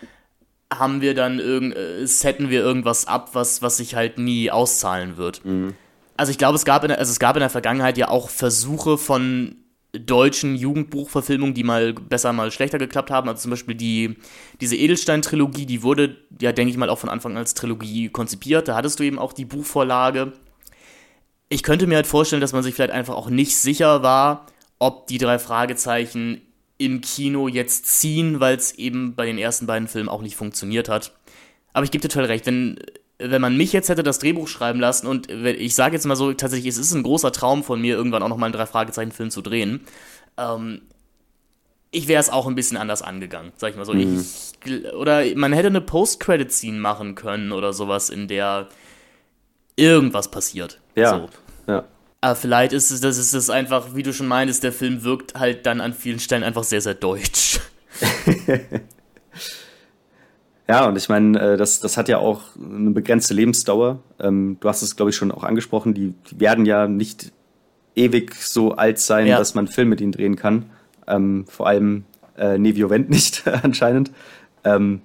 haben 0.73 1.01
wir 1.01 1.15
dann 1.15 1.39
irgend, 1.39 1.77
äh, 1.77 2.07
setten 2.07 2.51
wir 2.51 2.61
irgendwas 2.61 3.07
ab, 3.07 3.31
was, 3.33 3.63
was 3.63 3.79
sich 3.79 3.95
halt 3.95 4.19
nie 4.19 4.51
auszahlen 4.51 5.17
wird. 5.17 5.45
Mhm. 5.45 5.75
Also 6.17 6.31
ich 6.31 6.39
glaube, 6.39 6.57
es 6.57 6.65
gab 6.65 6.83
in 6.83 6.89
der, 6.89 6.99
also 6.99 7.11
es 7.11 7.21
gab 7.21 7.37
in 7.37 7.41
der 7.41 7.51
Vergangenheit 7.51 7.97
ja 7.97 8.09
auch 8.09 8.29
Versuche 8.29 8.99
von 8.99 9.57
deutschen 9.93 10.55
Jugendbuchverfilmungen, 10.57 11.55
die 11.55 11.65
mal 11.65 11.95
besser, 11.95 12.33
mal 12.33 12.51
schlechter 12.51 12.79
geklappt 12.79 13.11
haben. 13.11 13.29
Also 13.29 13.43
zum 13.43 13.51
Beispiel 13.51 13.75
die, 13.75 14.17
diese 14.61 14.77
Edelstein-Trilogie, 14.77 15.65
die 15.65 15.83
wurde 15.83 16.17
ja, 16.41 16.53
denke 16.53 16.71
ich 16.71 16.77
mal, 16.77 16.91
auch 16.91 16.99
von 16.99 17.09
Anfang 17.09 17.33
an 17.33 17.39
als 17.39 17.55
Trilogie 17.55 18.09
konzipiert. 18.11 18.69
Da 18.69 18.75
hattest 18.75 18.99
du 18.99 19.05
eben 19.05 19.19
auch 19.19 19.33
die 19.33 19.47
Buchvorlage. 19.47 20.33
Ich 21.49 21.63
könnte 21.63 21.87
mir 21.87 21.97
halt 21.97 22.07
vorstellen, 22.07 22.43
dass 22.43 22.53
man 22.53 22.63
sich 22.63 22.75
vielleicht 22.75 22.93
einfach 22.93 23.15
auch 23.15 23.31
nicht 23.31 23.57
sicher 23.57 24.03
war, 24.03 24.47
ob 24.79 25.07
die 25.07 25.19
drei 25.19 25.39
Fragezeichen 25.39 26.43
im 26.79 27.01
Kino 27.01 27.49
jetzt 27.49 27.87
ziehen, 27.87 28.41
weil 28.41 28.57
es 28.57 28.73
eben 28.73 29.15
bei 29.15 29.27
den 29.27 29.39
ersten 29.39 29.67
beiden 29.67 29.89
Filmen 29.89 30.09
auch 30.09 30.23
nicht 30.23 30.37
funktioniert 30.37 30.89
hat. 30.89 31.13
Aber 31.73 31.85
ich 31.85 31.91
gebe 31.91 32.03
dir 32.03 32.09
total 32.09 32.27
recht, 32.27 32.47
wenn 32.47 32.79
wenn 33.19 33.41
man 33.41 33.57
mich 33.57 33.73
jetzt 33.73 33.89
hätte 33.89 34.05
das 34.05 34.21
Drehbuch 34.21 34.47
schreiben 34.47 34.79
lassen 34.79 35.07
und 35.09 35.29
ich 35.29 35.75
sage 35.75 35.97
jetzt 35.97 36.07
mal 36.07 36.15
so, 36.15 36.33
tatsächlich, 36.33 36.69
es 36.69 36.79
ist 36.79 36.95
ein 36.95 37.03
großer 37.03 37.33
Traum 37.33 37.65
von 37.65 37.81
mir, 37.81 37.97
irgendwann 37.97 38.23
auch 38.23 38.29
nochmal 38.29 38.47
einen 38.47 38.55
Drei-Fragezeichen-Film 38.55 39.31
zu 39.31 39.43
drehen. 39.43 39.81
Ähm, 40.37 40.83
ich 41.91 42.07
wäre 42.07 42.21
es 42.21 42.31
auch 42.31 42.47
ein 42.47 42.55
bisschen 42.55 42.77
anders 42.77 43.03
angegangen, 43.03 43.53
sag 43.57 43.71
ich 43.71 43.77
mal 43.77 43.85
so. 43.85 43.93
Mhm. 43.93 44.25
Ich, 44.65 44.95
oder 44.95 45.25
man 45.35 45.53
hätte 45.53 45.69
eine 45.69 45.81
Post-Credit-Scene 45.81 46.79
machen 46.79 47.15
können 47.17 47.51
oder 47.51 47.73
sowas, 47.73 48.09
in 48.09 48.29
der 48.29 48.69
irgendwas 49.75 50.31
passiert. 50.31 50.81
Ja. 50.95 51.29
So. 51.67 51.73
ja. 51.73 51.85
Aber 52.21 52.35
vielleicht 52.35 52.73
ist 52.73 52.91
es, 52.91 53.01
das 53.01 53.17
ist 53.17 53.35
es 53.35 53.49
einfach, 53.49 53.95
wie 53.95 54.03
du 54.03 54.13
schon 54.13 54.27
meintest, 54.27 54.65
der 54.65 54.73
Film 54.73 55.05
wirkt 55.05 55.35
halt 55.35 55.67
dann 55.67 55.81
an 55.81 55.93
vielen 55.93 56.19
Stellen 56.19 56.43
einfach 56.43 56.65
sehr, 56.65 56.81
sehr 56.81 56.95
deutsch. 56.95 57.61
Ja, 60.69 60.87
und 60.87 60.97
ich 60.97 61.09
meine, 61.09 61.41
äh, 61.41 61.57
das, 61.57 61.81
das 61.81 61.97
hat 61.97 62.11
ja 62.11 62.19
auch 62.19 62.43
eine 62.57 62.91
begrenzte 62.91 63.33
Lebensdauer. 63.33 64.01
Ähm, 64.21 64.59
du 64.61 64.69
hast 64.69 64.83
es, 64.83 64.97
glaube 64.97 65.11
ich, 65.11 65.17
schon 65.17 65.33
auch 65.33 65.43
angesprochen. 65.43 65.95
Die, 65.95 66.13
die 66.31 66.41
werden 66.41 66.67
ja 66.67 66.87
nicht 66.87 67.33
ewig 67.97 68.35
so 68.35 68.73
alt 68.73 68.99
sein, 68.99 69.27
ja. 69.27 69.39
dass 69.39 69.55
man 69.55 69.67
Film 69.67 69.89
mit 69.89 70.03
ihnen 70.03 70.13
drehen 70.13 70.37
kann. 70.37 70.67
Ähm, 71.07 71.47
vor 71.49 71.69
allem 71.69 72.05
äh, 72.37 72.59
Nevio 72.59 72.91
Wendt 72.91 73.09
nicht 73.11 73.47
anscheinend. 73.47 74.13
Ähm, 74.63 75.01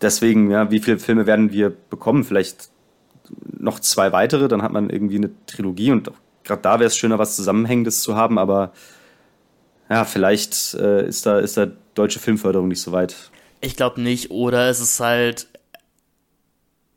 deswegen, 0.00 0.50
ja, 0.50 0.70
wie 0.70 0.80
viele 0.80 0.98
Filme 0.98 1.26
werden 1.26 1.52
wir 1.52 1.68
bekommen? 1.68 2.24
Vielleicht 2.24 2.70
noch 3.58 3.80
zwei 3.80 4.12
weitere, 4.12 4.48
dann 4.48 4.62
hat 4.62 4.72
man 4.72 4.90
irgendwie 4.90 5.16
eine 5.16 5.30
Trilogie 5.46 5.90
und 5.90 6.10
gerade 6.44 6.62
da 6.62 6.78
wäre 6.78 6.86
es 6.86 6.96
schöner, 6.96 7.18
was 7.18 7.36
Zusammenhängendes 7.36 8.02
zu 8.02 8.16
haben, 8.16 8.38
aber 8.38 8.72
ja, 9.90 10.04
vielleicht 10.04 10.74
äh, 10.74 11.06
ist, 11.06 11.26
da, 11.26 11.38
ist 11.38 11.56
da 11.56 11.66
deutsche 11.94 12.18
Filmförderung 12.18 12.68
nicht 12.68 12.80
so 12.80 12.92
weit. 12.92 13.30
Ich 13.60 13.76
glaube 13.76 14.00
nicht, 14.00 14.30
oder 14.30 14.68
es 14.68 14.80
ist 14.80 15.00
halt. 15.00 15.48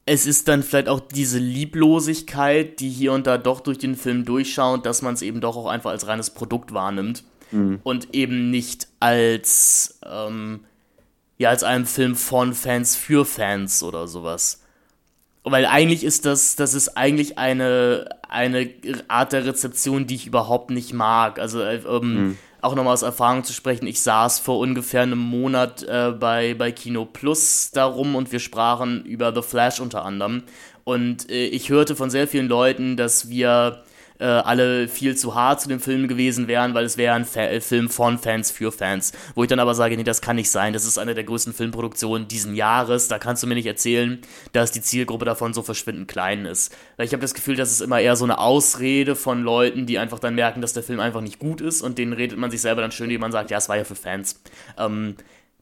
Es 0.09 0.25
ist 0.25 0.47
dann 0.47 0.63
vielleicht 0.63 0.87
auch 0.87 1.01
diese 1.01 1.37
Lieblosigkeit, 1.37 2.79
die 2.79 2.89
hier 2.89 3.11
und 3.11 3.27
da 3.27 3.37
doch 3.37 3.59
durch 3.59 3.77
den 3.77 3.97
Film 3.97 4.23
durchschaut, 4.23 4.85
dass 4.85 5.01
man 5.01 5.13
es 5.13 5.21
eben 5.21 5.41
doch 5.41 5.57
auch 5.57 5.65
einfach 5.65 5.91
als 5.91 6.07
reines 6.07 6.29
Produkt 6.29 6.73
wahrnimmt 6.73 7.25
mhm. 7.51 7.81
und 7.83 8.15
eben 8.15 8.49
nicht 8.49 8.87
als 9.01 9.99
ähm, 10.05 10.61
ja 11.37 11.49
als 11.49 11.63
einem 11.63 11.85
Film 11.85 12.15
von 12.15 12.53
Fans 12.53 12.95
für 12.95 13.25
Fans 13.25 13.83
oder 13.83 14.07
sowas. 14.07 14.63
Weil 15.51 15.65
eigentlich 15.65 16.03
ist 16.03 16.25
das, 16.25 16.55
das 16.55 16.73
ist 16.73 16.97
eigentlich 16.97 17.37
eine, 17.37 18.09
eine 18.27 18.69
Art 19.07 19.33
der 19.33 19.45
Rezeption, 19.45 20.07
die 20.07 20.15
ich 20.15 20.27
überhaupt 20.27 20.69
nicht 20.71 20.93
mag. 20.93 21.39
Also 21.39 21.61
äh, 21.61 21.77
ähm, 21.77 22.13
mhm 22.13 22.37
auch 22.61 22.75
nochmal 22.75 22.93
aus 22.93 23.03
Erfahrung 23.03 23.43
zu 23.43 23.53
sprechen, 23.53 23.87
ich 23.87 24.01
saß 24.01 24.39
vor 24.39 24.59
ungefähr 24.59 25.03
einem 25.03 25.19
Monat 25.19 25.83
äh, 25.83 26.11
bei, 26.11 26.53
bei 26.53 26.71
Kino 26.71 27.05
Plus 27.05 27.71
darum 27.71 28.15
und 28.15 28.31
wir 28.31 28.39
sprachen 28.39 29.05
über 29.05 29.33
The 29.33 29.41
Flash 29.41 29.79
unter 29.79 30.03
anderem. 30.03 30.43
Und 30.83 31.29
äh, 31.29 31.45
ich 31.47 31.69
hörte 31.69 31.95
von 31.95 32.09
sehr 32.09 32.27
vielen 32.27 32.47
Leuten, 32.47 32.97
dass 32.97 33.29
wir 33.29 33.83
äh, 34.19 34.25
alle 34.25 34.87
viel 34.87 35.15
zu 35.15 35.35
hart 35.35 35.61
zu 35.61 35.69
dem 35.69 35.79
Film 35.79 36.07
gewesen 36.07 36.47
wären, 36.47 36.73
weil 36.73 36.85
es 36.85 36.97
wäre 36.97 37.15
ein 37.15 37.25
Fa 37.25 37.41
äh, 37.41 37.61
Film 37.61 37.89
von 37.89 38.17
Fans 38.17 38.51
für 38.51 38.71
Fans. 38.71 39.11
Wo 39.35 39.43
ich 39.43 39.49
dann 39.49 39.59
aber 39.59 39.75
sage, 39.75 39.95
nee, 39.95 40.03
das 40.03 40.21
kann 40.21 40.35
nicht 40.35 40.49
sein. 40.49 40.73
Das 40.73 40.85
ist 40.85 40.97
eine 40.97 41.15
der 41.15 41.23
größten 41.23 41.53
Filmproduktionen 41.53 42.27
diesen 42.27 42.55
Jahres. 42.55 43.07
Da 43.07 43.19
kannst 43.19 43.43
du 43.43 43.47
mir 43.47 43.55
nicht 43.55 43.67
erzählen, 43.67 44.19
dass 44.53 44.71
die 44.71 44.81
Zielgruppe 44.81 45.25
davon 45.25 45.53
so 45.53 45.61
verschwindend 45.63 46.07
klein 46.07 46.45
ist. 46.45 46.75
Ich 46.97 47.11
habe 47.13 47.21
das 47.21 47.33
Gefühl, 47.33 47.55
das 47.55 47.71
ist 47.71 47.81
immer 47.81 47.99
eher 47.99 48.15
so 48.15 48.25
eine 48.25 48.39
Ausrede 48.39 49.15
von 49.15 49.43
Leuten, 49.43 49.85
die 49.85 49.99
einfach 49.99 50.19
dann 50.19 50.35
merken, 50.35 50.61
dass 50.61 50.73
der 50.73 50.83
Film 50.83 50.99
einfach 50.99 51.21
nicht 51.21 51.39
gut 51.39 51.61
ist 51.61 51.81
und 51.81 51.97
denen 51.97 52.13
redet 52.13 52.37
man 52.37 52.51
sich 52.51 52.61
selber 52.61 52.81
dann 52.81 52.91
schön, 52.91 53.05
indem 53.05 53.21
man 53.21 53.31
sagt, 53.31 53.51
ja, 53.51 53.57
es 53.57 53.69
war 53.69 53.77
ja 53.77 53.83
für 53.83 53.95
Fans. 53.95 54.41
Ähm, 54.77 55.15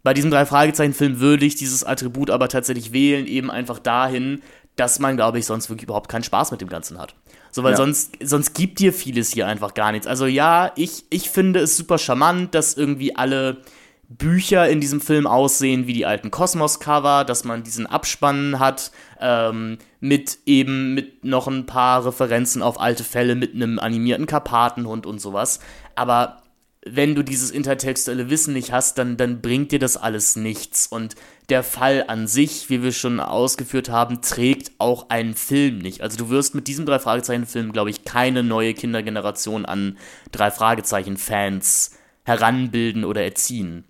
bei 0.05 0.13
diesem 0.13 0.29
drei 0.29 0.45
Fragezeichen 0.45 0.93
Film 0.93 1.19
würde 1.19 1.45
ich 1.45 1.55
dieses 1.55 1.83
Attribut 1.83 2.29
aber 2.29 2.47
tatsächlich 2.47 2.93
wählen, 2.93 3.25
eben 3.25 3.49
einfach 3.49 3.79
dahin, 3.79 4.43
dass 4.75 4.99
man, 4.99 5.15
glaube 5.15 5.39
ich, 5.39 5.45
sonst 5.45 5.69
wirklich 5.69 5.83
überhaupt 5.83 6.09
keinen 6.09 6.23
Spaß 6.23 6.51
mit 6.51 6.61
dem 6.61 6.69
Ganzen 6.69 6.97
hat. 6.99 7.15
So, 7.51 7.63
weil 7.63 7.71
ja. 7.71 7.77
sonst, 7.77 8.17
sonst 8.21 8.53
gibt 8.53 8.79
dir 8.79 8.91
vieles 8.91 9.31
hier 9.31 9.47
einfach 9.47 9.73
gar 9.73 9.91
nichts. 9.91 10.07
Also 10.07 10.25
ja, 10.25 10.71
ich, 10.75 11.05
ich 11.09 11.29
finde 11.29 11.61
es 11.61 11.77
super 11.77 11.97
charmant, 11.97 12.53
dass 12.53 12.75
irgendwie 12.75 13.15
alle 13.15 13.61
Bücher 14.09 14.69
in 14.69 14.81
diesem 14.81 15.01
Film 15.01 15.25
aussehen 15.25 15.87
wie 15.87 15.93
die 15.93 16.05
alten 16.05 16.29
Kosmos-Cover, 16.29 17.23
dass 17.23 17.43
man 17.43 17.63
diesen 17.63 17.87
Abspann 17.87 18.59
hat, 18.59 18.91
ähm, 19.19 19.77
mit 19.99 20.39
eben 20.45 20.93
mit 20.93 21.23
noch 21.23 21.47
ein 21.47 21.65
paar 21.65 22.05
Referenzen 22.05 22.61
auf 22.61 22.79
alte 22.79 23.03
Fälle, 23.03 23.35
mit 23.35 23.55
einem 23.55 23.79
animierten 23.79 24.27
Karpatenhund 24.27 25.05
und 25.05 25.19
sowas. 25.19 25.59
Aber 25.95 26.43
wenn 26.87 27.15
du 27.15 27.23
dieses 27.23 27.49
intertextuelle 27.49 28.29
Wissen 28.29 28.53
nicht 28.53 28.71
hast, 28.71 28.99
dann, 28.99 29.17
dann 29.17 29.41
bringt 29.41 29.71
dir 29.71 29.79
das 29.79 29.97
alles 29.97 30.35
nichts. 30.35 30.85
Und 30.85 31.15
der 31.49 31.63
Fall 31.63 32.05
an 32.07 32.27
sich, 32.27 32.69
wie 32.69 32.83
wir 32.83 32.91
schon 32.91 33.19
ausgeführt 33.19 33.89
haben, 33.89 34.21
trägt 34.21 34.71
auch 34.77 35.09
einen 35.09 35.33
Film 35.33 35.79
nicht. 35.79 36.01
Also 36.01 36.17
du 36.17 36.29
wirst 36.29 36.53
mit 36.53 36.67
diesem 36.67 36.85
Drei-Fragezeichen-Film, 36.85 37.73
glaube 37.73 37.89
ich, 37.89 38.05
keine 38.05 38.43
neue 38.43 38.75
Kindergeneration 38.75 39.65
an 39.65 39.97
Drei-Fragezeichen-Fans 40.31 41.97
heranbilden 42.23 43.03
oder 43.03 43.23
erziehen. 43.23 43.85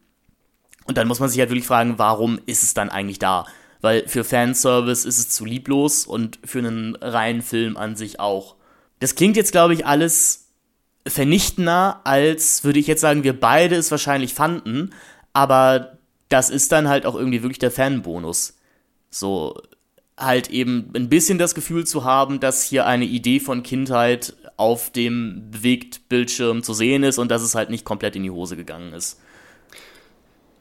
Und 0.85 0.97
dann 0.97 1.07
muss 1.07 1.19
man 1.19 1.29
sich 1.29 1.39
halt 1.39 1.49
wirklich 1.49 1.67
fragen, 1.67 1.95
warum 1.97 2.39
ist 2.45 2.63
es 2.63 2.73
dann 2.73 2.89
eigentlich 2.89 3.19
da? 3.19 3.45
Weil 3.81 4.07
für 4.07 4.23
Fanservice 4.23 5.05
ist 5.05 5.19
es 5.19 5.29
zu 5.29 5.43
lieblos 5.43 6.05
und 6.05 6.39
für 6.45 6.59
einen 6.59 6.95
reinen 6.95 7.41
Film 7.41 7.75
an 7.75 7.97
sich 7.97 8.21
auch. 8.21 8.55
Das 8.99 9.15
klingt 9.15 9.35
jetzt, 9.35 9.51
glaube 9.51 9.73
ich, 9.73 9.85
alles 9.85 10.44
vernichtender, 11.07 12.01
als 12.03 12.63
würde 12.63 12.79
ich 12.79 12.87
jetzt 12.87 13.01
sagen, 13.01 13.23
wir 13.23 13.39
beide 13.39 13.75
es 13.75 13.91
wahrscheinlich 13.91 14.33
fanden, 14.33 14.91
aber 15.33 15.97
das 16.29 16.49
ist 16.49 16.71
dann 16.71 16.87
halt 16.87 17.05
auch 17.05 17.15
irgendwie 17.15 17.43
wirklich 17.43 17.59
der 17.59 17.71
Fanbonus. 17.71 18.57
So 19.09 19.61
halt 20.17 20.49
eben 20.49 20.91
ein 20.95 21.09
bisschen 21.09 21.37
das 21.37 21.55
Gefühl 21.55 21.85
zu 21.85 22.03
haben, 22.03 22.39
dass 22.39 22.63
hier 22.63 22.85
eine 22.85 23.05
Idee 23.05 23.39
von 23.39 23.63
Kindheit 23.63 24.35
auf 24.57 24.89
dem 24.89 25.49
Bewegtbildschirm 25.51 26.63
zu 26.63 26.73
sehen 26.73 27.03
ist 27.03 27.17
und 27.17 27.29
dass 27.29 27.41
es 27.41 27.55
halt 27.55 27.69
nicht 27.69 27.85
komplett 27.85 28.15
in 28.15 28.23
die 28.23 28.31
Hose 28.31 28.55
gegangen 28.55 28.93
ist. 28.93 29.19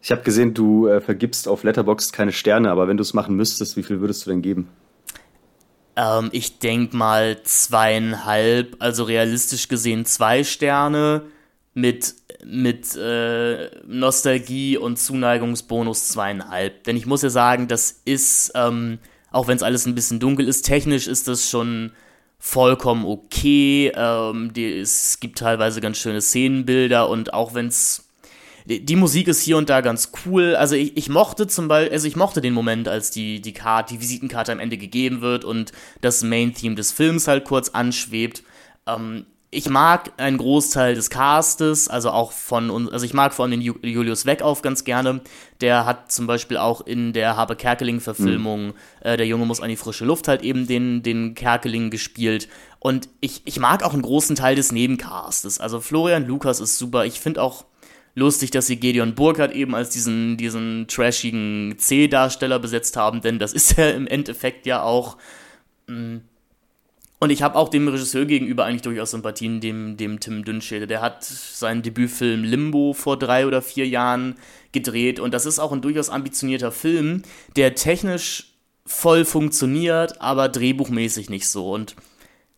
Ich 0.03 0.11
habe 0.11 0.23
gesehen, 0.23 0.53
du 0.53 0.89
äh, 0.89 1.01
vergibst 1.01 1.49
auf 1.49 1.63
Letterboxd 1.63 2.13
keine 2.13 2.33
Sterne, 2.33 2.71
aber 2.71 2.89
wenn 2.89 2.97
du 2.97 3.03
es 3.03 3.15
machen 3.15 3.37
müsstest, 3.37 3.77
wie 3.77 3.83
viel 3.83 4.01
würdest 4.01 4.27
du 4.27 4.31
denn 4.31 4.43
geben? 4.43 4.69
Ähm, 5.97 6.31
ich 6.33 6.59
denke 6.59 6.97
mal 6.97 7.43
zweieinhalb, 7.43 8.77
also 8.79 9.05
realistisch 9.05 9.69
gesehen 9.69 10.05
zwei 10.07 10.45
Sterne 10.45 11.23
mit, 11.75 12.15
mit 12.45 12.95
äh, 12.97 13.71
Nostalgie 13.87 14.77
und 14.77 14.99
Zuneigungsbonus 14.99 16.09
zweieinhalb. 16.09 16.85
Denn 16.85 16.97
ich 16.97 17.07
muss 17.07 17.23
ja 17.23 17.31
sagen, 17.31 17.69
das 17.69 18.01
ist, 18.05 18.53
ähm, 18.55 18.99
auch 19.31 19.49
wenn 19.49 19.57
es 19.57 19.63
alles 19.63 19.87
ein 19.87 19.95
bisschen 19.95 20.21
dunkel 20.21 20.49
ist, 20.49 20.63
technisch 20.63 21.07
ist 21.07 21.29
das 21.29 21.49
schon 21.49 21.93
vollkommen 22.39 23.07
okay. 23.07 23.91
Ähm, 23.95 24.53
die, 24.53 24.79
es 24.79 25.19
gibt 25.19 25.39
teilweise 25.39 25.81
ganz 25.81 25.99
schöne 25.99 26.21
Szenenbilder 26.21 27.09
und 27.09 27.33
auch 27.33 27.55
wenn 27.55 27.69
es 27.69 28.04
die 28.67 28.97
Musik 28.97 29.29
ist 29.29 29.43
hier 29.43 29.59
und 29.59 29.69
da 29.69 29.81
ganz 29.83 30.11
cool. 30.25 30.57
Also 30.57 30.75
ich, 30.75 30.97
ich 30.97 31.09
mochte 31.09 31.47
zum 31.47 31.69
Beispiel, 31.69 31.93
also 31.93 32.09
ich 32.09 32.17
mochte 32.17 32.41
den 32.41 32.55
Moment, 32.55 32.89
als 32.89 33.11
die, 33.11 33.41
die 33.41 33.53
Karte, 33.53 33.95
die 33.95 34.01
Visitenkarte 34.01 34.53
am 34.53 34.59
Ende 34.59 34.79
gegeben 34.79 35.21
wird 35.21 35.45
und 35.45 35.73
das 36.01 36.23
Main-Theme 36.23 36.75
des 36.75 36.91
Films 36.91 37.29
halt 37.29 37.45
kurz 37.45 37.71
anschwebt. 37.71 38.43
Ähm, 38.87 39.27
ich 39.51 39.69
mag 39.69 40.13
einen 40.17 40.39
Großteil 40.39 40.95
des 40.95 41.11
Castes, 41.11 41.89
also 41.89 42.11
auch 42.11 42.33
von 42.33 42.71
uns, 42.71 42.91
also 42.91 43.07
ich 43.07 43.15
mag 43.15 43.33
vor 43.33 43.45
allem 43.45 43.61
den 43.61 43.61
Julius 43.61 44.27
Weckauf 44.27 44.63
ganz 44.63 44.85
gerne. 44.85 45.21
Der 45.61 45.87
hat 45.87 46.11
zum 46.11 46.27
Beispiel 46.27 46.57
auch 46.57 46.81
in 46.81 47.13
der 47.13 47.37
Habe 47.37 47.55
Kerkeling-Verfilmung, 47.57 48.69
mhm. 48.69 48.75
äh, 49.01 49.17
der 49.17 49.27
Junge 49.27 49.47
muss 49.47 49.61
an 49.61 49.69
die 49.69 49.77
frische 49.77 50.05
Luft 50.05 50.27
halt 50.27 50.43
eben 50.43 50.67
den, 50.67 51.03
den 51.03 51.35
Kerkeling 51.35 51.91
gespielt. 51.91 52.49
Und 52.81 53.09
ich, 53.21 53.43
ich 53.45 53.61
mag 53.61 53.83
auch 53.85 53.93
einen 53.93 54.03
großen 54.03 54.37
Teil 54.37 54.57
des 54.57 54.73
Nebencastes. 54.73 55.61
Also 55.61 55.81
Florian 55.81 56.27
Lukas 56.27 56.61
ist 56.61 56.77
super. 56.77 57.05
Ich 57.05 57.21
finde 57.21 57.41
auch 57.43 57.65
lustig, 58.15 58.51
dass 58.51 58.67
sie 58.67 58.79
Gedeon 58.79 59.15
Burkhardt 59.15 59.55
eben 59.55 59.75
als 59.75 59.91
diesen, 59.91 60.37
diesen 60.37 60.87
trashigen 60.89 61.75
C-Darsteller 61.79 62.59
besetzt 62.59 62.97
haben, 62.97 63.21
denn 63.21 63.39
das 63.39 63.53
ist 63.53 63.79
er 63.79 63.95
im 63.95 64.07
Endeffekt 64.07 64.67
ja 64.67 64.83
auch. 64.83 65.17
Mm. 65.87 66.19
Und 67.21 67.31
ich 67.31 67.43
habe 67.43 67.57
auch 67.57 67.71
dem 67.71 67.89
Regisseur 67.89 68.27
gegenüber 68.27 68.67
eigentlich 68.67 68.83
durchaus 68.83 69.13
Sympathien, 69.13 69.61
dem, 69.61 69.97
dem 69.97 70.21
Tim 70.21 70.45
Dünnschäde. 70.45 70.87
Der 70.87 71.01
hat 71.01 71.25
seinen 71.25 71.81
Debütfilm 71.81 72.45
Limbo 72.45 72.93
vor 72.93 73.19
drei 73.19 73.47
oder 73.47 73.63
vier 73.63 73.87
Jahren 73.87 74.35
gedreht 74.73 75.21
und 75.21 75.33
das 75.33 75.47
ist 75.47 75.59
auch 75.59 75.73
ein 75.73 75.81
durchaus 75.81 76.11
ambitionierter 76.11 76.71
Film, 76.71 77.23
der 77.57 77.77
technisch 77.77 78.53
voll 78.85 79.25
funktioniert, 79.25 80.21
aber 80.21 80.51
drehbuchmäßig 80.51 81.31
nicht 81.31 81.49
so. 81.49 81.73
Und 81.73 81.97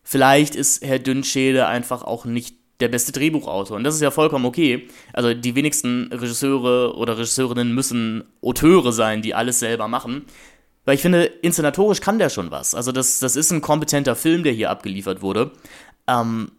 vielleicht 0.03 0.55
ist 0.55 0.83
Herr 0.83 0.99
Dünnschäde 0.99 1.67
einfach 1.67 2.03
auch 2.03 2.25
nicht 2.25 2.57
der 2.79 2.87
beste 2.89 3.11
Drehbuchautor. 3.11 3.77
Und 3.77 3.83
das 3.83 3.95
ist 3.95 4.01
ja 4.01 4.11
vollkommen 4.11 4.45
okay. 4.45 4.87
Also 5.13 5.33
die 5.33 5.55
wenigsten 5.55 6.11
Regisseure 6.11 6.95
oder 6.95 7.17
Regisseurinnen 7.17 7.73
müssen 7.73 8.23
Auteure 8.41 8.91
sein, 8.91 9.21
die 9.21 9.33
alles 9.33 9.59
selber 9.59 9.87
machen. 9.87 10.25
Weil 10.85 10.95
ich 10.95 11.01
finde, 11.01 11.25
inszenatorisch 11.25 12.01
kann 12.01 12.19
der 12.19 12.29
schon 12.29 12.51
was. 12.51 12.75
Also 12.75 12.91
das, 12.91 13.19
das 13.19 13.35
ist 13.35 13.51
ein 13.51 13.61
kompetenter 13.61 14.15
Film, 14.15 14.43
der 14.43 14.53
hier 14.53 14.69
abgeliefert 14.69 15.21
wurde. 15.21 15.51
Ähm, 16.07 16.51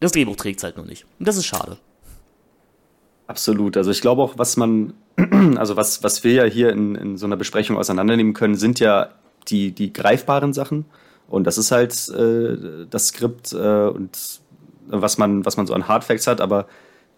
das 0.00 0.12
Drehbuch 0.12 0.36
trägt 0.36 0.58
es 0.58 0.64
halt 0.64 0.76
nur 0.76 0.84
nicht. 0.84 1.06
Und 1.18 1.26
das 1.26 1.36
ist 1.36 1.46
schade. 1.46 1.78
Absolut. 3.28 3.76
Also 3.76 3.90
ich 3.90 4.00
glaube 4.00 4.22
auch, 4.22 4.36
was 4.36 4.56
man, 4.56 4.94
also 5.56 5.76
was, 5.76 6.02
was 6.02 6.22
wir 6.22 6.32
ja 6.32 6.44
hier 6.44 6.70
in, 6.70 6.94
in 6.96 7.16
so 7.16 7.26
einer 7.26 7.36
Besprechung 7.36 7.76
auseinandernehmen 7.76 8.34
können, 8.34 8.56
sind 8.56 8.78
ja 8.80 9.10
die, 9.48 9.72
die 9.72 9.92
greifbaren 9.92 10.52
Sachen. 10.52 10.84
Und 11.28 11.44
das 11.44 11.58
ist 11.58 11.72
halt 11.72 12.08
äh, 12.08 12.86
das 12.88 13.08
Skript 13.08 13.52
äh, 13.52 13.86
und 13.88 14.40
was 14.88 15.18
man, 15.18 15.44
was 15.44 15.56
man 15.56 15.66
so 15.66 15.74
an 15.74 15.88
Hardfacts 15.88 16.26
hat, 16.26 16.40
aber 16.40 16.66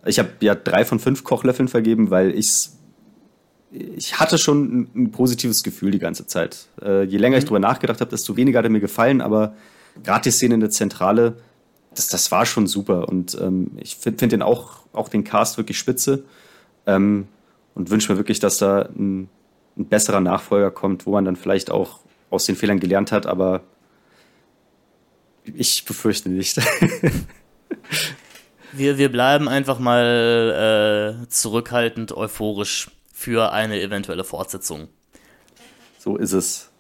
ich 0.05 0.19
habe 0.19 0.31
ja 0.41 0.55
drei 0.55 0.85
von 0.85 0.99
fünf 0.99 1.25
Kochlöffeln 1.25 1.69
vergeben, 1.69 2.11
weil 2.11 2.37
ich 2.37 2.71
ich 3.71 4.19
hatte 4.19 4.39
schon 4.39 4.63
ein, 4.63 4.91
ein, 4.95 5.11
positives 5.11 5.63
Gefühl 5.63 5.91
die 5.91 5.99
ganze 5.99 6.27
Zeit. 6.27 6.69
Äh, 6.81 7.05
je 7.05 7.19
länger 7.19 7.37
mhm. 7.37 7.41
ich 7.41 7.45
drüber 7.45 7.59
nachgedacht 7.59 8.01
habe, 8.01 8.11
desto 8.11 8.37
weniger 8.37 8.59
hat 8.59 8.65
er 8.65 8.71
mir 8.71 8.81
gefallen, 8.81 9.21
aber 9.21 9.55
gerade 10.03 10.23
die 10.23 10.31
Szene 10.31 10.55
in 10.55 10.61
der 10.61 10.71
Zentrale, 10.71 11.37
das, 11.95 12.09
das 12.09 12.31
war 12.31 12.47
schon 12.47 12.67
super. 12.67 13.09
Und 13.09 13.37
ähm, 13.41 13.73
ich 13.77 13.97
finde 13.97 14.19
find 14.19 14.33
den 14.33 14.43
auch, 14.43 14.81
auch 14.93 15.09
den 15.09 15.25
Cast 15.25 15.59
wirklich 15.59 15.79
spitze 15.79 16.25
ähm, 16.87 17.29
und 17.75 17.91
wünsche 17.91 18.11
mir 18.11 18.19
wirklich, 18.19 18.41
dass 18.41 18.59
da 18.59 18.83
ein, 18.83 19.29
ein 19.77 19.87
besserer 19.87 20.21
Nachfolger 20.21 20.71
kommt, 20.71 21.07
wo 21.07 21.13
man 21.13 21.25
dann 21.25 21.37
vielleicht 21.37 21.71
auch 21.71 22.01
aus 22.31 22.47
den 22.47 22.57
Fehlern 22.57 22.81
gelernt 22.81 23.13
hat, 23.13 23.27
aber 23.27 23.63
ich 25.45 25.85
befürchte 25.85 26.31
nicht. 26.31 26.61
Wir, 28.73 28.99
wir 28.99 29.11
bleiben 29.11 29.49
einfach 29.49 29.79
mal 29.79 31.17
äh, 31.25 31.29
zurückhaltend 31.29 32.15
euphorisch 32.15 32.91
für 33.15 33.51
eine 33.51 33.81
eventuelle 33.81 34.25
Fortsetzung. 34.25 34.89
So 35.99 36.17
ist 36.17 36.33
es. 36.33 36.71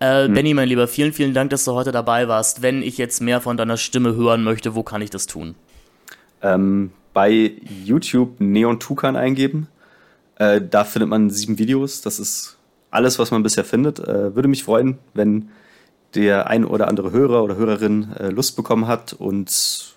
Äh, 0.00 0.24
hm. 0.24 0.34
Benny, 0.34 0.54
mein 0.54 0.68
Lieber, 0.68 0.88
vielen, 0.88 1.12
vielen 1.12 1.34
Dank, 1.34 1.50
dass 1.50 1.64
du 1.64 1.72
heute 1.72 1.92
dabei 1.92 2.28
warst. 2.28 2.62
Wenn 2.62 2.82
ich 2.82 2.98
jetzt 2.98 3.20
mehr 3.20 3.40
von 3.40 3.56
deiner 3.56 3.76
Stimme 3.76 4.16
hören 4.16 4.42
möchte, 4.42 4.74
wo 4.74 4.82
kann 4.82 5.02
ich 5.02 5.10
das 5.10 5.26
tun? 5.26 5.54
Ähm, 6.42 6.90
bei 7.12 7.52
YouTube 7.84 8.40
Neon 8.40 8.80
Tukan 8.80 9.14
eingeben. 9.14 9.68
Äh, 10.36 10.60
da 10.60 10.84
findet 10.84 11.10
man 11.10 11.30
sieben 11.30 11.58
Videos. 11.58 12.00
Das 12.00 12.18
ist 12.18 12.56
alles, 12.90 13.18
was 13.18 13.30
man 13.30 13.42
bisher 13.42 13.64
findet. 13.64 14.00
Äh, 14.00 14.34
würde 14.34 14.48
mich 14.48 14.64
freuen, 14.64 14.98
wenn 15.14 15.50
der 16.14 16.48
ein 16.48 16.64
oder 16.64 16.88
andere 16.88 17.12
Hörer 17.12 17.42
oder 17.42 17.56
Hörerin 17.56 18.12
äh, 18.18 18.28
Lust 18.28 18.56
bekommen 18.56 18.86
hat 18.86 19.12
und 19.12 19.93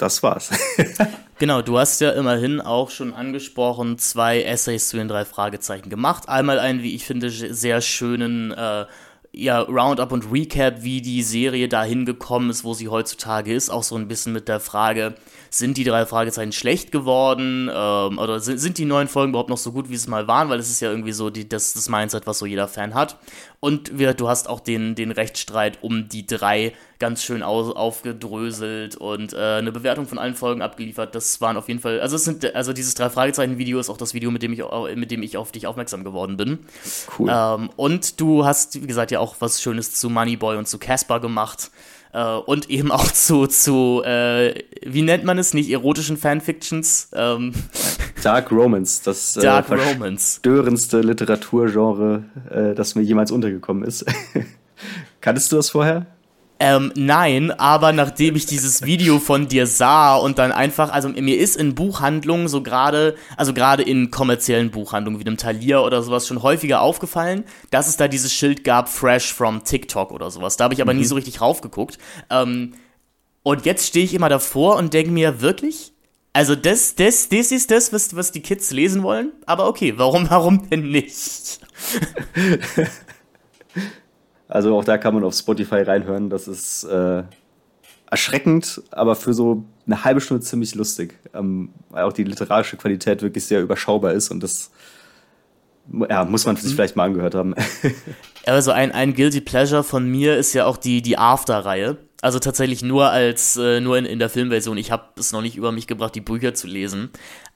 das 0.00 0.22
war's. 0.22 0.50
genau, 1.38 1.62
du 1.62 1.78
hast 1.78 2.00
ja 2.00 2.10
immerhin 2.10 2.60
auch 2.60 2.90
schon 2.90 3.12
angesprochen, 3.12 3.98
zwei 3.98 4.42
Essays 4.42 4.88
zu 4.88 4.96
den 4.96 5.08
drei 5.08 5.24
Fragezeichen 5.24 5.90
gemacht. 5.90 6.28
Einmal 6.28 6.58
einen, 6.58 6.82
wie 6.82 6.94
ich 6.94 7.04
finde, 7.04 7.30
sehr 7.30 7.80
schönen 7.80 8.52
äh, 8.52 8.86
ja, 9.32 9.60
Roundup 9.60 10.10
und 10.10 10.32
Recap, 10.32 10.82
wie 10.82 11.00
die 11.00 11.22
Serie 11.22 11.68
dahin 11.68 12.04
gekommen 12.04 12.50
ist, 12.50 12.64
wo 12.64 12.74
sie 12.74 12.88
heutzutage 12.88 13.54
ist. 13.54 13.70
Auch 13.70 13.84
so 13.84 13.96
ein 13.96 14.08
bisschen 14.08 14.32
mit 14.32 14.48
der 14.48 14.58
Frage, 14.58 15.14
sind 15.50 15.76
die 15.76 15.84
drei 15.84 16.04
Fragezeichen 16.04 16.52
schlecht 16.52 16.90
geworden? 16.90 17.70
Ähm, 17.72 18.18
oder 18.18 18.40
sind, 18.40 18.58
sind 18.58 18.78
die 18.78 18.84
neuen 18.84 19.06
Folgen 19.06 19.30
überhaupt 19.30 19.50
noch 19.50 19.58
so 19.58 19.70
gut, 19.70 19.88
wie 19.88 19.96
sie 19.96 20.10
mal 20.10 20.26
waren? 20.26 20.48
Weil 20.48 20.58
es 20.58 20.68
ist 20.68 20.80
ja 20.80 20.90
irgendwie 20.90 21.12
so 21.12 21.30
die, 21.30 21.48
das, 21.48 21.74
das 21.74 21.88
Mindset, 21.88 22.26
was 22.26 22.40
so 22.40 22.46
jeder 22.46 22.66
Fan 22.66 22.94
hat. 22.94 23.18
Und 23.60 23.98
wir, 23.98 24.14
du 24.14 24.26
hast 24.26 24.48
auch 24.48 24.60
den, 24.60 24.94
den 24.94 25.10
Rechtsstreit 25.10 25.78
um 25.82 26.08
die 26.08 26.26
drei 26.26 26.72
ganz 26.98 27.22
schön 27.22 27.42
aus, 27.42 27.74
aufgedröselt 27.74 28.96
und 28.96 29.34
äh, 29.34 29.36
eine 29.36 29.70
Bewertung 29.70 30.06
von 30.06 30.18
allen 30.18 30.34
Folgen 30.34 30.62
abgeliefert. 30.62 31.14
Das 31.14 31.42
waren 31.42 31.58
auf 31.58 31.68
jeden 31.68 31.80
Fall, 31.80 32.00
also 32.00 32.16
es 32.16 32.24
sind, 32.24 32.54
also 32.54 32.72
dieses 32.72 32.94
drei 32.94 33.10
Fragezeichen-Video 33.10 33.78
ist 33.78 33.90
auch 33.90 33.98
das 33.98 34.14
Video, 34.14 34.30
mit 34.30 34.42
dem 34.42 34.54
ich, 34.54 34.62
mit 34.94 35.10
dem 35.10 35.22
ich 35.22 35.36
auf 35.36 35.52
dich 35.52 35.66
aufmerksam 35.66 36.04
geworden 36.04 36.38
bin. 36.38 36.60
Cool. 37.18 37.30
Ähm, 37.30 37.70
und 37.76 38.18
du 38.18 38.46
hast, 38.46 38.80
wie 38.82 38.86
gesagt, 38.86 39.10
ja 39.10 39.20
auch 39.20 39.36
was 39.40 39.60
Schönes 39.60 39.92
zu 39.92 40.08
Moneyboy 40.08 40.56
und 40.56 40.66
zu 40.66 40.78
Casper 40.78 41.20
gemacht. 41.20 41.70
Äh, 42.12 42.34
und 42.34 42.70
eben 42.70 42.90
auch 42.90 43.10
zu, 43.10 43.46
zu 43.46 44.02
äh, 44.04 44.62
wie 44.84 45.02
nennt 45.02 45.24
man 45.24 45.38
es, 45.38 45.54
nicht 45.54 45.70
erotischen 45.70 46.16
Fanfictions? 46.16 47.08
Ähm, 47.12 47.52
Dark 48.22 48.50
Romance, 48.50 49.02
das 49.02 49.36
äh, 49.36 49.42
Dark 49.42 49.70
Romance. 49.70 50.36
störendste 50.38 51.00
Literaturgenre, 51.00 52.24
äh, 52.50 52.74
das 52.74 52.94
mir 52.94 53.02
jemals 53.02 53.30
untergekommen 53.30 53.84
ist. 53.84 54.04
Kanntest 55.20 55.52
du 55.52 55.56
das 55.56 55.70
vorher? 55.70 56.06
Ähm, 56.62 56.92
nein, 56.94 57.50
aber 57.52 57.94
nachdem 57.94 58.36
ich 58.36 58.44
dieses 58.44 58.82
Video 58.82 59.18
von 59.18 59.48
dir 59.48 59.66
sah 59.66 60.16
und 60.16 60.38
dann 60.38 60.52
einfach, 60.52 60.92
also 60.92 61.08
mir 61.08 61.38
ist 61.38 61.56
in 61.56 61.74
Buchhandlungen 61.74 62.48
so 62.48 62.62
gerade, 62.62 63.16
also 63.38 63.54
gerade 63.54 63.82
in 63.82 64.10
kommerziellen 64.10 64.70
Buchhandlungen 64.70 65.18
wie 65.18 65.24
dem 65.24 65.38
Thalia 65.38 65.80
oder 65.80 66.02
sowas 66.02 66.26
schon 66.26 66.42
häufiger 66.42 66.82
aufgefallen, 66.82 67.44
dass 67.70 67.88
es 67.88 67.96
da 67.96 68.08
dieses 68.08 68.34
Schild 68.34 68.62
gab, 68.62 68.90
Fresh 68.90 69.32
from 69.32 69.64
TikTok 69.64 70.12
oder 70.12 70.30
sowas. 70.30 70.58
Da 70.58 70.64
habe 70.64 70.74
ich 70.74 70.82
aber 70.82 70.92
mhm. 70.92 71.00
nie 71.00 71.06
so 71.06 71.14
richtig 71.14 71.40
raufgeguckt. 71.40 71.96
Ähm, 72.28 72.74
und 73.42 73.64
jetzt 73.64 73.86
stehe 73.86 74.04
ich 74.04 74.12
immer 74.12 74.28
davor 74.28 74.76
und 74.76 74.92
denke 74.92 75.12
mir, 75.12 75.40
wirklich? 75.40 75.94
Also 76.34 76.54
das, 76.54 76.94
das, 76.94 77.30
das 77.30 77.52
ist 77.52 77.70
das, 77.70 77.90
was, 77.94 78.14
was 78.14 78.32
die 78.32 78.42
Kids 78.42 78.70
lesen 78.70 79.02
wollen? 79.02 79.32
Aber 79.46 79.66
okay, 79.66 79.94
warum, 79.96 80.28
warum 80.30 80.68
denn 80.68 80.90
nicht? 80.90 81.58
Also 84.50 84.76
auch 84.76 84.84
da 84.84 84.98
kann 84.98 85.14
man 85.14 85.22
auf 85.24 85.34
Spotify 85.34 85.82
reinhören. 85.82 86.28
Das 86.28 86.48
ist 86.48 86.84
äh, 86.84 87.22
erschreckend, 88.10 88.82
aber 88.90 89.14
für 89.14 89.32
so 89.32 89.64
eine 89.86 90.04
halbe 90.04 90.20
Stunde 90.20 90.42
ziemlich 90.42 90.74
lustig. 90.74 91.14
Ähm, 91.32 91.70
weil 91.88 92.02
auch 92.04 92.12
die 92.12 92.24
literarische 92.24 92.76
Qualität 92.76 93.22
wirklich 93.22 93.44
sehr 93.44 93.62
überschaubar 93.62 94.12
ist 94.12 94.30
und 94.30 94.42
das 94.42 94.72
ja, 96.08 96.24
muss 96.24 96.46
man 96.46 96.56
sich 96.56 96.72
mhm. 96.72 96.74
vielleicht 96.74 96.96
mal 96.96 97.04
angehört 97.04 97.34
haben. 97.34 97.54
Also 98.46 98.72
ein, 98.72 98.90
ein 98.90 99.14
Guilty 99.14 99.42
Pleasure 99.42 99.84
von 99.84 100.10
mir 100.10 100.38
ist 100.38 100.54
ja 100.54 100.64
auch 100.64 100.78
die, 100.78 101.02
die 101.02 101.18
After-Reihe. 101.18 101.98
Also 102.22 102.38
tatsächlich 102.38 102.82
nur 102.82 103.10
als, 103.10 103.58
äh, 103.58 103.80
nur 103.80 103.98
in, 103.98 104.06
in 104.06 104.18
der 104.18 104.30
Filmversion. 104.30 104.78
Ich 104.78 104.90
habe 104.90 105.04
es 105.18 105.32
noch 105.32 105.42
nicht 105.42 105.56
über 105.56 105.72
mich 105.72 105.86
gebracht, 105.86 106.14
die 106.14 106.22
Bücher 106.22 106.54
zu 106.54 106.66
lesen. 106.66 107.10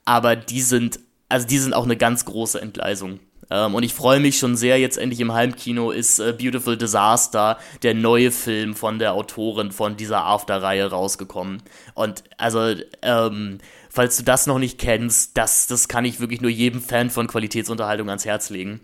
Aber 0.05 0.37
die 0.37 0.61
sind, 0.61 1.01
also 1.31 1.47
die 1.47 1.57
sind 1.57 1.73
auch 1.73 1.85
eine 1.85 1.97
ganz 1.97 2.27
große 2.27 2.61
Entgleisung. 2.61 3.19
Ähm, 3.51 3.75
und 3.75 3.83
ich 3.83 3.95
freue 3.95 4.21
mich 4.21 4.39
schon 4.39 4.57
sehr, 4.57 4.79
jetzt 4.79 4.99
endlich 4.99 5.21
im 5.21 5.33
Heimkino 5.33 5.91
ist 5.91 6.19
äh, 6.19 6.33
Beautiful 6.33 6.77
Disaster, 6.77 7.59
der 7.83 7.95
neue 7.95 8.31
Film 8.31 8.75
von 8.75 8.99
der 8.99 9.15
Autorin 9.15 9.73
von 9.73 9.97
dieser 9.97 10.25
After-Reihe 10.25 10.91
rausgekommen. 10.91 11.63
Und 11.95 12.25
also, 12.37 12.75
ähm, 13.03 13.59
falls 13.91 14.17
du 14.17 14.23
das 14.23 14.47
noch 14.47 14.59
nicht 14.59 14.79
kennst, 14.79 15.37
das, 15.37 15.67
das 15.67 15.89
kann 15.89 16.05
ich 16.05 16.21
wirklich 16.21 16.41
nur 16.41 16.51
jedem 16.51 16.81
Fan 16.81 17.11
von 17.11 17.27
Qualitätsunterhaltung 17.27 18.09
ans 18.09 18.25
Herz 18.25 18.51
legen. 18.51 18.81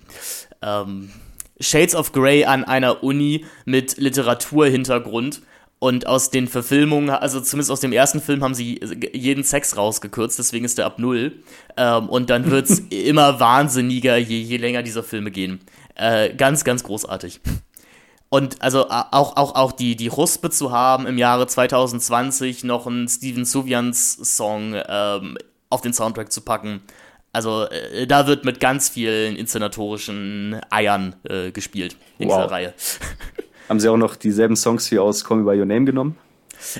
Ähm, 0.62 1.10
Shades 1.60 1.94
of 1.94 2.12
Grey 2.12 2.44
an 2.44 2.64
einer 2.64 3.02
Uni 3.02 3.44
mit 3.66 3.98
Literaturhintergrund 3.98 5.42
und 5.80 6.06
aus 6.06 6.30
den 6.30 6.46
Verfilmungen, 6.46 7.08
also 7.08 7.40
zumindest 7.40 7.70
aus 7.70 7.80
dem 7.80 7.92
ersten 7.92 8.20
Film, 8.20 8.44
haben 8.44 8.54
sie 8.54 8.78
jeden 9.12 9.42
Sex 9.42 9.78
rausgekürzt, 9.78 10.38
deswegen 10.38 10.66
ist 10.66 10.76
der 10.76 10.84
ab 10.84 10.98
null. 10.98 11.42
Ähm, 11.78 12.08
und 12.10 12.28
dann 12.28 12.50
wird 12.50 12.68
es 12.68 12.78
immer 12.90 13.40
wahnsinniger, 13.40 14.18
je, 14.18 14.40
je 14.40 14.58
länger 14.58 14.82
diese 14.82 15.02
Filme 15.02 15.30
gehen. 15.30 15.60
Äh, 15.94 16.34
ganz, 16.34 16.64
ganz 16.64 16.84
großartig. 16.84 17.40
Und 18.28 18.60
also 18.60 18.90
auch, 18.90 19.36
auch, 19.36 19.54
auch 19.54 19.72
die, 19.72 19.96
die 19.96 20.10
Huspe 20.10 20.50
zu 20.50 20.70
haben, 20.70 21.06
im 21.06 21.16
Jahre 21.16 21.46
2020 21.46 22.62
noch 22.62 22.86
einen 22.86 23.08
Steven 23.08 23.46
Suvians 23.46 24.36
Song 24.36 24.74
ähm, 24.86 25.38
auf 25.70 25.80
den 25.80 25.94
Soundtrack 25.94 26.30
zu 26.30 26.42
packen. 26.42 26.82
Also 27.32 27.64
äh, 27.64 28.06
da 28.06 28.26
wird 28.26 28.44
mit 28.44 28.60
ganz 28.60 28.90
vielen 28.90 29.34
inszenatorischen 29.34 30.60
Eiern 30.68 31.16
äh, 31.24 31.52
gespielt 31.52 31.96
in 32.18 32.28
wow. 32.28 32.36
dieser 32.36 32.50
Reihe. 32.50 32.74
Haben 33.70 33.78
Sie 33.78 33.88
auch 33.88 33.96
noch 33.96 34.16
dieselben 34.16 34.56
Songs 34.56 34.90
wie 34.90 34.98
aus 34.98 35.24
Call 35.24 35.36
Me 35.36 35.44
By 35.44 35.56
Your 35.56 35.64
Name 35.64 35.84
genommen? 35.84 36.16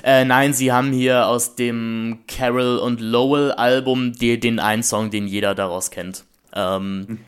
Äh, 0.03 0.25
nein, 0.25 0.53
sie 0.53 0.73
haben 0.73 0.91
hier 0.91 1.25
aus 1.25 1.55
dem 1.55 2.19
Carol 2.27 2.79
und 2.79 2.99
Lowell 2.99 3.53
Album 3.53 4.11
die, 4.11 4.37
den 4.37 4.59
einen 4.59 4.83
Song, 4.83 5.09
den 5.09 5.25
jeder 5.25 5.55
daraus 5.55 5.89
kennt. 5.89 6.25
Ähm, 6.53 7.19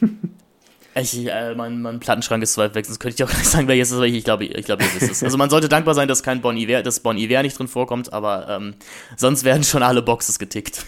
ich, 0.94 1.26
äh, 1.26 1.56
mein, 1.56 1.82
mein 1.82 1.98
Plattenschrank 1.98 2.40
ist 2.44 2.52
zwar 2.52 2.72
weg, 2.76 2.86
sonst 2.86 3.00
könnte 3.00 3.16
ich 3.16 3.24
auch 3.28 3.30
gleich 3.34 3.48
sagen, 3.48 3.66
wer 3.66 3.74
jetzt 3.74 3.90
ist, 3.90 3.96
aber 3.96 4.06
ich, 4.06 4.14
ich 4.14 4.22
glaube, 4.22 4.44
ich 4.44 4.64
glaub, 4.64 4.80
ihr 4.80 4.94
wisst 4.94 5.10
es. 5.10 5.24
Also 5.24 5.36
man 5.36 5.50
sollte 5.50 5.68
dankbar 5.68 5.96
sein, 5.96 6.06
dass 6.06 6.22
kein 6.22 6.40
Bon 6.40 6.56
Iver, 6.56 6.84
dass 6.84 7.00
Bon 7.00 7.18
Iver 7.18 7.42
nicht 7.42 7.58
drin 7.58 7.66
vorkommt, 7.66 8.12
aber 8.12 8.48
ähm, 8.48 8.74
sonst 9.16 9.42
werden 9.42 9.64
schon 9.64 9.82
alle 9.82 10.02
Boxes 10.02 10.38
getickt. 10.38 10.86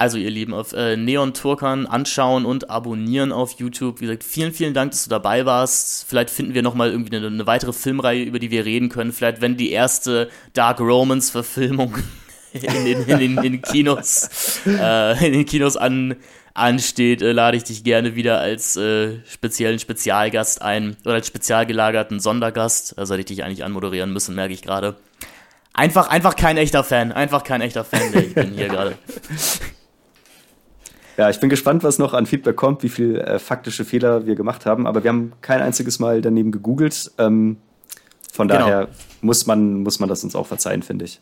Also 0.00 0.16
ihr 0.16 0.30
Lieben, 0.30 0.54
auf 0.54 0.72
äh, 0.72 0.96
Neon 0.96 1.34
Turkan 1.34 1.86
anschauen 1.86 2.46
und 2.46 2.70
abonnieren 2.70 3.32
auf 3.32 3.58
YouTube. 3.58 4.00
Wie 4.00 4.06
gesagt, 4.06 4.24
vielen, 4.24 4.50
vielen 4.50 4.72
Dank, 4.72 4.92
dass 4.92 5.04
du 5.04 5.10
dabei 5.10 5.44
warst. 5.44 6.06
Vielleicht 6.08 6.30
finden 6.30 6.54
wir 6.54 6.62
nochmal 6.62 6.90
irgendwie 6.90 7.14
eine, 7.14 7.26
eine, 7.26 7.46
weitere 7.46 7.74
Filmreihe, 7.74 8.22
über 8.22 8.38
die 8.38 8.50
wir 8.50 8.64
reden 8.64 8.88
können. 8.88 9.12
Vielleicht, 9.12 9.42
wenn 9.42 9.58
die 9.58 9.72
erste 9.72 10.30
Dark 10.54 10.80
Romans 10.80 11.28
Verfilmung 11.28 11.98
in 12.54 12.62
den, 12.62 13.08
in 13.08 13.18
den, 13.18 13.36
in 13.36 13.42
den 13.42 13.60
Kinos, 13.60 14.60
äh, 14.66 15.26
in 15.26 15.34
den 15.34 15.44
Kinos 15.44 15.76
an, 15.76 16.16
ansteht, 16.54 17.20
äh, 17.20 17.32
lade 17.32 17.58
ich 17.58 17.64
dich 17.64 17.84
gerne 17.84 18.16
wieder 18.16 18.40
als 18.40 18.78
äh, 18.78 19.18
speziellen 19.30 19.78
Spezialgast 19.78 20.62
ein 20.62 20.96
oder 21.04 21.16
als 21.16 21.26
spezial 21.26 21.66
gelagerten 21.66 22.20
Sondergast. 22.20 22.94
Da 22.96 23.04
sollte 23.04 23.20
ich 23.20 23.26
dich 23.26 23.44
eigentlich 23.44 23.64
anmoderieren 23.64 24.14
müssen, 24.14 24.34
merke 24.34 24.54
ich 24.54 24.62
gerade. 24.62 24.96
Einfach, 25.74 26.08
einfach 26.08 26.36
kein 26.36 26.56
echter 26.56 26.84
Fan. 26.84 27.12
Einfach 27.12 27.44
kein 27.44 27.60
echter 27.60 27.84
Fan, 27.84 28.12
der 28.12 28.24
ich 28.24 28.34
bin 28.34 28.54
hier 28.54 28.68
gerade. 28.70 28.96
Ja, 31.20 31.28
ich 31.28 31.38
bin 31.38 31.50
gespannt, 31.50 31.84
was 31.84 31.98
noch 31.98 32.14
an 32.14 32.24
Feedback 32.24 32.56
kommt, 32.56 32.82
wie 32.82 32.88
viel 32.88 33.16
äh, 33.18 33.38
faktische 33.38 33.84
Fehler 33.84 34.24
wir 34.24 34.36
gemacht 34.36 34.64
haben. 34.64 34.86
Aber 34.86 35.04
wir 35.04 35.10
haben 35.10 35.34
kein 35.42 35.60
einziges 35.60 35.98
Mal 35.98 36.22
daneben 36.22 36.50
gegoogelt. 36.50 37.10
Ähm, 37.18 37.58
von 38.32 38.48
genau. 38.48 38.60
daher 38.60 38.88
muss 39.20 39.44
man, 39.44 39.82
muss 39.82 40.00
man 40.00 40.08
das 40.08 40.24
uns 40.24 40.34
auch 40.34 40.46
verzeihen, 40.46 40.82
finde 40.82 41.04
ich. 41.04 41.20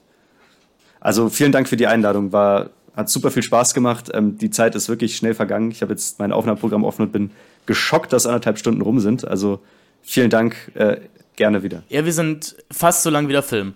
Also 1.00 1.28
vielen 1.28 1.50
Dank 1.50 1.68
für 1.68 1.76
die 1.76 1.88
Einladung. 1.88 2.30
War, 2.30 2.70
hat 2.94 3.08
super 3.08 3.32
viel 3.32 3.42
Spaß 3.42 3.74
gemacht. 3.74 4.08
Ähm, 4.14 4.38
die 4.38 4.50
Zeit 4.50 4.76
ist 4.76 4.88
wirklich 4.88 5.16
schnell 5.16 5.34
vergangen. 5.34 5.72
Ich 5.72 5.82
habe 5.82 5.94
jetzt 5.94 6.20
mein 6.20 6.30
Aufnahmeprogramm 6.30 6.84
offen 6.84 7.02
und 7.02 7.10
bin 7.10 7.32
geschockt, 7.66 8.12
dass 8.12 8.24
anderthalb 8.24 8.56
Stunden 8.56 8.82
rum 8.82 9.00
sind. 9.00 9.26
Also 9.26 9.58
vielen 10.02 10.30
Dank. 10.30 10.54
Äh, 10.74 10.98
gerne 11.34 11.64
wieder. 11.64 11.82
Ja, 11.88 12.04
wir 12.04 12.12
sind 12.12 12.54
fast 12.70 13.02
so 13.02 13.10
lang 13.10 13.26
wie 13.26 13.32
der 13.32 13.42
Film. 13.42 13.72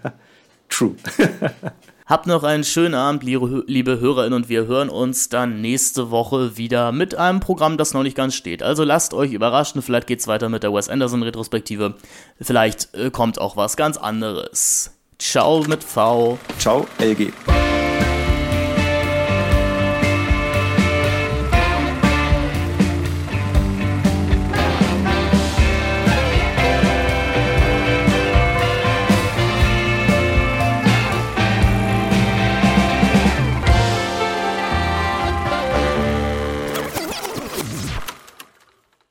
True. 0.70 0.94
Habt 2.10 2.26
noch 2.26 2.42
einen 2.42 2.64
schönen 2.64 2.96
Abend, 2.96 3.22
liebe 3.22 4.00
Hörerinnen, 4.00 4.32
und 4.32 4.48
wir 4.48 4.66
hören 4.66 4.88
uns 4.88 5.28
dann 5.28 5.60
nächste 5.60 6.10
Woche 6.10 6.56
wieder 6.56 6.90
mit 6.90 7.14
einem 7.14 7.38
Programm, 7.38 7.76
das 7.76 7.94
noch 7.94 8.02
nicht 8.02 8.16
ganz 8.16 8.34
steht. 8.34 8.64
Also 8.64 8.82
lasst 8.82 9.14
euch 9.14 9.32
überraschen, 9.32 9.80
vielleicht 9.80 10.08
geht's 10.08 10.26
weiter 10.26 10.48
mit 10.48 10.64
der 10.64 10.74
Wes 10.74 10.88
Anderson 10.88 11.22
Retrospektive. 11.22 11.94
Vielleicht 12.40 12.92
äh, 12.96 13.12
kommt 13.12 13.40
auch 13.40 13.56
was 13.56 13.76
ganz 13.76 13.96
anderes. 13.96 14.90
Ciao 15.20 15.62
mit 15.68 15.84
V. 15.84 16.36
Ciao, 16.58 16.88
LG. 16.98 17.32